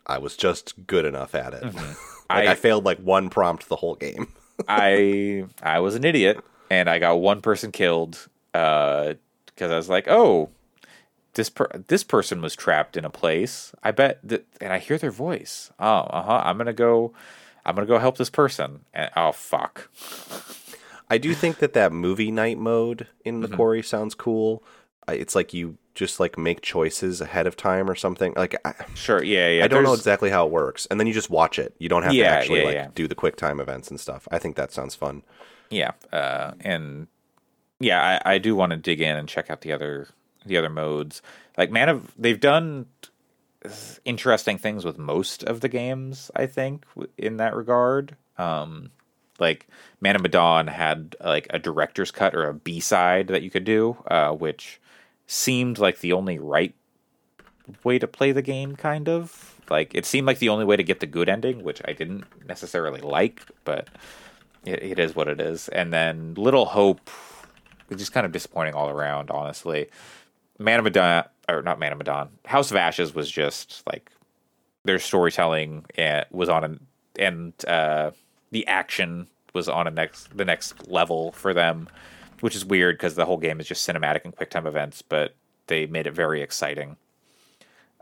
I 0.08 0.18
was 0.18 0.36
just 0.36 0.88
good 0.88 1.06
enough 1.06 1.36
at 1.36 1.54
it. 1.54 1.64
Mm-hmm. 1.64 1.78
like 2.36 2.48
I, 2.48 2.52
I- 2.54 2.56
failed 2.56 2.84
like 2.86 2.98
one 3.00 3.30
prompt 3.30 3.70
the 3.70 3.76
whole 3.76 3.96
game. 3.96 4.30
I 4.68 5.46
I 5.62 5.80
was 5.80 5.96
an 5.96 6.04
idiot 6.04 6.40
and 6.70 6.90
I 6.90 7.00
got 7.00 7.16
one 7.20 7.42
person 7.42 7.72
killed 7.72 8.28
because 8.52 9.18
I 9.60 9.76
was 9.76 9.90
like, 9.90 10.08
oh, 10.08 10.50
this 11.34 11.50
per- 11.50 11.84
this 11.88 12.04
person 12.04 12.42
was 12.42 12.56
trapped 12.56 12.98
in 12.98 13.06
a 13.06 13.10
place. 13.10 13.74
I 13.84 13.92
bet 13.92 14.20
that, 14.24 14.46
and 14.62 14.72
I 14.74 14.80
hear 14.80 14.98
their 14.98 15.12
voice. 15.12 15.72
Oh, 15.80 15.86
uh 15.86 16.24
huh. 16.24 16.42
I'm 16.46 16.58
gonna 16.58 16.74
go. 16.74 17.14
I'm 17.66 17.76
gonna 17.76 17.88
go 17.88 18.00
help 18.00 18.18
this 18.18 18.30
person. 18.30 18.82
And 18.94 19.12
oh 19.16 19.32
fuck. 19.32 19.90
I 21.10 21.18
do 21.20 21.34
think 21.34 21.60
that 21.60 21.74
that 21.74 21.92
movie 21.92 22.32
night 22.32 22.58
mode 22.58 23.08
in 23.24 23.42
the 23.42 23.48
quarry 23.48 23.84
sounds 23.84 24.16
cool. 24.16 24.64
It's 25.08 25.36
like 25.36 25.54
you 25.54 25.78
just 25.94 26.20
like 26.20 26.38
make 26.38 26.62
choices 26.62 27.22
ahead 27.22 27.48
of 27.48 27.56
time 27.56 27.90
or 27.90 27.96
something. 27.96 28.34
Like 28.36 28.56
I, 28.66 28.74
Sure. 28.96 29.24
Yeah. 29.24 29.50
Yeah. 29.50 29.66
I 29.66 29.68
don't 29.68 29.84
know 29.84 29.94
exactly 29.94 30.30
how 30.30 30.46
it 30.46 30.52
works, 30.52 30.86
and 30.88 31.00
then 31.00 31.08
you 31.08 31.14
just 31.14 31.30
watch 31.30 31.60
it. 31.60 31.76
You 31.80 31.90
don't 31.90 32.04
have 32.04 32.12
to 32.14 32.24
actually 32.24 32.60
yeah, 32.60 32.66
like 32.66 32.76
yeah. 32.76 32.88
do 32.94 33.08
the 33.08 33.16
quick 33.16 33.36
time 33.36 33.60
events 33.60 33.90
and 33.90 34.00
stuff. 34.00 34.28
I 34.32 34.40
think 34.40 34.56
that 34.56 34.72
sounds 34.72 34.96
fun. 34.96 35.24
Yeah, 35.70 35.92
uh, 36.12 36.52
and 36.62 37.08
yeah, 37.80 38.20
I, 38.26 38.34
I 38.36 38.38
do 38.38 38.56
want 38.56 38.72
to 38.72 38.78
dig 38.78 39.02
in 39.02 39.16
and 39.16 39.28
check 39.28 39.50
out 39.50 39.62
the 39.62 39.72
other 39.72 40.08
the 40.46 40.58
other 40.58 40.70
modes. 40.70 41.22
Like 41.58 41.72
Man 41.72 41.90
of, 41.90 42.14
they've 42.18 42.40
done 42.40 42.86
interesting 44.04 44.58
things 44.58 44.86
with 44.86 44.98
most 44.98 45.44
of 45.44 45.62
the 45.62 45.70
games. 45.70 46.30
I 46.36 46.46
think 46.46 46.86
in 47.18 47.38
that 47.38 47.56
regard, 47.56 48.16
um, 48.38 48.92
like 49.40 49.68
Man 50.02 50.16
of 50.16 50.22
Medan 50.22 50.68
had 50.68 51.16
like 51.24 51.48
a 51.50 51.60
director's 51.60 52.12
cut 52.12 52.36
or 52.36 52.48
a 52.48 52.54
B 52.54 52.80
side 52.80 53.28
that 53.28 53.42
you 53.42 53.50
could 53.50 53.64
do, 53.66 53.98
uh, 54.08 54.32
which 54.32 54.80
seemed 55.28 55.80
like 55.80 56.00
the 56.00 56.14
only 56.14 56.40
right 56.40 56.76
way 57.84 58.00
to 58.00 58.08
play 58.08 58.32
the 58.32 58.42
game. 58.42 58.76
Kind 58.76 59.10
of 59.10 59.60
like 59.70 59.94
it 59.96 60.06
seemed 60.06 60.28
like 60.28 60.40
the 60.40 60.50
only 60.50 60.66
way 60.66 60.76
to 60.76 60.84
get 60.84 61.00
the 61.00 61.08
good 61.08 61.30
ending, 61.30 61.64
which 61.64 61.82
I 61.86 61.94
didn't 61.94 62.26
necessarily 62.48 63.02
like, 63.02 63.42
but 63.64 63.90
it, 64.66 64.84
it 64.84 65.00
is 65.00 65.16
what 65.16 65.28
it 65.28 65.40
is. 65.40 65.70
And 65.70 65.92
then 65.94 66.34
Little 66.36 66.66
Hope 66.66 67.10
just 67.96 68.12
kind 68.12 68.26
of 68.26 68.32
disappointing 68.32 68.74
all 68.74 68.90
around, 68.90 69.30
honestly. 69.30 69.90
Man 70.58 70.80
of 70.80 70.86
Medan, 70.86 71.26
or 71.50 71.62
not 71.62 71.80
Man 71.80 71.92
of 71.92 71.98
Medan, 71.98 72.30
House 72.46 72.72
of 72.72 72.78
Ashes 72.78 73.14
was 73.14 73.30
just 73.30 73.84
like 73.86 74.12
their 74.84 75.00
storytelling 75.00 75.86
and 75.98 76.26
was 76.32 76.50
on 76.50 76.64
an 76.64 76.80
and 77.18 77.54
uh, 77.68 78.12
the 78.52 78.66
action 78.68 79.28
was 79.54 79.68
on 79.70 79.88
a 79.88 79.92
next 79.92 80.36
the 80.36 80.46
next 80.46 80.88
level 80.88 81.32
for 81.32 81.54
them, 81.54 81.90
which 82.46 82.56
is 82.56 82.64
weird 82.64 82.96
because 82.96 83.16
the 83.16 83.26
whole 83.26 83.40
game 83.40 83.60
is 83.60 83.66
just 83.66 83.90
cinematic 83.90 84.24
and 84.24 84.36
quick 84.36 84.52
time 84.52 84.68
events, 84.68 85.02
but 85.02 85.34
they 85.66 85.88
made 85.88 86.06
it 86.06 86.14
very 86.14 86.44
exciting. 86.44 86.96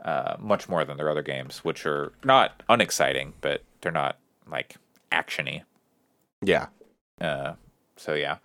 Uh, 0.04 0.36
much 0.38 0.68
more 0.68 0.84
than 0.84 0.98
their 0.98 1.08
other 1.08 1.22
games, 1.22 1.64
which 1.64 1.86
are 1.86 2.12
not 2.22 2.62
unexciting, 2.68 3.32
but 3.40 3.62
they're 3.80 3.90
not 3.90 4.18
like 4.46 4.76
actiony. 5.10 5.62
Yeah, 6.42 6.66
Uh, 7.18 7.54
so 7.96 8.12
yeah, 8.12 8.36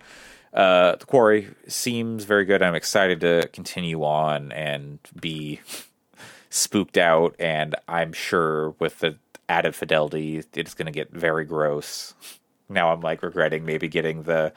uh, 0.54 0.96
the 0.96 1.04
quarry 1.04 1.48
seems 1.68 2.24
very 2.24 2.46
good. 2.46 2.62
I'm 2.62 2.74
excited 2.74 3.20
to 3.20 3.50
continue 3.52 4.02
on 4.02 4.52
and 4.52 5.00
be 5.20 5.60
spooked 6.48 6.96
out, 6.96 7.36
and 7.38 7.74
I'm 7.88 8.14
sure 8.14 8.70
with 8.78 9.00
the 9.00 9.18
added 9.50 9.74
fidelity, 9.74 10.44
it's 10.54 10.72
going 10.72 10.86
to 10.86 10.92
get 10.92 11.10
very 11.10 11.44
gross. 11.44 12.14
Now 12.72 12.92
I'm 12.92 13.00
like 13.00 13.24
regretting 13.24 13.64
maybe 13.64 13.88
getting 13.88 14.22
the 14.22 14.52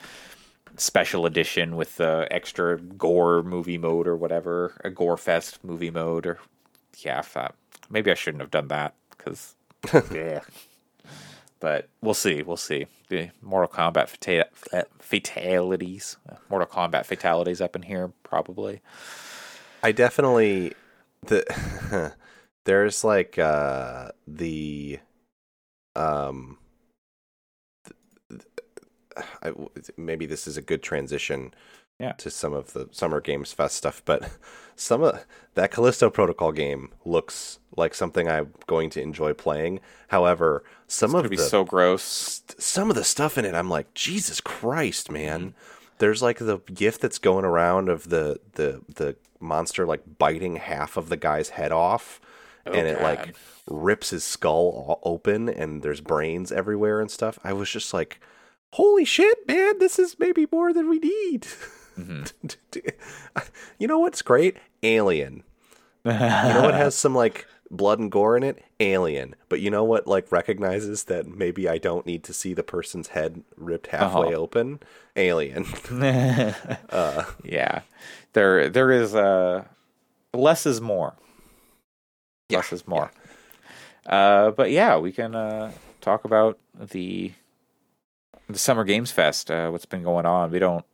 special 0.77 1.25
edition 1.25 1.75
with 1.75 1.97
the 1.97 2.27
extra 2.31 2.79
gore 2.79 3.43
movie 3.43 3.77
mode 3.77 4.07
or 4.07 4.15
whatever, 4.15 4.79
a 4.83 4.89
gore 4.89 5.17
fest 5.17 5.63
movie 5.63 5.91
mode, 5.91 6.25
or 6.25 6.39
yeah, 6.99 7.23
maybe 7.89 8.11
I 8.11 8.15
shouldn't 8.15 8.41
have 8.41 8.51
done 8.51 8.67
that 8.69 8.93
because 9.11 9.55
yeah 10.13 10.41
but 11.63 11.87
we'll 12.01 12.13
see. 12.13 12.41
We'll 12.41 12.57
see. 12.57 12.87
The 13.07 13.29
Mortal 13.41 13.69
Kombat 13.69 14.09
fata- 14.09 14.49
fatalities, 14.99 16.17
Mortal 16.49 16.67
Kombat 16.67 17.05
fatalities 17.05 17.61
up 17.61 17.73
in 17.77 17.83
here 17.83 18.11
probably. 18.21 18.81
I 19.81 19.93
definitely 19.93 20.73
the 21.25 22.13
there's 22.65 23.05
like 23.05 23.39
uh 23.39 24.09
the 24.27 24.99
um 25.95 26.57
I, 29.41 29.51
maybe 29.97 30.25
this 30.25 30.47
is 30.47 30.57
a 30.57 30.61
good 30.61 30.81
transition 30.83 31.53
Yeah. 31.99 32.13
to 32.13 32.29
some 32.29 32.53
of 32.53 32.73
the 32.73 32.89
Summer 32.91 33.21
Games 33.21 33.53
Fest 33.53 33.75
stuff, 33.77 34.01
but 34.05 34.29
some 34.75 35.03
of 35.03 35.25
that 35.55 35.71
Callisto 35.71 36.09
Protocol 36.09 36.51
game 36.51 36.89
looks 37.05 37.59
like 37.75 37.93
something 37.95 38.27
I'm 38.29 38.53
going 38.67 38.89
to 38.91 39.01
enjoy 39.01 39.33
playing. 39.33 39.79
However, 40.09 40.63
some 40.87 41.07
It's 41.09 41.13
of 41.15 41.19
gonna 41.19 41.29
be 41.29 41.35
the 41.37 41.43
so 41.43 41.63
gross. 41.63 42.03
st- 42.03 42.61
some 42.61 42.89
of 42.89 42.95
the 42.95 43.03
stuff 43.03 43.37
in 43.37 43.45
it, 43.45 43.55
I'm 43.55 43.69
like, 43.69 43.93
Jesus 43.93 44.39
Christ, 44.41 45.09
man. 45.11 45.39
Mm-hmm. 45.41 45.57
There's 45.99 46.21
like 46.21 46.39
the 46.39 46.57
gift 46.73 47.01
that's 47.01 47.19
going 47.19 47.45
around 47.45 47.87
of 47.89 48.09
the 48.09 48.39
the 48.53 48.81
the 48.93 49.15
monster 49.39 49.85
like 49.85 50.01
biting 50.17 50.55
half 50.57 50.97
of 50.97 51.09
the 51.09 51.17
guy's 51.17 51.49
head 51.49 51.71
off, 51.71 52.19
oh, 52.65 52.71
and 52.73 52.87
it 52.87 52.97
God. 52.99 53.03
like 53.03 53.35
rips 53.67 54.09
his 54.09 54.23
skull 54.23 54.69
all 54.87 54.99
open, 55.03 55.47
and 55.47 55.81
there's 55.83 56.01
brains 56.01 56.51
everywhere 56.51 56.99
and 56.99 57.09
stuff. 57.11 57.39
I 57.43 57.53
was 57.53 57.69
just 57.69 57.93
like, 57.93 58.19
holy 58.73 59.05
shit, 59.05 59.47
man, 59.47 59.79
this 59.79 59.97
is 59.99 60.17
maybe 60.19 60.47
more 60.51 60.73
than 60.73 60.89
we 60.89 60.99
need. 60.99 61.47
you 63.79 63.87
know 63.87 63.99
what's 63.99 64.21
great? 64.21 64.57
Alien. 64.81 65.43
You 66.05 66.11
know 66.11 66.61
what 66.65 66.73
has 66.73 66.95
some 67.03 67.15
like 67.15 67.45
blood 67.71 67.99
and 67.99 68.11
gore 68.11 68.35
in 68.37 68.43
it? 68.43 68.63
Alien. 68.79 69.35
But 69.49 69.59
you 69.61 69.69
know 69.69 69.83
what 69.83 70.07
like 70.07 70.31
recognizes 70.31 71.05
that 71.05 71.27
maybe 71.27 71.67
I 71.69 71.77
don't 71.77 72.05
need 72.05 72.23
to 72.25 72.33
see 72.33 72.53
the 72.53 72.63
person's 72.63 73.09
head 73.09 73.43
ripped 73.55 73.87
halfway 73.87 74.27
Uh-huh. 74.33 74.41
open? 74.41 74.79
Alien. 75.15 75.65
uh, 76.89 77.23
yeah, 77.43 77.81
there 78.33 78.69
there 78.69 78.91
is 78.91 79.13
uh, 79.15 79.65
less 80.33 80.65
is 80.65 80.81
more. 80.81 81.13
less 82.49 82.73
is 82.73 82.87
more. 82.87 83.11
Uh, 84.05 84.51
but 84.51 84.71
yeah, 84.71 84.97
we 84.97 85.11
can 85.11 85.33
uh, 85.35 85.71
talk 86.01 86.25
about 86.25 86.57
the 86.77 87.31
the 88.47 88.57
Summer 88.59 88.83
Games 88.83 89.11
Fest. 89.11 89.49
Uh, 89.51 89.69
what's 89.69 89.85
been 89.85 90.03
going 90.03 90.25
on? 90.25 90.51
We 90.51 90.59
don't. 90.59 90.85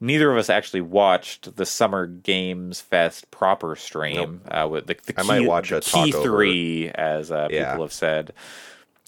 Neither 0.00 0.30
of 0.30 0.38
us 0.38 0.48
actually 0.48 0.80
watched 0.82 1.56
the 1.56 1.66
Summer 1.66 2.06
Games 2.06 2.80
Fest 2.80 3.30
proper 3.32 3.74
stream 3.74 4.42
uh, 4.48 4.68
with 4.70 4.86
the, 4.86 4.96
the 5.06 5.14
I 5.18 5.22
key, 5.22 5.28
might 5.28 5.46
watch 5.46 5.70
the 5.70 5.78
a 5.78 5.80
key 5.80 6.12
three, 6.12 6.88
as 6.90 7.32
uh, 7.32 7.48
Yeah. 7.50 7.72
people 7.72 7.84
have 7.84 7.92
said. 7.92 8.32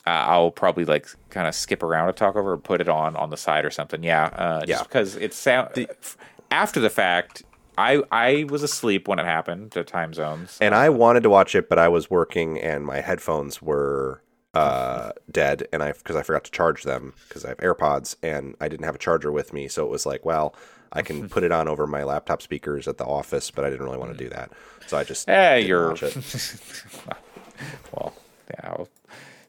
Uh, 0.06 0.10
I'll 0.10 0.50
probably 0.50 0.84
like 0.84 1.06
kind 1.28 1.46
of 1.46 1.54
skip 1.54 1.82
around 1.84 2.08
a 2.08 2.12
talk 2.12 2.34
over 2.34 2.52
or 2.52 2.58
put 2.58 2.80
it 2.80 2.88
on 2.88 3.14
on 3.16 3.30
the 3.30 3.36
side 3.36 3.64
or 3.64 3.70
something. 3.70 4.02
Yeah, 4.02 4.24
uh, 4.24 4.64
Yeah. 4.66 4.82
because 4.82 5.14
it's 5.16 5.36
sound 5.36 5.70
f- 5.76 6.16
after 6.50 6.80
the 6.80 6.90
fact. 6.90 7.44
I 7.78 8.02
I 8.10 8.44
was 8.48 8.62
asleep 8.62 9.06
when 9.08 9.18
it 9.20 9.24
happened. 9.26 9.70
The 9.70 9.84
time 9.84 10.12
zones. 10.12 10.58
And 10.60 10.74
I 10.74 10.88
wanted 10.88 11.22
to 11.22 11.30
watch 11.30 11.54
it, 11.54 11.68
but 11.68 11.78
I 11.78 11.88
was 11.88 12.10
working 12.10 12.58
and 12.58 12.84
my 12.84 13.00
headphones 13.00 13.62
were 13.62 14.22
uh, 14.54 15.12
dead, 15.30 15.68
and 15.72 15.82
I 15.82 15.92
because 15.92 16.16
I 16.16 16.22
forgot 16.22 16.44
to 16.44 16.50
charge 16.50 16.82
them 16.84 17.14
because 17.28 17.44
I 17.44 17.50
have 17.50 17.58
AirPods 17.58 18.16
and 18.22 18.56
I 18.60 18.68
didn't 18.68 18.84
have 18.84 18.94
a 18.94 18.98
charger 18.98 19.30
with 19.32 19.52
me, 19.52 19.68
so 19.68 19.84
it 19.84 19.90
was 19.90 20.06
like, 20.06 20.24
well, 20.24 20.54
I 20.92 21.02
can 21.02 21.24
put 21.28 21.44
it 21.44 21.52
on 21.52 21.68
over 21.68 21.86
my 21.86 22.02
laptop 22.04 22.42
speakers 22.42 22.88
at 22.88 22.98
the 22.98 23.04
office, 23.04 23.50
but 23.50 23.64
I 23.64 23.70
didn't 23.70 23.86
really 23.86 23.98
want 23.98 24.12
to 24.16 24.18
do 24.24 24.28
that, 24.30 24.50
so 24.86 24.98
I 24.98 25.04
just 25.04 25.28
Eh, 25.28 25.56
didn't 25.56 25.68
you're 25.68 25.92
it. 25.92 26.16
well, 27.92 28.12
yeah. 28.50 28.74
well, 28.76 28.88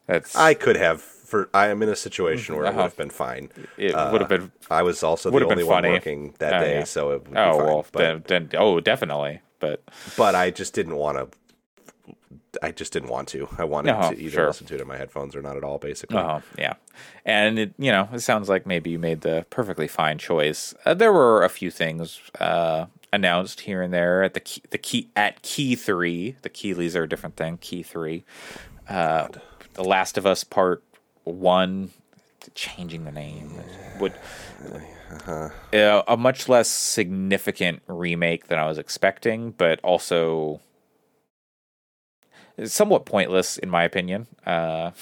That's 0.06 0.36
I 0.36 0.54
could 0.54 0.76
have. 0.76 1.00
For 1.02 1.48
I 1.54 1.68
am 1.68 1.82
in 1.82 1.88
a 1.88 1.96
situation 1.96 2.54
where 2.56 2.66
it 2.66 2.68
Uh-huh. 2.68 2.76
would 2.82 2.84
have 2.90 2.96
been 2.96 3.10
fine. 3.10 3.50
it 3.78 3.94
Uh, 3.94 4.10
would 4.12 4.20
have 4.20 4.28
been. 4.28 4.52
I 4.70 4.82
was 4.82 5.02
also 5.02 5.30
the 5.30 5.46
only 5.46 5.64
one 5.64 5.82
working 5.82 6.34
that 6.38 6.54
Oh, 6.60 6.64
day, 6.64 6.78
yeah. 6.80 6.84
so 6.84 7.10
it 7.12 7.22
would 7.22 7.30
be 7.32 7.38
Oh 7.40 7.56
fine. 7.56 7.66
well, 7.66 7.86
but, 7.90 7.98
then, 8.00 8.24
then 8.26 8.50
oh 8.60 8.80
definitely, 8.80 9.40
but 9.58 9.82
but 10.16 10.34
I 10.34 10.50
just 10.50 10.74
didn't 10.74 10.96
want 10.96 11.16
to. 11.18 11.38
I 12.62 12.70
just 12.70 12.92
didn't 12.92 13.08
want 13.10 13.26
to. 13.28 13.48
I 13.58 13.64
wanted 13.64 13.90
Uh-huh, 13.90 14.10
to 14.12 14.18
either 14.18 14.30
sure. 14.30 14.46
listen 14.46 14.66
to 14.68 14.74
it 14.76 14.80
in 14.80 14.86
my 14.86 14.96
headphones 14.96 15.34
or 15.36 15.42
not 15.42 15.56
at 15.56 15.64
all, 15.64 15.78
basically. 15.78 16.16
Oh, 16.18 16.40
yeah. 16.56 16.74
And 17.24 17.58
it, 17.58 17.74
you 17.76 17.90
know, 17.90 18.08
it 18.12 18.20
sounds 18.20 18.48
like 18.48 18.66
maybe 18.66 18.90
you 18.90 18.98
made 19.00 19.22
the 19.22 19.44
perfectly 19.50 19.88
fine 19.88 20.16
choice. 20.18 20.72
Uh, 20.86 20.94
there 20.94 21.12
were 21.12 21.42
a 21.42 21.48
few 21.48 21.70
things 21.72 22.20
uh, 22.40 22.86
announced 23.12 23.62
here 23.62 23.82
and 23.82 23.92
there 23.92 24.22
at 24.22 24.34
the 24.34 24.40
key, 24.40 24.62
the 24.70 24.78
key 24.78 25.10
at 25.16 25.42
Key 25.42 25.74
Three. 25.74 26.36
The 26.42 26.50
Keighleys 26.50 26.94
are 26.94 27.02
a 27.02 27.08
different 27.08 27.36
thing. 27.36 27.58
Key 27.58 27.82
Three. 27.82 28.24
Uh, 28.88 29.26
the 29.74 29.84
Last 29.84 30.16
of 30.16 30.24
Us 30.26 30.44
Part 30.44 30.82
One, 31.24 31.90
changing 32.54 33.04
the 33.04 33.12
name 33.12 33.54
would. 33.98 34.14
Uh, 35.26 35.50
a 36.08 36.16
much 36.16 36.48
less 36.48 36.68
significant 36.68 37.82
remake 37.86 38.46
than 38.46 38.58
I 38.58 38.66
was 38.66 38.78
expecting, 38.78 39.50
but 39.50 39.78
also 39.82 40.60
somewhat 42.64 43.04
pointless 43.06 43.58
in 43.58 43.68
my 43.70 43.84
opinion. 43.84 44.26
Uh, 44.46 44.92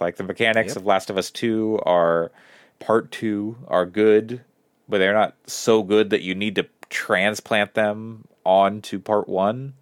like 0.00 0.16
the 0.16 0.24
mechanics 0.24 0.68
Yep. 0.70 0.76
of 0.78 0.86
Last 0.86 1.10
of 1.10 1.18
Us 1.18 1.30
Two 1.30 1.78
are 1.84 2.30
part 2.78 3.10
two 3.12 3.56
are 3.68 3.84
good, 3.86 4.42
but 4.88 4.98
they're 4.98 5.12
not 5.14 5.36
so 5.46 5.82
good 5.82 6.10
that 6.10 6.22
you 6.22 6.34
need 6.34 6.54
to 6.56 6.66
transplant 6.88 7.74
them 7.74 8.24
onto 8.44 8.98
part 8.98 9.28
one. 9.28 9.74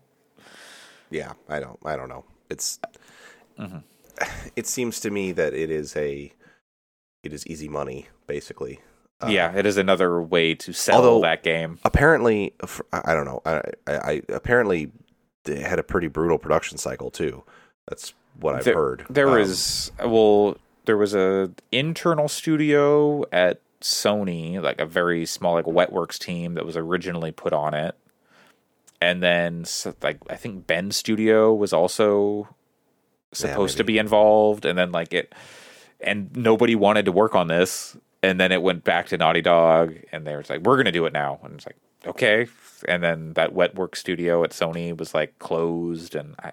Yeah, 1.11 1.32
I 1.49 1.61
don't. 1.61 1.78
I 1.85 1.97
don't 1.97 2.09
know. 2.09 2.24
It's. 2.51 2.78
Mm-hmm. 3.59 3.78
It 4.57 4.66
seems 4.66 4.99
to 5.01 5.11
me 5.11 5.31
that 5.32 5.55
it 5.55 5.70
is 5.70 5.95
a. 5.97 6.32
It 7.23 7.32
is 7.32 7.47
easy 7.47 7.69
money, 7.69 8.09
basically. 8.27 8.81
Uh, 9.20 9.28
yeah, 9.28 9.53
it 9.57 9.66
is 9.66 9.77
another 9.77 10.20
way 10.20 10.55
to 10.57 10.73
sell 10.73 10.97
although- 11.05 11.20
that 11.23 11.43
game. 11.45 11.78
Apparently, 11.85 12.55
I 12.93 13.15
don't 13.15 13.24
know. 13.24 13.40
I, 13.47 13.62
I, 13.86 13.93
I 13.97 14.23
apparently 14.28 14.90
had 15.57 15.79
a 15.79 15.83
pretty 15.83 16.09
brutal 16.09 16.39
production 16.39 16.79
cycle 16.79 17.11
too. 17.11 17.43
That's 17.89 18.15
what 18.41 18.55
I've 18.57 18.65
there, 18.65 18.75
heard. 18.75 19.07
There 19.11 19.29
Um, 19.29 19.39
was 19.39 19.93
well, 20.05 20.57
there 20.85 20.97
was 20.97 21.15
a 21.15 21.51
internal 21.73 22.29
studio 22.29 23.25
at 23.33 23.61
Sony, 23.81 24.61
like 24.62 24.81
a 24.81 24.87
very 24.87 25.25
small 25.27 25.55
like 25.55 25.65
Wetworks 25.65 26.19
team 26.19 26.55
that 26.55 26.65
was 26.66 26.77
originally 26.77 27.31
put 27.33 27.53
on 27.53 27.75
it, 27.75 27.95
and 29.01 29.23
then 29.23 29.65
like 30.03 30.19
I 30.29 30.37
think 30.37 30.66
Bend 30.66 30.95
Studio 30.95 31.55
was 31.55 31.73
also 31.73 32.49
supposed 33.33 33.77
to 33.77 33.85
be 33.85 33.99
involved, 33.99 34.65
and 34.65 34.79
then 34.79 34.91
like 34.93 35.12
it, 35.12 35.35
and 36.01 36.35
nobody 36.37 36.75
wanted 36.75 37.05
to 37.05 37.12
work 37.12 37.35
on 37.35 37.49
this, 37.49 37.97
and 38.23 38.41
then 38.41 38.53
it 38.53 38.62
went 38.62 38.85
back 38.85 39.07
to 39.09 39.16
Naughty 39.19 39.43
Dog, 39.43 39.95
and 40.12 40.27
they 40.27 40.35
were 40.35 40.45
like, 40.49 40.62
"We're 40.62 40.77
gonna 40.77 40.93
do 40.93 41.07
it 41.07 41.12
now," 41.12 41.39
and 41.45 41.55
it's 41.55 41.66
like, 41.66 41.77
okay, 42.07 42.47
and 42.87 43.03
then 43.03 43.33
that 43.35 43.53
wet 43.53 43.75
work 43.75 43.97
studio 43.97 44.45
at 44.45 44.51
Sony 44.51 44.97
was 44.97 45.15
like 45.15 45.39
closed, 45.39 46.15
and 46.15 46.35
I 46.39 46.53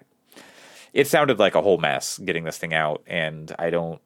it 0.96 1.06
sounded 1.06 1.38
like 1.38 1.54
a 1.54 1.60
whole 1.60 1.76
mess 1.76 2.16
getting 2.18 2.44
this 2.44 2.56
thing 2.56 2.72
out 2.72 3.02
and 3.06 3.54
i 3.58 3.68
don't 3.68 4.00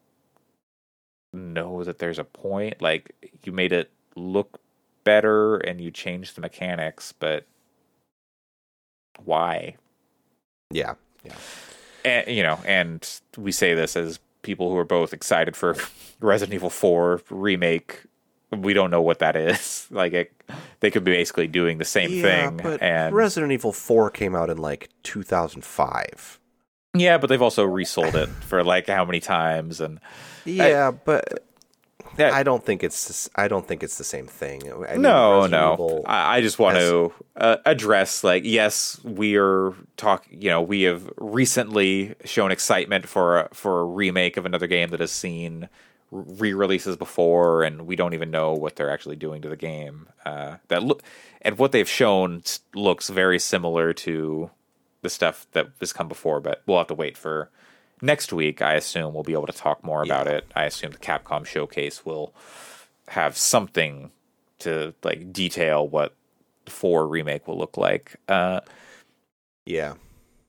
know 1.33 1.85
that 1.85 1.99
there's 1.99 2.19
a 2.19 2.25
point 2.25 2.83
like 2.83 3.15
you 3.45 3.53
made 3.53 3.73
it 3.73 3.91
look 4.17 4.61
better 5.05 5.57
and 5.59 5.81
you 5.81 5.91
changed 5.93 6.35
the 6.35 6.41
mechanics 6.41 7.13
but 7.13 7.47
why 9.25 9.77
Yeah, 10.73 10.95
yeah. 11.25 11.37
and 12.05 12.27
you 12.27 12.43
know 12.43 12.59
and 12.67 13.09
we 13.39 13.53
say 13.53 13.75
this 13.75 13.97
as 13.97 14.19
people 14.43 14.71
who 14.71 14.77
are 14.77 14.85
both 14.85 15.13
excited 15.13 15.55
for 15.55 15.77
resident 16.21 16.55
evil 16.55 16.71
4 16.71 17.23
remake 17.31 18.03
we 18.51 18.73
don't 18.73 18.91
know 18.91 19.03
what 19.03 19.21
that 19.21 19.37
is 19.37 19.87
like 19.93 20.13
it, 20.13 20.33
they 20.81 20.91
could 20.91 21.05
be 21.05 21.13
basically 21.13 21.47
doing 21.47 21.79
the 21.79 21.85
same 21.85 22.11
yeah, 22.11 22.23
thing 22.49 22.57
but 22.63 22.83
and 22.83 23.15
Resident 23.15 23.53
Evil 23.53 23.73
Four 23.73 24.11
came 24.11 24.35
out 24.35 24.51
in 24.51 24.59
like 24.59 24.91
2005. 25.05 26.39
yeah 26.95 27.19
but 27.19 27.29
they've 27.29 27.43
also 27.43 27.65
resold 27.65 28.15
it 28.17 28.29
for 28.29 28.65
like 28.65 28.87
how 28.89 29.05
many 29.05 29.21
times 29.21 29.81
and 29.81 30.01
Yeah, 30.45 30.91
but 30.91 31.45
Yeah. 32.19 32.35
I 32.35 32.43
don't 32.43 32.65
think 32.65 32.83
it's. 32.83 33.31
I 33.37 33.47
don't 33.47 33.67
think 33.67 33.83
it's 33.85 33.97
the 33.97 34.05
same 34.05 34.27
thing. 34.27 34.63
I 34.73 34.93
mean, 34.95 35.03
no, 35.03 35.47
no. 35.47 36.03
I, 36.07 36.39
I 36.39 36.41
just 36.41 36.59
want 36.59 36.77
has- 36.77 36.89
to 36.89 37.13
uh, 37.37 37.57
address, 37.65 38.25
like, 38.25 38.43
yes, 38.45 39.01
we 39.05 39.37
are 39.37 39.75
talk. 39.97 40.27
You 40.29 40.51
know, 40.51 40.61
we 40.61 40.83
have 40.83 41.09
recently 41.19 42.15
shown 42.25 42.51
excitement 42.51 43.07
for 43.07 43.39
a, 43.43 43.49
for 43.55 43.81
a 43.81 43.85
remake 43.85 44.37
of 44.37 44.45
another 44.45 44.67
game 44.67 44.91
that 44.91 45.01
has 45.01 45.13
seen 45.13 45.69
re-releases 46.11 46.97
before, 46.97 47.63
and 47.63 47.87
we 47.87 47.95
don't 47.97 48.15
even 48.15 48.31
know 48.31 48.53
what 48.53 48.77
they're 48.77 48.91
actually 48.91 49.17
doing 49.17 49.43
to 49.43 49.49
the 49.49 49.57
game. 49.57 50.09
Uh, 50.25 50.57
that 50.69 50.83
look 50.83 51.03
and 51.43 51.59
what 51.59 51.73
they've 51.73 51.89
shown 51.89 52.43
looks 52.75 53.09
very 53.09 53.39
similar 53.39 53.93
to 53.93 54.51
the 55.03 55.09
stuff 55.11 55.47
that 55.53 55.69
has 55.81 55.93
come 55.93 56.09
before, 56.09 56.41
but 56.41 56.63
we'll 56.67 56.79
have 56.79 56.89
to 56.89 56.95
wait 56.95 57.17
for 57.17 57.51
next 58.03 58.33
week. 58.33 58.61
I 58.61 58.75
assume 58.75 59.15
we'll 59.15 59.23
be 59.23 59.33
able 59.33 59.47
to 59.47 59.53
talk 59.53 59.83
more 59.85 60.03
about 60.03 60.27
Yeah. 60.27 60.33
it. 60.39 60.47
I 60.55 60.65
assume 60.65 60.91
the 60.93 60.99
Capcom 60.99 61.47
showcase 61.47 62.05
will 62.05 62.35
have 63.09 63.37
something 63.37 64.11
to 64.59 64.95
like 65.03 65.33
detail 65.33 65.87
what 65.89 66.15
the 66.65 66.71
four 66.71 67.07
remake 67.07 67.47
will 67.49 67.57
look 67.59 67.77
like. 67.77 68.17
Uh, 68.29 68.61
yeah, 69.65 69.95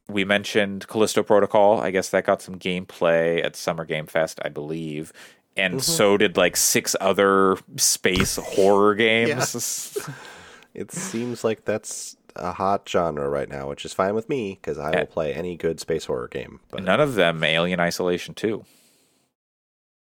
we 0.10 0.26
mentioned 0.26 0.88
Callisto 0.88 1.24
Protocol. 1.24 1.80
I 1.80 1.92
guess 1.92 2.10
that 2.10 2.26
got 2.26 2.42
some 2.42 2.60
gameplay 2.60 3.44
at 3.44 3.56
Summer 3.56 3.86
Game 3.86 4.08
Fest, 4.08 4.40
I 4.44 4.50
believe. 4.50 5.14
And 5.57 5.76
mm-hmm. 5.76 5.82
so 5.82 6.18
did 6.18 6.38
like 6.38 6.56
six 6.56 6.95
other 7.02 7.57
space 7.78 8.38
horror 8.38 8.95
games. 8.95 9.98
it 10.73 10.91
seems 10.91 11.44
like 11.44 11.65
that's 11.65 12.15
a 12.36 12.53
hot 12.53 12.88
genre 12.88 13.30
right 13.30 13.49
now, 13.49 13.68
which 13.68 13.84
is 13.84 13.94
fine 13.94 14.15
with 14.15 14.30
me 14.30 14.60
because 14.61 14.78
I 14.78 14.91
will 14.91 14.98
eh. 14.99 15.06
play 15.06 15.34
any 15.34 15.57
good 15.57 15.80
space 15.80 16.06
horror 16.06 16.30
game. 16.30 16.61
But 16.69 16.84
None 16.84 16.99
of 16.99 17.15
them 17.15 17.44
Alien 17.44 17.80
Isolation 17.80 18.34
2. 18.34 18.64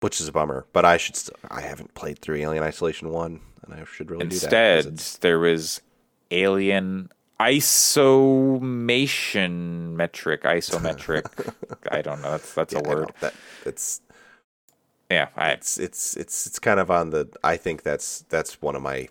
which 0.01 0.21
is 0.21 0.29
a 0.29 0.33
bummer. 0.33 0.67
But 0.73 0.85
I 0.85 0.97
should. 0.99 1.17
St- 1.17 1.37
I 1.51 1.63
haven't 1.63 1.95
played 1.95 2.19
through 2.19 2.37
Alien 2.37 2.63
Isolation 2.63 3.09
One, 3.11 3.41
and 3.65 3.75
I 3.75 3.85
should 3.85 4.11
really 4.11 4.27
do 4.27 4.39
that. 4.39 4.85
Instead, 4.87 5.23
there 5.23 5.39
was 5.39 5.81
Alien 6.31 7.09
isomation 7.41 8.71
metric 9.93 10.43
isometric. 10.43 11.55
I 11.91 12.03
don't 12.03 12.21
know. 12.21 12.33
That's 12.33 12.53
that's 12.55 12.75
yeah, 12.75 12.81
a 12.85 12.89
word. 12.89 13.13
that 13.21 13.33
it's 13.65 14.01
Yeah, 15.11 15.29
I 15.37 15.51
it's 15.53 15.79
it's 15.79 16.17
it's 16.17 16.47
it's 16.47 16.59
kind 16.59 16.79
of 16.81 16.91
on 16.91 17.11
the. 17.11 17.29
I 17.43 17.57
think 17.57 17.83
that's 17.83 18.21
that's 18.29 18.61
one 18.61 18.77
of 18.77 18.83
my. 18.83 19.09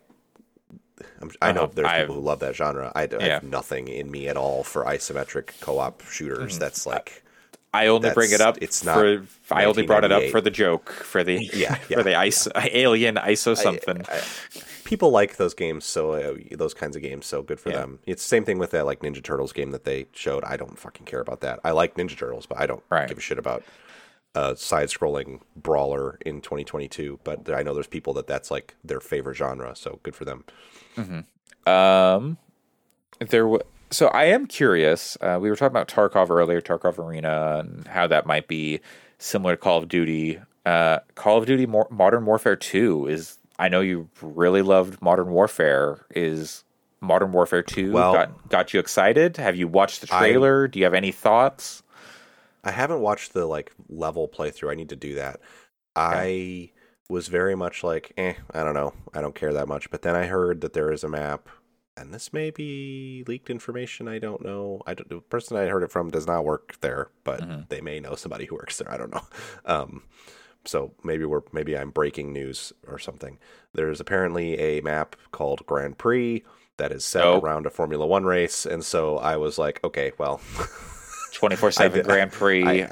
I'm, 1.22 1.32
I 1.42 1.52
know 1.52 1.64
Uh-huh. 1.64 1.72
there's 1.76 1.88
I've- 1.88 2.02
people 2.04 2.16
who 2.16 2.22
love 2.22 2.40
that 2.40 2.56
genre. 2.56 2.92
I, 2.96 3.08
Yeah. 3.12 3.24
have 3.36 3.44
nothing 3.44 3.88
in 3.88 4.10
me 4.10 4.28
at 4.28 4.38
all 4.38 4.64
for 4.64 4.84
isometric 4.86 5.60
co-op 5.62 6.02
shooters. 6.04 6.54
Mm-hmm. 6.54 6.60
That's 6.60 6.86
like 6.86 7.24
I 7.74 7.88
only 7.88 8.12
bring 8.12 8.32
it 8.32 8.42
up. 8.42 8.58
it's 8.62 8.84
not 8.84 8.96
for. 8.96 9.24
I 9.52 9.66
only 9.66 9.86
brought 9.86 10.04
it 10.04 10.12
up 10.12 10.24
for 10.32 10.42
the 10.42 10.50
joke 10.50 10.90
for 10.92 11.24
the 11.24 11.44
Yeah, 11.54 11.76
for 11.76 11.94
yeah, 11.94 12.02
the 12.04 12.10
iso, 12.12 12.52
alien 12.72 13.16
iso 13.16 13.56
something. 13.58 14.04
I- 14.08 14.22
people 14.84 15.10
like 15.12 15.36
those 15.36 15.54
games, 15.54 15.84
so 15.86 16.14
uh, 16.14 16.36
those 16.52 16.74
kinds 16.74 16.96
of 16.96 17.02
games, 17.02 17.26
so 17.26 17.42
good 17.42 17.60
for 17.60 17.70
Yeah. 17.72 17.78
them. 17.80 18.00
It's 18.06 18.24
the 18.24 18.28
same 18.30 18.46
thing 18.46 18.58
with 18.58 18.72
that 18.72 18.86
like 18.86 19.00
Ninja 19.02 19.22
Turtles 19.24 19.52
game 19.52 19.72
that 19.72 19.84
they 19.84 20.06
showed. 20.14 20.44
I 20.46 20.58
don't 20.58 20.78
fucking 20.80 21.06
care 21.06 21.20
about 21.20 21.42
that. 21.42 21.60
I 21.64 21.72
like 21.72 21.96
Ninja 21.96 22.18
Turtles, 22.18 22.46
but 22.46 22.60
I 22.60 22.66
don't 22.68 22.84
Right. 22.90 23.08
give 23.08 23.18
a 23.18 23.22
shit 23.22 23.38
about 23.38 23.64
a 24.36 24.56
side-scrolling 24.56 25.42
brawler 25.56 26.18
in 26.26 26.42
2022. 26.42 27.20
But 27.24 27.50
I 27.52 27.64
know 27.64 27.74
there's 27.74 27.88
people 27.88 28.14
that 28.14 28.28
that's 28.28 28.52
like 28.52 28.76
their 28.84 29.00
favorite 29.00 29.36
genre, 29.36 29.76
so 29.76 30.00
good 30.04 30.16
for 30.16 30.26
them. 30.26 30.44
Um, 31.66 32.38
there 33.20 33.44
w- 33.44 33.62
So 33.92 34.08
I 34.08 34.26
am 34.26 34.46
curious. 34.46 35.18
Uh, 35.22 35.38
we 35.42 35.50
were 35.50 35.56
talking 35.56 35.72
about 35.76 35.88
Tarkov 35.88 36.30
earlier, 36.30 36.62
Tarkov 36.62 37.00
Arena, 37.00 37.60
and 37.66 37.88
how 37.88 38.08
that 38.08 38.26
might 38.26 38.48
be 38.48 38.80
similar 39.18 39.56
to 39.56 39.62
Call 39.62 39.78
of 39.80 39.88
Duty. 39.88 40.40
Uh, 40.66 41.00
Call 41.16 41.38
of 41.38 41.46
Duty 41.46 41.66
Mo- 41.66 41.88
Modern 41.90 42.26
Warfare 42.26 42.56
Two 42.56 43.08
is. 43.08 43.38
I 43.60 43.70
know 43.70 43.82
you 43.82 44.08
really 44.22 44.62
loved 44.62 45.02
Modern 45.02 45.32
Warfare. 45.32 46.06
Is 46.16 46.64
Modern 47.02 47.32
Warfare 47.32 47.64
Two 47.64 47.92
Well- 47.92 48.14
got 48.14 48.50
got 48.50 48.74
you 48.74 48.80
excited? 48.80 49.38
Have 49.38 49.56
you 49.56 49.68
watched 49.68 50.02
the 50.02 50.14
I- 50.14 50.20
trailer? 50.20 50.68
Do 50.68 50.78
you 50.80 50.86
have 50.86 50.94
any 50.94 51.12
thoughts? 51.12 51.82
I 52.68 52.72
haven't 52.72 53.00
watched 53.02 53.34
the 53.34 53.46
like 53.46 53.72
level 53.90 54.28
playthrough. 54.28 54.72
I 54.72 54.76
need 54.76 54.90
to 54.90 54.96
do 54.96 55.16
that. 55.16 55.40
I 55.96 56.72
was 57.10 57.28
very 57.28 57.56
much 57.56 57.84
like, 57.84 58.12
eh, 58.18 58.34
I 58.54 58.64
don't 58.64 58.74
know. 58.74 58.94
I 59.14 59.22
don't 59.22 59.34
care 59.36 59.54
that 59.54 59.68
much. 59.68 59.90
But 59.90 60.02
then 60.02 60.16
I 60.16 60.26
heard 60.26 60.62
that 60.62 60.74
there 60.74 60.92
is 60.92 61.04
a 61.04 61.10
map, 61.10 61.48
and 61.96 62.14
this 62.14 62.34
may 62.34 62.52
be 62.52 63.24
leaked 63.28 63.50
information. 63.50 64.08
I 64.08 64.20
don't 64.20 64.44
know. 64.44 64.82
I 64.86 64.94
don't, 64.94 65.08
the 65.10 65.22
person 65.22 65.58
I 65.58 65.68
heard 65.68 65.84
it 65.84 65.92
from 65.92 66.10
does 66.12 66.28
not 66.28 66.44
work 66.46 66.76
there, 66.82 67.10
but 67.24 67.40
Mhm. 67.42 67.70
they 67.70 67.82
may 67.82 68.00
know 68.00 68.16
somebody 68.16 68.46
who 68.46 68.56
works 68.56 68.78
there. 68.78 68.92
I 68.92 68.98
don't 68.98 69.14
know. 69.14 69.26
Um, 69.66 70.04
so 70.66 70.94
maybe 71.04 71.24
we're 71.24 71.44
maybe 71.54 71.78
I'm 71.78 71.92
breaking 71.92 72.34
news 72.34 72.74
or 72.86 73.00
something. 73.00 73.40
There's 73.74 74.02
apparently 74.02 74.60
a 74.60 74.82
map 74.82 75.16
called 75.32 75.66
Grand 75.66 75.98
Prix 75.98 76.44
that 76.76 76.92
is 76.92 77.06
set 77.06 77.24
Oh. 77.24 77.40
around 77.40 77.66
a 77.66 77.70
Formula 77.70 78.06
One 78.06 78.26
race, 78.26 78.66
and 78.66 78.84
so 78.84 79.18
I 79.18 79.38
was 79.38 79.58
like, 79.58 79.80
okay, 79.86 80.12
well. 80.18 80.42
Twenty 81.38 81.56
four 81.56 81.72
seven 81.72 82.04
Grand 82.04 82.32
Prix. 82.32 82.64
I, 82.66 82.90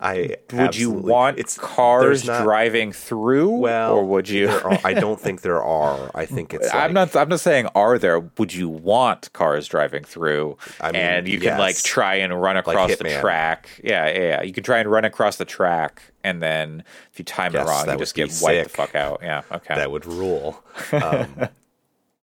I 0.00 0.36
would 0.52 0.76
you 0.76 0.90
want 0.90 1.38
it's 1.38 1.56
cars 1.56 2.24
not- 2.26 2.42
driving 2.42 2.90
through, 2.90 3.50
well 3.50 3.94
or 3.94 4.04
would 4.04 4.28
you? 4.28 4.48
are- 4.50 4.78
I 4.84 4.94
don't 4.94 5.20
think 5.20 5.42
there 5.42 5.62
are. 5.62 6.10
I 6.12 6.26
think 6.26 6.52
it's. 6.52 6.74
I'm 6.74 6.92
not. 6.92 7.14
I'm 7.14 7.28
not 7.28 7.38
saying 7.38 7.68
are 7.76 7.96
there. 7.96 8.18
Would 8.18 8.52
you 8.52 8.68
want 8.68 9.32
cars 9.32 9.68
driving 9.68 10.02
through? 10.02 10.58
I 10.80 10.90
mean, 10.90 11.00
and 11.00 11.28
you 11.28 11.38
can 11.38 11.56
like 11.56 11.76
try 11.76 12.16
and 12.16 12.38
run 12.42 12.56
across 12.56 12.96
the 12.96 13.16
track. 13.20 13.68
Yeah, 13.84 14.08
yeah, 14.08 14.18
yeah. 14.18 14.42
You 14.42 14.52
can 14.52 14.64
try 14.64 14.78
and 14.80 14.90
run 14.90 15.04
across 15.04 15.36
the 15.36 15.44
track, 15.44 16.02
and 16.24 16.42
then 16.42 16.82
if 17.12 17.20
you 17.20 17.24
time 17.24 17.54
Yes, 17.54 17.64
it 17.64 17.70
wrong, 17.70 17.88
you 17.92 17.98
just 17.98 18.16
get 18.16 18.36
wiped 18.42 18.64
the 18.64 18.68
fuck 18.70 18.96
out. 18.96 19.20
Yeah. 19.22 19.42
Okay. 19.52 19.76
that 19.76 19.90
would 19.92 20.04
rule. 20.04 20.62
Um, 20.92 21.48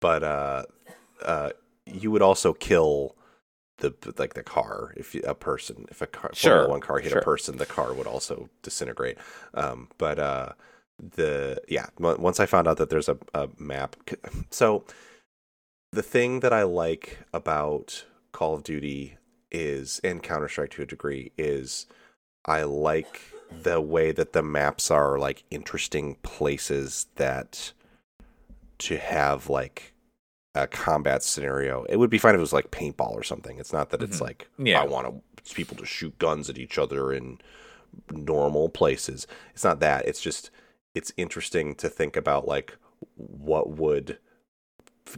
but 0.00 0.22
uh, 0.22 0.62
uh, 1.22 1.50
you 1.84 2.10
would 2.12 2.22
also 2.22 2.52
kill 2.52 3.16
the 3.78 3.94
like 4.18 4.34
the 4.34 4.42
car 4.42 4.92
if 4.96 5.14
a 5.14 5.34
person 5.34 5.86
if 5.90 6.00
a 6.00 6.06
car 6.06 6.30
Sure, 6.32 6.52
Formula 6.52 6.70
one 6.70 6.80
car 6.80 6.98
hit 6.98 7.10
sure. 7.12 7.20
a 7.20 7.24
person, 7.24 7.58
the 7.58 7.66
car 7.66 7.92
would 7.92 8.06
also 8.06 8.48
disintegrate. 8.62 9.18
Um, 9.54 9.88
but 9.98 10.18
uh, 10.18 10.52
the 10.98 11.60
yeah, 11.68 11.86
once 11.98 12.40
I 12.40 12.46
found 12.46 12.68
out 12.68 12.78
that 12.78 12.90
there's 12.90 13.08
a, 13.08 13.18
a 13.34 13.48
map, 13.58 13.96
so 14.50 14.84
the 15.92 16.02
thing 16.02 16.40
that 16.40 16.52
I 16.52 16.62
like 16.62 17.20
about 17.32 18.04
Call 18.32 18.54
of 18.54 18.62
Duty 18.62 19.16
is 19.50 20.00
and 20.02 20.22
Counter 20.22 20.48
Strike 20.48 20.70
to 20.72 20.82
a 20.82 20.86
degree 20.86 21.32
is 21.38 21.86
I 22.44 22.62
like 22.62 23.20
the 23.50 23.80
way 23.80 24.12
that 24.12 24.32
the 24.32 24.42
maps 24.42 24.90
are 24.90 25.18
like 25.18 25.44
interesting 25.50 26.16
places 26.22 27.06
that 27.16 27.72
to 28.78 28.98
have 28.98 29.48
like 29.48 29.92
a 30.56 30.66
combat 30.66 31.22
scenario. 31.22 31.84
It 31.84 31.96
would 31.96 32.10
be 32.10 32.18
fine 32.18 32.34
if 32.34 32.38
it 32.38 32.40
was 32.40 32.52
like 32.52 32.70
paintball 32.70 33.12
or 33.12 33.22
something. 33.22 33.58
It's 33.58 33.72
not 33.72 33.90
that 33.90 34.02
it's 34.02 34.18
Mhm. 34.18 34.22
like 34.22 34.48
Yeah. 34.58 34.80
I 34.80 34.84
want 34.84 35.06
to, 35.44 35.54
people 35.54 35.76
to 35.76 35.86
shoot 35.86 36.18
guns 36.18 36.50
at 36.50 36.58
each 36.58 36.76
other 36.78 37.12
in 37.12 37.38
normal 38.10 38.68
places. 38.68 39.26
It's 39.54 39.64
not 39.64 39.80
that. 39.80 40.06
It's 40.06 40.20
just 40.20 40.50
it's 40.94 41.12
interesting 41.16 41.74
to 41.76 41.88
think 41.88 42.16
about 42.16 42.48
like 42.48 42.76
what 43.16 43.70
would 43.70 44.18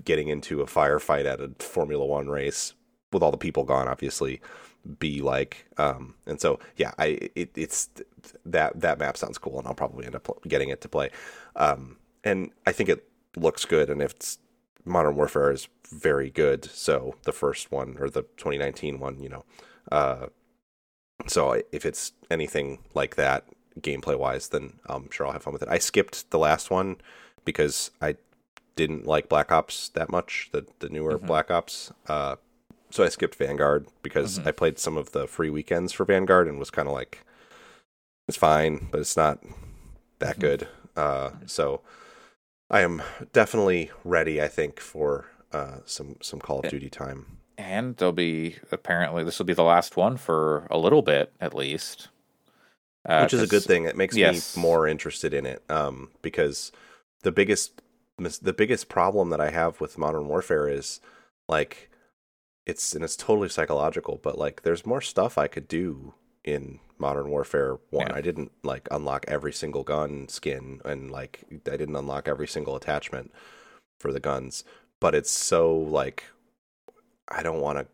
getting 0.04 0.28
into 0.28 0.60
a 0.60 0.66
firefight 0.66 1.24
at 1.24 1.40
a 1.40 1.50
Formula 1.62 2.04
1 2.04 2.28
race 2.28 2.74
with 3.12 3.22
all 3.22 3.30
the 3.30 3.38
people 3.38 3.64
gone 3.64 3.88
obviously 3.88 4.40
be 4.98 5.20
like 5.22 5.66
um 5.78 6.14
and 6.26 6.40
so 6.40 6.58
yeah 6.76 6.92
i 6.98 7.18
it, 7.34 7.50
it's 7.56 7.88
that 8.44 8.78
that 8.80 8.98
map 8.98 9.16
sounds 9.16 9.38
cool 9.38 9.58
and 9.58 9.66
i'll 9.66 9.74
probably 9.74 10.04
end 10.06 10.14
up 10.14 10.28
getting 10.46 10.68
it 10.68 10.80
to 10.80 10.88
play 10.88 11.10
um 11.56 11.96
and 12.22 12.50
i 12.66 12.72
think 12.72 12.88
it 12.88 13.06
looks 13.36 13.64
good 13.64 13.88
and 13.90 14.00
if 14.02 14.12
it's 14.12 14.38
modern 14.88 15.14
warfare 15.16 15.50
is 15.50 15.68
very 15.90 16.30
good 16.30 16.64
so 16.66 17.14
the 17.24 17.32
first 17.32 17.70
one 17.72 17.96
or 17.98 18.08
the 18.10 18.22
2019 18.36 18.98
one 18.98 19.18
you 19.20 19.28
know 19.28 19.44
uh 19.92 20.26
so 21.26 21.60
if 21.72 21.84
it's 21.86 22.12
anything 22.30 22.78
like 22.94 23.16
that 23.16 23.44
gameplay 23.80 24.18
wise 24.18 24.48
then 24.48 24.74
i'm 24.86 25.10
sure 25.10 25.26
i'll 25.26 25.32
have 25.32 25.42
fun 25.42 25.52
with 25.52 25.62
it 25.62 25.68
i 25.68 25.78
skipped 25.78 26.30
the 26.30 26.38
last 26.38 26.70
one 26.70 26.96
because 27.44 27.90
i 28.02 28.16
didn't 28.76 29.06
like 29.06 29.28
black 29.28 29.50
ops 29.50 29.88
that 29.90 30.10
much 30.10 30.48
the 30.52 30.66
the 30.80 30.88
newer 30.88 31.18
Mhm. 31.18 31.26
black 31.26 31.50
ops 31.50 31.92
uh 32.08 32.36
so 32.90 33.04
I 33.04 33.10
skipped 33.10 33.34
Vanguard 33.34 33.86
because 34.00 34.38
Mhm. 34.38 34.46
I 34.46 34.50
played 34.50 34.78
some 34.78 34.96
of 34.96 35.12
the 35.12 35.26
free 35.26 35.50
weekends 35.50 35.92
for 35.92 36.06
Vanguard 36.06 36.48
and 36.48 36.58
was 36.58 36.70
kind 36.70 36.88
of 36.88 36.94
like, 36.94 37.18
it's 38.26 38.38
fine, 38.38 38.88
but 38.90 39.00
it's 39.00 39.14
not 39.14 39.40
that 40.20 40.36
Mhm. 40.36 40.40
good. 40.40 40.68
Uh, 40.96 41.32
so 41.44 41.82
I 42.70 42.82
am 42.82 43.02
definitely 43.32 43.90
ready. 44.04 44.42
I 44.42 44.48
think 44.48 44.80
for 44.80 45.26
uh, 45.52 45.78
some 45.84 46.16
some 46.20 46.40
Call 46.40 46.60
of. 46.60 46.70
Duty 46.70 46.90
time. 46.90 47.38
and 47.56 47.96
there'll 47.96 48.12
be 48.12 48.56
apparently 48.70 49.24
this 49.24 49.38
will 49.38 49.46
be 49.46 49.54
the 49.54 49.62
last 49.62 49.96
one 49.96 50.16
for 50.16 50.66
a 50.70 50.78
little 50.78 51.02
bit 51.02 51.32
at 51.40 51.54
least. 51.54 52.08
Uh, 53.08 53.22
which 53.22 53.32
is 53.32 53.42
a 53.42 53.46
good 53.46 53.62
thing. 53.62 53.84
It 53.84 53.96
makes 53.96 54.16
yes. 54.16 54.56
me 54.56 54.62
more 54.62 54.86
interested 54.86 55.32
in 55.32 55.46
it 55.46 55.62
um, 55.70 56.10
because 56.20 56.72
the 57.22 57.32
biggest 57.32 57.80
the 58.18 58.52
biggest 58.52 58.88
problem 58.88 59.30
that 59.30 59.40
I 59.40 59.50
have 59.50 59.80
with 59.80 59.96
Modern 59.96 60.28
Warfare 60.28 60.68
is 60.68 61.00
like 61.48 61.90
it's 62.66 62.94
and 62.94 63.02
it's 63.02 63.16
totally 63.16 63.48
psychological, 63.48 64.20
but 64.22 64.36
like 64.36 64.62
there's 64.62 64.84
more 64.84 65.00
stuff 65.00 65.38
I 65.38 65.46
could 65.46 65.68
do 65.68 66.14
in 66.44 66.80
Modern 66.98 67.28
Warfare 67.30 67.78
One. 67.90 68.08
Yeah. 68.08 68.16
I 68.16 68.20
didn't 68.20 68.52
like 68.62 68.88
unlock 68.90 69.24
every 69.28 69.52
single 69.52 69.82
gun 69.84 70.28
skin 70.28 70.80
and 70.84 71.10
like 71.10 71.40
I 71.66 71.76
didn't 71.76 71.96
unlock 71.96 72.26
every 72.28 72.48
single 72.48 72.76
attachment 72.76 73.32
for 74.00 74.12
the 74.12 74.20
guns, 74.20 74.64
but 75.00 75.14
it's 75.14 75.30
so 75.30 75.74
like 75.76 76.24
I 77.28 77.42
don't 77.42 77.60
want 77.60 77.78
to 77.78 77.86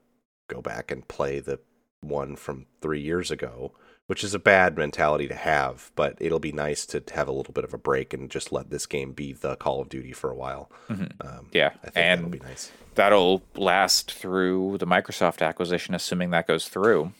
go 0.48 0.60
back 0.62 0.90
and 0.90 1.06
play 1.08 1.40
the 1.40 1.58
one 2.00 2.36
from 2.36 2.66
three 2.80 3.00
years 3.00 3.30
ago 3.30 3.72
which 4.06 4.22
is 4.22 4.34
a 4.34 4.38
bad 4.38 4.76
mentality 4.76 5.26
to 5.26 5.34
have, 5.34 5.90
but 5.96 6.14
it'll 6.20 6.38
be 6.38 6.52
nice 6.52 6.84
to 6.84 7.02
have 7.14 7.26
a 7.26 7.32
little 7.32 7.54
bit 7.54 7.64
of 7.64 7.72
a 7.72 7.78
break 7.78 8.12
and 8.12 8.30
just 8.30 8.52
let 8.52 8.68
this 8.68 8.84
game 8.84 9.12
be 9.12 9.32
the 9.32 9.56
Call 9.56 9.80
of 9.80 9.88
Duty 9.88 10.12
for 10.12 10.28
a 10.28 10.34
while. 10.34 10.70
Mhm. 10.90 11.10
Um, 11.26 11.48
Yeah, 11.52 11.68
I 11.68 11.88
think 11.88 11.94
that'll 11.94 12.24
and 12.24 12.30
be 12.30 12.38
nice. 12.40 12.70
that'll 12.96 13.42
last 13.54 14.12
through 14.12 14.76
the 14.76 14.86
Microsoft 14.86 15.40
acquisition, 15.40 15.94
assuming 15.94 16.28
that 16.32 16.46
goes 16.46 16.68
through. 16.68 17.12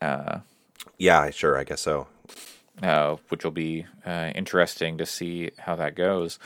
Uh, 0.00 0.38
Yeah, 0.98 1.30
sure, 1.30 1.56
I 1.58 1.64
guess 1.64 1.80
so. 1.80 2.06
uh, 2.82 3.16
which 3.28 3.44
will 3.44 3.50
be 3.50 3.86
uh, 4.06 4.30
interesting 4.34 4.98
to 4.98 5.06
see 5.06 5.50
how 5.58 5.74
that 5.76 5.94
goes. 5.96 6.38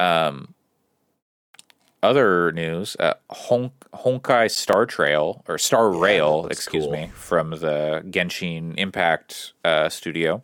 Um, 0.00 0.54
other 2.02 2.52
news: 2.52 2.96
uh, 3.00 3.14
Hon- 3.30 3.72
Honkai 3.94 4.50
Star 4.50 4.86
Trail 4.86 5.42
or 5.48 5.58
Star 5.58 5.90
that 5.92 5.98
Rail, 5.98 6.46
excuse 6.50 6.84
cool. 6.84 6.92
me, 6.92 7.10
from 7.14 7.50
the 7.50 8.02
Genshin 8.06 8.74
Impact 8.78 9.52
uh, 9.64 9.88
studio. 9.88 10.42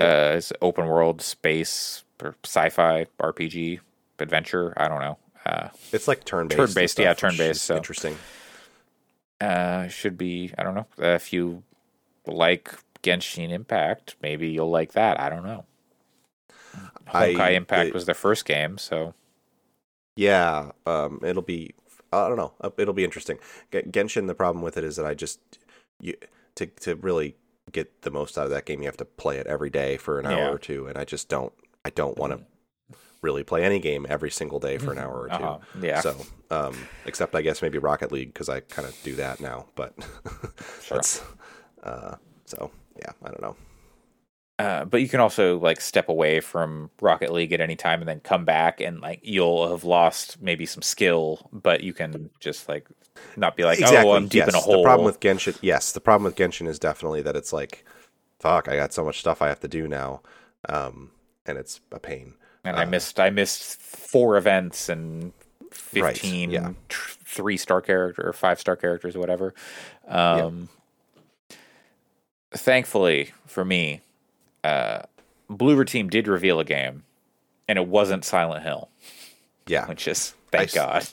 Uh, 0.00 0.34
it's 0.36 0.52
open 0.62 0.86
world 0.86 1.20
space 1.20 2.04
or 2.22 2.34
sci-fi 2.44 3.06
RPG 3.20 3.80
adventure. 4.18 4.72
I 4.76 4.88
don't 4.88 5.00
know. 5.00 5.18
Uh, 5.44 5.68
It's 5.92 6.06
like 6.08 6.24
turn 6.24 6.48
based. 6.48 6.56
Turn-based, 6.58 6.98
yeah, 6.98 7.12
turn-based, 7.14 7.62
so- 7.62 7.76
Interesting. 7.76 8.16
uh, 9.40 9.88
should 9.88 10.16
be. 10.16 10.52
I 10.56 10.62
don't 10.62 10.74
know 10.74 10.86
if 10.98 11.32
you 11.32 11.62
like 12.26 12.74
Genshin 13.02 13.50
Impact, 13.50 14.16
maybe 14.22 14.48
you'll 14.48 14.70
like 14.70 14.92
that. 14.92 15.18
I 15.20 15.28
don't 15.30 15.44
know. 15.44 15.64
I- 17.12 17.32
Honkai 17.34 17.54
Impact 17.54 17.88
the- 17.88 17.94
was 17.94 18.06
the 18.06 18.14
first 18.14 18.44
game, 18.44 18.78
so 18.78 19.14
Yeah, 20.16 20.72
um, 20.86 21.20
it'll 21.24 21.42
be. 21.42 21.74
I 22.12 22.26
don't 22.28 22.36
know. 22.36 22.52
uh, 22.60 22.70
It'll 22.76 22.92
be 22.94 23.04
interesting. 23.04 23.38
Genshin. 23.72 24.26
The 24.26 24.34
problem 24.34 24.62
with 24.62 24.76
it 24.76 24.82
is 24.84 24.96
that 24.96 25.06
I 25.06 25.14
just 25.14 25.38
you 26.00 26.14
to 26.56 26.66
to 26.66 26.96
really 26.96 27.36
get 27.72 28.02
the 28.02 28.10
most 28.10 28.36
out 28.36 28.44
of 28.44 28.50
that 28.50 28.64
game, 28.66 28.80
you 28.82 28.86
have 28.86 28.96
to 28.96 29.04
play 29.04 29.38
it 29.38 29.46
every 29.46 29.70
day 29.70 29.96
for 29.96 30.18
an 30.18 30.26
hour 30.26 30.36
Yeah. 30.38 30.50
or 30.50 30.58
two, 30.58 30.86
and 30.88 30.98
I 30.98 31.04
just 31.04 31.28
don't. 31.28 31.52
I 31.84 31.90
don't 31.90 32.18
want 32.18 32.32
to 32.32 32.96
really 33.22 33.44
play 33.44 33.62
any 33.64 33.78
game 33.78 34.06
every 34.08 34.30
single 34.30 34.58
day 34.58 34.76
for 34.78 34.92
an 34.92 34.98
hour 34.98 35.20
or 35.22 35.28
2 35.28 35.34
uh 35.34 35.58
yeah, 35.82 36.00
So, 36.00 36.16
um, 36.50 36.74
except 37.04 37.34
I 37.34 37.42
guess 37.42 37.60
maybe 37.60 37.76
Rocket 37.78 38.10
League 38.10 38.32
because 38.32 38.48
I 38.48 38.60
kind 38.60 38.88
of 38.88 38.96
do 39.02 39.14
that 39.16 39.40
now. 39.40 39.66
But 39.74 39.92
Sure. 40.82 40.96
that's 40.96 41.22
uh, 41.82 42.16
so 42.44 42.70
yeah. 42.98 43.12
I 43.22 43.28
don't 43.28 43.42
know. 43.42 43.56
Uh, 44.58 44.84
but 44.84 45.00
you 45.00 45.08
can 45.08 45.20
also 45.20 45.58
like 45.58 45.80
step 45.80 46.10
away 46.10 46.38
from 46.40 46.90
Rocket 47.00 47.32
League 47.32 47.52
at 47.54 47.62
any 47.62 47.76
time 47.76 48.00
and 48.00 48.08
then 48.08 48.20
come 48.20 48.44
back 48.44 48.80
and 48.80 49.00
like 49.00 49.20
you'll 49.22 49.70
have 49.70 49.84
lost 49.84 50.40
maybe 50.42 50.66
some 50.66 50.82
skill, 50.82 51.48
but 51.50 51.82
you 51.82 51.94
can 51.94 52.28
just 52.40 52.68
like 52.68 52.86
not 53.38 53.56
be 53.56 53.64
like, 53.64 53.78
oh, 53.82 54.12
I'm 54.12 54.28
deep 54.28 54.40
yes. 54.40 54.48
in 54.50 54.54
a 54.54 54.58
hole. 54.58 54.78
The 54.78 54.82
problem 54.82 55.06
with 55.06 55.18
Genshin, 55.20 55.58
yes, 55.62 55.92
the 55.92 56.00
problem 56.00 56.24
with 56.24 56.36
Genshin 56.36 56.68
is 56.68 56.78
definitely 56.78 57.22
that 57.22 57.36
it's 57.36 57.54
like, 57.54 57.86
fuck, 58.38 58.68
I 58.68 58.76
got 58.76 58.92
so 58.92 59.02
much 59.02 59.20
stuff 59.20 59.40
I 59.40 59.48
have 59.48 59.60
to 59.60 59.68
do 59.68 59.88
now, 59.88 60.20
um, 60.68 61.10
and 61.46 61.56
it's 61.56 61.80
a 61.90 61.98
pain. 61.98 62.34
and 62.62 62.76
I 62.76 62.82
uh, 62.82 62.86
missed 62.86 63.18
I 63.18 63.30
missed 63.30 63.80
four 63.80 64.36
events 64.36 64.90
and 64.90 65.32
Right, 65.94 66.16
fifteen 66.16 66.50
yeah. 66.50 66.72
tr- 66.88 67.16
three 67.24 67.56
star 67.56 67.80
character 67.80 68.26
or 68.26 68.32
five 68.32 68.58
star 68.58 68.74
characters 68.76 69.14
or 69.14 69.20
whatever. 69.20 69.54
Um, 70.08 70.68
Thankfully 72.52 73.32
for 73.46 73.64
me, 73.64 74.00
uh, 74.64 75.02
Bloober 75.50 75.86
Team 75.86 76.08
did 76.08 76.26
reveal 76.28 76.60
a 76.60 76.64
game, 76.64 77.04
and 77.68 77.78
it 77.78 77.86
wasn't 77.86 78.24
Silent 78.24 78.62
Hill, 78.64 78.88
Yeah. 79.66 79.86
which 79.86 80.08
is 80.08 80.34
thank 80.50 80.68
s- 80.70 80.74
God. 80.74 81.06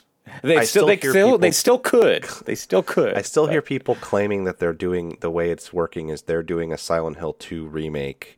They 0.44 0.58
I 0.58 0.64
still, 0.66 0.82
still 0.84 0.88
they 0.88 0.98
still 0.98 1.38
they 1.38 1.52
still 1.52 1.80
could 1.80 2.24
they 2.46 2.56
still 2.56 2.84
could. 2.84 3.14
I 3.14 3.22
still 3.22 3.46
but- 3.46 3.52
hear 3.54 3.62
people 3.62 3.96
claiming 3.96 4.44
that 4.44 4.60
they're 4.60 4.74
doing 4.74 5.18
the 5.22 5.30
way 5.30 5.52
it's 5.52 5.72
working 5.72 6.10
is 6.10 6.24
they're 6.24 6.44
doing 6.44 6.74
a 6.74 6.78
Silent 6.78 7.18
Hill 7.18 7.34
2 7.34 7.66
remake. 7.68 8.38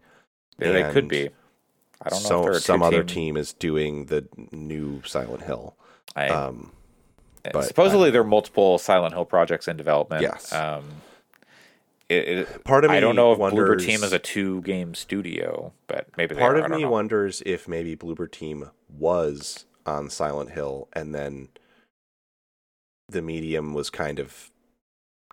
Yeah, 0.60 0.72
they 0.74 0.92
could 0.94 1.08
be. 1.08 1.30
I 2.02 2.10
don't 2.10 2.22
know. 2.24 2.30
So 2.30 2.40
if 2.40 2.44
they're 2.44 2.52
a 2.54 2.60
some 2.60 2.84
other 2.84 3.04
team 3.04 3.38
is 3.38 3.54
doing 3.54 4.06
the 4.06 4.28
new 4.52 5.02
Silent 5.04 5.44
Hill. 5.44 5.76
I, 6.16 6.28
Um, 6.30 6.74
but 7.52 7.64
supposedly 7.64 8.12
there 8.12 8.22
are 8.22 8.26
multiple 8.26 8.78
Silent 8.78 9.14
Hill 9.14 9.26
projects 9.26 9.68
in 9.68 9.76
development. 9.78 10.22
Yes. 10.22 10.54
Um, 10.54 10.84
it, 12.10 12.28
it, 12.28 12.64
part 12.64 12.84
of 12.86 12.92
me 12.92 12.98
I 12.98 13.00
don't 13.00 13.16
know 13.16 13.32
if 13.34 13.40
wonders, 13.40 13.82
Bloober 13.84 13.86
Team 13.86 14.04
is 14.04 14.12
a 14.14 14.20
two 14.20 14.62
game 14.62 14.94
studio, 14.96 15.72
but 15.88 16.08
maybe 16.18 16.36
they 16.36 16.42
part 16.42 16.58
are. 16.58 16.66
of 16.66 16.72
me 16.72 16.82
know. 16.84 16.90
wonders 16.90 17.42
if 17.46 17.68
maybe 17.68 17.96
Bloober 17.96 18.30
Team 18.30 18.70
was 18.90 19.66
on 19.86 20.10
Silent 20.10 20.52
Hill 20.52 20.88
and 20.94 21.14
then 21.16 21.50
the 23.08 23.22
medium 23.22 23.74
was 23.74 23.90
kind 23.90 24.20
of 24.20 24.52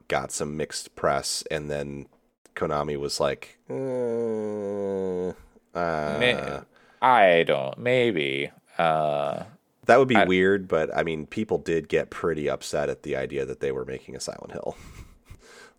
got 0.08 0.30
some 0.32 0.56
mixed 0.56 0.94
press 0.94 1.42
and 1.50 1.70
then 1.70 2.06
Konami 2.54 2.98
was 2.98 3.20
like, 3.20 3.58
uh, 3.68 5.34
uh, 5.78 6.60
I 7.02 7.42
don't. 7.46 7.76
Maybe. 7.78 8.50
Uh, 8.78 9.44
that 9.86 9.98
would 9.98 10.08
be 10.08 10.16
I- 10.16 10.24
weird, 10.24 10.68
but 10.68 10.94
I 10.96 11.02
mean, 11.02 11.26
people 11.26 11.58
did 11.58 11.88
get 11.88 12.10
pretty 12.10 12.48
upset 12.48 12.88
at 12.88 13.02
the 13.02 13.16
idea 13.16 13.44
that 13.44 13.60
they 13.60 13.72
were 13.72 13.84
making 13.84 14.16
a 14.16 14.20
Silent 14.20 14.52
Hill. 14.52 14.76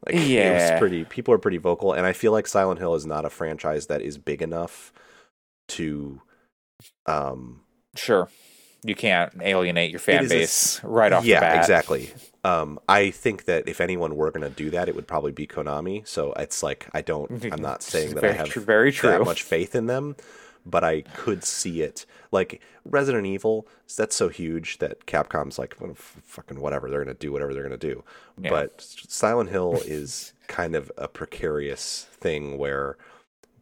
Like, 0.05 0.15
it 0.15 0.27
Yeah. 0.27 0.71
was 0.71 0.79
pretty. 0.79 1.03
People 1.05 1.33
are 1.33 1.37
pretty 1.39 1.57
vocal, 1.57 1.93
and 1.93 2.05
I 2.05 2.13
feel 2.13 2.31
like 2.31 2.47
Silent 2.47 2.79
Hill 2.79 2.95
is 2.95 3.05
not 3.05 3.25
a 3.25 3.29
franchise 3.29 3.87
that 3.87 4.01
is 4.01 4.17
big 4.17 4.41
enough 4.41 4.91
to, 5.69 6.21
um, 7.05 7.61
sure. 7.95 8.29
You 8.83 8.95
can't 8.95 9.33
alienate 9.41 9.89
your 9.91 9.99
fan 9.99 10.23
is 10.23 10.31
a 10.31 10.35
base 10.35 10.83
right 10.83 11.11
off 11.11 11.25
yeah, 11.25 11.39
the 11.39 11.45
bat. 11.47 11.57
exactly. 11.57 12.11
Um, 12.43 12.79
I 12.87 13.09
think 13.09 13.45
that 13.45 13.67
if 13.67 13.81
anyone 13.81 14.15
were 14.15 14.31
going 14.31 14.47
to 14.47 14.55
do 14.55 14.69
that, 14.69 14.87
it 14.87 14.95
would 14.95 15.07
probably 15.07 15.31
be 15.31 15.47
Konami. 15.47 16.07
So 16.07 16.31
it's 16.33 16.61
like 16.63 16.87
I 16.93 17.01
don't. 17.01 17.43
I'm 17.51 17.61
not 17.61 17.81
saying 17.81 18.15
that 18.15 18.23
I 18.23 18.31
have 18.31 18.47
true, 18.49 18.61
very 18.61 18.91
true. 18.91 19.09
that 19.09 19.25
much 19.25 19.43
faith 19.43 19.75
in 19.75 19.87
them, 19.87 20.15
but 20.69 20.83
I 20.83 21.01
could 21.01 21.43
see 21.43 21.81
it. 21.81 22.05
Like 22.31 22.61
Resident 22.85 23.25
Evil, 23.25 23.67
that's 23.97 24.15
so 24.15 24.27
huge 24.29 24.77
that 24.79 25.05
Capcom's 25.05 25.57
like, 25.57 25.75
well, 25.79 25.93
fucking 25.95 26.59
whatever. 26.59 26.89
They're 26.89 27.03
going 27.03 27.15
to 27.15 27.19
do 27.19 27.31
whatever 27.31 27.53
they're 27.53 27.67
going 27.67 27.79
to 27.79 27.87
do. 27.93 28.03
Yeah. 28.39 28.49
But 28.49 28.81
Silent 28.81 29.49
Hill 29.49 29.79
is 29.85 30.33
kind 30.47 30.75
of 30.75 30.91
a 30.97 31.07
precarious 31.07 32.07
thing 32.11 32.57
where 32.57 32.97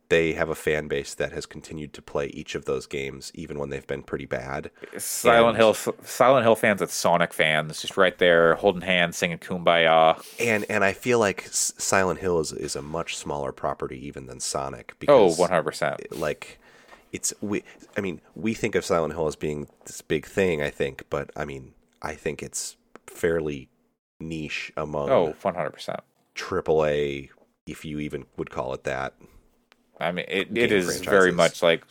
they 0.10 0.34
have 0.34 0.50
a 0.50 0.56
fan 0.56 0.88
base 0.88 1.16
that 1.16 1.32
has 1.32 1.48
continued 1.48 1.92
to 1.94 2.02
play 2.02 2.28
each 2.28 2.54
of 2.54 2.66
those 2.66 2.86
games 2.86 3.32
even 3.34 3.58
when 3.58 3.70
they've 3.72 3.88
been 3.88 4.04
pretty 4.04 4.28
bad. 4.28 4.70
Silent 5.00 5.50
And- 5.50 5.58
Hill, 5.58 5.74
Silent 6.04 6.44
Hill 6.44 6.56
fans, 6.56 6.80
and 6.82 6.90
Sonic 6.92 7.34
fans, 7.34 7.82
just 7.82 7.98
right 7.98 8.16
there 8.20 8.54
holding 8.56 8.82
hands, 8.84 9.18
singing 9.18 9.40
"Kumbaya." 9.40 10.24
And 10.40 10.64
and 10.70 10.84
I 10.84 10.94
feel 10.94 11.18
like 11.18 11.48
Silent 11.50 12.20
Hill 12.20 12.40
is 12.40 12.52
is 12.52 12.76
a 12.76 12.84
much 12.84 13.18
smaller 13.18 13.52
property 13.52 14.06
even 14.06 14.28
than 14.28 14.40
Sonic 14.40 14.92
Oh, 14.94 14.98
because 15.30 15.40
100 15.40 15.64
percent. 15.64 16.00
like 16.20 16.60
it's 17.16 17.34
we 17.42 17.64
I 17.98 18.02
mean 18.02 18.20
we 18.36 18.54
think 18.54 18.76
of 18.76 18.84
Silent 18.86 19.14
Hill 19.14 19.28
as 19.28 19.36
being 19.36 19.68
this 19.86 20.02
big 20.02 20.26
thing 20.26 20.62
I 20.62 20.70
think 20.70 21.04
but 21.10 21.32
I 21.36 21.46
mean 21.46 21.74
I 22.02 22.14
think 22.14 22.44
it's 22.44 22.76
fairly 23.08 23.70
niche 24.20 24.72
among 24.76 25.10
Oh, 25.10 25.36
100 25.42 25.70
percent. 25.72 26.00
triple 26.34 26.86
A 26.86 27.30
if 27.66 27.84
you 27.86 28.00
even 28.00 28.26
would 28.38 28.50
call 28.52 28.74
it 28.74 28.84
that. 28.84 29.14
I 30.00 30.12
mean, 30.12 30.26
it, 30.28 30.50
it 30.58 30.72
is 30.74 31.00
very 31.02 31.32
much 31.32 31.64
like 31.64 31.84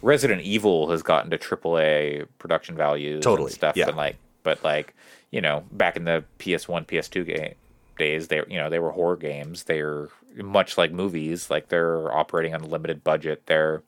Resident 0.00 0.40
Evil 0.42 0.90
has 0.90 1.02
gotten 1.02 1.30
to 1.30 1.38
AAA 1.38 2.26
production 2.38 2.74
values 2.74 3.22
Totally, 3.22 3.48
and 3.48 3.54
stuff, 3.54 3.76
yeah. 3.76 3.88
and 3.88 3.96
like, 3.96 4.16
but 4.42 4.64
like, 4.64 4.94
you 5.30 5.40
know, 5.42 5.62
back 5.72 5.96
in 5.96 6.04
the 6.04 6.24
PS1, 6.38 6.86
PS2 6.86 7.26
game 7.26 7.54
days, 7.98 8.28
they 8.28 8.42
you 8.48 8.58
know 8.58 8.70
they 8.70 8.78
were 8.78 8.92
horror 8.92 9.16
games. 9.16 9.64
They're 9.64 10.08
much 10.36 10.78
like 10.78 10.90
movies, 10.90 11.50
like 11.50 11.68
they're 11.68 12.10
operating 12.16 12.54
on 12.54 12.62
a 12.62 12.66
limited 12.66 13.04
budget. 13.04 13.42
They're 13.46 13.82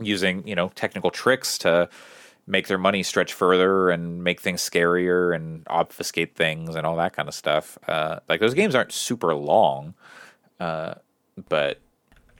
using 0.00 0.46
you 0.46 0.54
know 0.54 0.68
technical 0.74 1.10
tricks 1.10 1.58
to 1.58 1.88
make 2.46 2.66
their 2.66 2.78
money 2.78 3.02
stretch 3.02 3.34
further 3.34 3.90
and 3.90 4.24
make 4.24 4.40
things 4.40 4.62
scarier 4.68 5.34
and 5.34 5.66
obfuscate 5.68 6.34
things 6.34 6.74
and 6.74 6.86
all 6.86 6.96
that 6.96 7.12
kind 7.12 7.28
of 7.28 7.34
stuff. 7.34 7.76
Uh, 7.86 8.20
like 8.28 8.40
those 8.40 8.54
games 8.54 8.74
aren't 8.74 8.92
super 8.92 9.34
long, 9.34 9.94
uh, 10.58 10.94
but 11.48 11.78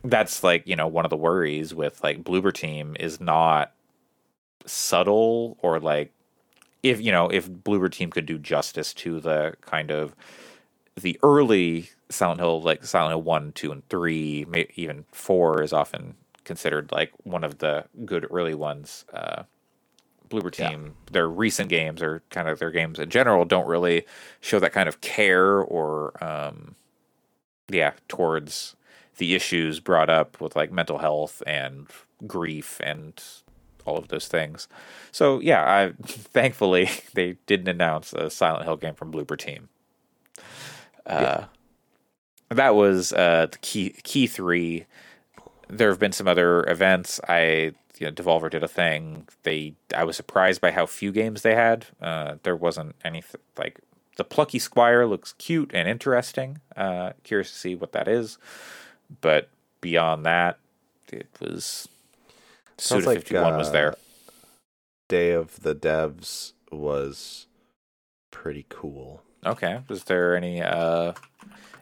that's 0.04 0.42
like 0.42 0.66
you 0.66 0.76
know 0.76 0.86
one 0.86 1.04
of 1.04 1.10
the 1.10 1.16
worries 1.16 1.74
with 1.74 2.02
like 2.02 2.22
Bloober 2.22 2.52
Team 2.52 2.96
is 2.98 3.20
not 3.20 3.72
subtle 4.64 5.56
or 5.60 5.80
like 5.80 6.12
if 6.82 7.00
you 7.00 7.12
know 7.12 7.28
if 7.28 7.48
Bloober 7.48 7.90
Team 7.90 8.10
could 8.10 8.26
do 8.26 8.38
justice 8.38 8.94
to 8.94 9.20
the 9.20 9.54
kind 9.62 9.90
of 9.90 10.14
the 10.96 11.18
early 11.22 11.90
Silent 12.10 12.40
Hill 12.40 12.62
like 12.62 12.84
Silent 12.84 13.12
Hill 13.12 13.22
one, 13.22 13.52
two, 13.52 13.72
and 13.72 13.86
three, 13.88 14.46
even 14.76 15.04
four 15.12 15.62
is 15.62 15.72
often 15.72 16.14
considered 16.48 16.90
like 16.90 17.12
one 17.22 17.44
of 17.44 17.58
the 17.58 17.84
good 18.04 18.26
early 18.32 18.54
ones. 18.54 19.04
Uh, 19.12 19.44
Bloober 20.28 20.56
Yeah. 20.58 20.70
Team, 20.70 20.94
their 21.12 21.28
recent 21.28 21.68
games 21.70 22.02
or 22.02 22.22
kind 22.30 22.48
of 22.48 22.58
their 22.58 22.70
games 22.72 22.98
in 22.98 23.08
general 23.10 23.44
don't 23.44 23.68
really 23.68 24.04
show 24.40 24.58
that 24.58 24.72
kind 24.72 24.88
of 24.88 25.00
care 25.00 25.54
or 25.60 26.12
um, 26.22 26.74
yeah 27.70 27.92
towards 28.08 28.74
the 29.18 29.34
issues 29.34 29.80
brought 29.80 30.10
up 30.10 30.40
with 30.40 30.54
like 30.56 30.70
mental 30.72 30.98
health 30.98 31.42
and 31.46 31.86
grief 32.26 32.80
and 32.84 33.22
all 33.86 33.96
of 33.96 34.08
those 34.08 34.28
things. 34.28 34.68
So 35.12 35.40
yeah, 35.40 35.62
I 35.64 35.92
thankfully 36.06 36.90
they 37.14 37.36
didn't 37.46 37.68
announce 37.68 38.12
a 38.12 38.28
Silent 38.28 38.64
Hill 38.64 38.76
game 38.76 38.94
from 38.94 39.10
Bloober 39.12 39.38
Team. 39.38 39.68
Uh, 41.06 41.44
That 42.50 42.74
was 42.74 43.12
uh, 43.12 43.46
the 43.50 43.58
key 43.58 43.90
key 44.02 44.26
three. 44.26 44.86
There 45.68 45.90
have 45.90 45.98
been 45.98 46.12
some 46.12 46.28
other 46.28 46.64
events. 46.68 47.20
I 47.28 47.72
you 47.98 48.06
know, 48.06 48.12
Devolver 48.12 48.50
did 48.50 48.62
a 48.62 48.68
thing. 48.68 49.28
They 49.42 49.74
I 49.94 50.04
was 50.04 50.16
surprised 50.16 50.60
by 50.60 50.70
how 50.70 50.86
few 50.86 51.12
games 51.12 51.42
they 51.42 51.54
had. 51.54 51.86
Uh, 52.00 52.36
there 52.42 52.56
wasn't 52.56 52.94
anything 53.04 53.40
like 53.56 53.80
the 54.16 54.24
Plucky 54.24 54.58
Squire 54.58 55.06
looks 55.06 55.32
cute 55.34 55.70
and 55.74 55.88
interesting. 55.88 56.60
Uh, 56.76 57.12
curious 57.24 57.50
to 57.50 57.56
see 57.56 57.74
what 57.74 57.92
that 57.92 58.08
is, 58.08 58.38
but 59.20 59.48
beyond 59.80 60.24
that, 60.26 60.58
it 61.12 61.28
was 61.40 61.88
Sounds 62.76 63.04
Suda 63.04 63.06
like, 63.06 63.18
fifty 63.18 63.36
one 63.36 63.56
was 63.56 63.68
uh, 63.68 63.72
there. 63.72 63.94
Day 65.08 65.32
of 65.32 65.60
the 65.62 65.74
Devs 65.74 66.52
was 66.70 67.46
pretty 68.30 68.66
cool. 68.68 69.22
Okay, 69.44 69.80
was 69.88 70.04
there 70.04 70.36
any 70.36 70.62
uh, 70.62 71.12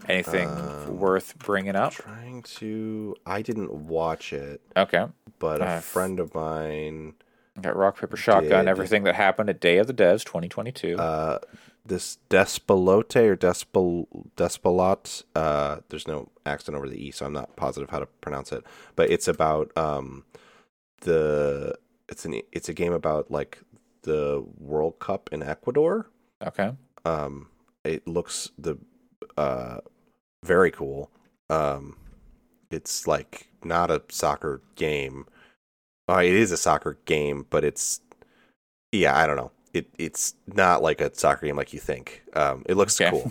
anything 0.09 0.49
Um, 0.49 0.99
worth 0.99 1.39
bringing 1.39 1.77
up? 1.77 1.93
Trying 1.93 2.43
to 2.43 3.15
I 3.27 3.43
didn't 3.43 3.73
watch 3.73 4.33
it, 4.33 4.61
Okay, 4.77 5.07
but 5.39 5.61
Uh, 5.63 5.65
a 5.65 5.81
friend 5.81 6.21
of 6.21 6.35
mine 6.35 7.15
got 7.61 7.75
rock 7.77 7.99
paper 7.99 8.17
shotgun. 8.17 8.65
Did- 8.67 8.69
Everything 8.69 9.05
that 9.05 9.15
happened 9.15 9.49
at 9.51 9.61
Day 9.61 9.79
of 9.79 9.87
the 9.87 9.95
Devs 9.95 10.25
twenty 10.25 10.49
twenty 10.49 10.73
two. 10.73 10.97
uh 10.99 11.39
this 11.85 12.19
Despalote 12.31 13.15
or 13.17 13.37
Despal 13.37 14.07
Despalot 14.37 15.23
uh 15.37 15.79
there's 15.89 16.09
no 16.09 16.31
accent 16.45 16.77
over 16.77 16.89
the 16.89 17.01
e 17.07 17.11
so 17.13 17.25
I'm 17.27 17.33
not 17.33 17.55
positive 17.57 17.91
how 17.91 18.01
to 18.01 18.07
pronounce 18.07 18.51
it 18.53 18.65
but 18.97 19.09
it's 19.11 19.29
about 19.29 19.71
um 19.79 20.25
the 21.03 21.75
it's 22.09 22.25
an 22.25 22.41
it's 22.53 22.69
a 22.69 22.75
game 22.75 22.93
about 22.93 23.31
like 23.31 23.59
the 24.03 24.45
World 24.59 24.99
Cup 24.99 25.29
in 25.33 25.43
Ecuador 25.43 26.09
Okay, 26.47 26.73
um 27.05 27.49
it 27.85 28.07
looks 28.07 28.51
the 28.59 28.77
uh 29.37 29.79
very 30.45 30.71
cool 30.71 31.11
um 31.51 31.97
it's 32.71 33.07
like 33.07 33.49
not 33.65 33.91
a 33.91 34.03
soccer 34.09 34.61
game 34.77 35.27
uh, 36.09 36.19
it 36.23 36.33
is 36.35 36.53
a 36.53 36.57
soccer 36.57 36.99
game 37.05 37.47
but 37.51 37.65
it's 37.65 38.01
yeah 38.93 39.17
i 39.17 39.27
don't 39.27 39.37
know 39.37 39.51
it 39.73 39.89
it's 39.99 40.35
not 40.47 40.83
like 40.83 41.01
a 41.01 41.15
soccer 41.15 41.47
game 41.47 41.57
like 41.57 41.73
you 41.73 41.81
think 41.81 42.23
um 42.35 42.63
it 42.67 42.77
looks 42.77 43.01
Okay. 43.01 43.11
cool 43.11 43.31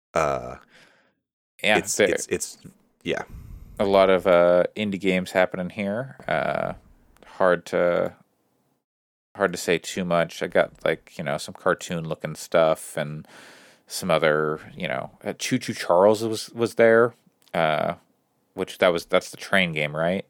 uh 0.14 0.56
yeah, 1.62 1.78
it's 1.78 2.00
it's 2.00 2.26
it's 2.28 2.58
yeah 3.02 3.22
a 3.78 3.84
lot 3.84 4.10
of 4.10 4.26
uh, 4.26 4.64
indie 4.76 5.00
games 5.00 5.32
happening 5.32 5.70
here. 5.70 6.16
Uh, 6.26 6.74
hard 7.26 7.64
to 7.66 8.14
hard 9.36 9.52
to 9.52 9.58
say 9.58 9.78
too 9.78 10.04
much. 10.04 10.42
I 10.42 10.46
got 10.46 10.84
like 10.84 11.16
you 11.18 11.24
know 11.24 11.38
some 11.38 11.54
cartoon 11.54 12.08
looking 12.08 12.34
stuff 12.34 12.96
and 12.96 13.26
some 13.88 14.10
other 14.12 14.60
you 14.76 14.86
know 14.86 15.10
uh, 15.24 15.32
Choo 15.38 15.58
Choo 15.58 15.72
Charles 15.74 16.22
was 16.22 16.50
was 16.50 16.74
there, 16.76 17.14
uh, 17.54 17.94
which 18.54 18.78
that 18.78 18.88
was 18.92 19.04
that's 19.06 19.30
the 19.30 19.36
train 19.36 19.72
game, 19.72 19.96
right? 19.96 20.24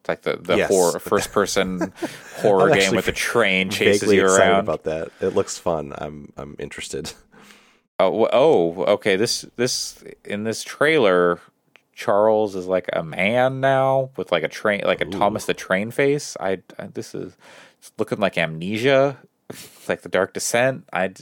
It's 0.00 0.08
like 0.08 0.22
the 0.22 0.36
the 0.36 0.56
Yes. 0.56 0.68
horror, 0.70 0.98
first 0.98 1.30
person 1.32 1.92
horror 2.36 2.72
I'm 2.72 2.78
game 2.78 2.94
with 2.96 3.06
the 3.06 3.12
train 3.12 3.70
chases 3.70 4.12
you 4.12 4.24
around. 4.26 4.60
about 4.60 4.82
that. 4.84 5.08
It 5.20 5.28
looks 5.34 5.56
fun. 5.58 5.92
I'm 5.96 6.32
I'm 6.36 6.56
interested. 6.58 7.12
Oh, 8.00 8.28
oh, 8.32 8.84
okay. 8.94 9.14
This 9.16 9.46
this 9.56 10.02
in 10.24 10.42
this 10.44 10.62
trailer, 10.64 11.38
Charles 11.94 12.56
is 12.56 12.66
like 12.66 12.88
a 12.92 13.04
man 13.04 13.60
now 13.60 14.10
with 14.16 14.32
like 14.32 14.42
a 14.42 14.48
train, 14.48 14.82
like 14.84 15.00
a 15.00 15.04
Thomas 15.04 15.46
the 15.46 15.54
Train 15.54 15.90
face. 15.92 16.36
I, 16.40 16.60
I 16.78 16.88
this 16.88 17.14
is 17.14 17.36
it's 17.78 17.92
looking 17.96 18.18
like 18.18 18.36
amnesia, 18.36 19.18
like 19.88 20.02
the 20.02 20.08
Dark 20.08 20.34
Descent. 20.34 20.88
I 20.92 21.12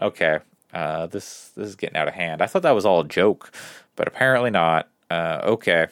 okay. 0.00 0.40
Uh, 0.72 1.06
this 1.06 1.50
this 1.56 1.68
is 1.68 1.76
getting 1.76 1.96
out 1.96 2.08
of 2.08 2.14
hand. 2.14 2.42
I 2.42 2.46
thought 2.46 2.62
that 2.62 2.74
was 2.74 2.86
all 2.86 3.00
a 3.00 3.08
joke, 3.08 3.52
but 3.96 4.08
apparently 4.08 4.50
not. 4.50 4.88
Uh, 5.10 5.40
okay, 5.44 5.88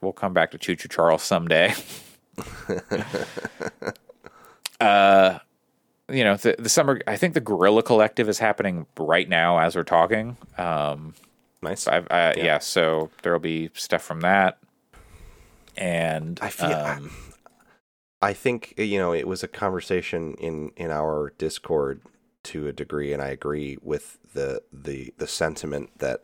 we'll 0.00 0.12
come 0.12 0.32
back 0.32 0.50
to 0.52 0.58
Choo 0.58 0.76
Choo 0.76 0.88
Charles 0.88 1.22
someday. 1.22 1.74
uh, 4.80 5.38
you 6.08 6.24
know 6.24 6.36
the, 6.36 6.56
the 6.58 6.68
summer 6.68 7.00
i 7.06 7.16
think 7.16 7.32
the 7.32 7.40
Guerrilla 7.40 7.80
Collective 7.82 8.28
is 8.28 8.40
happening 8.40 8.86
right 8.98 9.28
now 9.28 9.58
as 9.58 9.76
we're 9.76 9.84
talking 9.84 10.36
um 10.58 11.14
Nice. 11.64 11.88
I've, 11.88 12.06
I, 12.10 12.34
yeah. 12.36 12.58
so 12.58 13.10
there'll 13.22 13.40
be 13.40 13.70
stuff 13.72 14.02
from 14.02 14.20
that 14.20 14.58
and 15.76 16.38
I 16.42 16.50
feel. 16.50 16.70
um, 16.70 17.10
I 18.22 18.32
think 18.32 18.74
you 18.76 18.98
know 18.98 19.12
it 19.12 19.26
was 19.26 19.42
a 19.42 19.48
conversation 19.48 20.34
in 20.34 20.70
in 20.76 20.90
our 20.90 21.32
Discord 21.38 22.00
to 22.44 22.68
a 22.68 22.72
degree, 22.72 23.12
and 23.12 23.22
I 23.22 23.28
agree 23.28 23.78
with 23.82 24.18
the 24.34 24.62
the 24.72 25.12
the 25.18 25.26
sentiment 25.26 25.98
that 25.98 26.22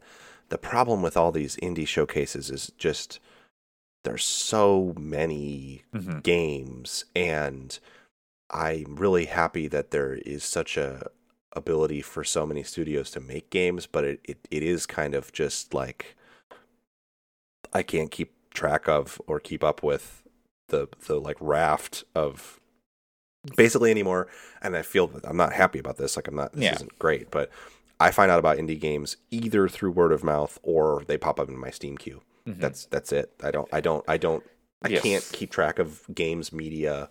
the 0.49 0.59
problem 0.59 1.03
with 1.03 1.17
all 1.17 1.33
these 1.33 1.57
indie 1.57 1.87
showcases 1.87 2.51
is 2.51 2.73
just 2.79 3.21
there's 4.05 4.25
so 4.25 4.95
many 4.99 5.83
mhm. 5.95 6.23
games, 6.23 7.05
and 7.15 7.79
I'm 8.51 8.97
really 8.97 9.27
happy 9.27 9.69
that 9.69 9.91
there 9.91 10.15
is 10.15 10.43
such 10.45 10.77
a 10.77 11.09
ability 11.53 12.01
for 12.01 12.25
so 12.25 12.47
many 12.47 12.63
studios 12.63 13.11
to 13.11 13.21
make 13.21 13.51
games, 13.51 13.87
but 13.87 14.05
it, 14.05 14.21
it, 14.25 14.49
it 14.51 14.63
is 14.63 14.87
kind 14.87 15.15
of 15.15 15.33
just 15.33 15.75
like 15.75 16.17
I 17.73 17.83
can't 17.83 18.11
keep 18.11 18.33
track 18.53 18.89
of 18.89 19.21
or 19.27 19.41
keep 19.41 19.63
up 19.63 19.83
with 19.83 20.23
the 20.69 20.89
the 21.07 21.21
like 21.21 21.37
raft 21.41 22.05
of 22.15 22.60
basically 23.57 23.91
anymore 23.91 24.29
and 24.63 24.77
I 24.77 24.83
feel 24.83 25.11
I'm 25.25 25.37
not 25.37 25.53
happy 25.53 25.79
about 25.79 25.97
this 25.97 26.17
like 26.17 26.29
I'm 26.29 26.35
not 26.37 26.53
this 26.53 26.63
Yeah. 26.65 26.75
isn't 26.75 26.99
great 26.99 27.31
but 27.31 27.51
I 27.99 28.11
find 28.11 28.31
out 28.31 28.39
about 28.39 28.59
indie 28.59 28.79
games 28.81 29.17
either 29.31 29.69
through 29.69 29.93
word 29.93 30.13
of 30.13 30.25
mouth 30.25 30.59
or 30.63 31.03
they 31.07 31.17
pop 31.19 31.39
up 31.41 31.49
in 31.49 31.59
my 31.59 31.71
Steam 31.71 31.97
queue. 31.99 32.23
Mhm. 32.47 32.59
That's 32.61 32.87
that's 32.87 33.13
it. 33.13 33.33
I 33.43 33.51
don't 33.51 33.69
I 33.73 33.81
don't 33.81 34.05
I 34.09 34.17
don't 34.17 34.45
I 34.83 34.89
Yes. 34.89 35.03
can't 35.03 35.29
keep 35.33 35.51
track 35.51 35.79
of 35.79 36.03
games 36.15 36.53
media 36.53 37.09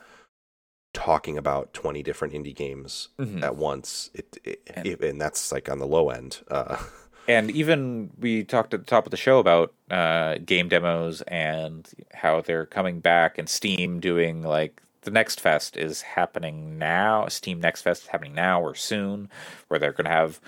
talking 0.94 1.38
about 1.38 1.74
20 1.74 2.02
different 2.02 2.34
indie 2.34 2.56
games 2.56 3.10
Mhm. 3.20 3.44
at 3.44 3.56
once. 3.56 4.10
It, 4.14 4.38
it 4.44 4.62
And- 4.74 4.88
and, 4.88 5.04
and 5.04 5.22
that's 5.22 5.52
like 5.52 5.70
on 5.70 5.80
the 5.80 5.88
low 5.88 6.10
end. 6.10 6.40
Uh 6.50 6.78
and 7.28 7.52
even 7.52 8.12
we 8.20 8.44
talked 8.44 8.74
at 8.74 8.80
the 8.82 8.86
top 8.86 9.06
of 9.06 9.12
the 9.12 9.18
show 9.18 9.38
about 9.40 9.74
uh, 9.92 10.38
game 10.46 10.68
demos 10.70 11.22
and 11.24 11.88
how 12.14 12.42
they're 12.42 12.66
coming 12.66 13.00
back 13.00 13.38
and 13.38 13.48
steam 13.50 14.00
doing 14.00 14.42
like 14.42 14.82
the 15.10 15.14
next 15.14 15.41
fest 15.41 15.76
is 15.76 16.02
happening 16.02 16.77
now 16.77 17.27
steam 17.27 17.60
next 17.60 17.81
fest 17.81 18.03
is 18.03 18.07
happening 18.10 18.36
now 18.36 18.61
or 18.61 18.76
soon 18.76 19.30
where 19.68 19.80
they're 19.80 19.91
going 19.91 20.06
to 20.06 20.11
have 20.11 20.40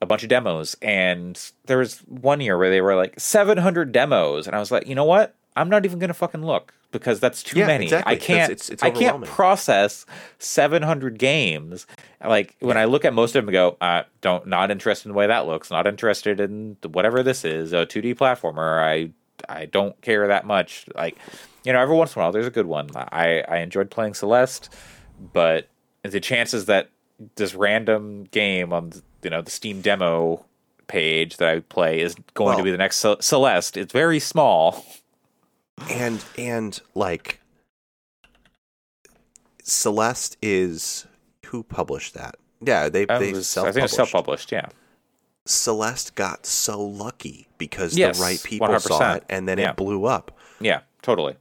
a 0.00 0.06
bunch 0.06 0.22
of 0.24 0.28
demos. 0.28 0.76
And 0.82 1.40
there 1.66 1.78
was 1.78 2.00
one 2.00 2.40
year 2.40 2.58
where 2.58 2.70
they 2.70 2.80
were 2.80 2.96
like 2.96 3.14
700 3.18 3.92
demos. 3.92 4.46
And 4.46 4.56
i 4.56 4.58
was 4.58 4.70
like 4.72 4.86
you 4.86 4.94
know 4.94 5.04
what? 5.04 5.34
I'm 5.56 5.68
not 5.68 5.84
even 5.84 5.98
going 5.98 6.08
to 6.08 6.14
fucking 6.14 6.42
look 6.44 6.74
because 6.90 7.20
that's 7.20 7.42
too 7.42 7.58
Yeah, 7.60 7.66
many. 7.68 7.84
exactly. 7.84 8.12
i 8.12 8.16
can't 8.18 8.50
it's- 8.52 8.68
it's 8.68 8.82
i 8.82 8.90
can't 8.90 9.24
process 9.24 10.04
700 10.38 11.18
games. 11.18 11.86
Like 12.24 12.56
when 12.60 12.76
i 12.76 12.84
look 12.84 13.04
at 13.04 13.14
most 13.14 13.36
of 13.36 13.44
them 13.46 13.50
I 13.50 13.52
go 13.52 13.76
uh, 13.80 14.02
don't 14.20 14.46
not 14.46 14.70
interested 14.70 15.06
in 15.08 15.12
the 15.12 15.18
way 15.18 15.26
that 15.28 15.46
looks 15.46 15.70
not 15.70 15.86
interested 15.86 16.40
in 16.40 16.76
whatever 16.90 17.22
this 17.22 17.44
is 17.44 17.72
a 17.72 17.86
2d 17.86 18.16
platformer. 18.16 18.82
I 18.82 19.10
i 19.48 19.66
don't 19.66 20.00
care 20.00 20.28
that 20.28 20.46
much. 20.46 20.86
Like 20.94 21.16
you 21.64 21.72
know 21.72 21.80
every 21.80 21.96
once 21.96 22.14
in 22.14 22.20
a 22.20 22.24
while 22.24 22.32
there's 22.32 22.46
a 22.46 22.50
good 22.50 22.66
one. 22.66 22.90
I 22.94 23.44
i 23.48 23.58
enjoyed 23.58 23.90
playing 23.90 24.14
celeste 24.14 24.72
but 25.32 25.68
the 26.02 26.20
chances 26.20 26.66
that 26.66 26.90
this 27.36 27.54
random 27.54 28.24
game 28.24 28.72
on 28.72 28.92
you 29.22 29.30
know 29.30 29.42
the 29.42 29.50
steam 29.50 29.80
demo 29.80 30.44
page 30.88 31.36
that 31.36 31.48
i 31.48 31.60
play 31.60 32.00
is 32.00 32.14
going 32.34 32.58
to 32.58 32.64
be 32.64 32.70
the 32.70 32.76
next 32.76 33.04
celeste. 33.20 33.76
It's 33.76 33.92
very 33.92 34.18
small. 34.18 34.84
And 35.90 36.22
and 36.36 36.80
like 36.94 37.40
Celeste 39.64 40.36
is 40.42 41.06
who 41.46 41.62
published 41.62 42.14
that? 42.14 42.36
Yeah, 42.60 42.88
they 42.88 43.02
It 43.02 43.08
they 43.18 43.34
self 43.42 43.68
i 43.68 43.72
think 43.72 43.84
it's 43.84 43.94
self-published 43.94 44.52
yeah 44.52 44.68
Celeste 45.44 46.14
got 46.14 46.46
so 46.46 46.80
lucky 46.80 47.48
because 47.58 47.96
Yes, 47.96 48.18
the 48.18 48.22
right 48.22 48.42
people 48.42 48.78
saw 48.78 49.14
100%. 49.14 49.16
it 49.16 49.24
and 49.28 49.48
then 49.48 49.58
Yeah. 49.58 49.70
it 49.70 49.76
blew 49.76 50.04
up. 50.04 50.30
yeah 50.60 50.80
totally 51.02 51.36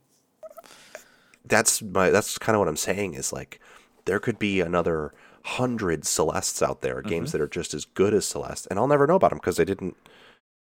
That's 1.45 1.81
my 1.81 2.09
that's 2.09 2.37
kind 2.37 2.55
of 2.55 2.59
what 2.59 2.67
I'm 2.67 2.77
saying 2.77 3.13
is 3.15 3.33
like 3.33 3.59
there 4.05 4.19
could 4.19 4.39
be 4.39 4.59
another 4.61 5.13
hundred 5.43 6.05
Celestes 6.05 6.61
out 6.61 6.81
there, 6.81 7.01
Mm-hmm. 7.01 7.09
games 7.09 7.31
that 7.31 7.41
are 7.41 7.47
just 7.47 7.73
as 7.73 7.85
good 7.85 8.13
as 8.13 8.25
Celeste, 8.25 8.67
and 8.69 8.77
I'll 8.79 8.87
never 8.87 9.07
know 9.07 9.15
about 9.15 9.31
them 9.31 9.39
because 9.39 9.57
they 9.57 9.65
didn't 9.65 9.95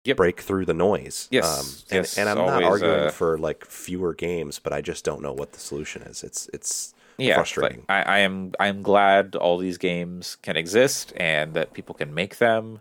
Yep. 0.03 0.17
break 0.17 0.39
through 0.41 0.65
the 0.65 0.73
noise. 0.73 1.27
Yes, 1.31 1.85
and, 1.89 1.97
yes, 1.97 2.17
and 2.17 2.29
I'm 2.29 2.45
not 2.45 2.63
arguing 2.63 3.07
uh, 3.07 3.09
for 3.09 3.37
like 3.37 3.65
fewer 3.65 4.13
games, 4.13 4.59
but 4.59 4.71
I 4.71 4.81
just 4.81 5.03
don't 5.03 5.21
know 5.21 5.33
what 5.33 5.51
the 5.51 5.59
solution 5.59 6.01
is. 6.03 6.23
It's 6.23 6.49
it's 6.53 6.93
yeah, 7.17 7.35
frustrating. 7.35 7.83
I, 7.89 8.01
I 8.03 8.17
am 8.19 8.53
I'm 8.59 8.83
glad 8.83 9.35
all 9.35 9.57
these 9.57 9.77
games 9.77 10.37
can 10.41 10.55
exist 10.55 11.11
and 11.17 11.53
that 11.55 11.73
people 11.73 11.95
can 11.95 12.13
make 12.13 12.37
them, 12.37 12.79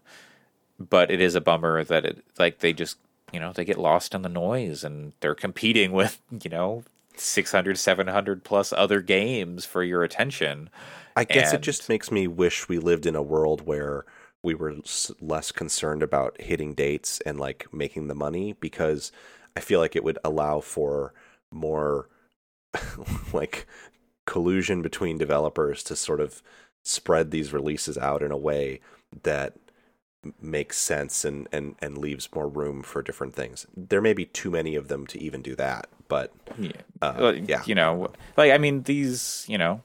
but 0.78 1.10
it 1.10 1.20
is 1.20 1.34
a 1.34 1.40
bummer 1.40 1.82
that 1.84 2.04
it 2.04 2.24
like 2.38 2.58
they 2.58 2.72
just 2.72 2.98
you 3.32 3.40
know 3.40 3.52
they 3.52 3.64
get 3.64 3.78
lost 3.78 4.14
in 4.14 4.22
the 4.22 4.28
noise 4.28 4.84
and 4.84 5.12
they're 5.20 5.34
competing 5.34 5.92
with 5.92 6.20
you 6.42 6.50
know 6.50 6.84
600 7.16 7.78
700 7.78 8.44
plus 8.44 8.72
other 8.72 9.00
games 9.00 9.64
for 9.64 9.82
your 9.82 10.02
attention. 10.02 10.70
I 11.18 11.24
guess 11.24 11.54
it 11.54 11.62
just 11.62 11.88
makes 11.88 12.10
me 12.10 12.26
wish 12.26 12.68
we 12.68 12.78
lived 12.78 13.06
in 13.06 13.16
a 13.16 13.22
world 13.22 13.66
where 13.66 14.04
we 14.42 14.54
were 14.54 14.76
less 15.18 15.50
concerned 15.50 16.02
about 16.02 16.38
hitting 16.40 16.74
dates 16.74 17.20
and 17.22 17.40
like 17.40 17.66
making 17.72 18.08
the 18.08 18.14
money 18.14 18.52
because 18.52 19.12
I 19.56 19.60
feel 19.60 19.80
like 19.80 19.96
it 19.96 20.04
would 20.04 20.18
allow 20.22 20.60
for 20.60 21.14
more 21.50 22.10
like 23.32 23.66
collusion 24.26 24.82
between 24.82 25.16
developers 25.16 25.82
to 25.84 25.96
sort 25.96 26.20
of 26.20 26.42
spread 26.84 27.30
these 27.30 27.52
releases 27.52 27.96
out 27.96 28.22
in 28.22 28.30
a 28.30 28.36
way 28.36 28.80
that 29.22 29.54
makes 30.40 30.78
sense 30.78 31.24
and, 31.24 31.48
and, 31.52 31.76
and 31.80 31.98
leaves 31.98 32.28
more 32.34 32.48
room 32.48 32.82
for 32.82 33.02
different 33.02 33.34
things. 33.34 33.66
There 33.76 34.00
may 34.00 34.12
be 34.12 34.26
too 34.26 34.50
many 34.50 34.74
of 34.74 34.88
them 34.88 35.06
to 35.08 35.20
even 35.20 35.42
do 35.42 35.54
that, 35.56 35.88
but 36.08 36.32
Yeah. 36.58 36.72
Uh, 37.02 37.34
yeah. 37.44 37.62
You 37.66 37.74
know, 37.74 38.12
like 38.36 38.52
I 38.52 38.58
mean, 38.58 38.82
these, 38.82 39.44
you 39.48 39.58
know, 39.58 39.82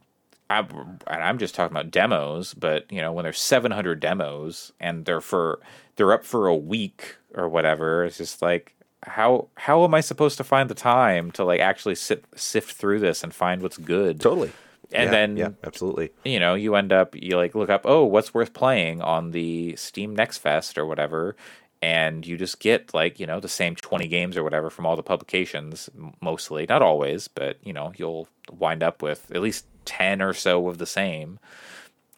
I, 0.49 0.65
I'm 1.07 1.37
just 1.37 1.55
talking 1.55 1.75
about 1.75 1.91
demos, 1.91 2.53
but 2.53 2.91
you 2.91 3.01
know, 3.01 3.11
when 3.13 3.23
there's 3.23 3.39
700 3.39 3.99
demos 3.99 4.73
and 4.79 5.05
they're 5.05 5.21
for 5.21 5.59
they're 5.95 6.13
up 6.13 6.25
for 6.25 6.47
a 6.47 6.55
week 6.55 7.15
or 7.33 7.47
whatever, 7.47 8.03
it's 8.05 8.17
just 8.17 8.41
like 8.41 8.75
how 9.03 9.47
how 9.55 9.83
am 9.83 9.93
I 9.93 10.01
supposed 10.01 10.37
to 10.37 10.43
find 10.43 10.69
the 10.69 10.75
time 10.75 11.31
to 11.31 11.43
like 11.43 11.59
actually 11.59 11.95
sit 11.95 12.25
sift 12.35 12.73
through 12.73 12.99
this 12.99 13.23
and 13.23 13.33
find 13.33 13.61
what's 13.61 13.77
good? 13.77 14.19
totally. 14.19 14.51
And 14.93 15.05
Yeah, 15.05 15.11
then 15.11 15.37
yeah, 15.37 15.49
absolutely. 15.63 16.11
you 16.23 16.39
know, 16.39 16.53
you 16.53 16.75
end 16.75 16.91
up 16.91 17.15
you 17.15 17.37
like 17.37 17.55
look 17.55 17.69
up, 17.69 17.81
oh, 17.85 18.05
what's 18.05 18.33
worth 18.33 18.53
playing 18.53 19.01
on 19.01 19.31
the 19.31 19.75
Steam 19.75 20.15
Next 20.15 20.39
Fest 20.39 20.77
or 20.77 20.85
whatever, 20.85 21.35
and 21.81 22.25
you 22.25 22.37
just 22.37 22.59
get 22.59 22.93
like 22.93 23.19
you 23.19 23.25
know 23.25 23.39
the 23.39 23.49
same 23.49 23.75
twenty 23.75 24.07
games 24.07 24.37
or 24.37 24.43
whatever 24.43 24.69
from 24.69 24.85
all 24.85 24.95
the 24.95 25.03
publications, 25.03 25.89
mostly, 26.21 26.65
not 26.67 26.81
always, 26.81 27.27
but 27.27 27.57
you 27.63 27.73
know 27.73 27.93
you'll 27.95 28.27
wind 28.51 28.83
up 28.83 29.01
with 29.01 29.31
at 29.31 29.41
least 29.41 29.65
ten 29.85 30.21
or 30.21 30.33
so 30.33 30.67
of 30.67 30.77
the 30.77 30.85
same, 30.85 31.39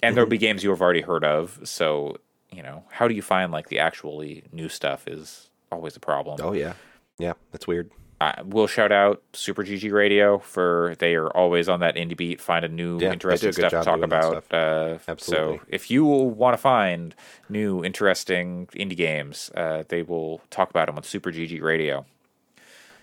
and 0.02 0.16
there'll 0.16 0.30
be 0.30 0.38
mm-hmm. 0.38 0.42
games 0.42 0.64
you 0.64 0.70
have 0.70 0.82
already 0.82 1.02
heard 1.02 1.24
of. 1.24 1.60
So 1.64 2.18
you 2.52 2.62
know, 2.62 2.84
how 2.90 3.08
do 3.08 3.14
you 3.14 3.22
find 3.22 3.52
like 3.52 3.70
the 3.70 3.80
actually 3.80 4.44
new 4.52 4.70
stuff 4.70 5.08
is 5.08 5.50
always 5.74 5.96
a 5.96 6.00
problem. 6.00 6.40
Oh 6.42 6.54
yeah, 6.54 6.74
yeah. 7.18 7.34
That's 7.52 7.68
weird. 7.68 7.92
I 8.24 8.42
will 8.44 8.68
shout 8.68 8.92
out 8.92 9.22
Super 9.34 9.64
GG 9.64 9.92
Radio 9.92 10.38
for 10.40 10.96
they 11.00 11.16
are 11.16 11.28
always 11.30 11.68
on 11.68 11.80
that 11.82 11.96
indie 11.96 12.16
beat, 12.18 12.40
finding 12.40 12.76
new 12.76 12.94
Yeah, 12.96 13.00
do 13.00 13.08
a 13.08 13.14
interesting 13.14 13.52
stuff 13.54 13.72
to 13.72 13.84
talk 13.84 14.02
about. 14.02 14.46
Uh, 14.54 15.00
Absolutely. 15.08 15.58
So 15.58 15.64
if 15.68 15.90
you 15.92 16.06
want 16.06 16.54
to 16.54 16.58
find 16.58 17.16
new 17.50 17.84
interesting 17.84 18.68
indie 18.74 18.96
games, 18.98 19.52
uh, 19.56 19.84
they 19.90 20.02
will 20.04 20.42
talk 20.50 20.70
about 20.70 20.86
them 20.88 20.96
on 20.98 21.04
Super 21.04 21.32
GG 21.32 21.62
Radio. 21.62 22.06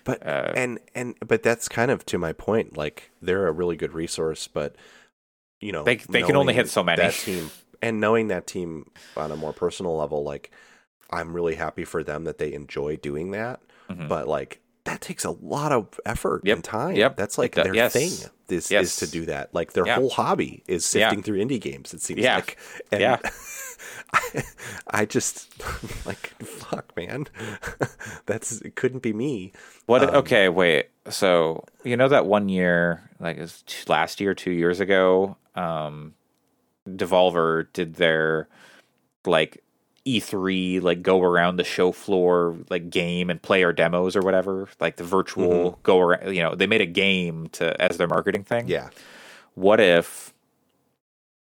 But 0.04 0.26
Uh, 0.26 0.52
and 0.54 0.78
and 0.94 1.14
but 1.26 1.42
that's 1.42 1.68
kind 1.68 1.90
of 1.90 2.06
to 2.06 2.18
my 2.18 2.32
point. 2.32 2.76
Like 2.76 3.10
they're 3.20 3.46
a 3.46 3.52
really 3.52 3.76
good 3.76 3.92
resource, 3.92 4.48
but 4.48 4.74
you 5.60 5.72
know 5.72 5.84
They- 5.84 5.96
they 5.96 6.22
can 6.22 6.36
only 6.36 6.54
hit 6.54 6.68
so 6.68 6.82
many. 6.82 7.02
That 7.02 7.12
team 7.14 7.50
and 7.82 8.00
knowing 8.00 8.28
that 8.28 8.46
team 8.46 8.90
on 9.16 9.30
a 9.30 9.36
more 9.36 9.52
personal 9.52 9.96
level, 9.96 10.22
like 10.24 10.50
I'm 11.10 11.32
really 11.34 11.56
happy 11.56 11.84
for 11.84 12.02
them 12.04 12.24
that 12.24 12.38
they 12.38 12.52
enjoy 12.52 12.96
doing 12.96 13.32
that. 13.32 13.60
Mhm. 13.90 14.08
But 14.08 14.26
like 14.28 14.60
that 14.84 15.00
takes 15.00 15.24
a 15.24 15.30
lot 15.30 15.72
of 15.72 16.00
effort 16.06 16.42
Yep. 16.44 16.56
and 16.56 16.64
time. 16.64 16.96
Yep. 16.96 17.16
That's 17.16 17.36
like 17.38 17.54
their 17.54 17.74
yes. 17.74 17.92
thing 17.92 18.10
is, 18.48 18.70
Yes. 18.70 18.84
is 18.86 18.96
to 18.96 19.06
do 19.10 19.26
that. 19.26 19.54
Like 19.54 19.72
their 19.74 19.86
Yeah. 19.86 19.96
whole 19.96 20.10
hobby 20.10 20.62
is 20.66 20.84
sifting 20.84 21.18
Yeah. 21.18 21.24
through 21.24 21.38
indie 21.44 21.60
games. 21.60 21.92
It 21.92 22.00
seems 22.02 22.20
Yeah. 22.20 22.36
like. 22.36 22.58
And 22.90 23.00
Yeah. 23.00 23.18
I, 24.12 24.42
I 24.88 25.04
just 25.04 25.52
like 26.06 26.34
fuck, 26.42 26.96
man. 26.96 27.26
That's 28.26 28.60
it. 28.60 28.74
Couldn't 28.76 29.02
be 29.02 29.12
me. 29.12 29.52
What? 29.86 30.02
Um, 30.02 30.14
okay, 30.16 30.48
wait. 30.48 30.88
So 31.08 31.64
you 31.84 31.96
know 31.96 32.08
that 32.08 32.26
one 32.26 32.48
year, 32.48 33.08
like 33.20 33.38
last 33.88 34.20
year, 34.20 34.34
two 34.34 34.50
years 34.50 34.80
ago, 34.80 35.36
um, 35.54 36.14
Devolver 36.88 37.66
did 37.72 37.94
their 37.94 38.48
like 39.26 39.62
E3, 40.18 40.82
like 40.82 41.02
go 41.02 41.22
around 41.22 41.56
the 41.56 41.64
show 41.64 41.92
floor, 41.92 42.56
like 42.68 42.90
game 42.90 43.30
and 43.30 43.40
play 43.40 43.62
our 43.64 43.72
demos 43.72 44.16
or 44.16 44.20
whatever, 44.20 44.68
like 44.80 44.96
the 44.96 45.04
virtual 45.04 45.70
Mm-hmm. 45.72 45.80
go 45.82 45.98
around. 46.00 46.34
You 46.34 46.42
know, 46.42 46.54
they 46.54 46.66
made 46.66 46.80
a 46.80 46.86
game 46.86 47.48
to 47.52 47.80
as 47.80 47.96
their 47.96 48.08
marketing 48.08 48.44
thing. 48.44 48.68
Yeah. 48.68 48.90
What 49.54 49.80
if 49.80 50.32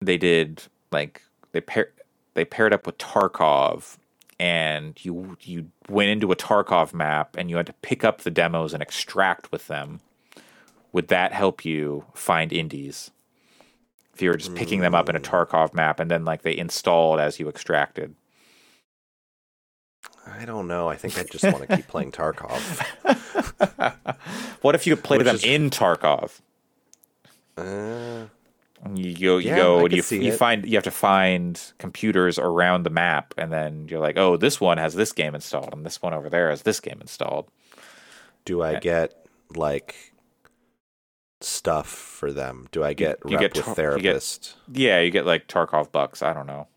they 0.00 0.18
did 0.18 0.62
like 0.92 1.22
they 1.52 1.60
pair 1.60 1.90
they 2.34 2.44
paired 2.44 2.72
up 2.72 2.86
with 2.86 2.98
Tarkov 2.98 3.96
and 4.38 5.02
you 5.04 5.36
you 5.40 5.70
went 5.88 6.10
into 6.10 6.30
a 6.32 6.36
Tarkov 6.36 6.92
map 6.92 7.36
and 7.36 7.48
you 7.50 7.56
had 7.56 7.66
to 7.66 7.72
pick 7.74 8.04
up 8.04 8.20
the 8.22 8.30
demos 8.30 8.72
and 8.74 8.82
extract 8.82 9.50
with 9.52 9.66
them? 9.66 10.00
Would 10.92 11.08
that 11.08 11.32
help 11.32 11.64
you 11.64 12.04
find 12.14 12.52
indies? 12.52 13.10
If 14.14 14.22
you 14.22 14.30
were 14.30 14.36
just 14.36 14.54
picking 14.54 14.80
them 14.80 14.94
up 14.94 15.10
in 15.10 15.16
a 15.16 15.20
Tarkov 15.20 15.74
map 15.74 16.00
and 16.00 16.10
then 16.10 16.24
like 16.24 16.40
they 16.42 16.56
installed 16.56 17.20
as 17.20 17.38
you 17.38 17.50
extracted. 17.50 18.14
I 20.26 20.44
don't 20.44 20.66
know. 20.66 20.88
I 20.88 20.96
think 20.96 21.18
I 21.18 21.22
just 21.24 21.44
want 21.44 21.58
to 21.68 21.76
keep 21.76 21.86
playing 21.88 22.12
Tarkov. 22.12 22.82
what 24.62 24.74
if 24.74 24.86
you 24.86 24.96
played 24.96 25.18
Which 25.18 25.26
them 25.26 25.36
is- 25.36 25.44
in 25.44 25.70
Tarkov? 25.70 26.40
Uh, 27.56 28.26
You 28.94 29.14
go, 29.16 29.38
you 29.38 29.48
Yeah, 29.48 29.56
go, 29.56 29.84
and 29.86 29.92
you 29.94 30.02
you 30.18 30.32
it. 30.32 30.36
find 30.36 30.66
you 30.66 30.76
have 30.76 30.84
to 30.84 30.90
find 30.90 31.60
computers 31.78 32.38
around 32.38 32.82
the 32.82 32.90
map, 32.90 33.34
and 33.38 33.50
then 33.52 33.88
you're 33.88 34.00
like, 34.00 34.18
oh, 34.18 34.36
this 34.36 34.60
one 34.60 34.78
has 34.78 34.94
this 34.94 35.12
game 35.12 35.34
installed, 35.34 35.72
and 35.72 35.84
this 35.86 36.02
one 36.02 36.12
over 36.12 36.28
there 36.28 36.50
has 36.50 36.62
this 36.62 36.80
game 36.80 36.98
installed. 37.00 37.48
do 38.44 38.62
I 38.62 38.78
get 38.78 39.26
like 39.54 40.12
stuff 41.40 41.88
for 41.88 42.32
them? 42.32 42.68
Do 42.70 42.84
I 42.84 42.92
get 42.92 43.18
you 43.26 43.38
get 43.38 43.54
tar- 43.54 43.62
you 43.62 43.66
get- 43.70 43.76
therapist? 43.76 44.56
Yeah, 44.72 45.00
you 45.00 45.10
get 45.10 45.24
like 45.26 45.48
Tarkov 45.48 45.90
bucks. 45.90 46.22
I 46.22 46.32
don't 46.32 46.46
know. 46.46 46.68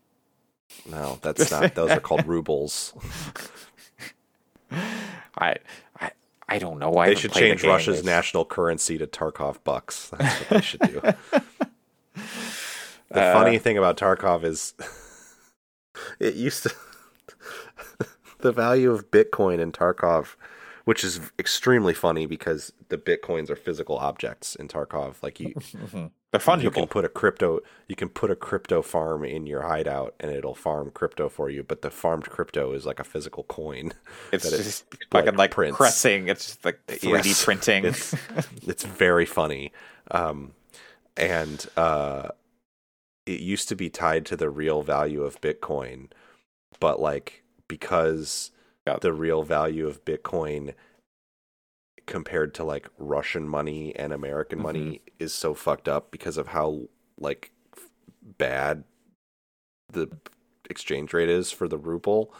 No, 0.90 1.18
that's 1.22 1.50
not. 1.50 1.74
Those 1.74 1.90
are 1.90 2.00
called 2.00 2.26
rubles. 2.26 2.94
I 5.38 5.56
I 6.00 6.10
I 6.48 6.58
don't 6.58 6.78
know. 6.78 6.94
I 6.94 7.08
They 7.10 7.14
should 7.14 7.32
played 7.32 7.44
the 7.44 7.56
change. 7.56 7.64
Russia's 7.64 8.04
national 8.04 8.44
currency 8.44 8.98
to 8.98 9.06
Tarkov 9.06 9.62
bucks. 9.64 10.10
That's 10.10 10.38
what 10.40 10.48
they 10.48 10.60
should 10.60 10.80
do. 10.80 11.00
the 13.10 13.20
Uh, 13.20 13.32
funny 13.32 13.58
thing 13.58 13.76
about 13.78 13.96
Tarkov 13.96 14.44
is 14.44 14.74
it 16.20 16.34
used 16.34 16.62
to 16.64 16.74
the 18.38 18.52
value 18.52 18.90
of 18.90 19.10
Bitcoin 19.10 19.58
in 19.58 19.72
Tarkov, 19.72 20.36
which 20.90 21.04
is 21.04 21.20
extremely 21.38 21.94
funny 21.94 22.26
because 22.26 22.72
the 22.88 22.98
Bitcoins 22.98 23.48
are 23.48 23.54
physical 23.54 23.96
objects 23.96 24.56
in 24.56 24.66
Tarkov. 24.66 25.22
Like 25.22 25.38
you, 25.38 25.54
They're 26.32 26.58
you 26.58 26.72
can 26.72 26.88
put 26.88 27.04
a 27.04 27.08
crypto 27.08 27.60
you 27.86 27.94
can 27.94 28.08
put 28.08 28.28
a 28.28 28.34
crypto 28.34 28.82
farm 28.82 29.22
in 29.24 29.46
your 29.46 29.62
hideout 29.62 30.16
and 30.18 30.32
it'll 30.32 30.56
farm 30.56 30.90
crypto 30.90 31.28
for 31.28 31.48
you, 31.48 31.62
but 31.62 31.82
the 31.82 31.92
farmed 31.92 32.24
crypto 32.24 32.72
is 32.72 32.86
like 32.86 32.98
a 32.98 33.04
physical 33.04 33.44
coin. 33.44 33.92
It's 34.32 34.50
that 34.50 34.58
it, 34.58 34.64
just 34.64 34.84
like, 35.14 35.26
fucking 35.26 35.38
like 35.38 35.52
prints. 35.52 35.76
pressing. 35.76 36.26
It's 36.26 36.46
just 36.46 36.64
like 36.64 36.84
3D 36.88 37.24
Yes. 37.24 37.44
printing. 37.44 37.84
It's 37.84 38.12
it's 38.66 38.82
very 38.82 39.26
funny, 39.26 39.70
um, 40.10 40.54
and 41.16 41.64
uh, 41.76 42.30
it 43.26 43.38
used 43.38 43.68
to 43.68 43.76
be 43.76 43.90
tied 43.90 44.26
to 44.26 44.36
the 44.36 44.50
real 44.50 44.82
value 44.82 45.22
of 45.22 45.40
Bitcoin, 45.40 46.08
but 46.80 46.98
like 46.98 47.44
because 47.68 48.50
The 48.98 49.12
real 49.12 49.42
value 49.42 49.86
of 49.86 50.04
Bitcoin 50.04 50.74
compared 52.06 52.54
to 52.54 52.64
like 52.64 52.88
Russian 52.98 53.48
money 53.48 53.94
and 53.96 54.12
American 54.12 54.58
Mm-hmm. 54.58 54.66
money 54.66 55.02
is 55.18 55.32
so 55.32 55.54
fucked 55.54 55.88
up 55.88 56.10
because 56.10 56.36
of 56.36 56.48
how 56.48 56.88
like 57.18 57.52
bad 58.38 58.84
the 59.92 60.08
exchange 60.68 61.12
rate 61.12 61.28
is 61.28 61.50
for 61.52 61.68
the 61.68 61.78
ruble. 61.78 62.32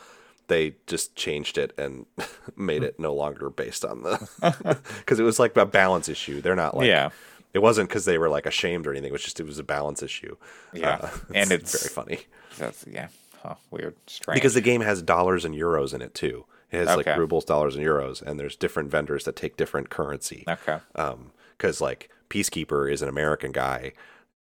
They 0.49 0.75
just 0.87 1.15
changed 1.15 1.59
it 1.59 1.73
and 1.79 2.07
made 2.57 2.83
it 2.83 2.99
no 2.99 3.15
longer 3.15 3.51
based 3.51 3.85
on 3.85 4.03
the 4.03 4.19
because 4.99 5.21
it 5.21 5.25
was 5.25 5.39
like 5.39 5.57
a 5.57 5.67
balance 5.67 6.09
issue. 6.09 6.41
They're 6.41 6.57
not 6.57 6.77
like 6.77 6.89
yeah, 6.89 7.11
it 7.55 7.61
wasn't 7.61 7.89
because 7.89 8.05
they 8.05 8.19
were 8.19 8.29
like 8.29 8.47
ashamed 8.47 8.87
or 8.87 8.91
anything. 8.91 9.11
It 9.11 9.13
was 9.13 9.23
just 9.23 9.39
it 9.39 9.47
was 9.47 9.59
a 9.61 9.65
balance 9.65 10.03
issue. 10.03 10.37
Yeah, 10.73 10.99
Uh, 11.03 11.11
and 11.35 11.53
it's 11.53 11.81
very 11.81 11.93
funny. 11.95 12.21
That's 12.59 12.85
yeah, 12.87 13.09
huh, 13.43 13.55
weird, 13.71 13.95
strange. 14.07 14.35
because 14.35 14.55
the 14.55 14.61
game 14.61 14.81
has 14.81 15.03
dollars 15.03 15.45
and 15.45 15.55
euros 15.55 15.93
in 15.95 16.03
it 16.03 16.15
too 16.15 16.45
it 16.71 16.77
has 16.79 16.89
Okay. 16.97 17.11
like 17.11 17.19
rubles 17.19 17.45
dollars 17.45 17.75
and 17.77 17.85
euros 17.85 18.23
and 18.23 18.39
there's 18.39 18.57
different 18.57 18.91
vendors 18.91 19.25
that 19.25 19.37
take 19.37 19.57
different 19.57 19.91
currency 19.91 20.45
okay, 20.49 20.79
um 20.95 21.33
because 21.57 21.81
like 21.81 22.11
peacekeeper 22.29 22.91
is 22.91 23.03
an 23.03 23.09
american 23.09 23.51
guy 23.53 23.93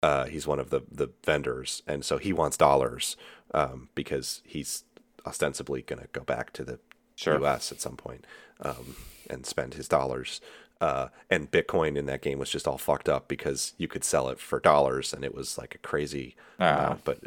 uh 0.03 0.25
he's 0.25 0.45
one 0.47 0.59
of 0.59 0.69
the 0.69 0.81
the 0.91 1.09
vendors 1.25 1.81
and 1.87 2.05
so 2.05 2.17
he 2.17 2.31
wants 2.33 2.55
dollars 2.57 3.17
um 3.53 3.89
because 3.95 4.41
he's 4.45 4.83
ostensibly 5.25 5.81
going 5.81 6.01
to 6.01 6.07
go 6.11 6.21
back 6.21 6.53
to 6.53 6.63
the 6.63 6.79
Sure. 7.15 7.43
us 7.45 7.69
at 7.73 7.81
some 7.81 7.97
point 7.97 8.25
um 8.61 8.95
and 9.29 9.45
spend 9.45 9.73
his 9.73 9.89
dollars 9.89 10.39
uh 10.79 11.09
and 11.29 11.51
bitcoin 11.51 11.97
in 11.97 12.05
that 12.05 12.21
game 12.21 12.39
was 12.39 12.49
just 12.49 12.65
all 12.65 12.77
fucked 12.77 13.09
up 13.09 13.27
because 13.27 13.73
you 13.77 13.89
could 13.89 14.05
sell 14.05 14.29
it 14.29 14.39
for 14.39 14.59
dollars 14.61 15.11
and 15.13 15.25
it 15.25 15.35
was 15.35 15.57
like 15.57 15.75
a 15.75 15.79
crazy 15.79 16.35
Ah. 16.61 16.75
amount 16.85 17.03
but 17.03 17.19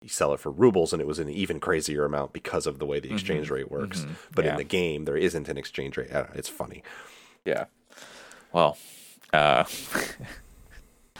you 0.00 0.08
sell 0.08 0.32
it 0.32 0.40
for 0.40 0.50
rubles 0.50 0.92
and 0.92 1.02
it 1.02 1.08
was 1.08 1.18
an 1.18 1.28
even 1.28 1.58
crazier 1.58 2.04
amount 2.04 2.32
because 2.32 2.66
of 2.66 2.78
the 2.78 2.86
way 2.86 3.00
the 3.00 3.12
exchange 3.12 3.46
Mm-hmm. 3.46 3.54
rate 3.54 3.70
works 3.70 4.06
but 4.34 4.44
Yeah. 4.44 4.52
in 4.52 4.56
the 4.56 4.64
game 4.64 5.04
there 5.04 5.16
isn't 5.16 5.48
an 5.48 5.58
exchange 5.58 5.96
rate 5.96 6.10
know, 6.12 6.26
it's 6.34 6.48
funny 6.48 6.82
yeah. 7.44 7.64
Well, 8.52 8.76
uh, 9.32 9.64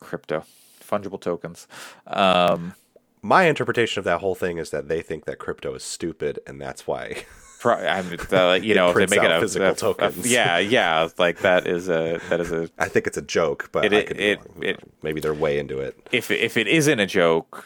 crypto, 0.00 0.44
fungible 0.82 1.20
tokens. 1.20 1.66
Um, 2.06 2.74
my 3.22 3.44
interpretation 3.44 3.98
of 4.00 4.04
that 4.04 4.20
whole 4.20 4.34
thing 4.34 4.58
is 4.58 4.70
that 4.70 4.88
they 4.88 5.00
think 5.02 5.24
that 5.24 5.38
crypto 5.38 5.74
is 5.74 5.82
stupid 5.82 6.40
and 6.46 6.60
that's 6.60 6.86
why 6.86 7.24
pro- 7.60 7.74
I 7.76 8.02
mean, 8.02 8.18
the, 8.28 8.60
you 8.62 8.74
know, 8.74 8.90
if 8.90 8.96
they 8.96 9.06
make 9.16 9.24
it 9.24 9.30
a, 9.30 9.40
physical 9.40 9.68
a- 9.68 9.72
a- 9.72 9.76
tokens. 9.76 10.30
yeah, 10.30 10.58
yeah, 10.58 11.08
like 11.18 11.38
that 11.40 11.66
is 11.66 11.88
a 11.88 12.20
that 12.28 12.40
is 12.40 12.52
a 12.52 12.68
i 12.78 12.88
think 12.88 13.06
it's 13.06 13.16
a 13.16 13.22
joke 13.22 13.70
but 13.72 13.84
It- 13.86 13.92
I 13.94 14.02
could 14.02 14.16
be 14.16 14.22
it- 14.24 14.40
it- 14.60 14.80
maybe 15.02 15.20
they're 15.20 15.34
way 15.34 15.58
into 15.58 15.78
it 15.78 15.96
if 16.12 16.30
if 16.30 16.56
it 16.56 16.66
isn't 16.68 17.00
a 17.00 17.06
joke, 17.06 17.64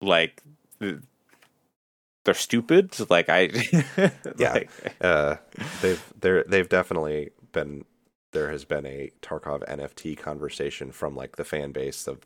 like 0.00 0.42
they're 0.80 2.34
stupid. 2.34 2.94
Like 3.10 3.28
I, 3.28 3.42
Yeah. 4.38 4.52
like, 4.52 4.70
uh 5.00 5.36
they've 5.80 6.12
they're 6.20 6.44
they've 6.44 6.68
definitely 6.68 7.30
been 7.52 7.84
there 8.32 8.50
has 8.50 8.64
been 8.64 8.84
a 8.86 9.10
tarkov 9.22 9.66
nft 9.68 10.18
conversation 10.18 10.92
from 10.92 11.14
like 11.16 11.36
the 11.36 11.44
fan 11.44 11.72
base 11.72 12.06
of 12.06 12.18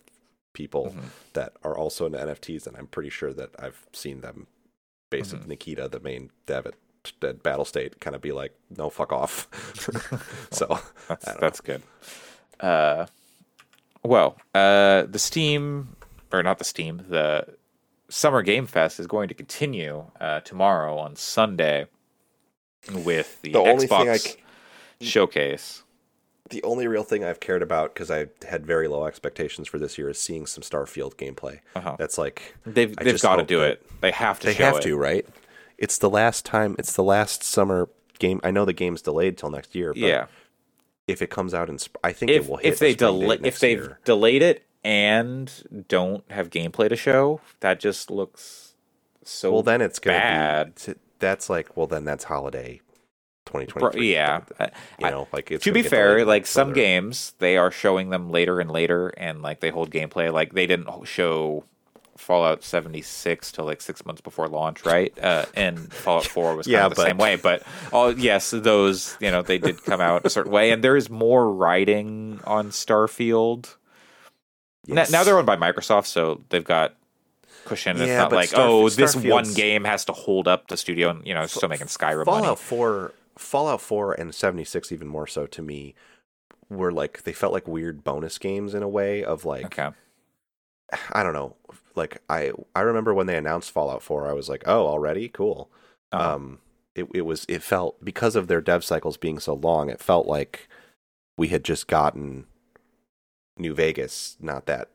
people 0.53 0.87
Mm-hmm. 0.87 1.07
that 1.35 1.53
are 1.63 1.77
also 1.77 2.07
into 2.07 2.19
nfts 2.19 2.67
and 2.67 2.77
i'm 2.77 2.89
pretty 2.89 3.11
sure 3.11 3.33
that 3.33 3.51
i've 3.61 3.87
seen 3.93 4.21
them 4.21 4.49
base 5.11 5.29
Mm-hmm. 5.29 5.37
of 5.43 5.47
nikita 5.49 5.89
the 5.89 6.01
main 6.01 6.31
dev 6.47 6.67
at, 6.67 6.75
at 7.23 7.43
Battlestate 7.45 8.01
kind 8.01 8.17
of 8.17 8.23
be 8.23 8.33
like 8.33 8.55
no 8.77 8.91
fuck 8.91 9.13
off 9.13 9.47
so 10.51 10.81
That's 11.09 11.35
that's 11.35 11.61
good. 11.61 11.83
Uh, 12.59 13.07
well, 14.03 14.37
uh, 14.55 15.03
the 15.05 15.19
Steam 15.19 15.97
or 16.33 16.43
not 16.43 16.59
the 16.59 16.65
Steam, 16.65 17.05
the 17.09 17.47
Summer 18.11 18.43
Game 18.43 18.67
Fest 18.67 19.01
is 19.01 19.07
going 19.07 19.29
to 19.29 19.35
continue 19.35 20.05
uh, 20.21 20.41
tomorrow 20.41 20.99
on 20.99 21.17
Sunday 21.17 21.87
with 22.93 23.41
the, 23.43 23.53
The 23.53 23.59
only 23.59 23.87
Xbox 23.87 23.99
thing 24.01 24.09
I 24.11 24.17
c- 24.17 24.37
showcase. 25.01 25.83
the 26.51 26.63
only 26.63 26.87
real 26.89 27.03
thing 27.05 27.25
I've 27.25 27.41
cared 27.41 27.63
about 27.63 27.95
because 27.95 28.11
I 28.11 28.27
had 28.49 28.67
very 28.67 28.89
low 28.89 29.07
expectations 29.07 29.69
for 29.69 29.79
this 29.79 29.97
year 29.99 30.09
is 30.11 30.19
seeing 30.19 30.47
some 30.47 30.63
Starfield 30.63 31.15
gameplay. 31.17 31.61
Uh-huh. 31.77 31.97
That's 31.99 32.19
like 32.19 32.55
They've 32.67 32.95
I 32.99 33.05
they've 33.05 33.21
got 33.21 33.37
to 33.37 33.45
do 33.45 33.63
it. 33.63 33.87
They 34.01 34.11
have 34.11 34.41
to. 34.41 34.47
They 34.49 34.55
have 34.55 34.77
it. 34.77 34.83
to, 34.83 34.97
right? 34.97 35.27
It's 35.79 35.99
the 35.99 36.11
last 36.11 36.45
time. 36.45 36.75
It's 36.79 36.95
the 36.95 37.05
last 37.05 37.43
summer 37.43 37.89
game. 38.19 38.41
I 38.43 38.51
know 38.51 38.65
the 38.65 38.73
game's 38.73 39.01
delayed 39.03 39.39
till 39.39 39.51
next 39.51 39.75
year. 39.75 39.93
But 39.95 40.01
Yeah. 40.03 40.27
If 41.07 41.23
it 41.23 41.31
comes 41.31 41.55
out 41.55 41.69
in, 41.69 41.79
sp- 41.83 41.99
I 42.05 42.13
think 42.13 42.31
If 42.31 42.45
it 42.45 42.49
will 42.51 42.59
hit. 42.59 42.73
if 42.75 42.79
they 42.79 42.95
delay 42.95 43.39
if 43.43 43.59
they've 43.59 43.79
year. 43.79 43.99
delayed 44.05 44.43
it 44.43 44.65
and 44.85 45.85
don't 45.89 46.25
have 46.31 46.51
gameplay 46.51 46.89
to 46.89 46.97
show, 46.97 47.41
that 47.61 47.81
just 47.81 48.11
looks 48.11 48.75
so 49.25 49.53
well, 49.53 49.63
then 49.63 49.81
it's 49.81 49.99
gonna 49.99 50.19
bad. 50.19 50.75
be. 50.87 50.95
That's 51.19 51.51
like, 51.51 51.77
well, 51.77 51.87
then 51.87 52.05
that's 52.05 52.25
holiday, 52.25 52.81
twenty 53.45 53.67
Bro, 53.67 53.81
twenty 53.81 53.97
three. 53.99 54.13
yeah. 54.15 54.41
you 54.99 55.11
know, 55.11 55.29
like 55.33 55.47
to 55.61 55.73
be 55.73 55.83
fair, 55.83 56.25
like 56.25 56.47
some 56.47 56.69
further. 56.69 56.75
games, 56.81 57.35
they 57.39 57.57
are 57.59 57.71
showing 57.71 58.11
them 58.11 58.31
later 58.31 58.59
and 58.61 58.71
later, 58.71 59.09
and 59.11 59.43
like 59.43 59.61
they 59.61 59.71
hold 59.71 59.91
gameplay. 59.91 60.33
Like 60.33 60.55
they 60.55 60.67
didn't 60.67 60.89
show 61.07 61.65
Fallout 62.17 62.63
76 62.65 63.53
till 63.53 63.65
like 63.67 63.81
six 63.83 64.05
months 64.07 64.21
before 64.23 64.47
launch, 64.49 64.85
right? 64.87 65.13
Uh, 65.23 65.45
and 65.55 65.93
Fallout 65.93 66.25
4 66.27 66.57
was 66.57 66.67
kind 66.67 66.73
Yeah, 66.73 66.87
of 66.87 66.91
the 66.93 66.97
but- 66.97 67.07
same 67.07 67.17
way. 67.19 67.37
But 67.37 67.63
all 67.93 68.19
yes, 68.19 68.51
those 68.51 69.17
you 69.21 69.31
know 69.31 69.43
they 69.43 69.59
did 69.59 69.85
come 69.85 70.01
out 70.01 70.25
a 70.25 70.31
certain 70.31 70.53
way, 70.53 70.71
and 70.71 70.83
there 70.83 70.97
is 70.97 71.11
more 71.11 71.53
writing 71.53 72.41
on 72.45 72.71
Starfield. 72.71 73.77
Yes. 74.87 75.11
Now 75.11 75.25
they're 75.25 75.37
owned 75.37 75.47
by 75.47 75.57
Microsoft, 75.57 76.07
so 76.07 76.41
they've 76.49 76.65
got 76.65 76.95
cushion. 77.65 77.97
It's 77.99 78.07
Yeah, 78.09 78.19
not 78.19 78.33
like 78.33 78.51
Starf- 78.51 78.59
oh, 78.59 78.89
this 78.89 79.15
one 79.15 79.53
game 79.55 79.85
has 79.85 80.05
to 80.07 80.13
hold 80.13 80.49
up 80.49 80.69
the 80.69 80.77
studio, 80.77 81.11
and 81.11 81.27
you 81.27 81.35
know, 81.35 81.47
still 81.47 81.69
making 81.69 81.87
Skyrim 81.89 82.25
Fallout 82.25 82.43
money. 82.45 82.57
Four, 82.57 83.13
Fallout 83.37 83.81
Four, 83.81 84.15
and 84.15 84.35
Seventy 84.35 84.65
Six 84.65 84.91
even 84.93 85.07
more 85.09 85.27
so 85.27 85.47
to 85.47 85.63
me 85.63 85.95
were 86.69 86.93
like 86.93 87.25
they 87.25 87.33
felt 87.33 87.53
like 87.53 87.67
weird 87.69 88.05
bonus 88.05 88.39
games 88.39 88.75
in 88.75 88.83
a 88.83 88.89
way 88.89 89.23
of 89.25 89.45
like 89.45 89.67
Okay, 89.67 89.91
I 91.13 91.23
don't 91.23 91.35
know. 91.35 91.57
Like 91.95 92.23
I 92.31 92.53
I 92.75 92.81
remember 92.81 93.13
when 93.13 93.27
they 93.27 93.37
announced 93.37 93.73
Fallout 93.73 94.03
4, 94.03 94.29
I 94.29 94.33
was 94.33 94.49
like, 94.49 94.63
"Oh, 94.67 94.87
already? 94.87 95.29
Cool." 95.29 95.69
Uh, 96.13 96.35
Um 96.35 96.59
it 96.95 97.07
it 97.15 97.23
was 97.23 97.45
it 97.49 97.63
felt 97.63 98.03
because 98.05 98.35
of 98.37 98.47
their 98.49 98.61
dev 98.61 98.83
cycles 98.85 99.17
being 99.17 99.39
so 99.39 99.55
long, 99.55 99.91
it 99.91 100.01
felt 100.01 100.27
like 100.27 100.69
we 101.37 101.49
had 101.49 101.65
just 101.65 101.87
gotten 101.89 102.47
New 103.59 103.75
Vegas 103.75 104.37
not 104.41 104.67
that 104.67 104.89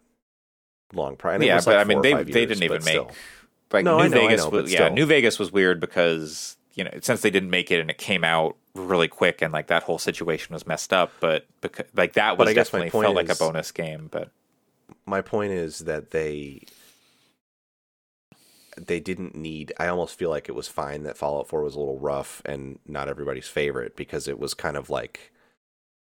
long 0.93 1.15
prior. 1.15 1.41
Yeah, 1.41 1.57
but 1.57 1.67
like 1.67 1.77
I 1.77 1.83
mean, 1.83 2.01
they 2.01 2.13
they 2.13 2.41
years, 2.41 2.49
didn't 2.49 2.63
even 2.63 2.77
but 2.77 2.85
make 2.85 2.93
still. 2.93 3.11
like 3.71 3.85
No, 3.85 4.01
New 4.01 4.09
know, 4.09 4.21
Vegas 4.21 4.41
know, 4.41 4.49
was 4.49 4.63
but 4.63 4.71
yeah. 4.71 4.89
New 4.89 5.05
Vegas 5.05 5.39
was 5.39 5.51
weird 5.51 5.79
because 5.79 6.57
you 6.73 6.83
know 6.83 6.91
since 7.01 7.21
they 7.21 7.29
didn't 7.29 7.49
make 7.49 7.71
it 7.71 7.79
and 7.79 7.89
it 7.89 7.97
came 7.97 8.23
out 8.23 8.55
really 8.73 9.07
quick 9.07 9.41
and 9.41 9.53
like 9.53 9.67
that 9.67 9.83
whole 9.83 9.97
situation 9.97 10.53
was 10.53 10.67
messed 10.67 10.93
up. 10.93 11.11
But 11.19 11.45
because 11.61 11.85
like 11.95 12.13
that 12.13 12.37
was 12.37 12.53
definitely 12.53 12.89
felt 12.89 13.15
like 13.15 13.29
a 13.29 13.35
bonus 13.35 13.71
game. 13.71 14.07
But 14.11 14.31
my 15.05 15.21
point 15.21 15.51
is 15.51 15.79
that 15.79 16.11
they 16.11 16.61
they 18.77 18.99
didn't 18.99 19.35
need 19.35 19.73
I 19.79 19.87
almost 19.87 20.17
feel 20.17 20.29
like 20.29 20.49
it 20.49 20.55
was 20.55 20.67
fine 20.67 21.03
that 21.03 21.17
Fallout 21.17 21.47
4 21.47 21.63
was 21.63 21.75
a 21.75 21.79
little 21.79 21.99
rough 21.99 22.41
and 22.45 22.79
not 22.85 23.07
everybody's 23.07 23.47
favorite 23.47 23.95
because 23.95 24.27
it 24.27 24.37
was 24.39 24.53
kind 24.53 24.75
of 24.77 24.89
like 24.89 25.31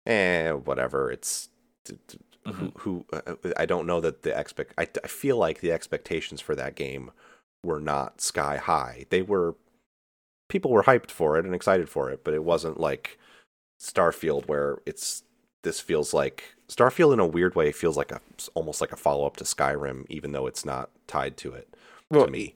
eh 0.07 0.51
whatever 0.51 1.11
it's 1.11 1.49
t- 2.47 2.53
who, 2.53 2.73
who 2.79 3.07
uh, 3.13 3.35
I 3.57 3.67
don't 3.67 3.87
know 3.87 4.01
that 4.01 4.23
the 4.23 4.39
expect 4.39 4.75
I, 4.79 4.89
I 5.03 5.09
feel 5.09 5.37
like 5.37 5.61
the 5.61 5.73
expectations 5.73 6.41
for 6.41 6.55
that 6.55 6.75
game 6.75 7.11
were 7.63 7.81
not 7.81 8.21
sky 8.21 8.57
high 8.57 9.07
they 9.11 9.23
were 9.23 9.55
people 10.49 10.71
were 10.71 10.83
hyped 10.85 11.11
for 11.11 11.39
it 11.39 11.45
and 11.45 11.55
excited 11.55 11.89
for 11.89 12.11
it 12.11 12.23
but 12.25 12.35
it 12.35 12.45
wasn't 12.45 12.79
like 12.79 13.19
Starfield 13.81 14.47
where 14.47 14.79
it's 14.87 15.23
this 15.63 15.81
feels 15.81 16.15
like 16.15 16.55
Starfield 16.69 17.13
in 17.13 17.19
a 17.19 17.27
weird 17.27 17.55
way 17.55 17.73
feels 17.73 17.97
like 17.97 18.13
a 18.13 18.21
almost 18.55 18.81
like 18.81 18.93
a 18.93 18.97
follow 18.97 19.27
up 19.27 19.37
to 19.39 19.45
Skyrim, 19.45 20.07
even 20.09 20.33
though 20.33 20.47
it's 20.47 20.65
not 20.65 20.91
tied 21.07 21.37
to 21.39 21.53
it. 21.53 21.75
Well, 22.11 22.27
to 22.27 22.31
me, 22.31 22.55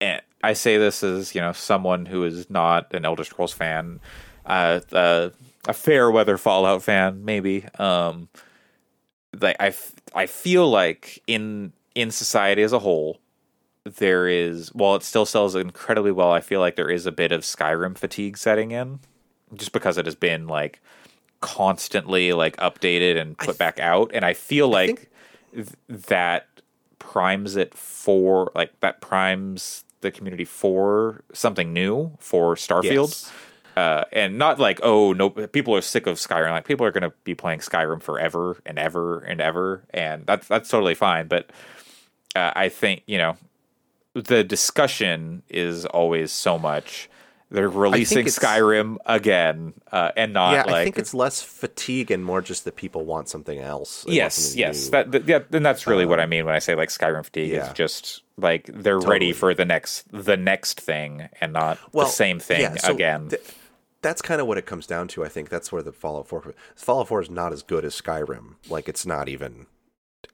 and 0.00 0.22
I 0.42 0.54
say 0.54 0.78
this 0.78 1.02
as 1.02 1.34
you 1.34 1.40
know 1.40 1.52
someone 1.52 2.06
who 2.06 2.24
is 2.24 2.48
not 2.50 2.92
an 2.94 3.04
Elder 3.04 3.24
Scrolls 3.24 3.52
fan, 3.52 4.00
uh, 4.46 4.80
uh, 4.92 5.30
a 5.68 5.72
fair 5.72 6.10
weather 6.10 6.38
Fallout 6.38 6.82
fan, 6.82 7.24
maybe. 7.24 7.64
Um, 7.78 8.28
like 9.40 9.56
I, 9.60 9.68
f- 9.68 9.94
I 10.14 10.26
feel 10.26 10.68
like 10.68 11.22
in 11.26 11.72
in 11.94 12.10
society 12.10 12.62
as 12.62 12.72
a 12.72 12.78
whole, 12.78 13.18
there 13.84 14.28
is 14.28 14.68
while 14.74 14.94
it 14.96 15.02
still 15.02 15.26
sells 15.26 15.54
incredibly 15.54 16.12
well, 16.12 16.32
I 16.32 16.40
feel 16.40 16.60
like 16.60 16.76
there 16.76 16.90
is 16.90 17.06
a 17.06 17.12
bit 17.12 17.32
of 17.32 17.42
Skyrim 17.42 17.96
fatigue 17.96 18.36
setting 18.36 18.70
in, 18.70 19.00
just 19.54 19.72
because 19.72 19.98
it 19.98 20.06
has 20.06 20.14
been 20.14 20.46
like 20.46 20.80
constantly 21.40 22.32
like 22.32 22.56
updated 22.58 23.20
and 23.20 23.36
put 23.36 23.58
back 23.58 23.80
out, 23.80 24.10
and 24.14 24.24
I 24.24 24.32
feel 24.34 24.68
like 24.68 25.10
th- 25.54 25.68
that 25.88 26.46
primes 26.98 27.56
it 27.56 27.74
for 27.74 28.52
like 28.54 28.78
that 28.80 29.00
primes 29.00 29.84
the 30.02 30.10
community 30.10 30.44
for 30.44 31.22
something 31.32 31.72
new 31.72 32.12
for 32.18 32.54
Starfield. 32.54 33.08
Yes. 33.08 33.32
Uh, 33.76 34.04
and 34.12 34.36
not 34.36 34.58
like 34.58 34.80
oh 34.82 35.12
no 35.14 35.30
people 35.30 35.74
are 35.74 35.80
sick 35.80 36.06
of 36.06 36.16
Skyrim 36.16 36.50
like 36.50 36.66
people 36.66 36.84
are 36.84 36.90
going 36.90 37.02
to 37.02 37.12
be 37.24 37.34
playing 37.34 37.60
Skyrim 37.60 38.02
forever 38.02 38.60
and 38.66 38.78
ever 38.78 39.20
and 39.20 39.40
ever 39.40 39.84
and 39.94 40.26
that's 40.26 40.46
that's 40.46 40.68
totally 40.68 40.94
fine 40.94 41.26
but 41.26 41.50
uh, 42.36 42.52
I 42.54 42.68
think 42.68 43.02
you 43.06 43.16
know 43.16 43.36
the 44.14 44.44
discussion 44.44 45.42
is 45.48 45.86
always 45.86 46.32
so 46.32 46.58
much 46.58 47.08
they're 47.50 47.68
releasing 47.68 48.26
Skyrim 48.26 48.96
again 49.06 49.74
uh, 49.90 50.10
and 50.16 50.32
not 50.32 50.52
yeah, 50.52 50.62
like 50.64 50.74
I 50.74 50.84
think 50.84 50.98
it's 50.98 51.12
less 51.14 51.42
fatigue 51.42 52.10
and 52.10 52.24
more 52.24 52.40
just 52.42 52.64
that 52.64 52.76
people 52.76 53.04
want 53.04 53.28
something 53.28 53.58
else. 53.58 54.04
Yes 54.08 54.34
something 54.34 54.58
yes 54.58 54.84
new. 54.90 54.90
that, 54.90 55.28
yeah 55.28 55.40
and 55.50 55.64
that's 55.64 55.86
really 55.86 56.06
what 56.06 56.18
i 56.20 56.26
mean 56.26 56.44
when 56.46 56.54
i 56.54 56.58
say 56.58 56.74
like 56.74 56.88
skyrim 56.88 57.24
fatigue 57.24 57.52
yeah. 57.52 57.64
it's 57.64 57.74
just 57.74 58.22
like 58.38 58.64
they're 58.66 58.94
Totally. 58.94 59.10
ready 59.10 59.32
for 59.32 59.54
the 59.54 59.64
next 59.64 60.04
the 60.10 60.36
next 60.36 60.80
thing 60.80 61.28
and 61.40 61.52
not 61.52 61.78
Well, 61.92 62.06
the 62.06 62.12
same 62.12 62.38
thing 62.38 62.62
yeah, 62.62 62.76
so 62.76 62.92
again 62.92 63.28
th- 63.28 63.42
that's 64.02 64.20
kind 64.22 64.40
of 64.40 64.46
what 64.46 64.58
it 64.58 64.66
comes 64.66 64.86
down 64.86 65.08
to. 65.08 65.24
I 65.24 65.28
think 65.28 65.48
that's 65.48 65.72
where 65.72 65.82
the 65.82 65.92
Fallout 65.92 66.28
4 66.28 66.54
Fallout 66.76 67.08
4 67.08 67.22
is 67.22 67.30
not 67.30 67.52
as 67.52 67.62
good 67.62 67.84
as 67.84 68.00
Skyrim. 68.00 68.56
Like 68.68 68.88
it's 68.88 69.06
not 69.06 69.28
even. 69.28 69.66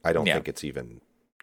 I 0.05 0.13
don't 0.13 0.27
Yeah. 0.27 0.35
think 0.35 0.49
it's 0.49 0.65
even 0.65 1.01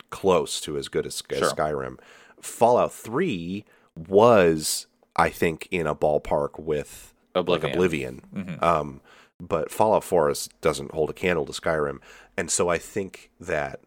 close 0.09 0.59
to 0.61 0.77
as 0.77 0.87
good 0.87 1.05
as, 1.05 1.21
as 1.29 1.37
Sure. 1.39 1.49
Skyrim. 1.51 1.97
Fallout 2.41 2.93
3 2.93 3.63
was, 3.95 4.87
I 5.15 5.29
think, 5.29 5.67
in 5.71 5.87
a 5.87 5.95
ballpark 5.95 6.59
with 6.59 7.13
Oblivion. 7.33 7.63
like 7.67 7.73
Oblivion. 7.75 8.21
Mhm. 8.33 8.61
Um, 8.63 9.01
but 9.39 9.71
Fallout 9.71 10.03
4 10.03 10.29
is, 10.29 10.49
doesn't 10.61 10.91
hold 10.91 11.09
a 11.09 11.13
candle 11.13 11.45
to 11.45 11.51
Skyrim, 11.53 11.99
and 12.37 12.49
so 12.51 12.69
I 12.69 12.77
think 12.77 13.29
that 13.39 13.79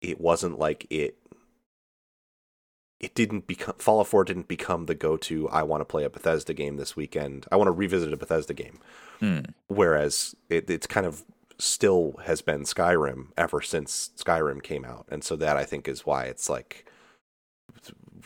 it 0.00 0.20
wasn't 0.20 0.58
like 0.58 0.86
it. 0.90 1.16
It 3.00 3.14
didn't 3.14 3.46
become 3.46 3.76
Fallout 3.78 4.08
4 4.08 4.24
didn't 4.24 4.48
become 4.48 4.86
the 4.86 4.94
go-to. 4.94 5.48
I 5.48 5.62
want 5.62 5.80
to 5.80 5.86
play 5.86 6.04
a 6.04 6.10
Bethesda 6.10 6.52
game 6.52 6.76
this 6.76 6.94
weekend. 6.94 7.46
I 7.50 7.56
want 7.56 7.68
to 7.68 7.72
revisit 7.72 8.12
a 8.12 8.16
Bethesda 8.16 8.52
game. 8.52 8.78
Hmm. 9.20 9.40
Whereas 9.68 10.36
it, 10.50 10.68
it's 10.68 10.86
kind 10.86 11.06
of 11.06 11.24
still 11.58 12.14
has 12.24 12.42
been 12.42 12.62
Skyrim 12.62 13.28
ever 13.36 13.60
since 13.60 14.10
Skyrim 14.16 14.62
came 14.62 14.84
out, 14.84 15.06
and 15.10 15.24
so 15.24 15.36
that 15.36 15.56
I 15.56 15.64
think 15.64 15.88
is 15.88 16.06
why 16.06 16.24
it's 16.24 16.48
like 16.48 16.90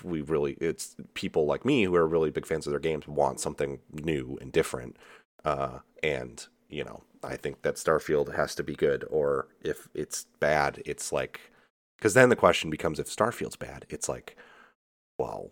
we 0.02 0.20
really 0.22 0.52
it's 0.60 0.96
people 1.14 1.46
like 1.46 1.64
me 1.64 1.84
who 1.84 1.94
are 1.94 2.06
really 2.06 2.30
big 2.30 2.46
fans 2.46 2.66
of 2.66 2.72
their 2.72 2.80
games 2.80 3.06
want 3.06 3.40
something 3.40 3.78
new 3.92 4.38
and 4.40 4.52
different 4.52 4.96
uh 5.44 5.78
and 6.02 6.48
you 6.68 6.82
know 6.84 7.02
i 7.22 7.36
think 7.36 7.62
that 7.62 7.76
starfield 7.76 8.34
has 8.34 8.54
to 8.54 8.62
be 8.62 8.74
good 8.74 9.04
or 9.10 9.48
if 9.62 9.88
it's 9.94 10.26
bad 10.40 10.82
it's 10.84 11.12
like 11.12 11.52
because 11.96 12.14
then 12.14 12.28
the 12.28 12.36
question 12.36 12.70
becomes 12.70 12.98
if 12.98 13.06
starfield's 13.06 13.56
bad 13.56 13.86
it's 13.88 14.08
like 14.08 14.36
well 15.18 15.50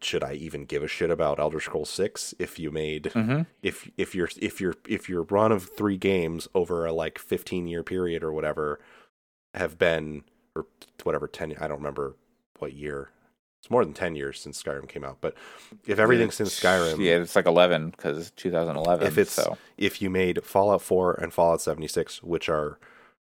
should 0.00 0.24
i 0.24 0.32
even 0.32 0.64
give 0.64 0.82
a 0.82 0.88
shit 0.88 1.10
about 1.10 1.38
elder 1.38 1.60
scrolls 1.60 1.90
6 1.90 2.34
if 2.38 2.58
you 2.58 2.70
made 2.70 3.04
Mhm. 3.14 3.46
if 3.62 3.90
if 3.96 4.14
your 4.14 4.28
if 4.40 4.60
your 4.60 4.74
if 4.88 5.08
your 5.08 5.22
run 5.24 5.52
of 5.52 5.68
three 5.76 5.96
games 5.98 6.48
over 6.54 6.86
a 6.86 6.92
like 6.92 7.18
15 7.18 7.66
year 7.66 7.82
period 7.82 8.22
or 8.22 8.32
whatever 8.32 8.80
have 9.54 9.78
been 9.78 10.22
or 10.56 10.66
whatever 11.04 11.28
10 11.28 11.54
i 11.60 11.68
don't 11.68 11.78
remember 11.78 12.16
what 12.58 12.72
year 12.72 13.10
it's 13.60 13.70
more 13.70 13.84
than 13.84 13.92
10 13.92 14.14
years 14.16 14.40
since 14.40 14.62
skyrim 14.62 14.88
came 14.88 15.04
out 15.04 15.18
but 15.20 15.34
if 15.86 15.98
everything 15.98 16.30
since 16.30 16.58
skyrim 16.58 16.98
yeah 17.04 17.16
it's 17.16 17.36
like 17.36 17.46
11 17.46 17.90
because 17.90 18.30
2011 18.32 19.06
if 19.06 19.18
it's 19.18 19.32
so 19.32 19.58
if 19.76 20.00
you 20.00 20.08
made 20.08 20.42
fallout 20.44 20.80
4 20.80 21.12
and 21.14 21.32
fallout 21.34 21.60
76 21.60 22.22
which 22.22 22.48
are 22.48 22.78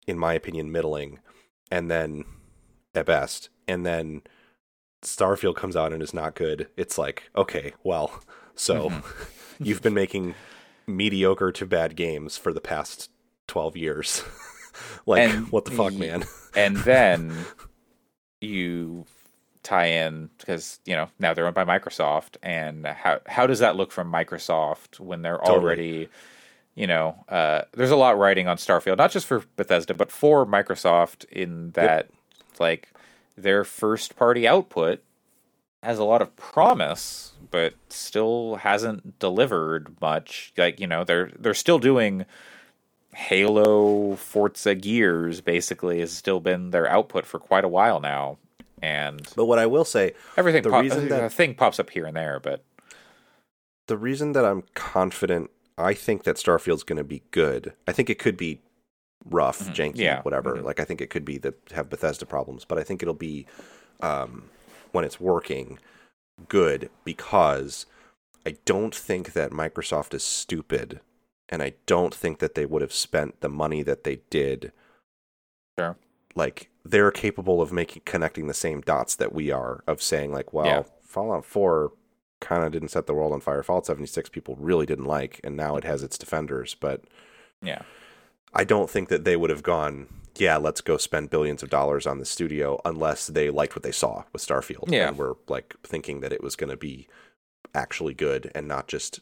in 0.08 0.18
my 0.18 0.34
opinion 0.34 0.72
middling 0.72 1.20
and 1.70 1.92
then 1.92 2.24
at 2.96 3.06
best 3.08 3.50
and 3.68 3.86
then 3.86 4.22
starfield 5.02 5.56
comes 5.56 5.76
out 5.76 5.92
and 5.94 6.02
is 6.04 6.14
not 6.14 6.36
good 6.36 6.68
it's 6.78 6.98
like 6.98 7.30
okay 7.36 7.74
well 7.84 8.22
so 8.56 8.90
Mm-hmm. 8.90 9.64
you've 9.64 9.82
been 9.82 9.94
making 9.94 10.34
mediocre 10.88 11.52
to 11.52 11.66
bad 11.66 11.96
games 11.96 12.38
for 12.38 12.52
the 12.54 12.62
past 12.62 13.10
12 13.48 13.78
years 13.78 14.24
like 15.06 15.22
And 15.30 15.52
what 15.52 15.66
the 15.66 15.72
fuck 15.72 15.92
y- 15.94 15.98
man 15.98 16.24
and 16.56 16.78
then 16.78 17.36
you 18.40 19.06
tie 19.64 19.86
in 19.86 20.30
because 20.40 20.80
you 20.86 20.96
know 20.96 21.08
now 21.20 21.34
they're 21.34 21.46
owned 21.46 21.54
by 21.56 21.64
Microsoft, 21.66 22.38
and 22.42 22.86
how 22.88 23.20
how 23.28 23.46
does 23.46 23.60
that 23.60 23.76
look 23.76 23.92
from 23.92 24.12
Microsoft 24.12 25.00
when 25.00 25.22
they're 25.22 25.38
Totally. 25.38 25.58
already, 25.60 26.10
you 26.76 26.88
know, 26.88 27.24
uh, 27.30 27.62
there's 27.74 27.92
a 27.92 27.96
lot 27.96 28.18
writing 28.18 28.48
on 28.48 28.58
Starfield, 28.58 28.98
not 28.98 29.12
just 29.12 29.28
for 29.28 29.44
Bethesda, 29.56 29.94
but 29.94 30.12
for 30.12 30.46
Microsoft 30.46 31.26
in 31.26 31.70
that 31.72 32.10
like 32.60 32.90
their 33.42 33.64
first 33.64 34.16
party 34.16 34.48
output 34.48 35.02
has 35.84 35.98
a 36.00 36.04
lot 36.04 36.22
of 36.22 36.36
promise, 36.36 37.32
but 37.50 37.74
still 37.90 38.56
hasn't 38.58 39.18
delivered 39.20 39.96
much. 40.02 40.54
Like 40.58 40.80
you 40.80 40.88
know, 40.88 41.04
they're 41.04 41.32
they're 41.40 41.54
still 41.54 41.80
doing. 41.80 42.26
Halo, 43.14 44.16
Forza 44.16 44.74
Gears 44.74 45.42
basically 45.42 46.00
has 46.00 46.14
still 46.14 46.40
been 46.40 46.70
their 46.70 46.88
output 46.88 47.26
for 47.26 47.40
quite 47.40 47.66
a 47.66 47.68
while 47.68 48.00
now, 48.00 48.38
and 48.82 49.28
but 49.36 49.46
what 49.46 49.60
i 49.60 49.66
will 49.66 49.84
say 49.84 50.14
everything 50.38 50.64
The 50.64 50.70
pop- 50.70 50.84
reason 50.84 51.08
a 51.08 51.10
that- 51.10 51.34
thing 51.34 51.56
pops 51.56 51.78
up 51.80 51.90
here 51.90 52.06
and 52.06 52.16
there, 52.16 52.40
but 52.40 52.64
the 53.88 53.98
reason 53.98 54.32
that 54.32 54.46
I'm 54.46 54.64
confident, 54.76 55.52
I 55.78 55.94
think 55.94 56.24
that 56.24 56.38
Starfield's 56.38 56.84
going 56.84 56.98
to 57.00 57.04
be 57.04 57.24
good. 57.32 57.74
I 57.86 57.92
think 57.92 58.10
it 58.10 58.18
could 58.20 58.38
be 58.38 58.62
rough, 59.30 59.60
janky, 59.70 59.98
Yeah. 59.98 60.22
whatever. 60.22 60.62
Like 60.62 60.80
I 60.80 60.86
think 60.86 61.02
it 61.02 61.10
could 61.10 61.26
be 61.26 61.38
the 61.38 61.54
have 61.72 61.90
Bethesda 61.90 62.26
problems, 62.26 62.66
but 62.66 62.78
I 62.78 62.84
think 62.84 63.02
it'll 63.02 63.14
be 63.14 63.46
um, 64.02 64.50
when 64.92 65.06
it's 65.06 65.20
working 65.20 65.78
good 66.48 66.90
because 67.04 67.86
I 68.46 68.56
don't 68.66 68.96
think 68.96 69.34
that 69.34 69.52
Microsoft 69.52 70.14
is 70.16 70.24
stupid, 70.24 71.00
and 71.50 71.62
I 71.62 71.74
don't 71.86 72.14
think 72.16 72.40
that 72.40 72.56
they 72.56 72.66
would 72.66 72.82
have 72.82 72.94
spent 72.94 73.42
the 73.42 73.50
money 73.50 73.84
that 73.84 74.04
they 74.04 74.22
did. 74.32 74.72
Sure. 75.78 75.98
Like 76.36 76.70
they're 76.84 77.12
capable 77.12 77.62
of 77.62 77.72
making 77.72 78.02
connecting 78.06 78.48
the 78.48 78.54
same 78.56 78.82
dots 78.82 79.16
that 79.18 79.34
we 79.34 79.52
are 79.52 79.84
of 79.86 80.02
saying 80.02 80.32
like, 80.32 80.52
well, 80.54 80.66
Yeah. 80.66 80.84
Fallout 81.04 81.46
Four 81.46 81.92
kind 82.40 82.64
of 82.64 82.72
didn't 82.72 82.88
set 82.90 83.06
the 83.06 83.14
world 83.14 83.34
on 83.34 83.42
fire. 83.42 83.62
Fallout 83.62 83.86
76 83.86 84.30
people 84.30 84.56
really 84.60 84.86
didn't 84.88 85.06
like, 85.06 85.40
and 85.44 85.56
now 85.56 85.76
it 85.76 85.84
has 85.84 86.02
its 86.02 86.18
defenders, 86.18 86.74
but 86.74 87.04
Yeah. 87.62 87.84
I 88.54 88.64
don't 88.64 88.90
think 88.90 89.10
that 89.10 89.24
they 89.24 89.36
would 89.36 89.50
have 89.50 89.64
gone, 89.64 90.08
yeah, 90.38 90.58
let's 90.58 90.82
go 90.82 90.98
spend 90.98 91.30
billions 91.30 91.64
of 91.64 91.70
dollars 91.70 92.06
on 92.06 92.20
the 92.20 92.26
studio 92.26 92.80
unless 92.86 93.28
they 93.28 93.50
liked 93.50 93.76
what 93.76 93.84
they 93.84 93.92
saw 93.92 94.24
with 94.34 94.46
Starfield. 94.46 94.92
Yeah. 94.92 95.08
And 95.10 95.18
were 95.18 95.38
like 95.48 95.76
thinking 95.84 96.20
that 96.22 96.34
it 96.34 96.44
was 96.44 96.56
going 96.56 96.70
to 96.70 96.78
be 96.78 97.08
actually 97.74 98.14
good 98.14 98.52
and 98.54 98.68
not 98.68 98.88
just 98.88 99.22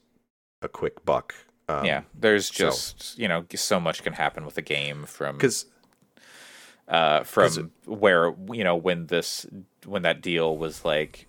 a 0.62 0.68
quick 0.68 1.06
buck. 1.06 1.36
Um, 1.68 1.86
yeah. 1.86 2.02
There's 2.20 2.48
so- 2.48 2.66
just, 2.66 3.18
you 3.20 3.28
know, 3.28 3.46
so 3.56 3.80
much 3.80 4.02
can 4.04 4.14
happen 4.14 4.46
with 4.46 4.58
a 4.58 4.64
game 4.64 5.06
from 5.06 5.36
Because, 5.38 5.66
uh, 6.88 7.24
from 7.24 7.72
where 7.86 8.34
you 8.52 8.64
know 8.64 8.76
when 8.76 9.06
this 9.06 9.46
when 9.86 10.02
that 10.02 10.22
deal 10.22 10.58
was 10.58 10.84
like 10.84 11.28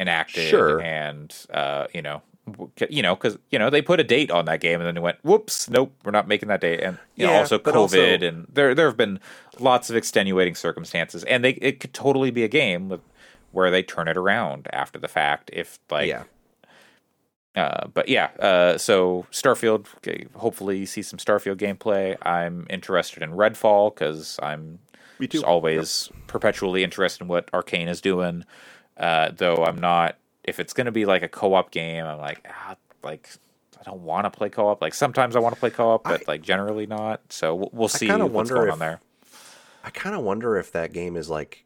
enacted 0.00 0.48
Sure. 0.48 0.80
and 0.80 1.34
uh, 1.50 1.86
you 1.92 2.00
know 2.00 2.22
you 2.88 3.02
know 3.02 3.16
because 3.16 3.36
you 3.50 3.58
know 3.58 3.70
they 3.70 3.82
put 3.82 3.98
a 3.98 4.04
date 4.04 4.30
on 4.30 4.44
that 4.44 4.60
game 4.60 4.80
and 4.80 4.86
then 4.86 4.94
they 4.94 5.00
went 5.00 5.18
whoops 5.24 5.68
nope 5.68 5.92
we're 6.04 6.12
not 6.12 6.28
making 6.28 6.48
that 6.48 6.60
date 6.60 6.80
and 6.80 6.98
you 7.16 7.26
know 7.26 7.32
also 7.32 7.58
COVID 7.58 7.74
also- 7.74 7.98
and 8.00 8.46
there 8.52 8.74
there 8.74 8.86
have 8.86 8.96
been 8.96 9.18
lots 9.58 9.90
of 9.90 9.96
extenuating 9.96 10.54
circumstances 10.54 11.24
and 11.24 11.44
they 11.44 11.50
it 11.50 11.80
could 11.80 11.92
totally 11.92 12.30
be 12.30 12.44
a 12.44 12.48
game 12.48 12.88
with, 12.88 13.00
where 13.52 13.70
they 13.70 13.82
turn 13.82 14.06
it 14.06 14.16
around 14.16 14.68
after 14.72 14.98
the 14.98 15.08
fact 15.08 15.50
if 15.52 15.78
like 15.90 16.08
yeah. 16.08 16.24
uh, 17.56 17.88
but 17.88 18.08
yeah, 18.08 18.26
uh, 18.38 18.76
so 18.76 19.24
Starfield. 19.32 19.86
Okay, 19.96 20.26
hopefully, 20.34 20.76
you 20.78 20.84
see 20.84 21.00
some 21.00 21.18
Starfield 21.18 21.56
gameplay. 21.56 22.16
I'm 22.20 22.66
interested 22.68 23.22
in 23.22 23.30
Redfall 23.32 23.94
because 23.94 24.38
I'm 24.42 24.78
always 25.42 26.10
perpetually 26.26 26.84
interested 26.84 27.22
in 27.24 27.28
what 27.28 27.50
Arkane 27.52 27.88
is 27.88 28.02
doing. 28.02 28.44
Uh, 28.98 29.30
though 29.34 29.64
I'm 29.64 29.78
not. 29.78 30.18
If 30.46 30.60
it's 30.60 30.72
going 30.72 30.84
to 30.86 30.92
be 30.92 31.04
like 31.06 31.22
a 31.22 31.28
co-op 31.28 31.70
game, 31.70 32.04
I'm 32.04 32.18
like, 32.18 32.46
ah, 32.48 32.76
like 33.02 33.28
I 33.78 33.82
don't 33.84 34.02
want 34.02 34.24
to 34.24 34.30
play 34.30 34.48
co-op. 34.48 34.80
Like 34.80 34.94
sometimes 34.94 35.36
I 35.36 35.40
want 35.40 35.54
to 35.54 35.60
play 35.60 35.70
co-op, 35.70 36.04
but 36.04 36.20
I- 36.22 36.24
like 36.32 36.42
generally 36.42 36.86
not. 36.86 37.20
So 37.32 37.54
we'll, 37.54 37.70
we'll 37.72 37.88
see 37.88 38.10
what's 38.10 38.50
going 38.50 38.68
if- 38.68 38.72
on 38.72 38.78
there. 38.78 39.00
I 39.84 39.90
kind 39.90 40.16
of 40.16 40.22
wonder 40.22 40.56
if 40.56 40.72
that 40.72 40.92
game 40.92 41.16
is 41.16 41.28
like 41.30 41.64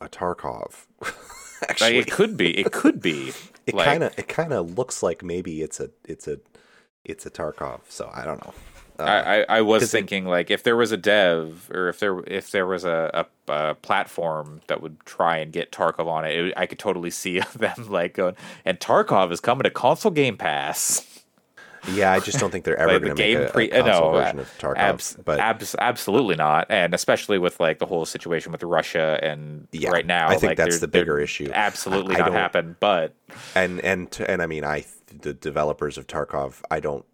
a 0.00 0.08
Tarkov. 0.08 0.86
Like, 1.62 1.70
Actually, 1.70 1.98
it 1.98 2.10
could 2.10 2.36
be. 2.36 2.58
It 2.58 2.72
could 2.72 3.00
be. 3.00 3.32
it 3.68 3.74
like- 3.74 3.86
kind 3.86 4.02
of 4.02 4.18
it 4.18 4.26
kind 4.26 4.52
of 4.52 4.76
looks 4.76 5.00
like 5.00 5.22
maybe 5.22 5.62
it's 5.62 5.78
a 5.78 5.90
it's 6.04 6.26
a 6.26 6.40
it's 7.04 7.24
a 7.24 7.30
Tarkov. 7.30 7.82
So 7.88 8.10
I 8.12 8.24
don't 8.24 8.44
know. 8.44 8.52
Uh, 9.06 9.44
I, 9.48 9.56
I, 9.58 9.60
was 9.62 9.82
it- 9.82 9.86
thinking 9.88 10.24
like 10.26 10.50
if 10.50 10.62
there 10.62 10.76
was 10.76 10.92
a 10.92 10.96
dev 10.96 11.70
or 11.72 11.88
if 11.88 11.98
there 12.00 12.20
if 12.26 12.50
there 12.50 12.66
was 12.66 12.84
a, 12.84 13.26
a, 13.48 13.52
a 13.52 13.74
platform 13.76 14.60
that 14.68 14.80
would 14.82 14.98
try 15.04 15.38
and 15.38 15.52
get 15.52 15.72
Tarkov 15.72 16.06
on 16.06 16.24
it, 16.24 16.32
it, 16.36 16.54
I 16.56 16.66
could 16.66 16.78
totally 16.78 17.10
see 17.22 17.38
them 17.56 17.88
like 17.90 18.14
going 18.14 18.36
and 18.64 18.78
Tarkov 18.80 19.32
is 19.32 19.40
coming 19.40 19.64
to 19.64 19.70
console 19.70 20.10
Game 20.12 20.36
Pass. 20.36 21.08
yeah, 21.92 22.12
I 22.12 22.20
just 22.20 22.38
don't 22.38 22.50
think 22.52 22.64
they're 22.64 22.76
ever 22.78 22.92
Like, 22.92 23.02
going 23.02 23.16
to 23.16 23.22
make 23.40 23.48
a, 23.48 23.52
pre- 23.52 23.70
a 23.72 23.82
console 23.82 24.12
no, 24.12 24.18
version 24.18 24.38
of 24.38 24.48
Tarkov. 24.58 24.76
abs- 24.76 25.16
but 25.24 25.40
abs- 25.40 25.74
absolutely 25.80 26.36
not, 26.36 26.66
and 26.70 26.94
especially 26.94 27.38
with 27.38 27.58
like 27.58 27.80
the 27.80 27.86
whole 27.86 28.04
situation 28.06 28.52
with 28.52 28.62
Russia 28.62 29.18
and 29.22 29.66
Yeah, 29.72 29.90
right 29.90 30.06
now, 30.06 30.28
I 30.28 30.36
think 30.36 30.50
like, 30.50 30.58
that's 30.58 30.78
the 30.78 30.86
bigger 30.86 31.18
issue. 31.18 31.50
Absolutely 31.52 32.14
I- 32.14 32.20
not 32.20 32.32
happen, 32.32 32.76
but 32.78 33.14
and 33.56 33.80
and 33.80 34.16
and 34.28 34.40
I 34.42 34.46
mean, 34.46 34.64
I 34.64 34.84
the 35.22 35.34
developers 35.34 35.98
of 35.98 36.06
Tarkov, 36.06 36.62
I 36.70 36.78
don't, 36.80 37.04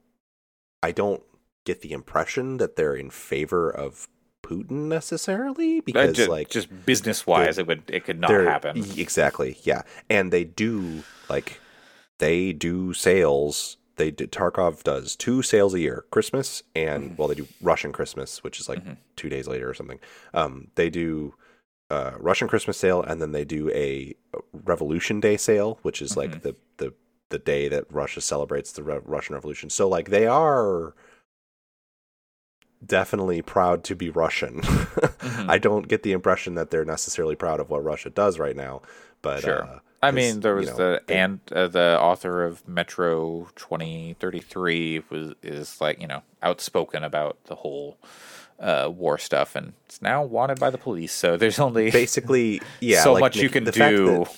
I 0.82 0.93
don't 0.93 1.23
get 1.68 1.80
the 1.82 1.92
impression 1.92 2.56
that 2.58 2.76
they're 2.76 2.94
in 3.04 3.10
favor 3.10 3.70
of 3.70 4.08
Putin 4.42 4.88
necessarily 4.88 5.78
uh, 5.78 5.82
because 5.84 6.16
ju- 6.16 6.26
like 6.26 6.48
just 6.48 6.68
business 6.86 7.26
wise, 7.26 7.58
it 7.58 7.66
would 7.66 7.82
it 7.88 8.04
could 8.04 8.20
not 8.20 8.30
happen. 8.54 8.74
Exactly, 8.96 9.50
yeah, 9.70 9.82
and 10.08 10.32
they 10.32 10.44
do 10.44 11.02
like 11.28 11.60
they 12.18 12.52
do 12.52 12.92
sales. 12.94 13.76
They 13.96 14.10
do, 14.12 14.26
Tarkov 14.28 14.84
does 14.84 15.16
two 15.16 15.42
sales 15.42 15.74
a 15.74 15.80
year, 15.80 16.04
Christmas 16.10 16.62
and 16.74 17.00
Mm-hmm. 17.02 17.16
well, 17.16 17.28
they 17.28 17.34
do 17.34 17.48
Russian 17.60 17.90
Christmas, 17.92 18.42
which 18.44 18.60
is 18.60 18.68
like 18.68 18.82
Mhm. 18.84 18.96
two 19.16 19.28
days 19.28 19.46
later 19.48 19.68
or 19.68 19.74
something. 19.74 19.98
Um, 20.32 20.68
they 20.76 20.88
do 20.88 21.34
uh, 21.90 22.12
Russian 22.18 22.48
Christmas 22.48 22.76
sale, 22.78 23.02
and 23.02 23.20
then 23.20 23.32
they 23.32 23.44
do 23.44 23.70
a 23.70 24.14
Revolution 24.52 25.20
Day 25.20 25.36
sale, 25.36 25.78
which 25.82 26.00
is 26.00 26.10
Mm-hmm. 26.12 26.20
like 26.32 26.42
the 26.42 26.54
the 26.76 26.94
the 27.30 27.38
day 27.40 27.68
that 27.68 27.84
Russia 28.02 28.20
celebrates 28.22 28.70
the 28.72 28.82
Re- 28.82 29.00
Russian 29.04 29.34
Revolution. 29.34 29.68
So 29.68 29.86
like 29.96 30.08
they 30.10 30.26
are 30.26 30.94
definitely 32.84 33.42
proud 33.42 33.84
to 33.84 33.94
be 33.94 34.10
Russian. 34.10 34.62
Mm-hmm. 35.18 35.50
I 35.50 35.59
don't 35.59 35.88
get 35.88 36.02
the 36.05 36.12
impression 36.12 36.55
that 36.55 36.70
they're 36.70 36.84
necessarily 36.84 37.34
proud 37.36 37.60
of 37.60 37.68
what 37.70 37.84
Russia 37.84 38.09
does 38.09 38.38
right 38.38 38.56
now, 38.56 38.80
but 39.20 39.42
Sure. 39.42 39.62
uh, 39.62 39.78
I 40.02 40.10
mean, 40.10 40.40
there 40.40 40.55
you 40.55 40.60
was 40.60 40.68
know, 40.70 40.76
the 40.76 41.02
they- 41.06 41.16
and 41.16 41.40
uh, 41.52 41.66
the 41.68 41.98
author 42.00 42.44
of 42.44 42.66
Metro 42.66 43.48
twenty 43.56 44.16
thirty 44.20 44.40
three 44.40 45.02
was 45.10 45.34
is 45.42 45.80
like 45.80 46.00
you 46.00 46.06
know 46.06 46.22
outspoken 46.42 47.05
about 47.05 47.36
the 47.44 47.56
whole 47.56 47.98
uh, 48.59 48.90
war 48.92 49.18
stuff, 49.18 49.55
and 49.55 49.74
it's 49.86 50.00
now 50.00 50.22
wanted 50.24 50.59
by 50.59 50.70
the 50.70 50.78
police. 50.78 51.12
So 51.12 51.36
there's 51.36 51.59
only 51.59 51.90
basically 52.02 52.60
yeah, 52.80 53.02
so 53.02 53.12
like 53.12 53.20
much 53.20 53.36
you 53.36 53.50
can 53.50 53.64
the 53.64 53.72
fact 53.72 53.96
do. 53.96 54.06
that- 54.06 54.36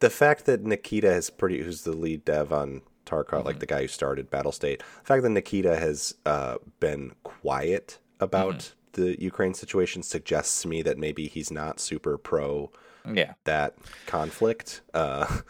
the 0.00 0.10
fact 0.10 0.44
that 0.46 0.62
Nikita 0.64 1.10
has 1.12 1.30
pretty, 1.30 1.62
who's 1.62 1.82
the 1.82 1.92
lead 1.92 2.24
dev 2.24 2.52
on 2.52 2.82
Tarkov, 3.10 3.44
like 3.44 3.58
the 3.58 3.66
guy 3.66 3.82
who 3.82 3.88
started 3.88 4.30
Battlestate, 4.30 4.78
the 4.78 5.04
fact 5.04 5.22
that 5.22 5.30
Nikita 5.30 5.76
has 5.76 6.14
uh, 6.24 6.56
been 6.78 7.12
quiet 7.24 7.98
about 8.20 8.72
the 8.92 9.20
Ukraine 9.20 9.54
situation 9.54 10.02
suggests 10.02 10.62
to 10.62 10.68
me 10.68 10.82
that 10.82 10.98
maybe 10.98 11.26
he's 11.26 11.50
not 11.50 11.80
super 11.80 12.18
pro 12.18 12.70
yeah, 13.10 13.34
that 13.44 13.76
conflict. 14.06 14.82
Uh, 14.92 15.40